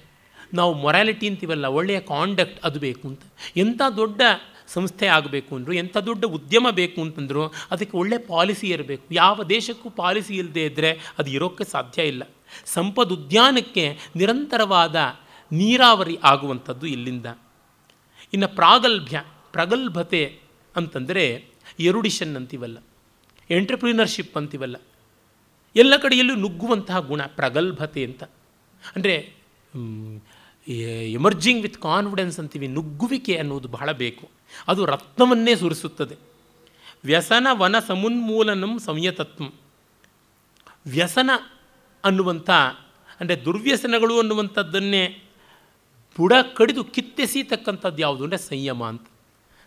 ನಾವು 0.59 0.73
ಮೊರಾಲಿಟಿ 0.83 1.27
ಅಂತೀವಲ್ಲ, 1.31 1.67
ಒಳ್ಳೆಯ 1.79 2.01
ಕಾಂಡಕ್ಟ್ 2.13 2.59
ಅದು 2.67 2.79
ಬೇಕು 2.81 3.05
ಅಂತ. 3.09 3.23
ಎಂಥ 3.57 3.81
ದೊಡ್ಡ 3.97 4.21
ಸಂಸ್ಥೆ 4.69 5.07
ಆಗಬೇಕು 5.17 5.53
ಅಂದರು, 5.57 5.73
ಎಂಥ 5.73 5.97
ದೊಡ್ಡ 6.09 6.25
ಉದ್ಯಮ 6.37 6.67
ಬೇಕು 6.71 6.99
ಅಂತಂದರು, 7.03 7.45
ಅದಕ್ಕೆ 7.71 7.95
ಒಳ್ಳೆ 7.97 8.19
ಪಾಲಿಸಿ 8.33 8.67
ಇರಬೇಕು. 8.69 9.07
ಯಾವ 9.15 9.45
ದೇಶಕ್ಕೂ 9.49 9.89
ಪಾಲಿಸಿ 10.03 10.35
ಇಲ್ಲದೆ 10.35 10.65
ಇದ್ದರೆ 10.65 10.91
ಅದು 11.19 11.31
ಇರೋಕ್ಕೆ 11.31 11.65
ಸಾಧ್ಯ 11.65 12.03
ಇಲ್ಲ. 12.03 12.23
ಸಂಪದುದ್ಯಾನಕ್ಕೆ 12.67 13.85
ನಿರಂತರವಾದ 14.17 14.97
ನೀರಾವರಿ 15.51 16.17
ಆಗುವಂಥದ್ದು 16.25 16.87
ಇಲ್ಲಿಂದ. 16.87 17.27
ಇನ್ನು 18.33 18.49
ಪ್ರಾಗಲ್ಭ್ಯ, 18.57 19.19
ಪ್ರಗಲ್ಭತೆ 19.53 20.23
ಅಂತಂದರೆ 20.75 21.25
ಎರುಡಿಷನ್ 21.81 22.35
ಅಂತೀವಲ್ಲ 22.37 22.79
ಎಂಟ್ರಪ್ರಿನರ್ಶಿಪ್ 23.51 24.37
ಅಂತೀವಲ್ಲ, 24.37 24.77
ಎಲ್ಲ 25.77 25.95
ಕಡೆಯಲ್ಲೂ 25.97 26.35
ನುಗ್ಗುವಂತಹ 26.35 26.99
ಗುಣ 27.09 27.23
ಪ್ರಗಲ್ಭತೆ 27.37 28.03
ಅಂತ. 28.05 28.23
ಅಂದರೆ 28.97 29.17
ಎಮರ್ಜಿಂಗ್ 30.79 31.63
ವಿತ್ 31.63 31.77
ಕಾನ್ಫಿಡೆನ್ಸ್ 31.77 32.39
ಅಂತೀವಿ, 32.39 32.69
ನುಗ್ಗುವಿಕೆ 32.69 33.37
ಅನ್ನೋದು 33.37 33.69
ಬಹಳ 33.69 33.93
ಬೇಕು. 33.93 34.29
ಅದು 34.69 34.87
ರತ್ನವನ್ನೇ 34.87 35.57
ಸುರಿಸುತ್ತದೆ. 35.57 36.17
ವ್ಯಸನ 37.05 37.47
ವನ 37.51 37.79
ಸಮುನ್ಮೂಲನಂ 37.79 38.79
ಸಂಯತತ್ವ. 38.79 39.45
ವ್ಯಸನ 40.87 41.31
ಅನ್ನುವಂಥ, 42.05 42.51
ಅಂದರೆ 43.21 43.45
ದುರ್ವ್ಯಸನಗಳು 43.45 44.19
ಅನ್ನುವಂಥದ್ದನ್ನೇ 44.19 45.23
ಬುಡ 46.19 46.33
ಕಡಿದು 46.57 46.85
ಕಿತ್ತೆಸೀತಕ್ಕಂಥದ್ದು 46.85 48.03
ಯಾವುದು 48.03 48.25
ಅಂದರೆ 48.25 48.39
ಸಂಯಮ 48.39 48.85
ಅಂತ. 48.85 49.07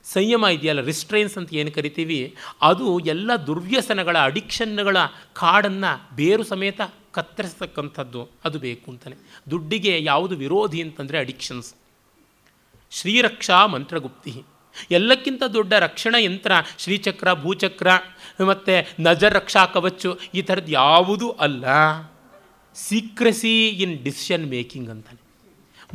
ಸಂಯಮ 0.04 0.46
ಇದೆಯಲ್ಲ 0.46 0.82
ರಿಸ್ಟ್ರೈನ್ಸ್ 0.82 1.38
ಅಂತ 1.38 1.54
ಏನು 1.54 1.72
ಕರಿತೀವಿ? 1.72 2.36
ಅದು 2.62 3.00
ಎಲ್ಲ 3.00 3.36
ದುರ್ವ್ಯಸನಗಳ 3.36 4.18
ಅಡಿಕ್ಷನ್ಗಳ 4.18 4.98
ಕಾಡನ್ನು 5.34 6.16
ಬೇರು 6.16 6.44
ಸಮೇತ 6.44 6.82
ಕತ್ತರಿಸ್ತಕ್ಕಂಥದ್ದು 7.14 8.30
ಅದು 8.46 8.60
ಬೇಕು 8.60 8.92
ಅಂತಲೇ 8.92 9.16
ದುಡ್ಡಿಗೆ 9.52 10.04
ಯಾವುದು 10.04 10.36
ವಿರೋಧಿ 10.36 10.82
ಅಂತಂದರೆ 10.82 11.18
ಅಡಿಕ್ಷನ್ಸ್ 11.18 11.74
ಶ್ರೀರಕ್ಷಾ 12.92 13.66
ಮಂತ್ರಗುಪ್ತಿ. 13.66 14.44
ಎಲ್ಲಕ್ಕಿಂತ 14.92 15.44
ದೊಡ್ಡ 15.44 15.74
ರಕ್ಷಣಾ 15.74 16.20
ಯಂತ್ರ, 16.20 16.52
ಶ್ರೀಚಕ್ರ, 16.78 17.34
ಭೂಚಕ್ರ, 17.34 17.88
ಮತ್ತು 18.48 19.04
ನಜರ್ 19.04 19.34
ರಕ್ಷಾ 19.34 19.66
ಕವಚು, 19.66 20.20
ಈ 20.34 20.42
ಥರದ್ದು 20.42 20.72
ಯಾವುದೂ 20.72 21.30
ಅಲ್ಲ. 21.30 21.66
ಸೀಕ್ರೆಸಿ 22.76 23.70
ಇನ್ 23.70 24.04
ಡಿಸಿಷನ್ 24.04 24.50
ಮೇಕಿಂಗ್ 24.50 24.90
ಅಂತಾನೆ. 24.90 25.24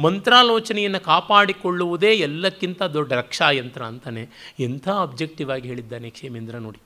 ಮಂತ್ರಾಲೋಚನೆಯನ್ನು 0.03 1.01
ಕಾಪಾಡಿಕೊಳ್ಳುವುದೇ 1.01 2.15
ಎಲ್ಲಕ್ಕಿಂತ 2.15 2.83
ದೊಡ್ಡ 2.83 3.13
ರಕ್ಷಾ 3.13 3.51
ಯಂತ್ರ 3.51 3.83
ಅಂತಾನೆ. 3.83 4.55
ಎಂಥ 4.61 4.89
ಅಬ್ಜೆಕ್ಟಿವ್ 4.89 5.51
ಆಗಿ 5.51 5.69
ಹೇಳಿದ್ದಾನೆ 5.69 6.11
ಕ್ಷೇಮೇಂದ್ರ 6.11 6.57
ನೋಡಿ. 6.57 6.81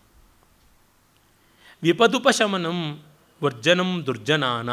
ವಿಪದುಪಶಮನಂ 1.83 3.03
ವರ್ಜನಂ 3.43 3.91
ದುರ್ಜನಾನ. 4.07 4.71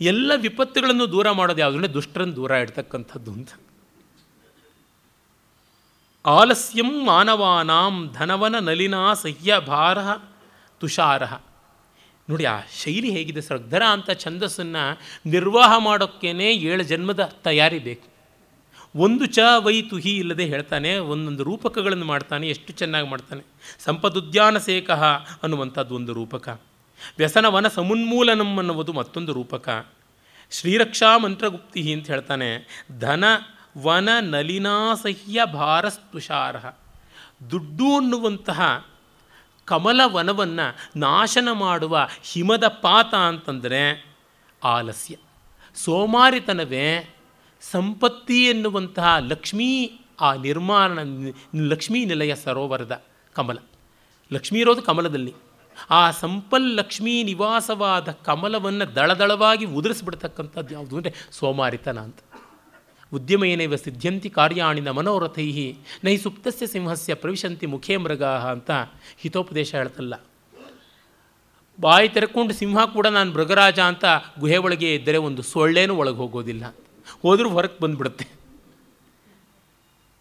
ಎಲ್ಲ 0.00 0.30
ವಿಪತ್ತುಗಳನ್ನು 0.46 1.04
ದೂರ 1.12 1.26
ಮಾಡೋದು 1.38 1.60
ಯಾವುದು 1.62 1.78
ಅಂದರೆ 1.78 1.94
ದುಷ್ಟರನ್ನು 1.98 2.36
ದೂರ 2.36 2.50
ಇಡ್ತಕ್ಕಂಥದ್ದು 2.64 3.30
ಅಂತ. 3.38 3.50
ಆಲಸ್ಯಂ 6.24 6.90
ಮಾನವಾನಾಂ 7.08 7.96
ಧನವನ 8.16 8.56
ನಲಿನಾ 8.68 9.02
ಸಹ್ಯ 9.24 9.58
ಭಾರ 9.70 9.98
ತುಷಾರ. 10.80 11.22
ನೋಡಿ 12.28 12.44
ಆ 12.52 12.54
ಶೈಲಿ 12.80 13.10
ಹೇಗಿದೆ 13.16 13.42
ಶ್ರದ್ಧರ 13.48 13.82
ಅಂತ 13.96 14.10
ಛಂದಸ್ಸನ್ನು 14.24 14.84
ನಿರ್ವಾಹ 15.34 15.72
ಮಾಡೋಕ್ಕೇನೆ 15.88 16.48
ಏಳು 16.70 16.84
ಜನ್ಮದ 16.92 17.24
ತಯಾರಿ 17.46 17.78
ಬೇಕು. 17.88 18.06
ಒಂದು 19.04 19.24
ಚ 19.36 19.38
ವೈ 19.64 19.76
ತುಹಿ 19.90 20.12
ಇಲ್ಲದೆ 20.22 20.44
ಹೇಳ್ತಾನೆ, 20.52 20.90
ಒಂದೊಂದು 21.12 21.42
ರೂಪಕಗಳನ್ನು 21.50 22.06
ಮಾಡ್ತಾನೆ, 22.12 22.44
ಎಷ್ಟು 22.54 22.70
ಚೆನ್ನಾಗಿ 22.80 23.08
ಮಾಡ್ತಾನೆ. 23.12 23.42
ಸಂಪದುದ್ಯಾನ 23.86 24.58
ಸೇಕಃ 24.68 25.02
ಅನ್ನುವಂಥದ್ದು 25.44 25.94
ಒಂದು 25.94 26.12
ರೂಪಕ. 26.12 26.48
ವ್ಯಸನ 27.18 27.46
ವನ 27.46 27.68
ಸಮುನ್ಮೂಲನಂ 27.68 28.58
ಅನ್ನುವುದು 28.58 28.92
ಮತ್ತೊಂದು 28.92 29.32
ರೂಪಕ. 29.32 29.86
ಶ್ರೀರಕ್ಷಾ 30.50 31.18
ಮಂತ್ರಗುಪ್ತಿ 31.18 31.92
ಅಂತ 31.92 32.06
ಹೇಳ್ತಾನೆ, 32.06 32.84
ಧನ, 32.98 33.24
ವನ, 33.82 34.08
ನಲಿನಾಸಹ್ಯ 34.20 35.40
ಭಾರಸ್ತುಷಾರ್ಹ 35.52 36.66
ದುಡ್ಡು 37.50 37.96
ಅನ್ನುವಂತಹ 37.96 38.86
ಕಮಲ 39.64 40.00
ವನವನ್ನು 40.04 40.98
ನಾಶನ 40.98 41.48
ಮಾಡುವ 41.52 42.08
ಹಿಮದ 42.22 42.66
ಪಾತ 42.66 43.14
ಅಂತಂದರೆ 43.14 44.16
ಆಲಸ್ಯ. 44.64 45.16
ಸೋಮಾರಿತನವೇ 45.74 47.14
ಸಂಪತ್ತಿ 47.60 48.44
ಎನ್ನುವಂತಹ 48.44 49.16
ಲಕ್ಷ್ಮೀ, 49.18 49.90
ಆ 50.20 50.34
ನಿರ್ಮಾಣ, 50.34 50.98
ಲಕ್ಷ್ಮೀ 51.56 52.04
ನಿಲಯ 52.04 52.34
ಸರೋವರದ 52.34 53.04
ಕಮಲ. 53.32 53.58
ಲಕ್ಷ್ಮೀ 54.32 54.60
ಇರೋದು 54.60 54.82
ಕಮಲದಲ್ಲಿ. 54.82 55.34
ಆ 55.90 56.10
ಸಂಪಲ್ 56.10 56.76
ಲಕ್ಷ್ಮೀ 56.76 57.22
ನಿವಾಸವಾದ 57.22 58.10
ಕಮಲವನ್ನು 58.10 58.94
ದಳದಳವಾಗಿ 58.94 59.64
ಉದುರಿಸ್ಬಿಡ್ತಕ್ಕಂಥದ್ದು 59.64 60.74
ಯಾವುದು 60.74 60.96
ಅಂದರೆ 60.96 61.14
ಸೋಮಾರಿತನ 61.30 62.00
ಅಂತ. 62.00 62.18
ಉದ್ಯಮೇನೈವ 63.12 63.76
ಸಿದ್ಧಂತಿ 63.76 64.30
ಕಾರ್ಯಾಣಿನ 64.30 64.90
ಮನೋರಥೈ 64.90 65.72
ನೈ 66.04 66.16
ಸುಪ್ತಸ್ಯ 66.16 66.66
ಸಿಂಹಸ್ಯ 66.66 67.14
ಪ್ರವಿಶಂತಿ 67.14 67.66
ಮುಖೇ 67.66 67.96
ಮೃಗಾ 67.96 68.28
ಅಂತ 68.28 68.70
ಹಿತೋಪದೇಶ 69.16 69.74
ಹೇಳ್ತಲ್ಲ. 69.74 70.14
ಬಾಯಿ 71.80 72.08
ತೆರೆಕೊಂಡು 72.08 72.54
ಸಿಂಹ 72.54 72.84
ಕೂಡ 72.84 73.06
ನಾನು 73.06 73.32
ಮೃಗರಾಜ 73.32 73.78
ಅಂತ 73.80 74.04
ಗುಹೆ 74.40 74.56
ಒಳಗೆ 74.56 74.94
ಇದ್ದರೆ 74.94 75.18
ಒಂದು 75.18 75.42
ಸೊಳ್ಳೆನೂ 75.42 75.94
ಒಳಗೆ 75.94 76.16
ಹೋಗೋದಿಲ್ಲ. 76.16 76.74
ಹೋದರೂ 77.22 77.48
ಹೊರಗೆ 77.48 77.82
ಬಂದುಬಿಡುತ್ತೆ. 77.82 78.26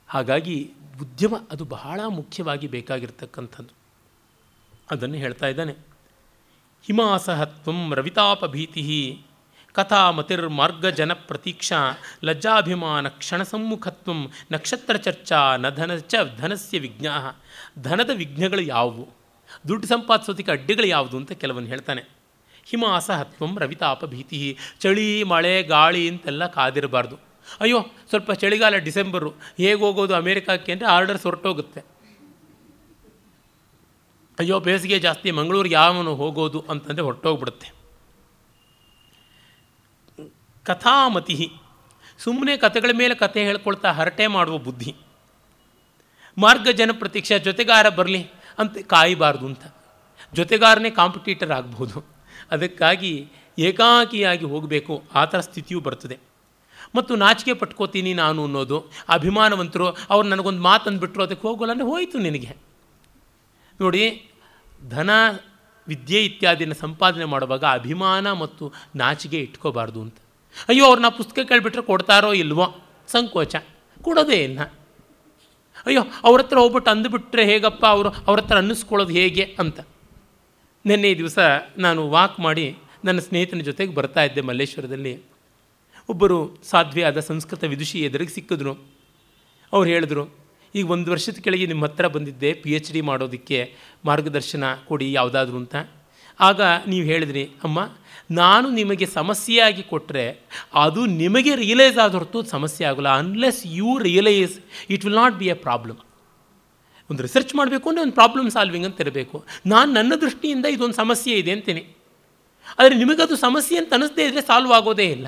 ಹಾಗಾಗಿ 0.08 0.74
ಉದ್ಯಮ 1.02 1.36
ಅದು 1.52 1.66
ಬಹಳ 1.66 2.02
ಮುಖ್ಯವಾಗಿ 2.08 2.68
ಬೇಕಾಗಿರ್ತಕ್ಕಂಥದ್ದು. 2.68 3.85
ಅದನ್ನು 4.92 5.16
ಹೇಳ್ತಾ 5.16 5.48
ಇದ್ದಾನೆ. 5.48 5.74
ಹಿಮಾಸಹತ್ವಂ 6.86 7.94
ರವಿತಾಪಭೀತಿ 7.96 9.26
ಕಥಾಮತಿರ್ಮಾರ್ಗಜನ 9.74 11.14
ಪ್ರತೀಕ್ಷಾ 11.14 11.98
ಲಜ್ಜಾಭಿಮಾನ 12.24 13.08
ಕ್ಷಣಸಮ್ಮುಖತ್ವ 13.08 14.12
ನಕ್ಷತ್ರ 14.52 14.96
ಚರ್ಚಾ 14.96 15.58
ನ 15.58 15.70
ಧನ 15.70 15.96
ಚ 15.96 16.16
ಧನಸ್ಯ 16.38 16.80
ವಿಘ್ನ. 16.80 17.08
ಧನದ 17.82 18.10
ವಿಘ್ನಗಳು 18.14 18.62
ಯಾವುವು? 18.62 19.10
ದುಡ್ಡು 19.68 19.88
ಸಂಪಾದಿಸೋದಕ್ಕೆ 19.88 20.52
ಅಡ್ಡಿಗಳು 20.52 20.88
ಯಾವುದು 20.88 21.18
ಅಂತ 21.18 21.32
ಕೆಲವೊಂದು 21.32 21.70
ಹೇಳ್ತಾನೆ. 21.70 22.04
ಹಿಮಾಸಹತ್ವಂ 22.66 23.60
ರವಿತಾಪ 23.60 24.06
ಭೀತಿ 24.06 24.58
ಚಳಿ, 24.80 25.24
ಮಳೆ, 25.24 25.64
ಗಾಳಿ 25.64 26.10
ಅಂತೆಲ್ಲ 26.10 26.48
ಕಾದಿರಬಾರ್ದು. 26.48 27.20
ಅಯ್ಯೋ, 27.60 27.86
ಸ್ವಲ್ಪ 28.10 28.32
ಚಳಿಗಾಲ 28.32 28.76
ಡಿಸೆಂಬರು, 28.76 29.30
ಹೇಗೆ 29.30 29.74
ಹೋಗೋದು 29.74 30.16
ಅಮೇರಿಕಾಕ್ಕೆ 30.16 30.72
ಅಂದರೆ 30.72 30.88
ಆರ್ಡರ್ಸ್ 30.88 31.24
ಹೊರಟೋಗುತ್ತೆ. 31.24 31.95
ಅಯ್ಯೋ, 34.40 34.60
ಬೇಸಿಗೆ 34.60 35.00
ಜಾಸ್ತಿ 35.00 35.32
ಮಂಗಳೂರಿಗೆ 35.32 35.76
ಯಾವನು 35.76 36.16
ಹೋಗೋದು 36.16 36.66
ಅಂತಂದರೆ 36.70 37.02
ಹೊರಟೋಗ್ಬಿಡುತ್ತೆ. 37.02 37.74
ಕಥಾಮತಿ 40.64 41.52
ಸುಮ್ಮನೆ 42.18 42.58
ಕತೆಗಳ 42.58 42.90
ಮೇಲೆ 42.98 43.16
ಕಥೆ 43.16 43.44
ಹೇಳ್ಕೊಳ್ತಾ 43.44 43.92
ಹರಟೆ 43.92 44.28
ಮಾಡುವ 44.28 44.58
ಬುದ್ಧಿ. 44.58 44.96
ಮಾರ್ಗ 46.38 46.68
ಜನ 46.70 46.92
ಪ್ರತೀಕ್ಷೆ 46.92 47.40
ಜೊತೆಗಾರ 47.40 47.90
ಬರಲಿ 47.90 48.28
ಅಂತ 48.60 48.78
ಕಾಯಬಾರ್ದು 48.78 49.46
ಅಂತ. 49.46 49.66
ಜೊತೆಗಾರನೇ 50.34 50.90
ಕಾಂಪಿಟೇಟರ್ 50.90 51.52
ಆಗ್ಬೋದು. 51.52 52.06
ಅದಕ್ಕಾಗಿ 52.52 53.28
ಏಕಾಕಿಯಾಗಿ 53.60 54.46
ಹೋಗಬೇಕು, 54.46 55.04
ಆ 55.16 55.26
ಥರ 55.26 55.40
ಸ್ಥಿತಿಯೂ 55.40 55.80
ಬರ್ತದೆ. 55.80 56.20
ಮತ್ತು 56.96 57.16
ನಾಚಿಕೆ 57.16 57.54
ಪಟ್ಕೋತೀನಿ 57.54 58.14
ನಾನು 58.14 58.44
ಅನ್ನೋದು, 58.44 58.92
ಅಭಿಮಾನವಂತರು 59.10 59.88
ಅವ್ರು 59.88 60.30
ನನಗೊಂದು 60.30 60.62
ಮಾತು 60.62 60.90
ಅಂದ್ಬಿಟ್ರು 60.90 61.24
ಅದಕ್ಕೆ 61.24 61.48
ಹೋಗೋಲ್ಲ 61.48 61.82
ಹೋಯಿತು 61.82 62.18
ನಿನಗೆ. 62.18 62.65
ನೋಡಿ, 63.82 64.32
ಧನ, 64.90 65.10
ವಿದ್ಯೆ 65.88 66.26
ಇತ್ಯಾದಿನ 66.26 66.74
ಸಂಪಾದನೆ 66.74 67.26
ಮಾಡುವಾಗ 67.26 67.66
ಅಭಿಮಾನ 67.66 68.32
ಮತ್ತು 68.32 68.74
ನಾಚಿಗೆ 68.96 69.38
ಇಟ್ಕೋಬಾರ್ದು 69.38 70.02
ಅಂತ. 70.02 70.16
ಅಯ್ಯೋ, 70.68 70.86
ಅವ್ರನ್ನ 70.86 71.08
ಪುಸ್ತಕ 71.10 71.40
ಕೇಳಿಬಿಟ್ರೆ 71.48 71.82
ಕೊಡ್ತಾರೋ 71.82 72.34
ಇಲ್ವೋ? 72.34 72.76
ಸಂಕೋಚ. 73.08 73.56
ಕೊಡೋದೇ 74.02 74.44
ಇಲ್ಲ. 74.44 74.60
ಅಯ್ಯೋ, 75.86 76.02
ಅವ್ರ 76.24 76.42
ಹತ್ರ 76.42 76.58
ಹೋಗ್ಬಿಟ್ಟು 76.58 76.92
ಅಂದುಬಿಟ್ರೆ 76.92 77.46
ಹೇಗಪ್ಪ 77.46 77.86
ಅವರು? 77.86 78.10
ಅವ್ರ 78.10 78.40
ಹತ್ರ 78.40 78.58
ಅನ್ನಿಸ್ಕೊಳ್ಳೋದು 78.58 79.14
ಹೇಗೆ 79.14 79.56
ಅಂತ. 79.60 79.80
ನಿನ್ನೆ 80.86 81.18
ದಿವಸ 81.18 81.40
ನಾನು 81.78 82.10
ವಾಕ್ 82.10 82.40
ಮಾಡಿ 82.40 82.78
ನನ್ನ 83.06 83.20
ಸ್ನೇಹಿತನ 83.20 83.60
ಜೊತೆಗೆ 83.60 83.94
ಬರ್ತಾ 83.94 84.24
ಇದ್ದೆ 84.24 84.42
ಮಲ್ಲೇಶ್ವರದಲ್ಲಿ. 84.42 85.24
ಒಬ್ಬರು 86.10 86.58
ಸಾಧ್ವಿಯಾದ 86.64 87.20
ಸಂಸ್ಕೃತ 87.20 87.64
ವಿದುಷಿ 87.64 88.02
ಎದುರಿಗೆ 88.02 88.32
ಸಿಕ್ಕಿದ್ರು. 88.32 88.74
ಅವ್ರು 89.74 89.90
ಹೇಳಿದ್ರು 89.90 90.45
ಈಗ 90.80 90.86
ಒಂದು 90.96 91.10
ವರ್ಷದ 91.14 91.40
ಕೆಳಗೆ 91.46 91.66
ನಿಮ್ಮ 91.72 91.86
ಹತ್ರ 91.88 92.06
ಬಂದಿದ್ದೆ 92.16 92.50
ಪಿ 92.62 92.72
ಎಚ್ 92.78 92.90
ಡಿ 92.96 93.02
ಮಾಡೋದಕ್ಕೆ 93.10 93.60
ಮಾರ್ಗದರ್ಶನ 94.10 94.64
ಕೊಡಿ 94.90 95.08
ಯಾವುದಾದ್ರೂ 95.18 95.58
ಅಂತ. 95.64 95.76
ಆಗ 96.40 96.62
ನೀವು 96.92 97.06
ಹೇಳಿದ್ರಿ, 97.12 97.44
ಅಮ್ಮ, 97.66 97.80
ನಾನು 98.40 98.68
ನಿಮಗೆ 98.80 99.06
ಸಮಸ್ಯೆಯಾಗಿ 99.20 99.84
ಕೊಟ್ಟರೆ 99.92 100.26
ಅದು 100.86 101.02
ನಿಮಗೆ 101.22 101.54
ರಿಯಲೈಸ್ 101.64 101.98
ಆದ 102.06 102.14
ಹೊರತು 102.20 102.40
ಸಮಸ್ಯೆ 102.56 102.84
ಆಗೋಲ್ಲ. 102.90 103.12
Unless 103.22 103.62
you 103.78 103.92
realise 104.08 104.56
it 104.94 105.06
will 105.06 105.20
not 105.24 105.38
be 105.42 105.48
a 105.54 105.58
problem 105.68 106.00
ಒಂದು 107.10 107.22
ರಿಸರ್ಚ್ 107.28 107.54
ಮಾಡಬೇಕು 107.60 107.86
ಅಂದರೆ 107.90 108.04
ಒಂದು 108.06 108.16
ಪ್ರಾಬ್ಲಮ್ 108.20 108.48
ಸಾಲ್ವಿಂಗ್ 108.58 108.88
ಅಂತ 108.90 109.00
ಇರಬೇಕು. 109.06 109.38
ನಾನು 109.74 109.90
ನನ್ನ 109.98 110.14
ದೃಷ್ಟಿಯಿಂದ 110.26 110.66
ಇದೊಂದು 110.76 110.98
ಸಮಸ್ಯೆ 111.04 111.34
ಇದೆ 111.42 111.52
ಅಂತೀನಿ. 111.58 111.84
ಆದರೆ 112.80 112.96
ನಿಮಗದು 113.02 113.36
ಸಮಸ್ಯೆ 113.48 113.76
ಅಂತ 113.82 113.94
ಅನ್ನಿಸ್ದೇ 113.98 114.24
ಇದ್ದರೆ 114.28 114.44
ಸಾಲ್ವ್ 114.52 114.72
ಆಗೋದೇ 114.78 115.08
ಇಲ್ಲ. 115.16 115.28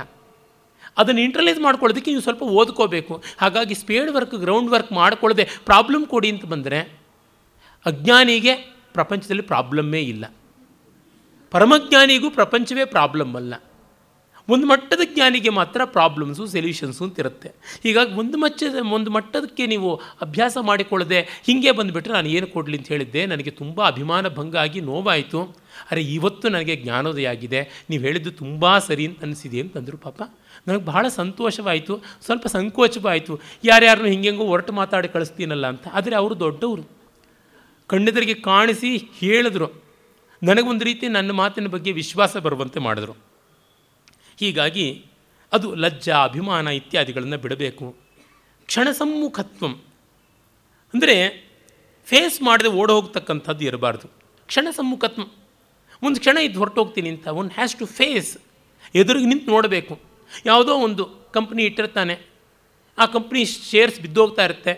ಅದನ್ನು 0.98 1.22
ಇಂಟ್ರಲೈಸ್ 1.22 1.60
ಮಾಡ್ಕೊಳ್ಳೋದಕ್ಕೆ 1.60 2.12
ನೀವು 2.12 2.24
ಸ್ವಲ್ಪ 2.24 2.44
ಓದ್ಕೋಬೇಕು. 2.44 3.24
ಹಾಗಾಗಿ 3.38 3.76
ಸ್ಪೇಡ್ 3.76 4.12
ವರ್ಕ್ 4.12 4.36
ಗ್ರೌಂಡ್ 4.36 4.72
ವರ್ಕ್ 4.72 4.92
ಮಾಡ್ಕೊಳ್ಳದೆ 4.92 5.46
ಪ್ರಾಬ್ಲಮ್ 5.66 6.06
ಕೊಡಿ 6.06 6.30
ಅಂತ 6.30 6.46
ಬಂದರೆ 6.46 6.80
ಅಜ್ಞಾನಿಗೆ 7.86 8.56
ಪ್ರಪಂಚದಲ್ಲಿ 8.94 9.42
ಪ್ರಾಬ್ಲಮ್ಮೇ 9.42 10.02
ಇಲ್ಲ. 10.02 10.26
ಪರಮಜ್ಞಾನಿಗೂ 11.52 12.30
ಪ್ರಪಂಚವೇ 12.30 12.86
ಪ್ರಾಬ್ಲಮ್ 12.86 13.36
ಅಲ್ಲ. 13.36 13.54
ಒಂದು 14.50 14.68
ಮಟ್ಟದ 14.68 15.02
ಜ್ಞಾನಿಗೆ 15.14 15.50
ಮಾತ್ರ 15.50 15.82
ಪ್ರಾಬ್ಲಮ್ಸು 15.86 16.44
ಸೊಲ್ಯೂಷನ್ಸು 16.48 17.04
ಅಂತಿರುತ್ತೆ 17.04 17.50
ಹೀಗಾಗಿ 17.84 18.14
ಒಂದು 18.14 18.38
ಮಚ್ಚದ, 18.38 18.76
ಒಂದು 18.94 19.10
ಮಟ್ಟದಕ್ಕೆ 19.12 19.68
ನೀವು 19.68 19.90
ಅಭ್ಯಾಸ 20.22 20.58
ಮಾಡಿಕೊಳ್ಳದೆ 20.62 21.20
ಹೀಗೆ 21.48 21.72
ಬಂದುಬಿಟ್ರೆ 21.72 22.14
ನಾನು 22.14 22.28
ಏನು 22.28 22.48
ಕೊಡಲಿ 22.48 22.78
ಅಂತ 22.78 22.88
ಹೇಳಿದ್ದೆ, 22.88 23.26
ನನಗೆ 23.26 23.52
ತುಂಬ 23.52 23.88
ಅಭಿಮಾನ 23.88 24.28
ಭಂಗ 24.28 24.56
ಆಗಿ 24.56 24.82
ನೋವಾಯಿತು. 24.82 25.42
ಅರೆ, 25.92 26.02
ಇವತ್ತು 26.02 26.50
ನನಗೆ 26.50 26.76
ಜ್ಞಾನೋದಯ 26.76 27.28
ಆಗಿದೆ. 27.28 27.86
ನೀವು 27.90 28.04
ಹೇಳಿದ್ದು 28.04 28.32
ತುಂಬ 28.32 28.78
ಸರಿ 28.78 29.06
ಅಂತ 29.08 29.24
ಅನಿಸಿದೆ 29.24 29.62
ಅಂತಂದರು 29.62 29.98
ಪಾಪ. 29.98 30.22
ನನಗೆ 30.68 30.86
ಬಹಳ 30.86 31.08
ಸಂತೋಷವಾಯಿತು, 31.08 32.02
ಸ್ವಲ್ಪ 32.26 32.48
ಸಂಕೋಚವಾಯಿತು. 32.48 33.40
ಯಾರ್ಯಾರನ್ನು 33.64 34.10
ಹಿಂಗೆಂಗೋ 34.10 34.46
ಹೊರಟು 34.46 34.74
ಮಾತಾಡಿ 34.74 35.08
ಕಳಿಸ್ತೀನಲ್ಲ 35.08 35.68
ಅಂತ. 35.68 35.88
ಆದರೆ 35.88 36.16
ಅವರು 36.16 36.40
ದೊಡ್ಡವರು. 36.40 36.90
ಕಣ್ಣೆದರಿಗೆ 37.88 38.34
ಕಾಣಿಸಿ 38.34 38.98
ಹೇಳಿದ್ರು. 38.98 39.84
ನನಗೊಂದು 40.44 40.86
ರೀತಿ 40.86 41.08
ನನ್ನ 41.08 41.32
ಮಾತಿನ 41.32 41.68
ಬಗ್ಗೆ 41.68 41.92
ವಿಶ್ವಾಸ 41.92 42.38
ಬರುವಂತೆ 42.38 42.80
ಮಾಡಿದ್ರು. 42.80 43.16
ಹೀಗಾಗಿ 44.40 45.06
ಅದು 45.54 45.76
ಲಜ್ಜಾ, 45.76 46.24
ಅಭಿಮಾನ 46.24 46.68
ಇತ್ಯಾದಿಗಳನ್ನು 46.68 47.38
ಬಿಡಬೇಕು. 47.38 47.96
ಕ್ಷಣಸಮ್ಮುಖತ್ವಂ 48.66 49.82
ಅಂದರೆ 50.94 51.48
ಫೇಸ್ 52.06 52.42
ಮಾಡದೆ 52.42 52.68
ಓಡ 52.68 52.92
ಹೋಗ್ತಕ್ಕಂಥದ್ದು 52.92 53.66
ಇರಬಾರ್ದು. 53.66 54.08
ಕ್ಷಣ 54.48 54.68
ಸಮ್ಮುಖತ್ವ. 54.72 55.22
ಒಂದು 56.04 56.20
ಕ್ಷಣ 56.20 56.38
ಇದು 56.38 56.60
ಹೊರಟೋಗ್ತೀನಿ 56.60 57.10
ಅಂತ 57.10 57.28
ಒನ್ 57.28 57.52
ಹ್ಯಾಸ್ 57.52 57.76
ಟು 57.76 57.86
ಫೇಸ್. 57.86 58.38
ಎದುರಿಗೆ 58.96 59.26
ನಿಂತು 59.26 59.52
ನೋಡಬೇಕು. 59.52 60.07
ಯಾವುದೋ 60.46 60.76
ಒಂದು 60.76 61.06
ಕಂಪ್ನಿ 61.32 61.64
ಇಟ್ಟಿರ್ತಾನೆ. 61.64 62.20
ಆ 62.98 63.06
ಕಂಪ್ನಿ 63.06 63.46
ಶೇರ್ಸ್ 63.46 64.00
ಬಿದ್ದೋಗ್ತಾ 64.00 64.46
ಇರುತ್ತೆ. 64.46 64.74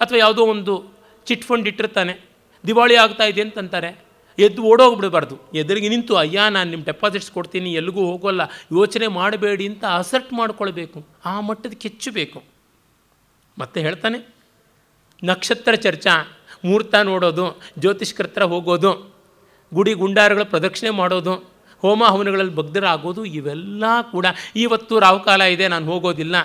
ಅಥವಾ 0.00 0.18
ಯಾವುದೋ 0.18 0.42
ಒಂದು 0.46 0.84
ಚಿಟ್ 1.24 1.44
ಫಂಡ್ 1.44 1.68
ಇಟ್ಟಿರ್ತಾನೆ. 1.68 2.30
ದಿವಾಳಿ 2.66 2.96
ಆಗ್ತಾ 2.96 3.24
ಇದೆ 3.24 3.40
ಅಂತಂತಾರೆ. 3.40 4.04
ಎದ್ದು 4.38 4.62
ಓಡೋಗ್ಬಿಡಬಾರ್ದು. 4.62 5.38
ಎದುರಿಗೆ 5.54 5.88
ನಿಂತು, 5.88 6.16
ಅಯ್ಯ, 6.16 6.40
ನಾನು 6.50 6.70
ನಿಮ್ಮ 6.70 6.84
ಡೆಪಾಸಿಟ್ಸ್ 6.84 7.30
ಕೊಡ್ತೀನಿ, 7.30 7.72
ಎಲ್ಲಿಗೂ 7.72 8.06
ಹೋಗೋಲ್ಲ, 8.06 8.40
ಯೋಚನೆ 8.72 9.06
ಮಾಡಬೇಡಿ 9.06 9.68
ಅಂತ 9.68 9.84
ಅಸರ್ಟ್ 9.84 10.32
ಮಾಡ್ಕೊಳ್ಬೇಕು. 10.32 11.06
ಆ 11.24 11.40
ಮಟ್ಟದ 11.40 11.70
ಕೆಚ್ಚಬೇಕು. 11.70 12.42
ಮತ್ತೆ 13.58 13.80
ಹೇಳ್ತಾನೆ, 13.80 14.34
ನಕ್ಷತ್ರ 15.24 15.74
ಚರ್ಚಾ 15.74 16.10
ಮುಹೂರ್ತ 16.64 16.94
ನೋಡೋದು 16.94 17.60
ಜ್ಯೋತಿಷ್ಕರ್ತ್ರ 17.78 18.42
ಹೋಗೋದು, 18.42 19.14
ಗುಡಿ 19.74 19.92
ಗುಂಡಾರಗಳ 19.92 20.42
ಪ್ರದಕ್ಷಿಣೆ 20.42 20.90
ಮಾಡೋದು 20.90 21.50
ಹೋಮ 21.80 22.04
ಹವನಗಳಲ್ಲಿ 22.04 22.54
ಭಗ್ಧರಾಗೋದು 22.54 23.24
ಇವೆಲ್ಲ 23.24 23.84
ಕೂಡ. 24.12 24.26
ಇವತ್ತು 24.56 24.98
ರಾಹುಕಾಲ 24.98 25.42
ಇದೆ, 25.42 25.68
ನಾನು 25.68 25.86
ಹೋಗೋದಿಲ್ಲ. 25.86 26.36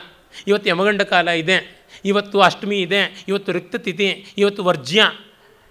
ಇವತ್ತು 0.47 0.69
ಯಮಗಂಡ 0.69 1.01
ಕಾಲ 1.01 1.27
ಇದೆ. 1.27 1.87
ಇವತ್ತು 2.05 2.41
ಅಷ್ಟಮಿ 2.41 2.77
ಇದೆ. 2.81 3.25
ಇವತ್ತು 3.27 3.51
ರಿಕ್ತತಿಥಿ, 3.51 4.33
ಇವತ್ತು 4.37 4.63
ವರ್ಜ್ಯ. 4.63 5.11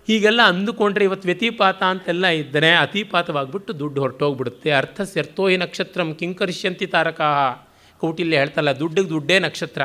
ಹೀಗೆಲ್ಲ 0.06 0.42
ಅಂದುಕೊಂಡ್ರೆ 0.42 1.04
ಇವತ್ತು 1.04 1.28
ವ್ಯತಿಪಾತ 1.28 1.82
ಅಂತೆಲ್ಲ 1.82 2.26
ಇದ್ದರೆ 2.26 2.74
ಅತಿಪಾತವಾಗಿಬಿಟ್ಟು 2.74 3.78
ದುಡ್ಡು 3.78 4.00
ಹೊರಟೋಗ್ಬಿಡುತ್ತೆ. 4.00 4.70
ಅರ್ಥ 4.70 5.00
ಸೆರ್ತೋ 5.00 5.48
ಈ 5.48 5.56
ನಕ್ಷತ್ರಂ 5.56 6.14
ಕಿಂಕರಿಷ್ಯಂತಿ 6.14 6.86
ತಾರಕಾ 6.86 7.54
ಕೌಟಿಲ್ಯ 8.00 8.36
ಹೇಳ್ತಲ್ಲ, 8.36 8.72
ದುಡ್ಡಿಗೆ 8.72 9.08
ದುಡ್ಡೇ 9.08 9.38
ನಕ್ಷತ್ರ. 9.38 9.82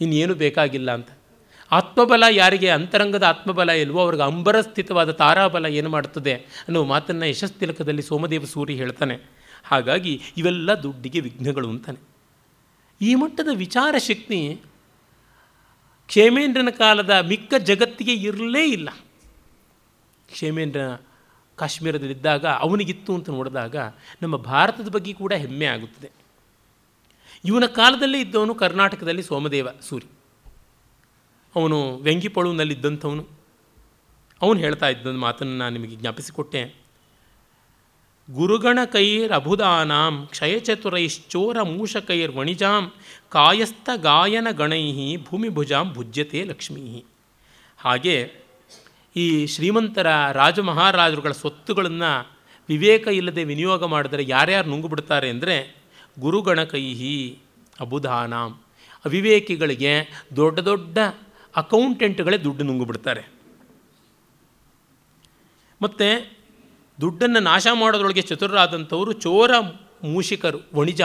ಇನ್ನೇನು 0.00 0.34
ಬೇಕಾಗಿಲ್ಲ 0.34 0.90
ಅಂತ. 0.92 1.08
ಆತ್ಮಬಲ 1.72 2.24
ಯಾರಿಗೆ? 2.30 2.70
ಅಂತರಂಗದ 2.70 3.22
ಆತ್ಮಬಲ 3.22 3.70
ಇಲ್ವೋ? 3.70 4.00
ಅವ್ರಿಗೆ 4.00 4.22
ಅಂಬರ 4.22 4.60
ಸ್ಥಿತವಾದ 4.60 5.10
ತಾರಾಬಲ 5.10 5.66
ಏನು 5.66 5.88
ಮಾಡುತ್ತದೆ 5.88 6.34
ಅನ್ನೋ 6.34 6.84
ಮಾತನ್ನು 6.84 7.26
ಯಶಸ್ತಿಲಕದಲ್ಲಿ 7.26 8.02
ಸೋಮದೇವ 8.02 8.44
ಸೂರಿ 8.44 8.74
ಹೇಳ್ತಾನೆ. 8.74 9.18
ಹಾಗಾಗಿ 9.64 10.20
ಇವೆಲ್ಲ 10.36 10.74
ದುಡ್ಡಿಗೆ 10.74 11.20
ವಿಘ್ನಗಳು 11.20 11.68
ಅಂತಾನೆ. 11.68 11.98
ಈ 13.00 13.14
ಮಟ್ಟದ 13.14 13.48
ವಿಚಾರ 13.54 13.94
ಶಕ್ತಿ 13.98 14.60
ಕ್ಷೇಮೇಂದ್ರನ 16.06 16.68
ಕಾಲದ 16.70 17.10
ಮಿಕ್ಕ 17.10 17.54
ಜಗತ್ತಿಗೆ 17.54 18.14
ಇರಲೇ 18.14 18.68
ಇಲ್ಲ. 18.68 18.88
ಕ್ಷೇಮೇಂದ್ರ 20.32 20.80
ಕಾಶ್ಮೀರದಲ್ಲಿದ್ದಾಗ, 21.56 22.46
ಅವನಿಗಿತ್ತು 22.46 23.14
ಅಂತ 23.14 23.30
ನೋಡಿದಾಗ 23.30 23.76
ನಮ್ಮ 24.22 24.36
ಭಾರತದ 24.36 24.88
ಬಗ್ಗೆ 24.88 25.12
ಕೂಡ 25.12 25.32
ಹೆಮ್ಮೆ 25.32 25.66
ಆಗುತ್ತದೆ. 25.66 26.10
ಇವನ 27.44 27.66
ಕಾಲದಲ್ಲೇ 27.66 28.20
ಇದ್ದವನು 28.20 28.54
ಕರ್ನಾಟಕದಲ್ಲಿ 28.54 29.22
ಸೋಮದೇವ 29.22 29.68
ಸೂರಿ. 29.80 30.13
ಅವನು 31.56 31.96
ವ್ಯಂಗಿಪಳುವಿನಲ್ಲಿದ್ದಂಥವನು 31.96 33.26
ಅವನು 34.42 34.60
ಹೇಳ್ತಾ 34.60 34.88
ಇದ್ದ 34.88 35.06
ಮಾತನ್ನು 35.06 35.58
ನಾನು 35.58 35.78
ನಿಮಗೆ 35.78 35.96
ಜ್ಞಾಪಿಸಿಕೊಟ್ಟೆ. 35.96 36.74
ಗುರುಗಣ 38.30 38.78
ಕೈರ್ 38.92 39.32
ಅಭುದಾನಾಂ 39.32 40.26
ಕ್ಷಯಚತುರೈಶ್ಚೋರ 40.30 41.62
ಮೂಷಕೈರ್ 41.62 42.36
ವಣಿಜಾಂ 42.36 42.92
ಕಾಯಸ್ಥ 43.28 43.88
ಗಾಯನ 43.96 44.46
ಗಣೈ 44.50 45.16
ಭೂಮಿಭುಜಾಂ 45.16 45.92
ಭುಜ್ಯತೆ 45.92 46.44
ಲಕ್ಷ್ಮೀ 46.44 47.04
ಹಾಗೆ 47.78 48.32
ಈ 49.16 49.46
ಶ್ರೀಮಂತರ 49.46 50.32
ರಾಜ 50.32 50.60
ಮಹಾರಾಜರುಗಳ 50.60 51.32
ಸ್ವತ್ತುಗಳನ್ನು 51.32 52.34
ವಿವೇಕ 52.68 53.06
ಇಲ್ಲದೆ 53.06 53.44
ವಿನಿಯೋಗ 53.44 53.84
ಮಾಡಿದರೆ 53.84 54.24
ಯಾರ್ಯಾರು 54.28 54.70
ನುಂಗುಬಿಡ್ತಾರೆ 54.70 55.30
ಅಂದರೆ 55.30 55.76
ಗುರುಗಣ 56.20 56.64
ಕೈಹಿ 56.64 57.38
ಅಬುಧಾನಾಂ 57.80 58.60
ಅವಿವೇಕಿಗಳಿಗೆ 59.04 60.24
ದೊಡ್ಡ 60.36 60.60
ದೊಡ್ಡ 60.60 60.98
ಅಕೌಂಟೆಂಟ್ಗಳೇ 61.56 62.38
ದುಡ್ಡು 62.38 62.64
ನುಂಗುಬಿಡ್ತಾರೆ. 62.64 63.22
ಮತ್ತು 65.82 66.32
ದುಡ್ಡನ್ನು 67.00 67.40
ನಾಶ 67.40 67.66
ಮಾಡೋದ್ರೊಳಗೆ 67.74 68.22
ಚತುರರಾದಂಥವರು 68.22 69.12
ಚೋರ 69.12 69.50
ಮೂಷಿಕರು 70.04 70.58
ವಣಿಜ 70.74 71.02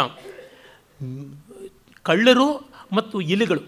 ಕಳ್ಳರು 2.04 2.70
ಮತ್ತು 2.94 3.22
ಇಲಿಗಳು. 3.22 3.62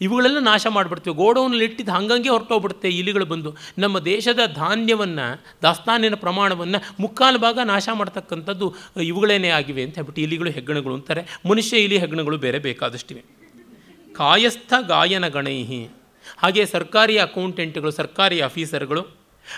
ಇವುಗಳೆಲ್ಲ 0.00 0.38
ನಾಶ 0.38 0.66
ಮಾಡಿಬಿಡ್ತೀವಿ. 0.66 1.16
ಗೋಡೌನಲ್ಲಿ 1.16 1.64
ಇಟ್ಟಿದ್ದು 1.64 1.92
ಹಂಗಂಗೆ 1.92 2.28
ಹೊರಟೋಗ್ಬಿಡುತ್ತೆ 2.28 2.88
ಇಲಿಗಳು 2.88 3.24
ಬಂದು. 3.24 3.56
ನಮ್ಮ 3.78 3.98
ದೇಶದ 3.98 4.40
ಧಾನ್ಯವನ್ನು, 4.54 5.44
ದಾಸ್ತಾನಿನ 5.62 6.14
ಪ್ರಮಾಣವನ್ನು 6.14 6.78
ಮುಕ್ಕಾಲು 7.00 7.38
ಭಾಗ 7.38 7.58
ನಾಶ 7.64 7.88
ಮಾಡ್ತಕ್ಕಂಥದ್ದು 7.92 8.74
ಇವುಗಳೇನೇ 9.02 9.48
ಆಗಿವೆ 9.48 9.82
ಅಂತ 9.82 9.94
ಹೇಳ್ಬಿಟ್ಟು 9.94 10.22
ಇಲಿಗಳು, 10.22 10.50
ಹೆಗ್ಗಣಗಳು 10.50 10.94
ಅಂತಾರೆ. 10.94 11.22
ಮನುಷ್ಯ, 11.50 11.78
ಇಲಿ, 11.78 11.98
ಹೆಗ್ಗಣಗಳು 11.98 12.38
ಬೇರೆ 12.38 12.58
ಬೇಕಾದಷ್ಟಿವೆ. 12.58 13.41
ಕಾಯಸ್ಥ 14.16 14.72
ಗಾಯನ 14.86 15.28
ಗಣೈಹಿ 15.28 15.82
ಹಾಗೆ 16.42 16.62
ಸರ್ಕಾರಿ 16.66 17.18
ಅಕೌಂಟೆಂಟ್ಗಳು, 17.18 17.90
ಸರ್ಕಾರಿ 17.90 18.40
ಆಫೀಸರ್ಗಳು 18.40 19.02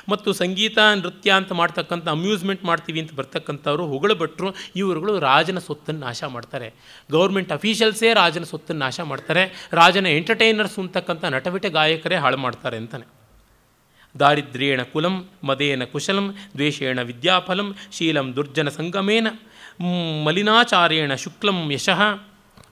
ಮತ್ತು 0.09 0.33
ಸಂಗೀತ, 0.33 0.79
ನೃತ್ಯ 1.01 1.31
ಅಂತ 1.31 1.53
ಮಾಡ್ತಕ್ಕಂಥ 1.53 2.07
ಅಮ್ಯೂಸ್ಮೆಂಟ್ 2.09 2.63
ಮಾಡ್ತೀವಿ 2.65 3.01
ಅಂತ 3.01 3.13
ಬರ್ತಕ್ಕಂಥವ್ರು 3.15 3.85
ಹೊಗಳು 3.87 4.15
ಭಟ್ರು 4.15 4.49
ಇವರುಗಳು 4.77 5.19
ರಾಜನ 5.19 5.59
ಸೊತ್ತನ್ನು 5.59 6.01
ನಾಶ 6.01 6.23
ಮಾಡ್ತಾರೆ. 6.25 6.69
ಗೌರ್ಮೆಂಟ್ 7.11 7.53
ಅಫೀಷಿಯಲ್ಸೇ 7.53 8.13
ರಾಜನ 8.13 8.45
ಸೊತ್ತನ್ನು 8.45 8.81
ನಾಶ 8.81 9.01
ಮಾಡ್ತಾರೆ. 9.01 9.69
ರಾಜನ 9.73 10.07
ಎಂಟರ್ಟೈನರ್ಸ್ 10.19 10.79
ಅಂತಕ್ಕಂಥ 10.79 11.25
ನಟವಿಟ 11.25 11.67
ಗಾಯಕರೇ 11.67 12.17
ಹಾಳು 12.17 12.37
ಮಾಡ್ತಾರೆ 12.37 12.77
ಅಂತಾನೆ. 12.77 13.07
ದಾರಿದ್ರ್ಯೇಣ 14.21 14.83
ಕುಲಂ, 14.93 15.29
ಮದೇನ 15.45 15.85
ಕುಶಲಂ, 15.85 16.27
ದ್ವೇಷೇಣ 16.57 17.01
ವಿದ್ಯಾಫಲಂ, 17.01 17.69
ಶೀಲಂ 17.93 18.37
ದುರ್ಜನ 18.37 18.69
ಸಂಗಮೇನ 18.69 19.27
ಮಲಿನಾಚಾರೇಣ 20.27 21.15
ಶುಕ್ಲಂ 21.15 21.59
ಯಶಃ. 21.73 22.01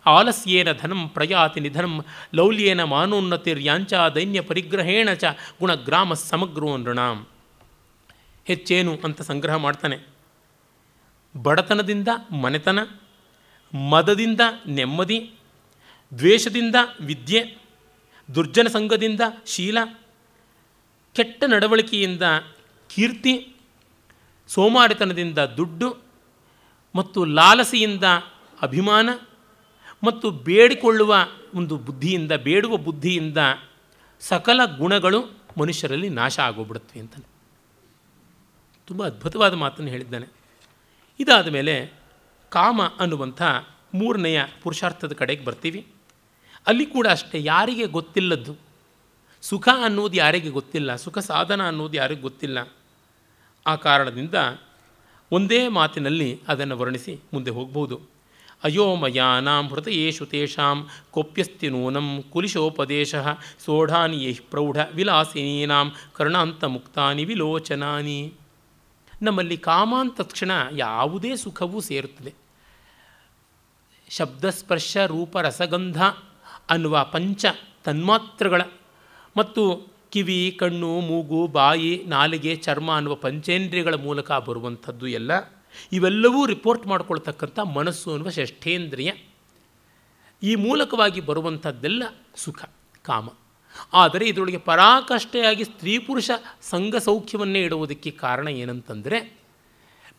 ಆಲಸ್ಯೇನ 0.06 0.72
ಧನಂ 0.72 1.08
ಪ್ರಯಾತಿ 1.08 1.60
ನಿಧನಂ 1.60 2.04
ಲೌಲ್ಯೇನ 2.34 2.82
ಮಾನೋನ್ನತಿರ್ಯಾಂಚ 2.82 3.94
ದೈನ್ಯ 4.14 4.40
ಪರಿಗ್ರಹೇಣ 4.40 5.12
ಚ 5.12 5.24
ಗುಣಗ್ರಾಮ 5.60 6.14
ಸಮಗ್ರೋ 6.14 6.76
ನೃಣಾಂ. 6.76 7.26
ಹೆಚ್ಚೇನು 8.44 8.98
ಅಂತ 9.04 9.22
ಸಂಗ್ರಹ 9.22 9.54
ಮಾಡ್ತಾನೆ. 9.54 10.06
ಬಡತನದಿಂದ 11.42 12.08
ಮನೆತನ, 12.32 12.78
ಮದದಿಂದ 13.74 14.40
ನೆಮ್ಮದಿ, 14.66 15.34
ದ್ವೇಷದಿಂದ 16.18 16.74
ವಿದ್ಯೆ, 17.00 17.58
ದುರ್ಜನ 18.34 18.66
ಸಂಘದಿಂದ 18.68 19.20
ಶೀಲ, 19.46 19.78
ಕೆಟ್ಟ 21.14 21.44
ನಡವಳಿಕೆಯಿಂದ 21.44 22.22
ಕೀರ್ತಿ, 22.94 23.56
ಸೋಮಾರಿತನದಿಂದ 24.48 25.38
ದುಡ್ಡು 25.38 26.02
ಮತ್ತು 26.94 27.24
ಲಾಲಸೆಯಿಂದ 27.24 28.04
ಅಭಿಮಾನ 28.62 29.08
ಮತ್ತು 30.04 30.30
ಬೇಡಿಕೊಳ್ಳುವ 30.30 31.16
ಒಂದು 31.54 31.76
ಬುದ್ಧಿಯಿಂದ, 31.76 32.32
ಬೇಡುವ 32.32 32.76
ಬುದ್ಧಿಯಿಂದ 32.76 33.38
ಸಕಲ 34.20 34.60
ಗುಣಗಳು 34.76 35.20
ಮನುಷ್ಯರಲ್ಲಿ 35.60 36.08
ನಾಶ 36.08 36.38
ಆಗೋಗ್ಬಿಡುತ್ತವೆ 36.38 37.00
ಅಂತಾನೆ. 37.00 37.26
ತುಂಬ 38.86 39.06
ಅದ್ಭುತವಾದ 39.06 39.54
ಮಾತನ್ನು 39.54 39.90
ಹೇಳಿದ್ದಾನೆ. 39.90 40.26
ಇದಾದ 41.20 41.48
ಮೇಲೆ 41.48 41.92
ಕಾಮ 42.48 42.82
ಅನ್ನುವಂಥ 42.82 43.42
ಮೂರನೆಯ 43.94 44.44
ಪುರುಷಾರ್ಥದ 44.62 45.12
ಕಡೆಗೆ 45.12 45.44
ಬರ್ತೀವಿ. 45.44 45.86
ಅಲ್ಲಿ 46.66 46.86
ಕೂಡ 46.86 47.06
ಅಷ್ಟೇ, 47.06 47.38
ಯಾರಿಗೆ 47.42 47.86
ಗೊತ್ತಿಲ್ಲದ್ದು? 47.86 48.56
ಸುಖ 49.42 49.68
ಅನ್ನೋದು 49.84 50.14
ಯಾರಿಗೆ 50.14 50.48
ಗೊತ್ತಿಲ್ಲ? 50.48 50.96
ಸುಖ 50.96 51.18
ಸಾಧನ 51.18 51.66
ಅನ್ನೋದು 51.66 51.94
ಯಾರಿಗೆ 51.94 52.20
ಗೊತ್ತಿಲ್ಲ? 52.20 52.68
ಆ 53.66 53.76
ಕಾರಣದಿಂದ 53.76 54.34
ಒಂದೇ 55.32 55.68
ಮಾತಿನಲ್ಲಿ 55.68 56.40
ಅದನ್ನು 56.48 56.78
ವರ್ಣಿಸಿ 56.78 57.20
ಮುಂದೆ 57.32 57.50
ಹೋಗ್ಬೋದು. 57.50 58.11
ಅಯೋಮಯಾನಾಂ 58.64 59.68
ಹೃದಯೇಶು 59.68 60.26
ತೇಷಾಂ 60.26 60.88
ಕೊಪ್ಯಸ್ತಿ 61.10 61.68
ನೂನಂ 61.68 62.24
ಕುಲಿಶೋಪದೇಶ 62.32 63.14
ಸೋಢಾನಿ 63.64 64.24
ಯೈ 64.24 64.32
ಪ್ರೌಢ 64.32 64.76
ವಿಲಾಸಿನೀನಾಂ 64.94 65.92
ಕರ್ಣಾಂತ 66.12 66.64
ಮುಕ್ತಾನಿ 66.64 67.24
ವಿಲೋಚನಾನಿ 67.24 68.32
ನಮ್ಮಲ್ಲಿ 69.22 69.56
ಕಾಮಾನ್ 69.56 70.10
ತಕ್ಷಣ 70.16 70.50
ಯಾವುದೇ 70.72 71.36
ಸುಖವೂ 71.36 71.80
ಸೇರುತ್ತದೆ. 71.80 72.34
ಶಬ್ದಸ್ಪರ್ಶ, 74.10 74.96
ರೂಪ, 74.96 75.38
ರಸಗಂಧ 75.38 76.02
ಅನ್ನುವ 76.70 77.06
ಪಂಚ 77.12 77.46
ತನ್ಮಾತ್ರಗಳ 77.84 78.62
ಮತ್ತು 79.36 79.92
ಕಿವಿ, 80.10 80.56
ಕಣ್ಣು, 80.60 81.00
ಮೂಗು, 81.00 81.46
ಬಾಯಿ, 81.46 82.04
ನಾಲಿಗೆ, 82.06 82.56
ಚರ್ಮ 82.56 82.96
ಅನ್ನುವ 82.96 83.14
ಪಂಚೇಂದ್ರಿಯಗಳ 83.14 83.94
ಮೂಲಕ 83.94 84.32
ಬರುವಂಥದ್ದು 84.32 85.06
ಎಲ್ಲ 85.06 85.32
ಇವೆಲ್ಲವೂ 85.92 86.46
ರಿಪೋರ್ಟ್ 86.46 86.86
ಮಾಡ್ಕೊಳ್ತಕ್ಕಂಥ 86.86 87.58
ಮನಸ್ಸು 87.58 88.12
ಅನ್ನುವ 88.12 88.30
ಷಷ್ಠೇಂದ್ರಿಯ. 88.30 89.12
ಈ 90.42 90.54
ಮೂಲಕವಾಗಿ 90.54 91.20
ಬರುವಂಥದ್ದೆಲ್ಲ 91.20 92.02
ಸುಖ, 92.36 92.64
ಕಾಮ. 93.02 93.28
ಆದರೆ 93.92 94.28
ಇದರೊಳಗೆ 94.28 94.56
ಪರಾಕಷ್ಟೆಯಾಗಿ 94.56 95.64
ಸ್ತ್ರೀ 95.64 95.98
ಪುರುಷ 95.98 96.30
ಸಂಘ 96.62 96.96
ಸೌಖ್ಯವನ್ನೇ 96.96 97.60
ಇಡುವುದಕ್ಕೆ 97.62 98.10
ಕಾರಣ 98.10 98.48
ಏನಂತಂದರೆ, 98.48 99.18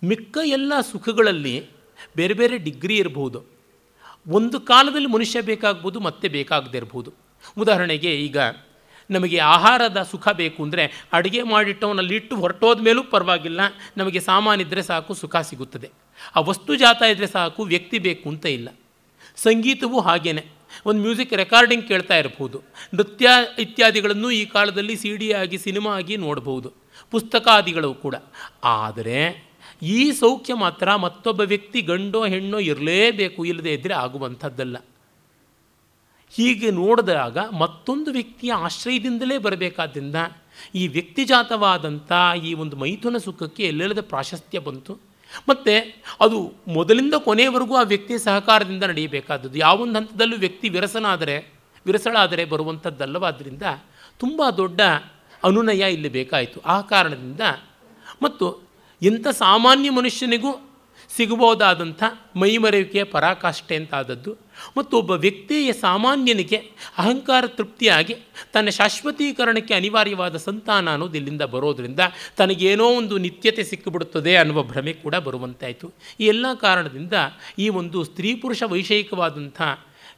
ಮಿಕ್ಕ 0.03 0.37
ಎಲ್ಲ 0.45 0.73
ಸುಖಗಳಲ್ಲಿ 0.91 1.55
ಬೇರೆ 2.15 2.33
ಬೇರೆ 2.33 2.57
ಡಿಗ್ರಿ 2.57 2.95
ಇರಬಹುದು 2.97 3.39
ಒಂದು 4.27 4.59
ಕಾಲದಲ್ಲಿ 4.61 5.07
ಮನುಷ್ಯ 5.07 5.41
ಬೇಕಾಗ್ಬೋದು, 5.41 5.99
ಮತ್ತೆ 5.99 6.27
ಬೇಕಾಗದೇ 6.27 6.77
ಇರಬಹುದು 6.77 7.13
ಉದಾಹರಣೆಗೆ 7.57 8.11
ಈಗ 8.25 8.37
ನಮಗೆ 9.11 9.39
ಆಹಾರದ 9.39 10.03
ಸುಖ 10.11 10.29
ಬೇಕು 10.29 10.63
ಅಂದರೆ 10.63 11.07
ಅಡುಗೆ 11.13 11.43
ಮಾಡಿಟ್ಟವನಲ್ಲಿ 11.43 12.15
ಇಟ್ಟು 12.15 12.35
ಹೊರಟೋದ 12.35 12.79
ಮೇಲೂ 12.79 13.03
ಪರವಾಗಿಲ್ಲ. 13.03 13.59
ನಮಗೆ 13.97 14.19
ಸಾಮಾನಿದ್ದರೆ 14.19 14.81
ಸಾಕು, 14.81 15.13
ಸುಖ 15.13 15.35
ಸಿಗುತ್ತದೆ. 15.35 15.89
ಆ 16.35 16.39
ವಸ್ತು 16.39 16.75
ಜಾತ 16.75 17.01
ಇದ್ದರೆ 17.01 17.27
ಸಾಕು, 17.27 17.63
ವ್ಯಕ್ತಿ 17.63 17.99
ಬೇಕು 17.99 18.29
ಅಂತ 18.29 18.45
ಇಲ್ಲ. 18.45 18.69
ಸಂಗೀತವೂ 19.35 19.99
ಹಾಗೇನೆ. 19.99 20.45
ಒಂದು 20.85 21.01
ಮ್ಯೂಸಿಕ್ 21.01 21.33
ರೆಕಾರ್ಡಿಂಗ್ 21.33 21.87
ಕೇಳ್ತಾ 21.87 22.17
ಇರಬಹುದು. 22.17 22.61
ನೃತ್ಯ 22.93 23.29
ಇತ್ಯಾದಿಗಳನ್ನು 23.59 24.31
ಈ 24.31 24.45
ಕಾಲದಲ್ಲಿ 24.45 24.95
ಸಿ 24.95 25.15
ಡಿ 25.15 25.31
ಆಗಿ, 25.31 25.57
ಸಿನಿಮಾ 25.57 25.95
ಆಗಿ 25.95 26.17
ನೋಡಬಹುದು. 26.17 26.73
ಪುಸ್ತಕಾದಿಗಳು 27.11 27.93
ಕೂಡ. 27.93 28.15
ಆದರೆ 28.63 29.53
ಈ 29.81 30.11
ಸೌಖ್ಯ 30.11 30.53
ಮಾತ್ರ 30.53 30.95
ಮತ್ತೊಬ್ಬ 30.95 31.41
ವ್ಯಕ್ತಿ 31.41 31.81
ಗಂಡೋ 31.81 32.25
ಹೆಣ್ಣೋ 32.25 32.59
ಇರಲೇಬೇಕು, 32.59 33.45
ಇಲ್ಲದೆ 33.45 33.73
ಇದ್ದರೆ 33.73 33.93
ಆಗುವಂಥದ್ದಲ್ಲ. 33.93 34.77
ಹೀಗೆ 36.35 36.71
ನೋಡಿದಾಗ 36.71 37.37
ಮತ್ತೊಂದು 37.37 38.11
ವ್ಯಕ್ತಿಯ 38.11 38.53
ಆಶ್ರಯದಿಂದಲೇ 38.53 39.37
ಬರಬೇಕಾದ್ದರಿಂದ 39.37 40.15
ಈ 40.75 40.87
ವ್ಯಕ್ತಿಜಾತವಾದಂಥ 40.87 42.11
ಈ 42.43 42.53
ಒಂದು 42.53 42.75
ಮೈಥುನ 42.75 43.17
ಸುಖಕ್ಕೆ 43.17 43.63
ಎಲ್ಲೆಲ್ಲದ 43.63 44.01
ಪ್ರಾಶಸ್ತ್ಯ 44.01 44.59
ಬಂತು. 44.59 44.99
ಮತ್ತು 45.49 46.03
ಅದು 46.19 46.53
ಮೊದಲಿಂದ 46.67 47.13
ಕೊನೆಯವರೆಗೂ 47.13 47.75
ಆ 47.75 47.81
ವ್ಯಕ್ತಿಯ 47.81 48.17
ಸಹಕಾರದಿಂದ 48.17 48.83
ನಡೆಯಬೇಕಾದದ್ದು. 48.83 49.59
ಯಾವೊಂದು 49.59 49.99
ಹಂತದಲ್ಲೂ 49.99 50.37
ವ್ಯಕ್ತಿ 50.37 50.69
ವಿರಸನಾದರೆ, 50.69 51.53
ವಿರಸಳಾದರೆ 51.85 52.45
ಬರುವಂಥದ್ದಲ್ಲವಾದ್ದರಿಂದ 52.45 53.63
ತುಂಬ 54.19 54.41
ದೊಡ್ಡ 54.57 54.81
ಅನುನಯ 55.43 55.93
ಇಲ್ಲಿ 55.93 56.09
ಬೇಕಾಯಿತು. 56.09 56.59
ಆ 56.59 56.81
ಕಾರಣದಿಂದ 56.81 57.41
ಮತ್ತು 58.21 58.63
ಇಂಥ 59.01 59.27
ಸಾಮಾನ್ಯ 59.27 59.89
ಮನುಷ್ಯನಿಗೂ 59.89 60.69
ಸಿಗಬಹುದಾದಂಥ 61.15 62.03
ಮೈಮರೆಯುವಿಕೆಯ 62.35 63.03
ಪರಾಕಾಷ್ಠೆ 63.03 63.75
ಅಂತಾದದ್ದು. 63.75 64.42
ಮತ್ತು 64.77 64.97
ಒಬ್ಬ 64.97 65.11
ವ್ಯಕ್ತಿಯ 65.11 65.73
ಸಾಮಾನ್ಯನಿಗೆ 65.73 66.57
ಅಹಂಕಾರ 66.97 67.47
ತೃಪ್ತಿಯಾಗಿ 67.47 68.15
ತನ್ನ 68.53 68.69
ಶಾಶ್ವತೀಕರಣಕ್ಕೆ 68.69 69.73
ಅನಿವಾರ್ಯವಾದ 69.73 70.37
ಸಂತಾನ 70.37 70.91
ಅನ್ನೋದು 70.91 71.17
ಇಲ್ಲಿಂದ 71.17 71.41
ಬರೋದರಿಂದ 71.41 71.99
ತನಗೇನೋ 72.37 72.85
ಒಂದು 72.97 73.17
ನಿತ್ಯತೆ 73.17 73.63
ಸಿಕ್ಕಿಬಿಡುತ್ತದೆ 73.63 74.35
ಅನ್ನುವ 74.35 74.63
ಭ್ರಮೆ 74.63 74.93
ಕೂಡ 74.93 75.15
ಬರುವಂತಾಯಿತು. 75.15 75.93
ಈ 76.19 76.25
ಎಲ್ಲ 76.25 76.45
ಕಾರಣದಿಂದ 76.53 77.13
ಈ 77.59 77.69
ಒಂದು 77.69 78.03
ಸ್ತ್ರೀ 78.03 78.35
ಪುರುಷ 78.35 78.63
ವೈಷಯಿಕವಾದಂಥ 78.63 79.61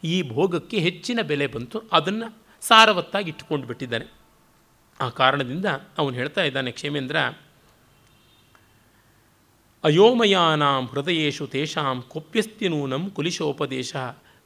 ಈ 0.03 0.21
ಭೋಗಕ್ಕೆ 0.21 0.77
ಹೆಚ್ಚಿನ 0.77 1.19
ಬೆಲೆ 1.21 1.47
ಬಂತು. 1.47 1.83
ಅದನ್ನು 1.91 2.37
ಸಾರವತ್ತಾಗಿ 2.61 3.29
ಇಟ್ಟುಕೊಂಡು 3.29 3.67
ಬಿಟ್ಟಿದ್ದಾನೆ. 3.67 4.05
ಆ 5.01 5.09
ಕಾರಣದಿಂದ 5.09 5.65
ಅವನು 5.97 6.15
ಹೇಳ್ತಾ 6.15 6.43
ಇದ್ದಾನೆ, 6.43 6.71
ಕ್ಷೇಮೇಂದ್ರ, 6.71 7.17
ಅಯೋಮಯಾನಾಂ 9.83 10.85
ಹೃದಯೇಶು 10.85 11.47
ತೇಷಾಂ 11.47 12.01
ಕೊಪ್ಯಸ್ತಿ 12.01 12.67
ನೂನಂ 12.67 13.09
ಕುಲಿಶೋಪದೇಶ 13.09 13.95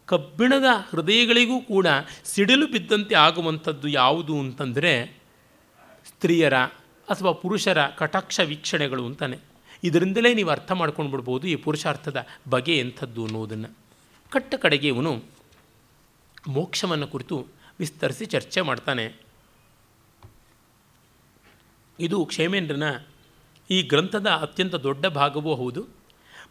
ಕಬ್ಬಿಣದ 0.10 0.64
ಹೃದಯಗಳಿಗೂ 0.90 1.62
ಕೂಡ 1.62 1.88
ಸಿಡಿಲು 2.24 2.68
ಬಿದ್ದಂತೆ 2.68 3.16
ಆಗುವಂಥದ್ದು 3.16 3.88
ಯಾವುದು 3.88 4.40
ಅಂತಂದರೆ 4.40 5.18
ಸ್ತ್ರೀಯರ 6.06 6.54
ಅಥವಾ 7.10 7.32
ಪುರುಷರ 7.32 7.88
ಕಟಾಕ್ಷ 7.88 8.40
ವೀಕ್ಷಣೆಗಳು 8.40 9.06
ಅಂತಾನೆ. 9.06 9.38
ಇದರಿಂದಲೇ 9.84 10.34
ನೀವು 10.34 10.50
ಅರ್ಥ 10.50 10.72
ಮಾಡ್ಕೊಂಡು 10.72 11.12
ಬಿಡ್ಬೋದು 11.12 11.48
ಈ 11.48 11.56
ಪುರುಷಾರ್ಥದ 11.56 12.28
ಬಗೆ 12.50 12.80
ಎಂಥದ್ದು 12.80 13.26
ಅನ್ನೋದನ್ನು. 13.26 13.78
ಕಟ್ಟ 14.30 14.56
ಕಡೆಗೆ 14.56 14.88
ಇವನು 14.88 15.24
ಮೋಕ್ಷವನ್ನು 16.48 17.08
ಕುರಿತು 17.08 17.48
ವಿಸ್ತರಿಸಿ 17.80 18.26
ಚರ್ಚೆ 18.26 18.62
ಮಾಡ್ತಾನೆ. 18.62 19.14
ಇದು 22.00 22.26
ಕ್ಷೇಮೇಂದ್ರನ 22.26 22.98
ಈ 23.72 23.82
ಗ್ರಂಥದ 23.82 24.28
ಅತ್ಯಂತ 24.28 24.76
ದೊಡ್ಡ 24.76 25.06
ಭಾಗವೂ 25.06 25.56
ಹೌದು. 25.56 25.86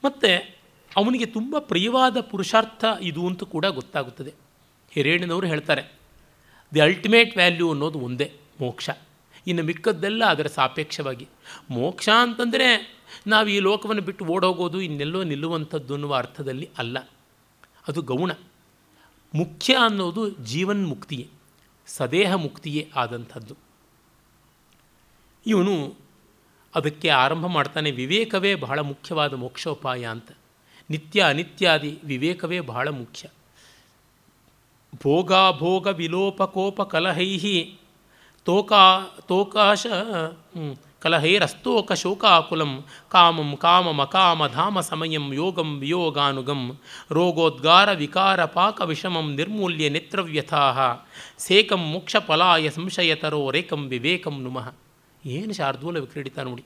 ಮತ್ತು 0.04 0.57
ಅವನಿಗೆ 0.96 1.26
ತುಂಬ 1.26 1.58
ಪ್ರಿಯವಾದ 1.58 2.20
ಪುರುಷಾರ್ಥ 2.20 2.84
ಇದು 3.00 3.26
ಅಂತ 3.26 3.44
ಕೂಡ 3.44 3.66
ಗೊತ್ತಾಗುತ್ತದೆ. 3.66 4.34
ಹಿರೇಣ್ಣನವರು 4.90 5.46
ಹೇಳ್ತಾರೆ 5.46 5.82
ದಿ 6.74 6.80
ಅಲ್ಟಿಮೇಟ್ 6.80 7.36
ವ್ಯಾಲ್ಯೂ 7.36 7.70
ಅನ್ನೋದು 7.70 7.98
ಒಂದೇ, 7.98 8.32
ಮೋಕ್ಷ. 8.60 8.90
ಇನ್ನು 9.46 9.62
ಮಿಕ್ಕದ್ದೆಲ್ಲ 9.62 10.24
ಅದರ 10.24 10.46
ಸಾಪೇಕ್ಷವಾಗಿ. 10.46 11.28
ಮೋಕ್ಷ 11.70 12.08
ಅಂತಂದರೆ 12.08 12.98
ನಾವು 13.26 13.48
ಈ 13.48 13.58
ಲೋಕವನ್ನು 13.58 14.02
ಬಿಟ್ಟು 14.02 14.24
ಓಡೋಗೋದು, 14.24 14.80
ಇನ್ನೆಲ್ಲೋ 14.80 15.22
ನಿಲ್ಲುವಂಥದ್ದು 15.22 15.94
ಅನ್ನುವ 15.94 16.14
ಅರ್ಥದಲ್ಲಿ 16.14 16.70
ಅಲ್ಲ. 16.78 16.98
ಅದು 17.88 18.02
ಗೌಣ. 18.02 18.30
ಮುಖ್ಯ 19.34 19.74
ಅನ್ನೋದು 19.74 20.30
ಜೀವನ್ 20.30 20.88
ಮುಕ್ತಿಯೇ, 20.88 21.28
ಸದೇಹ 21.86 22.34
ಮುಕ್ತಿಯೇ 22.34 22.90
ಆದಂಥದ್ದು. 22.96 23.56
ಇವನು 25.46 25.94
ಅದಕ್ಕೆ 26.74 27.08
ಆರಂಭ 27.08 27.46
ಮಾಡ್ತಾನೆ, 27.46 27.90
ವಿವೇಕವೇ 27.90 28.54
ಬಹಳ 28.54 28.78
ಮುಖ್ಯವಾದ 28.78 29.34
ಮೋಕ್ಷೋಪಾಯ 29.34 30.04
ಅಂತ. 30.04 30.30
ನಿತ್ಯ 30.90 31.20
ಅನಿತ್ಯಾದಿ 31.20 31.98
ವಿವೇಕವೇ 32.04 32.60
ಬಹಳ 32.60 32.88
ಮುಖ್ಯ. 32.88 33.28
ಭೋಗಾಭೋಗ 35.02 35.86
ವಿಲೋಪಕೋಪ 35.86 36.82
ಕಲಹೈ 36.82 37.64
ತೋಕಾ 38.44 39.06
ತೋಕಾಶ 39.28 39.86
ಕಲಹೈರಸ್ತೋಕ 41.00 41.92
ಶೋಕಾಕುಲಂ, 41.92 42.84
ಕಾಮಂ 43.08 43.56
ಕಾಮಮಕಾಮ 43.56 44.46
ಧಾಮ 44.46 44.80
ಸಮಯಂ 44.80 45.32
ಯೋಗಂ 45.32 45.78
ವಿಯೋಗಾನುಗಂ, 45.78 46.78
ರೋಗೋದ್ಗಾರ 47.10 47.92
ವಿಕಾರ 47.92 48.44
ಪಾಕ 48.44 48.80
ವಿಷಮಂ 48.80 49.34
ನಿರ್ಮೂಲ್ಯ 49.34 49.88
ನೇತ್ರವ್ಯಥಾ 49.88 51.06
ಸೇಕಂ 51.38 51.80
ಮೋಕ್ಷಫಲಾಯ 51.80 52.70
ಸಂಶಯತರೋ 52.70 53.50
ರೇಕಂ 53.50 53.88
ವಿವೇಕಂ 53.88 54.42
ನುಮಃ. 54.42 54.74
ಏನು 55.26 55.52
ಶಾರ್ದೂಲ 55.52 55.98
ವಿಕ್ರೀಡಿತ 55.98 56.38
ನೋಡಿ. 56.38 56.64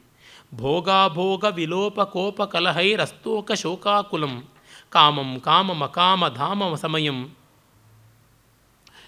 ಭೋಗಾಭೋಗ 0.55 1.45
ವಿಲೋಪ 1.45 2.01
ಕೋಪ 2.01 2.43
ಕಲಹೈರಸ್ತೋಕ 2.43 3.53
ಶೋಕಾಕುಲಂ 3.53 4.49
ಕಾಮಂ 4.91 5.41
ಕಾಮಮಕಾಮ 5.41 6.29
ಧಾಮ 6.29 6.75
ಸಮಯಂ. 6.75 7.35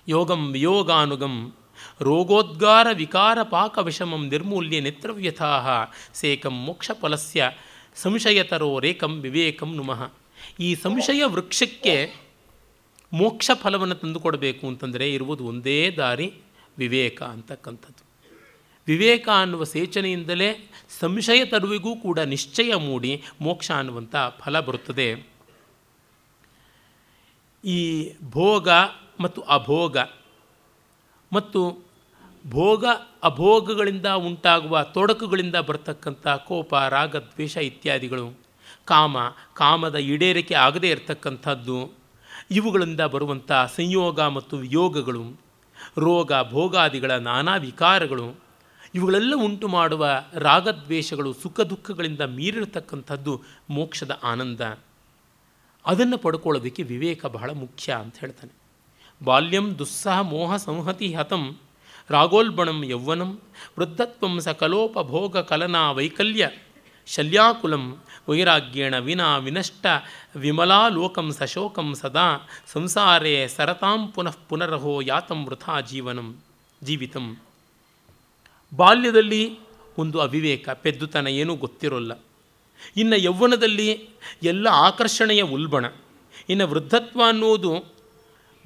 ಯೋಗಂ 0.09 0.53
ವಿಯೋಗಾನುಗಂ. 0.53 1.55
ರೋಗೋದ್ಗಾರ 2.01 2.87
ವಿಕಾರ 2.93 3.39
ಪಾಕ 3.43 3.79
ವಿಷಮಂ 3.79 4.29
ನಿರ್ಮೂಲ್ಯ 4.29 4.81
ನೇತ್ರವ್ಯಥಾ 4.81 5.85
ಸೇಕಂ 6.15 6.55
ಮೋಕ್ಷಫಲಸ್ಯ. 6.55 7.51
ಸಂಶಯತರೋ 7.95 8.79
ರೇಕಂ 8.79 9.21
ವಿವೇಕಂ 9.21 9.77
ನುಮಃ. 9.77 10.13
ಈ 10.61 10.75
ಸಂಶಯ 10.75 11.25
ವೃಕ್ಷಕ್ಕೆ 11.25 12.13
ಮೋಕ್ಷ 13.13 13.51
ಫಲವನ್ನು 13.55 13.95
ತಂದುಕೊಡಬೇಕು 13.95 14.67
ಅಂತಂದರೆ 14.67 15.15
ಇರುವುದು 15.15 15.45
ಒಂದೇ 15.45 15.91
ದಾರಿ, 15.91 16.33
ವಿವೇಕ 16.79 17.23
ಅಂತಕ್ಕಂಥದ್ದು. 17.23 17.94
ವಿವೇಕ 18.89 19.29
ಅನ್ನುವ 19.41 19.65
ಸೇಚನೆಯಿಂದಲೇ 19.65 20.71
ಸಂಶಯ 21.01 21.45
ತರುವಿಗೂ 21.45 21.97
ಕೂಡ 21.97 22.19
ನಿಶ್ಚಯ 22.19 22.75
ಮೂಡಿ 22.75 23.23
ಮೋಕ್ಷ 23.41 23.71
ಅನ್ನುವಂಥ 23.71 24.17
ಫಲ 24.39 24.61
ಬರುತ್ತದೆ. 24.61 25.09
ಈ 27.65 27.81
ಭೋಗ 28.31 28.69
ಮತ್ತು 29.21 29.41
ಅಭೋಗ 29.41 29.97
ಮತ್ತು 31.33 31.61
ಭೋಗ 32.47 32.85
ಅಭೋಗಗಳಿಂದ 33.23 34.07
ಉಂಟಾಗುವ 34.07 34.83
ತೊಡಕುಗಳಿಂದ 34.83 35.57
ಬರ್ತಕ್ಕಂಥ 35.57 36.27
ಕೋಪ, 36.29 36.75
ರಾಗ, 36.75 37.17
ದ್ವೇಷ 37.17 37.57
ಇತ್ಯಾದಿಗಳು, 37.57 38.27
ಕಾಮ, 38.85 39.17
ಕಾಮದ 39.55 39.95
ಈಡೇರಿಕೆ 39.95 40.55
ಆಗದೇ 40.55 40.91
ಇರತಕ್ಕಂಥದ್ದು, 40.91 41.79
ಇವುಗಳಿಂದ 42.51 43.01
ಬರುವಂಥ 43.01 43.53
ಸಂಯೋಗ 43.53 44.21
ಮತ್ತು 44.21 44.57
ವಿಯೋಗಗಳು, 44.57 45.25
ರೋಗ, 45.99 46.33
ಭೋಗಾದಿಗಳ 46.51 47.11
ನಾನಾ 47.11 47.57
ವಿಕಾರಗಳು 47.57 48.44
ಇವುಗಳೆಲ್ಲ 48.95 49.35
ಉಂಟು 49.37 49.69
ಮಾಡುವ 49.69 50.07
ರಾಗದ್ವೇಷಗಳು 50.35 51.33
ಸುಖ 51.33 51.61
ದುಃಖಗಳಿಂದ 51.61 52.21
ಮೀರಿರತಕ್ಕಂಥದ್ದು 52.21 53.43
ಮೋಕ್ಷದ 53.71 54.21
ಆನಂದ. 54.23 54.61
ಅದನ್ನು 55.87 56.19
ಪಡ್ಕೊಳ್ಳೋದಕ್ಕೆ 56.19 56.83
ವಿವೇಕ 56.83 57.27
ಬಹಳ 57.27 57.51
ಮುಖ್ಯ 57.51 57.93
ಅಂತ 57.93 58.15
ಹೇಳ್ತಾನೆ. 58.19 58.53
ಬಾಲ್ಯಂ 59.25 59.79
ದುಸ್ಸಹ 59.79 60.21
ಮೋಹ 60.21 60.57
ಸಂಹತಿ 60.57 61.15
ಹತಂ 61.15 61.59
ರಾಗೋಲ್ಬಣಂ 62.11 62.85
ಯೌವನಂ 62.85 63.41
ವೃದ್ಧತ್ವಂ 63.79 64.41
ಸಕಲೋಪಭೋಗ 64.41 65.39
ಕಲನಾ 65.39 65.91
ವೈಕಲ್ಯ 65.93 66.51
ಶಲ್ಯಾಕುಲಂ 67.07 68.03
ವೈರಾಗ್ಯೇಣ 68.29 68.99
ವಿನಾ 68.99 69.37
ವಿನಷ್ಟ 69.37 69.87
ವಿಮಲಾಲೋಕಂ 70.37 71.33
ಸಶೋಕಂ 71.33 71.95
ಸದಾ 71.95 72.49
ಸಂಸಾರೇ 72.67 73.49
ಸರತಾಂ 73.49 74.09
ಪುನಃ 74.09 74.37
ಪುನರಹೋ 74.49 75.01
ಯಾತಂ 75.01 75.45
ವೃಥಾ 75.47 75.81
ಜೀವನಂ, 75.81 76.37
ಜೀವಿತಂ. 76.83 77.27
ಬಾಲ್ಯದಲ್ಲಿ 78.77 79.59
ಒಂದು 79.99 80.21
ಅವಿವೇಕ, 80.21 80.69
ಪೆದ್ದುತನ 80.69 81.27
ಏನೂ 81.27 81.57
ಗೊತ್ತಿರೋಲ್ಲ. 81.57 82.13
ಇನ್ನು 82.97 83.17
ಯೌವನದಲ್ಲಿ 83.17 84.09
ಎಲ್ಲ 84.43 84.67
ಆಕರ್ಷಣೆಯ 84.67 85.43
ಉಲ್ಬಣ. 85.43 85.85
ಇನ್ನು 86.49 86.67
ವೃದ್ಧತ್ವ 86.69 87.23
ಅನ್ನುವುದು 87.27 87.95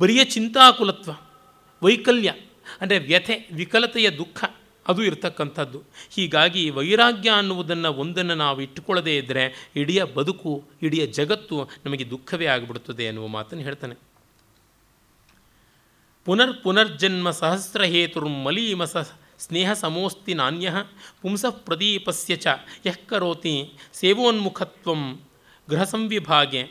ಬರಿಯ 0.01 0.25
ಚಿಂತಾಕುಲತ್ವ, 0.25 1.11
ವೈಕಲ್ಯ, 1.83 2.35
ಅಂದರೆ 2.81 2.99
ವ್ಯಥೆ, 2.99 3.49
ವಿಕಲತೆಯ 3.53 4.11
ದುಃಖ, 4.11 4.45
ಅದು 4.89 5.05
ಇರತಕ್ಕಂಥದ್ದು. 5.05 5.83
ಹೀಗಾಗಿ 6.11 6.71
ವೈರಾಗ್ಯ 6.71 7.31
ಅನ್ನುವುದನ್ನು 7.31 7.93
ಒಂದನ್ನು 7.93 8.35
ನಾವು 8.35 8.61
ಇಟ್ಟುಕೊಳ್ಳದೇ 8.61 9.17
ಇದ್ದರೆ 9.17 9.73
ಇಡೀ 9.77 10.01
ಬದುಕು, 10.15 10.65
ಇಡೀ 10.83 11.07
ಜಗತ್ತು 11.07 11.71
ನಮಗೆ 11.85 12.11
ದುಃಖವೇ 12.11 12.47
ಆಗಿಬಿಡುತ್ತದೆ 12.47 13.05
ಎನ್ನುವ 13.05 13.27
ಮಾತನ್ನು 13.27 13.65
ಹೇಳ್ತಾನೆ. 13.65 13.95
ಪುನರ್ 16.25 16.63
ಪುನರ್ಜನ್ಮ 16.63 17.31
ಸಹಸ್ರಹೇತುರ್ 17.31 18.29
ಮಲೀಮ 18.29 18.85
ಸ 18.85 18.97
ಸ್ನೇಹ 19.39 19.73
ಸಮೋಸ್ತಿ 19.73 20.35
ನಾಣ್ಯ 20.35 20.73
ಪುಂಸ 21.23 21.45
ಪ್ರದೀಪಸ್ಯ 21.51 22.37
ಚ 22.37 22.47
ಯಃ 22.87 22.95
ಕರೋತಿ 23.07 23.73
ಸೇವೋನ್ಮುಖತ್ವಂ 23.93 25.21
ಗೃಹ 25.71 25.85
ಸಂವಿಭಾಗೆ 25.85 26.71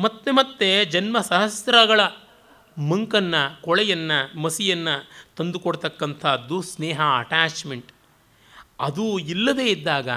ಮತ್ತೆ 0.00 0.30
ಮತ್ತೆ 0.30 0.84
ಜನ್ಮ 0.84 1.20
ಸಹಸ್ರಗಳ 1.20 2.00
ಮಂಕನ್ನು, 2.90 3.62
ಕೊಳೆಯನ್ನು, 3.62 4.40
ಮಸಿಯನ್ನು 4.40 5.08
ತಂದುಕೊಡ್ತಕ್ಕಂಥದ್ದು 5.36 6.62
ಸ್ನೇಹ 6.62 7.00
ಅಟ್ಯಾಚ್ಮೆಂಟ್ 7.18 7.92
ಅದು 8.80 9.18
ಇಲ್ಲದೇ 9.18 9.66
ಇದ್ದಾಗ 9.66 10.08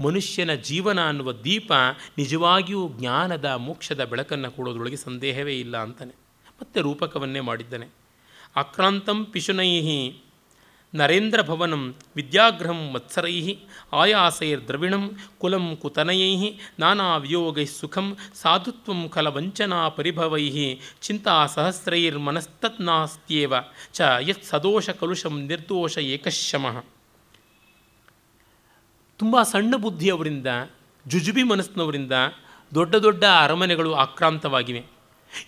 ಮನುಷ್ಯನ 0.00 0.54
ಜೀವನ 0.54 1.08
ಅನ್ನುವ 1.08 1.32
ದೀಪ 1.32 1.72
ನಿಜವಾಗಿಯೂ 2.18 2.88
ಜ್ಞಾನದ, 2.88 3.44
ಮೋಕ್ಷದ 3.44 4.04
ಬೆಳಕನ್ನು 4.04 4.50
ಕೊಡೋದ್ರೊಳಗೆ 4.50 4.96
ಸಂದೇಹವೇ 4.96 5.60
ಇಲ್ಲ 5.60 5.76
ಅಂತಾನೆ. 5.76 6.14
ಮತ್ತೆ 6.60 6.80
ರೂಪಕವನ್ನೇ 6.80 7.40
ಮಾಡಿದ್ದಾನೆ. 7.40 7.86
ಆಕ್ರಾಂತಂ 8.56 9.24
ಪಿಶುನೈ 9.24 9.80
ನರೇಂದ್ರ 10.94 11.42
ಭವನಂ 11.42 11.94
ವಿದ್ಯಾಗ್ರಹಂ 12.16 12.92
ಮತ್ಸರೈ 12.92 13.56
ಆಯಾಸೈರ್ದ್ರವಿಣಂ 13.92 15.18
ಕುಲಂ 15.38 15.76
ಕುತನಯೈ 15.76 16.58
ನಾನಾ 16.78 17.16
ವಿಯೋಗೈ 17.16 17.64
ಸುಖಂ 17.64 18.16
ಸಾಧುತ್ವಂ 18.34 19.08
ಕಲವಂಚನಾ 19.08 19.88
ಪರಿಭವೈ 19.88 20.76
ಚಿಂತಾ 21.02 21.46
ಸಹಸ್ರೈರ್ಮನಸ್ತತ್ನಾಸ್ತ್ಯೇವ 21.46 23.54
ಚ 23.92 24.02
ಯತ್ 24.20 24.44
ಸದೋಷ 24.44 24.90
ಕಲುಷಂ 24.90 25.40
ನಿರ್ದೋಷ 25.40 25.98
ಏಕಶಮಃ 25.98 26.84
ತುಂಬ 29.18 29.42
ಸಣ್ಣ 29.42 29.76
ಬುದ್ಧಿಯವರಿಂದ, 29.76 30.46
ಜುಜುಬಿ 31.06 31.42
ಮನಸ್ಸಿನವರಿಂದ 31.42 32.12
ದೊಡ್ಡ 32.74 32.96
ದೊಡ್ಡ 32.96 33.24
ಅರಮನೆಗಳು 33.24 33.94
ಆಕ್ರಾಂತವಾಗಿವೆ. 33.94 34.84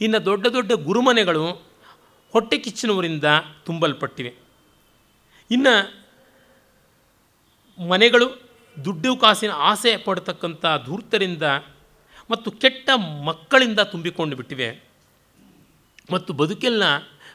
ಇನ್ನು 0.00 0.24
ದೊಡ್ಡ 0.24 0.46
ದೊಡ್ಡ 0.46 0.72
ಗುರುಮನೆಗಳು 0.72 1.64
ಹೊಟ್ಟೆ 2.32 2.58
ಕಿಚ್ಚಿನವರಿಂದ 2.58 3.24
ತುಂಬಲ್ಪಟ್ಟಿವೆ. 3.64 4.43
ಇನ್ನು 5.50 6.04
ಮನೆಗಳು 7.88 8.42
ದುಡ್ಡು 8.84 9.16
ಕಾಸಿನ 9.16 9.50
ಆಸೆ 9.50 9.96
ಪಡ್ತಕ್ಕಂಥ 9.96 10.66
ಧೂರ್ತರಿಂದ 10.86 11.42
ಮತ್ತು 12.30 12.50
ಕೆಟ್ಟ 12.50 12.90
ಮಕ್ಕಳಿಂದ 13.24 13.80
ತುಂಬಿಕೊಂಡು 13.80 14.36
ಬಿಟ್ಟಿವೆ. 14.36 14.82
ಮತ್ತು 16.12 16.32
ಬದುಕೆಲ್ಲ 16.32 16.82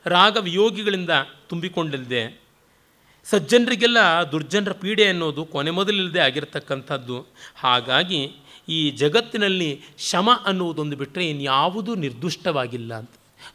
ರಾಗ 0.06 0.38
ವಿಯೋಗಿಗಳಿಂದ 0.38 1.10
ತುಂಬಿಕೊಂಡಿದೆ 1.50 2.42
ಸಜ್ಜನರಿಗೆಲ್ಲ 3.24 3.98
ದುರ್ಜನರ 4.32 4.72
ಪೀಡೆ 4.72 5.08
ಅನ್ನೋದು 5.08 5.46
ಕೊನೆ 5.46 5.72
ಮೊದಲಿಲ್ಲದೆ 5.72 6.20
ಆಗಿರತಕ್ಕಂಥದ್ದು. 6.20 7.28
ಹಾಗಾಗಿ 7.56 8.36
ಈ 8.70 8.92
ಜಗತ್ತಿನಲ್ಲಿ 8.92 9.82
ಶಮ 9.98 10.30
ಅನ್ನುವುದೊಂದು 10.46 10.96
ಬಿಟ್ಟರೆ 10.96 11.30
ಇನ್ಯಾವುದೂ 11.30 11.96
ನಿರ್ದುಷ್ಟವಾಗಿಲ್ಲ 11.96 12.94
ಅಂತ. 12.94 13.10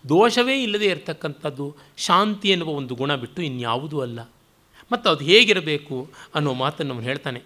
ದೋಷವೇ 0.08 0.62
ಇಲ್ಲದೆ 0.62 0.86
ಇರತಕ್ಕಂಥದ್ದು 0.86 1.76
ಶಾಂತಿ 1.96 2.50
ಎನ್ನುವ 2.50 2.68
ಒಂದು 2.68 2.94
ಗುಣ 2.94 3.14
ಬಿಟ್ಟು 3.14 3.42
ಇನ್ಯಾವುದೂ 3.42 4.00
ಅಲ್ಲ. 4.00 4.20
ಮತ್ತು 4.94 5.10
ಅದು 5.10 5.24
ಹೇಗಿರಬೇಕು 5.24 6.10
ಅನ್ನೋ 6.34 6.54
ಮಾತನ್ನು 6.54 6.94
ಅವನು 6.94 7.06
ಹೇಳ್ತಾನೆ. 7.06 7.42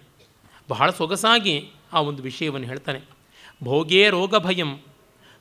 ಬಹಳ 0.69 0.89
ಸೊಗಸಾಗಿ 0.89 1.69
ಆ 1.93 2.01
ಒಂದು 2.01 2.23
ವಿಷಯವನ್ನು 2.23 2.67
ಹೇಳ್ತಾನೆ. 2.67 2.99
ಭೋಗೇ 3.63 4.09
ರೋಗ 4.09 4.35
ಭಯಂ, 4.35 4.79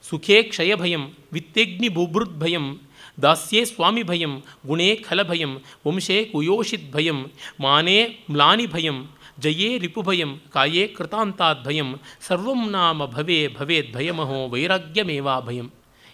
ಸುಖೇ 0.03 0.43
ಕ್ಷಯ 0.43 0.75
ಭಯಂ, 0.75 1.03
ವಿತ್ತೆಗ್ನಿ 1.33 1.89
ಭೂಭೃದ್ 1.89 2.41
ಭಯಂ, 2.41 2.81
ದಾಸ್ಯೇ 3.23 3.65
ಸ್ವಾಮಿ 3.65 4.03
ಭಯಂ, 4.03 4.43
ಗುಣೇ 4.67 4.97
ಖಲ 4.97 5.23
ಭಯಂ, 5.23 5.53
ವಂಶೇ 5.87 6.25
ಕುಯೋಷಿತ್ 6.25 6.93
ಭಯಂ, 6.93 7.31
ಮಾನೇ 7.61 8.19
ಮ್ಲಾನಿ 8.31 8.67
ಭಯಂ, 8.67 8.99
ಜಯೇ 9.39 9.79
ರಿಪುಭಯಂ 9.79 10.41
ಕಾಯೇ 10.53 10.87
ಕೃತಾಂತಾದ್ 10.87 11.65
ಭಯಂ, 11.65 12.01
ಸರ್ವಂ 12.21 12.71
ನಾಮ 12.71 13.07
ಭವೇ 13.07 13.49
ಭವೇದ್ 13.49 13.95
ಭಯಮಹೋ 13.95 14.49
ವೈರಾಗ್ಯಮೇವಾ 14.49 15.41
ಭಯಂ. 15.41 15.71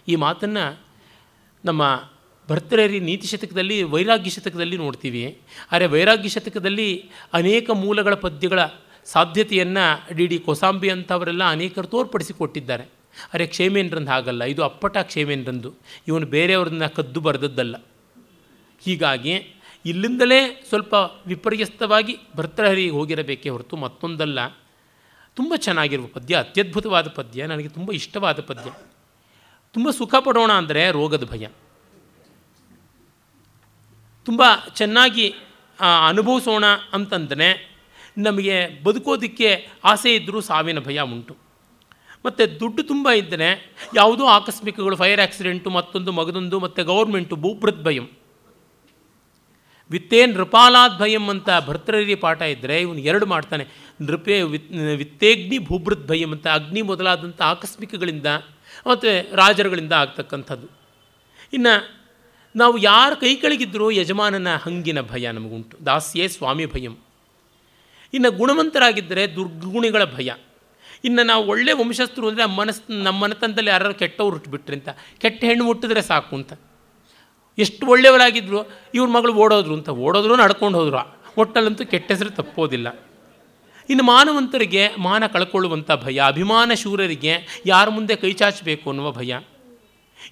ಈ 0.07 0.15
ಮಾತನ್ನು 0.15 0.79
ನಮ್ಮ 1.65 1.81
ಭರ್ತೃಹರಿ 2.49 2.99
ನೀತಿ 2.99 3.27
ಶತಕದಲ್ಲಿ, 3.27 3.83
ವೈರಾಗ್ಯ 3.83 4.29
ಶತಕದಲ್ಲಿ 4.29 4.77
ನೋಡ್ತೀವಿ. 4.77 5.21
ಆದರೆ 5.71 5.87
ವೈರಾಗ್ಯ 5.87 6.29
ಶತಕದಲ್ಲಿ 6.29 6.89
ಅನೇಕ 7.33 7.69
ಮೂಲಗಳ 7.83 8.13
ಪದ್ಯಗಳ 8.13 8.59
ಸಾಧ್ಯತೆಯನ್ನು 9.05 10.15
ಡಿ 10.15 10.25
ಡಿ 10.27 10.37
ಕೊಸಾಂಬಿ 10.39 10.89
ಅಂಥವರೆಲ್ಲ 10.89 11.43
ಅನೇಕರು 11.43 11.87
ತೋರ್ಪಡಿಸಿಕೊಟ್ಟಿದ್ದಾರೆ. 11.87 12.85
ಅರೆ 13.33 13.45
ಕ್ಷೇಮೇಂದ್ರಂದು 13.47 14.11
ಹಾಗಲ್ಲ, 14.11 14.43
ಇದು 14.43 14.61
ಅಪ್ಪಟ 14.63 14.97
ಕ್ಷೇಮೇಂದ್ರಂದು 14.97 15.69
ಇವನು 16.07 16.25
ಬೇರೆಯವ್ರನ್ನ 16.25 16.87
ಕದ್ದು 16.87 17.19
ಬರೆದದ್ದಲ್ಲ. 17.21 17.75
ಹೀಗಾಗಿ 18.85 19.33
ಇಲ್ಲಿಂದಲೇ 19.85 20.39
ಸ್ವಲ್ಪ 20.69 20.93
ವಿಪರ್ಯಸ್ತವಾಗಿ 21.27 22.13
ಭರ್ತೃಹರಿಗೆ 22.35 22.89
ಹೋಗಿರಬೇಕೇ 22.89 23.49
ಹೊರತು 23.49 23.75
ಮತ್ತೊಂದಲ್ಲ. 23.75 24.39
ತುಂಬ 25.35 25.53
ಚೆನ್ನಾಗಿರುವ 25.55 26.07
ಪದ್ಯ, 26.07 26.35
ಅತ್ಯದ್ಭುತವಾದ 26.35 27.07
ಪದ್ಯ, 27.07 27.45
ನನಗೆ 27.45 27.69
ತುಂಬ 27.69 27.91
ಇಷ್ಟವಾದ 27.91 28.39
ಪದ್ಯ. 28.39 28.69
ತುಂಬ 29.75 29.89
ಸುಖ 29.89 30.15
ಪಡೋಣ 30.15 30.51
ಅಂದರೆ 30.51 30.91
ರೋಗದ 30.91 31.25
ಭಯ. 31.31 31.45
ತುಂಬ 34.25 34.43
ಚೆನ್ನಾಗಿ 34.75 35.35
ಅನುಭವಿಸೋಣ 36.07 36.65
ಅಂತಂದರೆ 36.93 37.47
ನಮಗೆ 38.17 38.83
ಬದುಕೋದಕ್ಕೆ 38.83 39.67
ಆಸೆ 39.83 40.15
ಇದ್ದರೂ 40.15 40.41
ಸಾವಿನ 40.41 40.79
ಭಯ 40.79 40.99
ಉಂಟು. 40.99 41.33
ಮತ್ತು 42.25 42.59
ದುಡ್ಡು 42.59 42.83
ತುಂಬ 42.83 43.09
ಇದ್ದರೆ 43.09 43.49
ಯಾವುದೋ 43.95 44.25
ಆಕಸ್ಮಿಕಗಳು, 44.25 44.95
ಫೈರ್ 44.95 45.19
ಆ್ಯಕ್ಸಿಡೆಂಟು 45.19 45.69
ಮತ್ತೊಂದು 45.69 46.11
ಮಗದೊಂದು, 46.11 46.59
ಮತ್ತು 46.59 46.83
ಗೌರ್ಮೆಂಟು 46.83 47.35
ಭೂಪೃತ್ 47.35 47.83
ಭಯಂ. 47.83 48.07
ವಿತ್ತೇ 49.91 50.25
ನೃಪಾಲಾದ್ 50.25 50.99
ಭಯಂ 50.99 51.29
ಅಂತ 51.29 51.49
ಭರ್ತೃರಿ 51.65 52.15
ಪಾಠ 52.15 52.41
ಇದ್ದರೆ 52.41 52.81
ಇವನು 52.81 52.99
ಎರಡು 52.99 53.25
ಮಾಡ್ತಾನೆ. 53.25 53.67
ನೃಪೇ 54.01 54.41
ವಿತ್, 54.41 54.71
ವಿತ್ತೇಗ್ನಿ 54.95 55.59
ಭೂಭೃತ್ 55.59 56.07
ಭಯಂ 56.07 56.31
ಅಂತ, 56.31 56.47
ಅಗ್ನಿ 56.47 56.81
ಮೊದಲಾದಂಥ 56.81 57.41
ಆಕಸ್ಮಿಕಗಳಿಂದ, 57.41 58.25
ಮತ್ತು 58.87 59.35
ರಾಜರುಗಳಿಂದ 59.35 59.93
ಆಗ್ತಕ್ಕಂಥದ್ದು. 59.93 60.67
ಇನ್ನು 61.53 62.04
ನಾವು 62.55 62.77
ಯಾರ 62.77 63.13
ಕೈ 63.13 63.35
ಕೆಳಗಿದ್ರೂ 63.35 63.91
ಯಜಮಾನನ 63.91 64.49
ಹಂಗಿನ 64.55 65.01
ಭಯ 65.01 65.31
ನಮಗುಂಟು, 65.31 65.85
ದಾಸ್ಯೇ 65.85 66.27
ಸ್ವಾಮಿ 66.27 66.65
ಭಯಂ. 66.65 66.93
ಇನ್ನು 68.13 68.31
ಗುಣವಂತರಾಗಿದ್ದರೆ 68.31 69.35
ದುರ್ಗುಣಿಗಳ 69.35 70.03
ಭಯ. 70.03 70.29
ಇನ್ನು 71.03 71.23
ನಾವು 71.23 71.43
ಒಳ್ಳೆ 71.47 71.71
ವಂಶಸ್ಥರು 71.71 72.27
ಅಂದರೆ 72.27 72.45
ಮನಸ್, 72.45 72.79
ನಮ್ಮ 72.89 73.17
ಮನೆತನದಲ್ಲಿ 73.23 73.69
ಯಾರು 73.69 73.93
ಕೆಟ್ಟವ್ರು 73.93 74.31
ಹುಟ್ಟುಬಿಟ್ರಿ 74.31 74.75
ಅಂತ 74.75 74.89
ಕೆಟ್ಟ 75.17 75.43
ಹೆಣ್ಣು 75.43 75.65
ಹುಟ್ಟಿದ್ರೆ 75.65 76.01
ಸಾಕು 76.01 76.35
ಅಂತ. 76.35 76.53
ಎಷ್ಟು 77.57 77.87
ಒಳ್ಳೆಯವರಾಗಿದ್ದರು 77.87 78.59
ಇವ್ರ 78.93 79.07
ಮಗಳು 79.09 79.33
ಓಡೋದ್ರು 79.33 79.73
ಅಂತ, 79.73 79.89
ಓಡೋದ್ರು 79.89 80.35
ನಡ್ಕೊಂಡು 80.35 80.77
ಹೋದ್ರು. 80.79 81.01
ಒಟ್ಟಲ್ಲಂತೂ 81.37 81.85
ಕೆಟ್ಟ 81.85 82.07
ಹೆಸರು 82.11 82.29
ತಪ್ಪೋದಿಲ್ಲ. 82.29 82.87
ಇನ್ನು 83.89 84.03
ಮಾನವಂತರಿಗೆ 84.03 84.83
ಮಾನ 84.97 85.27
ಕಳ್ಕೊಳ್ಳುವಂಥ 85.27 85.91
ಭಯ, 85.91 86.17
ಅಭಿಮಾನ 86.27 86.71
ಶೂರರಿಗೆ 86.73 87.33
ಯಾರ 87.65 87.89
ಮುಂದೆ 87.89 88.15
ಕೈ 88.15 88.31
ಚಾಚಬೇಕು 88.33 88.89
ಅನ್ನುವ 88.89 89.11
ಭಯ. 89.11 89.39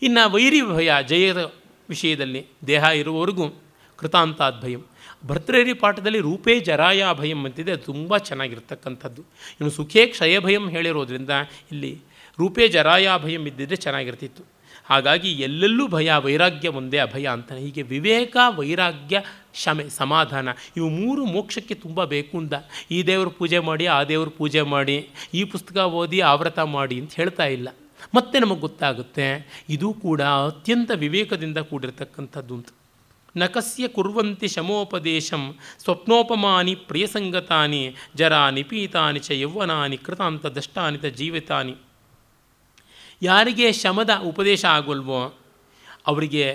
ಇನ್ನು 0.02 0.32
ವೈರಿ 0.32 0.62
ಭಯ, 0.62 0.92
ಜಯದ 1.08 1.42
ವಿಷಯದಲ್ಲಿ 1.90 2.46
ದೇಹ 2.68 2.84
ಇರುವವರೆಗೂ 2.84 3.50
ಕೃತಾಂತಾದ್ಭಯಂ. 3.98 4.80
ಭಯಂ 4.80 4.84
ಭರ್ತೃಹರಿ 5.26 5.74
ಪಾಠದಲ್ಲಿ 5.74 6.20
ರೂಪೇ 6.20 6.60
ಜರಾಯ 6.60 7.06
ಭಯಂ 7.14 7.46
ಅಂತಿದೆ 7.46 7.72
ಅದು 7.72 7.84
ತುಂಬ 7.84 8.18
ಚೆನ್ನಾಗಿರ್ತಕ್ಕಂಥದ್ದು. 8.18 9.22
ಇನ್ನು 9.22 9.70
ಸುಖೇ 9.70 10.06
ಕ್ಷಯ 10.06 10.40
ಭಯಂ 10.40 10.70
ಹೇಳಿರೋದ್ರಿಂದ 10.70 11.30
ಇಲ್ಲಿ 11.72 12.02
ರೂಪೇ 12.40 12.68
ಜರಾಯ 12.68 13.10
ಭಯಂ 13.18 13.48
ಇದ್ದಿದ್ದರೆ 13.48 13.76
ಚೆನ್ನಾಗಿರ್ತಿತ್ತು. 13.76 14.44
ಹಾಗಾಗಿ 14.86 15.32
ಎಲ್ಲೆಲ್ಲೂ 15.32 15.88
ಭಯ, 15.88 16.12
ವೈರಾಗ್ಯ 16.14 16.70
ಒಂದೇ 16.70 16.98
ಅಭಯ 16.98 17.28
ಅಂತಾನೆ. 17.28 17.62
ಹೀಗೆ 17.62 17.82
ವಿವೇಕ, 17.82 18.38
ವೈರಾಗ್ಯ 18.50 19.22
ಶಮೆ 19.54 19.90
ಸಮಾಧಾನ, 19.90 20.50
ಇವು 20.78 20.90
ಮೂರು 20.90 21.26
ಮೋಕ್ಷಕ್ಕೆ 21.26 21.74
ತುಂಬ 21.74 22.04
ಬೇಕು 22.04 22.38
ಅಂತ 22.38 22.54
ಈ 22.92 23.04
ದೇವರು 23.04 23.30
ಪೂಜೆ 23.30 23.60
ಮಾಡಿ, 23.60 23.86
ಆ 23.86 24.04
ದೇವರು 24.04 24.30
ಪೂಜೆ 24.30 24.62
ಮಾಡಿ, 24.62 25.10
ಈ 25.34 25.44
ಪುಸ್ತಕ 25.44 25.78
ಓದಿ, 25.78 26.20
ಆವ್ರತ 26.20 26.60
ಮಾಡಿ 26.60 27.00
ಅಂತ 27.00 27.14
ಹೇಳ್ತಾ 27.14 27.46
ಇಲ್ಲ. 27.46 27.70
ಮತ್ತೆ 28.16 28.40
ನಮಗೆ 28.40 28.60
ಗೊತ್ತಾಗುತ್ತೆ, 28.60 29.28
ಇದು 29.70 29.88
ಕೂಡ 29.94 30.22
ಅತ್ಯಂತ 30.22 30.92
ವಿವೇಕದಿಂದ 30.96 31.58
ಕೂಡಿರತಕ್ಕಂಥದ್ದು 31.58 32.54
ಅಂತ. 32.56 32.70
ನಕಸ್ಯ 33.38 33.88
ಕುರುವಂತೆ 33.88 34.48
ಶಮೋಪದೇಶಂ, 34.48 35.44
ಸ್ವಪ್ನೋಪಮಾನಿ 35.84 36.76
ಪ್ರಿಯಸಂಗತಾನಿ 36.76 37.96
ಜರ 38.16 38.34
ನಿಪೀತಾನಿ 38.50 39.20
ಚ 39.20 39.32
ಯೌವನಾನಿ, 39.32 39.98
ಕೃತಾಂತ 39.98 40.46
ದಷ್ಟಾನಿತ 40.46 41.06
ಜೀವಿತಾನಿ. 41.06 41.76
ಯಾರಿಗೆ 43.22 43.68
ಶಮದ 43.72 44.10
ಉಪದೇಶ 44.24 44.66
ಆಗೋಲ್ವೋ, 44.66 45.22
ಅವರಿಗೆ 46.08 46.46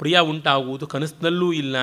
ಪ್ರಿಯ 0.00 0.18
ಉಂಟಾಗುವುದು 0.18 0.86
ಕನಸಿನಲ್ಲೂ 0.86 1.52
ಇಲ್ಲ. 1.52 1.76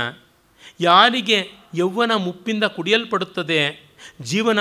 ಯಾರಿಗೆ 0.79 1.37
ಯೌವನ 1.75 2.13
ಮುಪ್ಪಿಂದ 2.15 2.63
ಕುಡಿಯಲ್ಪಡುತ್ತದೆ 2.63 3.59
ಜೀವನ 4.19 4.59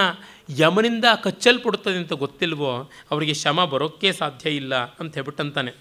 ಯಮನಿಂದ 0.59 1.05
ಕಚ್ಚಲ್ಪಡುತ್ತದೆ 1.25 1.97
ಅಂತ 1.97 2.13
ಗೊತ್ತಿಲ್ವೋ, 2.13 2.91
ಅವರಿಗೆ 3.11 3.35
ಶಮ 3.35 3.65
ಬರೋಕ್ಕೆ 3.65 4.13
ಸಾಧ್ಯ 4.13 4.51
ಇಲ್ಲ 4.51 4.75
ಅಂತ 5.01 5.15
ಹೇಳ್ಬಿಟ್ಟಂತಾನೆ. 5.15 5.73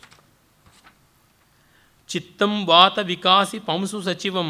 ಚಿತ್ತಂ 2.10 2.66
ವಾತ 2.66 2.98
ವಿಕಾಸಿ 3.00 3.60
ಪಂಸು 3.60 4.02
ಸಚಿವಂ, 4.02 4.50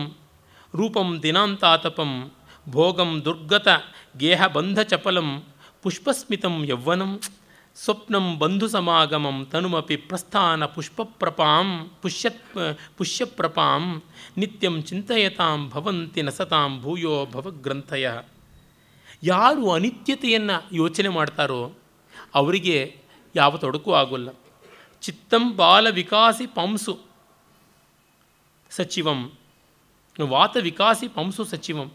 ರೂಪಂ 0.76 1.10
ದಿನಾಂತಾತಪಂ, 1.24 2.32
ಭೋಗಂ 2.70 3.12
ದುರ್ಗತ 3.26 3.68
ಗೇಹ 4.18 4.48
ಬಂಧ 4.48 4.80
ಚಪಲಂ, 4.80 5.30
ಪುಷ್ಪಸ್ಮಿತಂ 5.84 6.56
ಯೌವನಂ, 6.66 7.12
ಸ್ವಪ್ನಂ 7.76 8.40
ಬಂಧು 8.40 8.68
ಸಮಾಗಮಂ 8.68 9.38
ತನುಮಪಿ 9.52 9.96
ಪ್ರಸ್ಥಾನ 9.96 10.66
ಪುಷ್ಪಪ್ರಪಾಂ, 10.66 11.68
ಪುಷ್ಯತ್, 12.02 12.58
ಪುಷ್ಯಪ್ರಪಾಂ, 12.98 14.02
ನಿತ್ಯಂ 14.38 14.76
ಚಿಂತಯತಾಂ 14.84 15.70
ಭವಂತಿ 15.70 16.22
ನಸತಾಂ 16.22 16.82
ಭೂಯೋ 16.82 17.26
ಭವಗ್ರಂಥಯ 17.26 18.08
ಯಾರು 19.24 19.72
ಅನಿತ್ಯತೆಯನ್ನು 19.72 20.76
ಯೋಚನೆ 20.76 21.10
ಮಾಡ್ತಾರೋ 21.10 21.72
ಅವರಿಗೆ 22.36 22.98
ಯಾವ 23.36 23.58
ತೊಡಕು 23.58 23.94
ಆಗೋಲ್ಲ. 23.94 24.30
ಚಿತ್ತಂ 25.02 25.56
ಬಾಲ 25.56 25.90
ವಿಕಾಸಿ 25.90 26.48
ಪಂಸು 26.48 27.00
ಸಚಿವಂ. 28.70 29.32
ವಾತ 30.22 30.58
ವಿಕಾಸಿ 30.62 31.08
ಪಂಸು 31.08 31.44
ಸಚಿವಂ. 31.44 31.92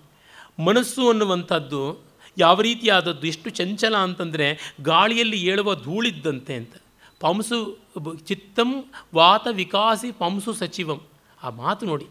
ಮನಸ್ಸು 0.65 1.09
ಅನ್ನುವಂಥದ್ದು 1.09 2.05
ಯಾವ 2.39 2.61
ರೀತಿಯಾದದ್ದು, 2.61 3.27
ಎಷ್ಟು 3.27 3.51
ಚಂಚಲ 3.51 3.97
ಅಂತಂದರೆ 3.97 4.77
ಗಾಳಿಯಲ್ಲಿ 4.83 5.43
ಏಳುವ 5.43 5.75
ಧೂಳಿದ್ದಂತೆ 5.75 6.55
ಅಂತ. 6.55 6.75
ಪಂಸು 7.21 7.79
ಚಿತ್ತಂ 8.27 8.85
ವಾತ 9.15 9.47
ವಿಕಾಸಿ 9.51 10.13
ಪಂಸು 10.13 10.53
ಸಚಿವಂ. 10.53 11.01
ಆ 11.43 11.51
ಮಾತು 11.51 11.87
ನೋಡಿ. 11.87 12.07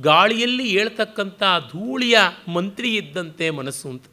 ಗಾಳಿಯಲ್ಲಿ 0.00 0.68
ಹೇಳ್ತಕ್ಕಂಥ 0.68 1.42
ಧೂಳಿಯ 1.72 2.18
ಮಂತ್ರಿ 2.48 2.96
ಇದ್ದಂತೆ 2.96 3.50
ಮನಸ್ಸು 3.50 3.88
ಅಂತ. 3.88 4.04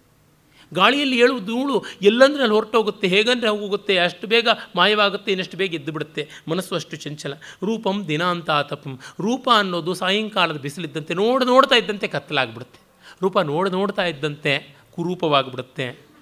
ಗಾಳಿಯಲ್ಲಿ 0.74 1.18
ಏಳುವ 1.20 1.40
ಧೂಳು 1.40 1.86
ಎಲ್ಲಂದ್ರೆ 2.02 2.44
ಅಲ್ಲಿ 2.44 2.56
ಹೊರಟೋಗುತ್ತೆ. 2.56 3.08
ಹೇಗಂದರೆ 3.08 3.50
ಹೋಗುತ್ತೆ, 3.50 3.98
ಅಷ್ಟು 3.98 4.28
ಬೇಗ 4.28 4.48
ಮಾಯವಾಗುತ್ತೆ, 4.76 5.32
ಇನ್ನಷ್ಟು 5.32 5.58
ಬೇಗ 5.58 5.74
ಎದ್ದು 5.74 5.92
ಬಿಡುತ್ತೆ. 5.92 6.30
ಮನಸ್ಸು 6.48 6.76
ಅಷ್ಟು 6.76 6.96
ಚಂಚಲ. 6.96 7.34
ರೂಪಂ 7.64 8.06
ದಿನಾಂತ 8.08 8.50
ತಪಂ. 8.52 9.00
ರೂಪ 9.20 9.50
ಅನ್ನೋದು 9.56 9.94
ಸಾಯಂಕಾಲದ 9.94 10.58
ಬಿಸಿಲಿದ್ದಂತೆ 10.58 11.14
ನೋಡಿ 11.14 11.46
ನೋಡ್ತಾ 11.46 11.76
ಇದ್ದಂತೆ 11.76 12.08
ಕತ್ತಲಾಗ್ಬಿಡುತ್ತೆ. 12.08 12.80
ರೂಪ 13.22 13.40
ನೋಡಿ 13.40 13.70
ನೋಡ್ತಾ 13.70 14.06
ಇದ್ದಂತೆ 14.06 14.76
ಕುರೂಪವಾಗಿಬಿಡುತ್ತೆ. 14.96 16.14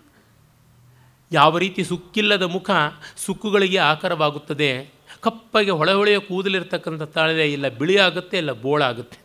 ಯಾವ 1.31 1.57
ರೀತಿ 1.57 1.83
ಸುಕ್ಕಿಲ್ಲದ 1.83 2.43
ಮುಖ 2.43 2.69
ಸುಕ್ಕುಗಳಿಗೆ 3.17 3.77
ಆಕಾರವಾಗುತ್ತದೆ. 3.77 4.93
ಕಪ್ಪಗೆ 5.21 5.71
ಹೊಳೆ 5.71 5.93
ಹೊಳೆಯ 5.93 6.19
ಕೂದಲಿರ್ತಕ್ಕಂಥ 6.19 7.01
ತಾಳೆ 7.01 7.51
ಇಲ್ಲ 7.51 7.67
ಬಿಳಿ 7.67 7.97
ಆಗುತ್ತೆ 7.97 8.37
ಇಲ್ಲ, 8.37 8.51
ಬೋಳಾಗುತ್ತೆ. 8.51 9.20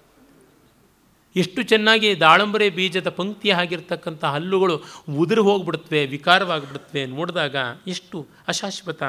ಎಷ್ಟು 1.36 1.62
ಚೆನ್ನಾಗಿ 1.62 2.20
ದಾಳಂಬರೆ 2.20 2.70
ಬೀಜದ 2.70 3.08
ಪಂಕ್ತಿ 3.08 3.50
ಆಗಿರ್ತಕ್ಕಂಥ 3.50 4.24
ಹಲ್ಲುಗಳು 4.24 4.82
ಉದುರು 5.18 5.42
ಹೋಗ್ಬಿಡುತ್ತವೆ 5.42 6.06
ವಿಕಾರವಾಗಿಬಿಡುತ್ತವೆ 6.06 7.06
ನೋಡಿದಾಗ 7.06 7.56
ಎಷ್ಟು 7.86 8.26
ಅಶಾಶ್ವತ. 8.48 9.02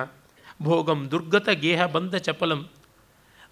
ಭೋಗಂ 0.64 1.08
ದುರ್ಗತ 1.12 1.50
ಗೇಹ 1.50 1.86
ಬಂದ 1.86 2.16
ಚಪಲಂ. 2.16 2.68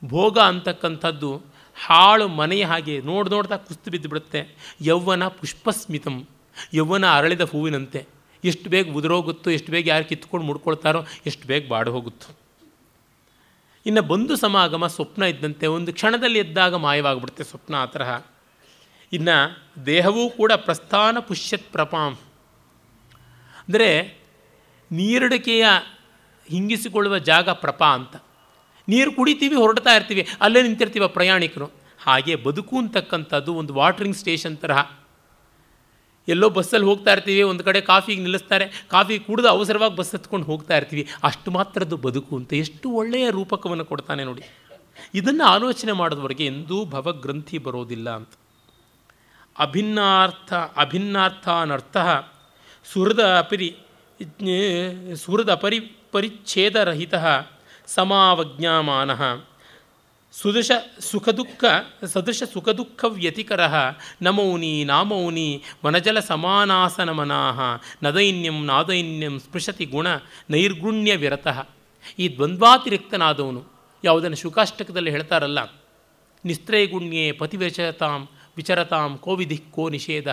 ಭೋಗ 0.05 0.39
ಅಂತಕ್ಕಂಥದ್ದು 0.39 1.41
ಹಾಳು 1.85 2.27
ಮನೆಯ 2.27 2.65
ಹಾಗೆ 2.65 3.01
ನೋಡಿ 3.01 3.29
ನೋಡ್ತಾ 3.29 3.57
ಕುಸ್ತು 3.57 3.91
ಬಿದ್ದು 3.91 4.09
ಬಿಡುತ್ತೆ 4.09 4.55
ಯೌವನ 4.81 5.27
ಪುಷ್ಪಸ್ಮಿತಂ, 5.27 6.27
ಯೌವನ 6.73 7.05
ಅರಳಿದ 7.05 7.41
ಹೂವಿನಂತೆ. 7.41 8.05
ಎಷ್ಟು 8.43 8.69
ಬೇಗ 8.69 8.93
ಉದುರೋಗುತ್ತೋ, 8.93 9.49
ಎಷ್ಟು 9.49 9.71
ಬೇಗ 9.71 9.87
ಯಾರು 9.87 10.05
ಕಿತ್ಕೊಂಡು 10.05 10.45
ಮುಡ್ಕೊಳ್ತಾರೋ, 10.45 11.05
ಎಷ್ಟು 11.25 11.47
ಬೇಗ 11.47 11.67
ಬಾಡು 11.67 11.91
ಹೋಗುತ್ತೋ. 11.91 12.35
ಇನ್ನು 13.85 14.01
ಬಂಧು 14.01 14.35
ಸಮಾಗಮ 14.35 14.87
ಸ್ವಪ್ನ 14.87 15.23
ಇದ್ದಂತೆ, 15.23 15.67
ಒಂದು 15.67 15.93
ಕ್ಷಣದಲ್ಲಿ 15.93 16.39
ಎದ್ದಾಗ 16.39 16.75
ಮಾಯವಾಗಿಬಿಡುತ್ತೆ 16.75 17.43
ಸ್ವಪ್ನ 17.43 17.75
ಆ 17.75 17.85
ತರಹ. 17.85 18.21
ಇನ್ನು 19.15 19.37
ದೇಹವೂ 19.85 20.29
ಕೂಡ 20.29 20.51
ಪ್ರಸ್ಥಾನ 20.51 21.19
ಪುಷ್ಯತ್ 21.19 21.71
ಪ್ರಪಾಂ. 21.71 22.13
ಅಂದರೆ 23.59 24.17
ನೀರಡಿಕೆಯ 24.91 25.65
ಹಿಂಗಿಸಿಕೊಳ್ಳುವ 26.47 27.17
ಜಾಗ 27.17 27.49
ಪ್ರಪ 27.49 27.83
ಅಂತ. 27.83 28.15
ನೀರು 28.87 29.11
ಕುಡಿತೀವಿ, 29.11 29.55
ಹೊರಡ್ತಾ 29.55 29.95
ಇರ್ತೀವಿ, 29.95 30.27
ಅಲ್ಲೇ 30.41 30.61
ನಿಂತಿರ್ತೀವ 30.61 31.07
ಪ್ರಯಾಣಿಕರು. 31.07 31.65
ಹಾಗೆ 32.03 32.35
ಬದುಕು 32.35 32.77
ಅಂತಕ್ಕಂಥದ್ದು 32.77 33.53
ಒಂದು 33.53 33.73
ವಾಟ್ರಿಂಗ್ 33.73 34.17
ಸ್ಟೇಷನ್ 34.17 34.57
ತರಹ. 34.57 34.91
ಎಲ್ಲೋ 36.27 36.49
ಬಸ್ಸಲ್ಲಿ 36.49 36.87
ಹೋಗ್ತಾ 36.87 37.11
ಇರ್ತೀವಿ, 37.11 37.41
ಒಂದು 37.41 37.63
ಕಡೆ 37.63 37.81
ಕಾಫಿಗೆ 37.81 38.21
ನಿಲ್ಲಿಸ್ತಾರೆ, 38.21 38.85
ಕಾಫಿ 38.89 39.19
ಕುಡಿದು 39.19 39.47
ಅವಸರವಾಗಿ 39.47 39.95
ಬಸ್ 39.95 40.15
ಹತ್ಕೊಂಡು 40.15 40.45
ಹೋಗ್ತಾ 40.45 40.77
ಇರ್ತೀವಿ. 40.77 41.07
ಅಷ್ಟು 41.23 41.51
ಮಾತ್ರದ್ದು 41.51 41.97
ಬದುಕು 41.97 42.37
ಅಂತ, 42.37 42.53
ಎಷ್ಟು 42.53 42.89
ಒಳ್ಳೆಯ 42.89 43.29
ರೂಪಕವನ್ನು 43.29 43.85
ಕೊಡ್ತಾನೆ 43.85 44.23
ನೋಡಿ. 44.23 44.41
ಇದನ್ನು 45.13 45.43
ಆಲೋಚನೆ 45.43 45.91
ಮಾಡಿದವರಿಗೆ 45.91 46.45
ಎಂದೂ 46.45 46.85
ಭವಗ್ರಂಥಿ 46.85 47.57
ಬರೋದಿಲ್ಲ 47.57 48.09
ಅಂತ. 48.09 48.29
ಅಭಿನ್ನಾರ್ಥ, 49.59 50.53
ಅಭಿನ್ನಾರ್ಥಾನರ್ಥ 50.53 51.97
ಸುಹೃದ 52.85 53.21
ಅಪರಿ 53.37 53.69
ಸುಹೃದ 55.23 55.51
ಪರಿ 55.53 55.79
ಪರಿಚ್ಛೇದರಹಿತ 56.11 57.13
ಸಮಾವಜ್ಞಾಮಾನ 57.87 59.11
ಸುದೃಶ 60.33 60.71
ಸುಖದುಃಖ, 60.99 61.63
ಸದೃಶ 62.05 62.43
ಸುಖದುಃಖ 62.53 63.01
ವ್ಯತಿಕರ 63.07 63.61
ನಮೌನಿ 64.21 64.71
ನಾಮೌನಿ 64.83 65.49
ವನಜಲ 65.85 66.19
ಸಮಾನಾಸನಮನಾಹ 66.19 67.59
ನದೈನ್ಯಂ, 68.03 68.57
ನಾದೈನ್ಯಂ 68.65 69.35
ಸ್ಪೃಶತಿ 69.39 69.85
ಗುಣ, 69.85 70.07
ನೈರ್ಗುಣ್ಯ 70.49 71.15
ವಿರತಃ. 71.15 71.57
ಈ 72.19 72.25
ದ್ವಂದ್ವಾತಿರಿಕ್ತನಾದವನು 72.35 73.61
ಯಾವುದನ್ನು 74.03 74.37
ಶುಕಾಷ್ಟಕದಲ್ಲಿ 74.37 75.11
ಹೇಳ್ತಾರಲ್ಲ, 75.11 75.59
ನಿಸ್ತ್ರೈಗುಣ್ಯೇ 76.45 77.25
ಪತಿವಿಚರತಾಂ 77.31 78.21
ವಿಚರತಾಂ 78.55 79.17
ಕೋವಿಧಿ 79.17 79.57
ಕೋ 79.57 79.89
ನಿಷೇಧ. 79.89 80.27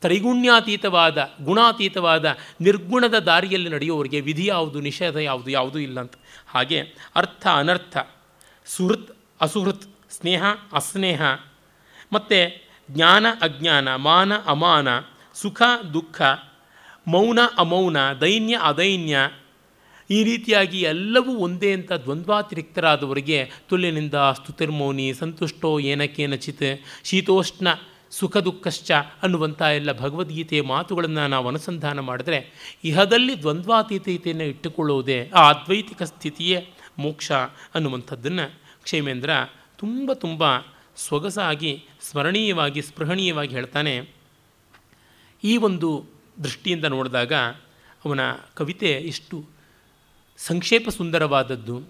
ತ್ರೈಗುಣ್ಯಾತೀತವಾದ, 0.00 1.30
ಗುಣಾತೀತವಾದ, 1.42 2.36
ನಿರ್ಗುಣದ 2.60 3.18
ದಾರಿಯಲ್ಲಿ 3.18 3.70
ನಡೆಯುವವರಿಗೆ 3.70 4.20
ವಿಧಿ 4.20 4.46
ಯಾವುದು, 4.46 4.80
ನಿಷೇಧ 4.80 5.16
ಯಾವುದು, 5.16 5.50
ಯಾವುದೂ 5.50 5.78
ಇಲ್ಲ 5.78 6.00
ಅಂತ 6.00 6.14
ಹಾಗೆ 6.46 6.80
ಅರ್ಥ, 7.16 7.46
ಅನರ್ಥ, 7.46 7.96
ಸುಹೃತ್, 8.66 9.16
ಅಸುಹೃತ್, 9.40 9.82
ಸ್ನೇಹ, 10.10 10.44
ಅಸ್ನೇಹ, 10.72 11.22
ಮತ್ತು 12.12 12.70
ಜ್ಞಾನ, 12.90 13.26
ಅಜ್ಞಾನ, 13.42 13.96
ಮಾನ, 13.96 14.32
ಅಮಾನ, 14.46 14.88
ಸುಖ, 15.34 15.62
ದುಃಖ, 15.94 16.22
ಮೌನ, 17.08 17.38
ಅಮೌನ, 17.58 18.12
ದೈನ್ಯ, 18.12 18.58
ಅದೈನ್ಯ 18.62 19.18
ಈ 20.10 20.24
ರೀತಿಯಾಗಿ 20.24 20.80
ಎಲ್ಲವೂ 20.80 21.36
ಒಂದೇ 21.36 21.72
ಅಂತ 21.72 21.92
ದ್ವಂದ್ವಾತಿರಿಕ್ತರಾದವರಿಗೆ 21.92 23.50
ತುಲ್ಯನಿಂದ 23.68 24.14
ಸ್ತುತಿರ್ಮೌನಿ 24.14 25.12
ಸಂತುಷ್ಟೋ 25.14 25.78
ಏನಕೇನಚಿತ್ 25.78 26.80
ಶೀತೋಷ್ಣ 27.04 27.68
ಸುಖ 28.10 28.36
ದುಃಖಶ್ಚ 28.36 28.90
ಅನ್ನುವಂಥ 29.22 29.62
ಎಲ್ಲ 29.62 30.00
ಭಗವದ್ಗೀತೆಯ 30.00 30.62
ಮಾತುಗಳನ್ನು 30.62 31.28
ನಾವು 31.28 31.48
ಅನುಸಂಧಾನ 31.48 31.98
ಮಾಡಿದ್ರೆ 31.98 32.52
ಇಹದಲ್ಲಿ 32.84 33.42
ದ್ವಂದ್ವಾತೀತೀತೆಯನ್ನು 33.42 34.44
ಇಟ್ಟುಕೊಳ್ಳುವುದೇ 34.44 35.30
ಆ 35.34 35.52
ಅದ್ವೈತಿಕ 35.52 36.02
ಸ್ಥಿತಿಯೇ 36.02 36.68
ಮೋಕ್ಷ 36.98 37.32
ಅನ್ನುವಂಥದ್ದನ್ನು 37.74 38.60
ಕ್ಷೇಮೇಂದ್ರ 38.82 39.30
ತುಂಬ 39.78 40.12
ತುಂಬ 40.12 40.44
ಸೊಗಸಾಗಿ 40.96 41.84
ಸ್ಮರಣೀಯವಾಗಿ 42.00 42.82
ಸ್ಪೃಹಣೀಯವಾಗಿ 42.82 43.54
ಹೇಳ್ತಾನೆ. 43.54 44.08
ಈ 45.44 45.56
ಒಂದು 45.56 46.04
ದೃಷ್ಟಿಯಿಂದ 46.44 46.84
ನೋಡಿದಾಗ 46.84 47.32
ಅವನ 48.04 48.20
ಕವಿತೆ 48.54 48.86
ಎಷ್ಟು 48.86 49.53
ಸಂಕ್ಷೇಪ 50.36 50.88
ಸುಂದರವಾದದ್ದು, 50.88 51.82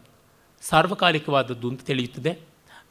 ಸಾರ್ವಕಾಲಿಕವಾದದ್ದು 0.60 1.68
ಅಂತ 1.68 1.82
ತಿಳಿಯುತ್ತದೆ. 1.82 2.38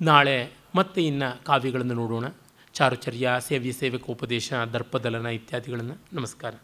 ನಾಳೆ 0.02 0.52
ಮತ್ತೆ 0.76 1.06
ಇನ್ನು 1.06 1.44
ಕಾವ್ಯಗಳನ್ನು 1.44 1.94
ನೋಡೋಣ. 1.94 2.26
ಚಾರುಚರ್ಯ, 2.74 3.30
ಸೇವ್ಯ 3.40 3.72
ಸೇವಕೋಪದೇಶ, 3.72 4.54
ದರ್ಪದಲನ 4.54 5.26
ಇತ್ಯಾದಿಗಳನ್ನು 5.26 5.98
ನಮಸ್ಕಾರ. 6.14 6.56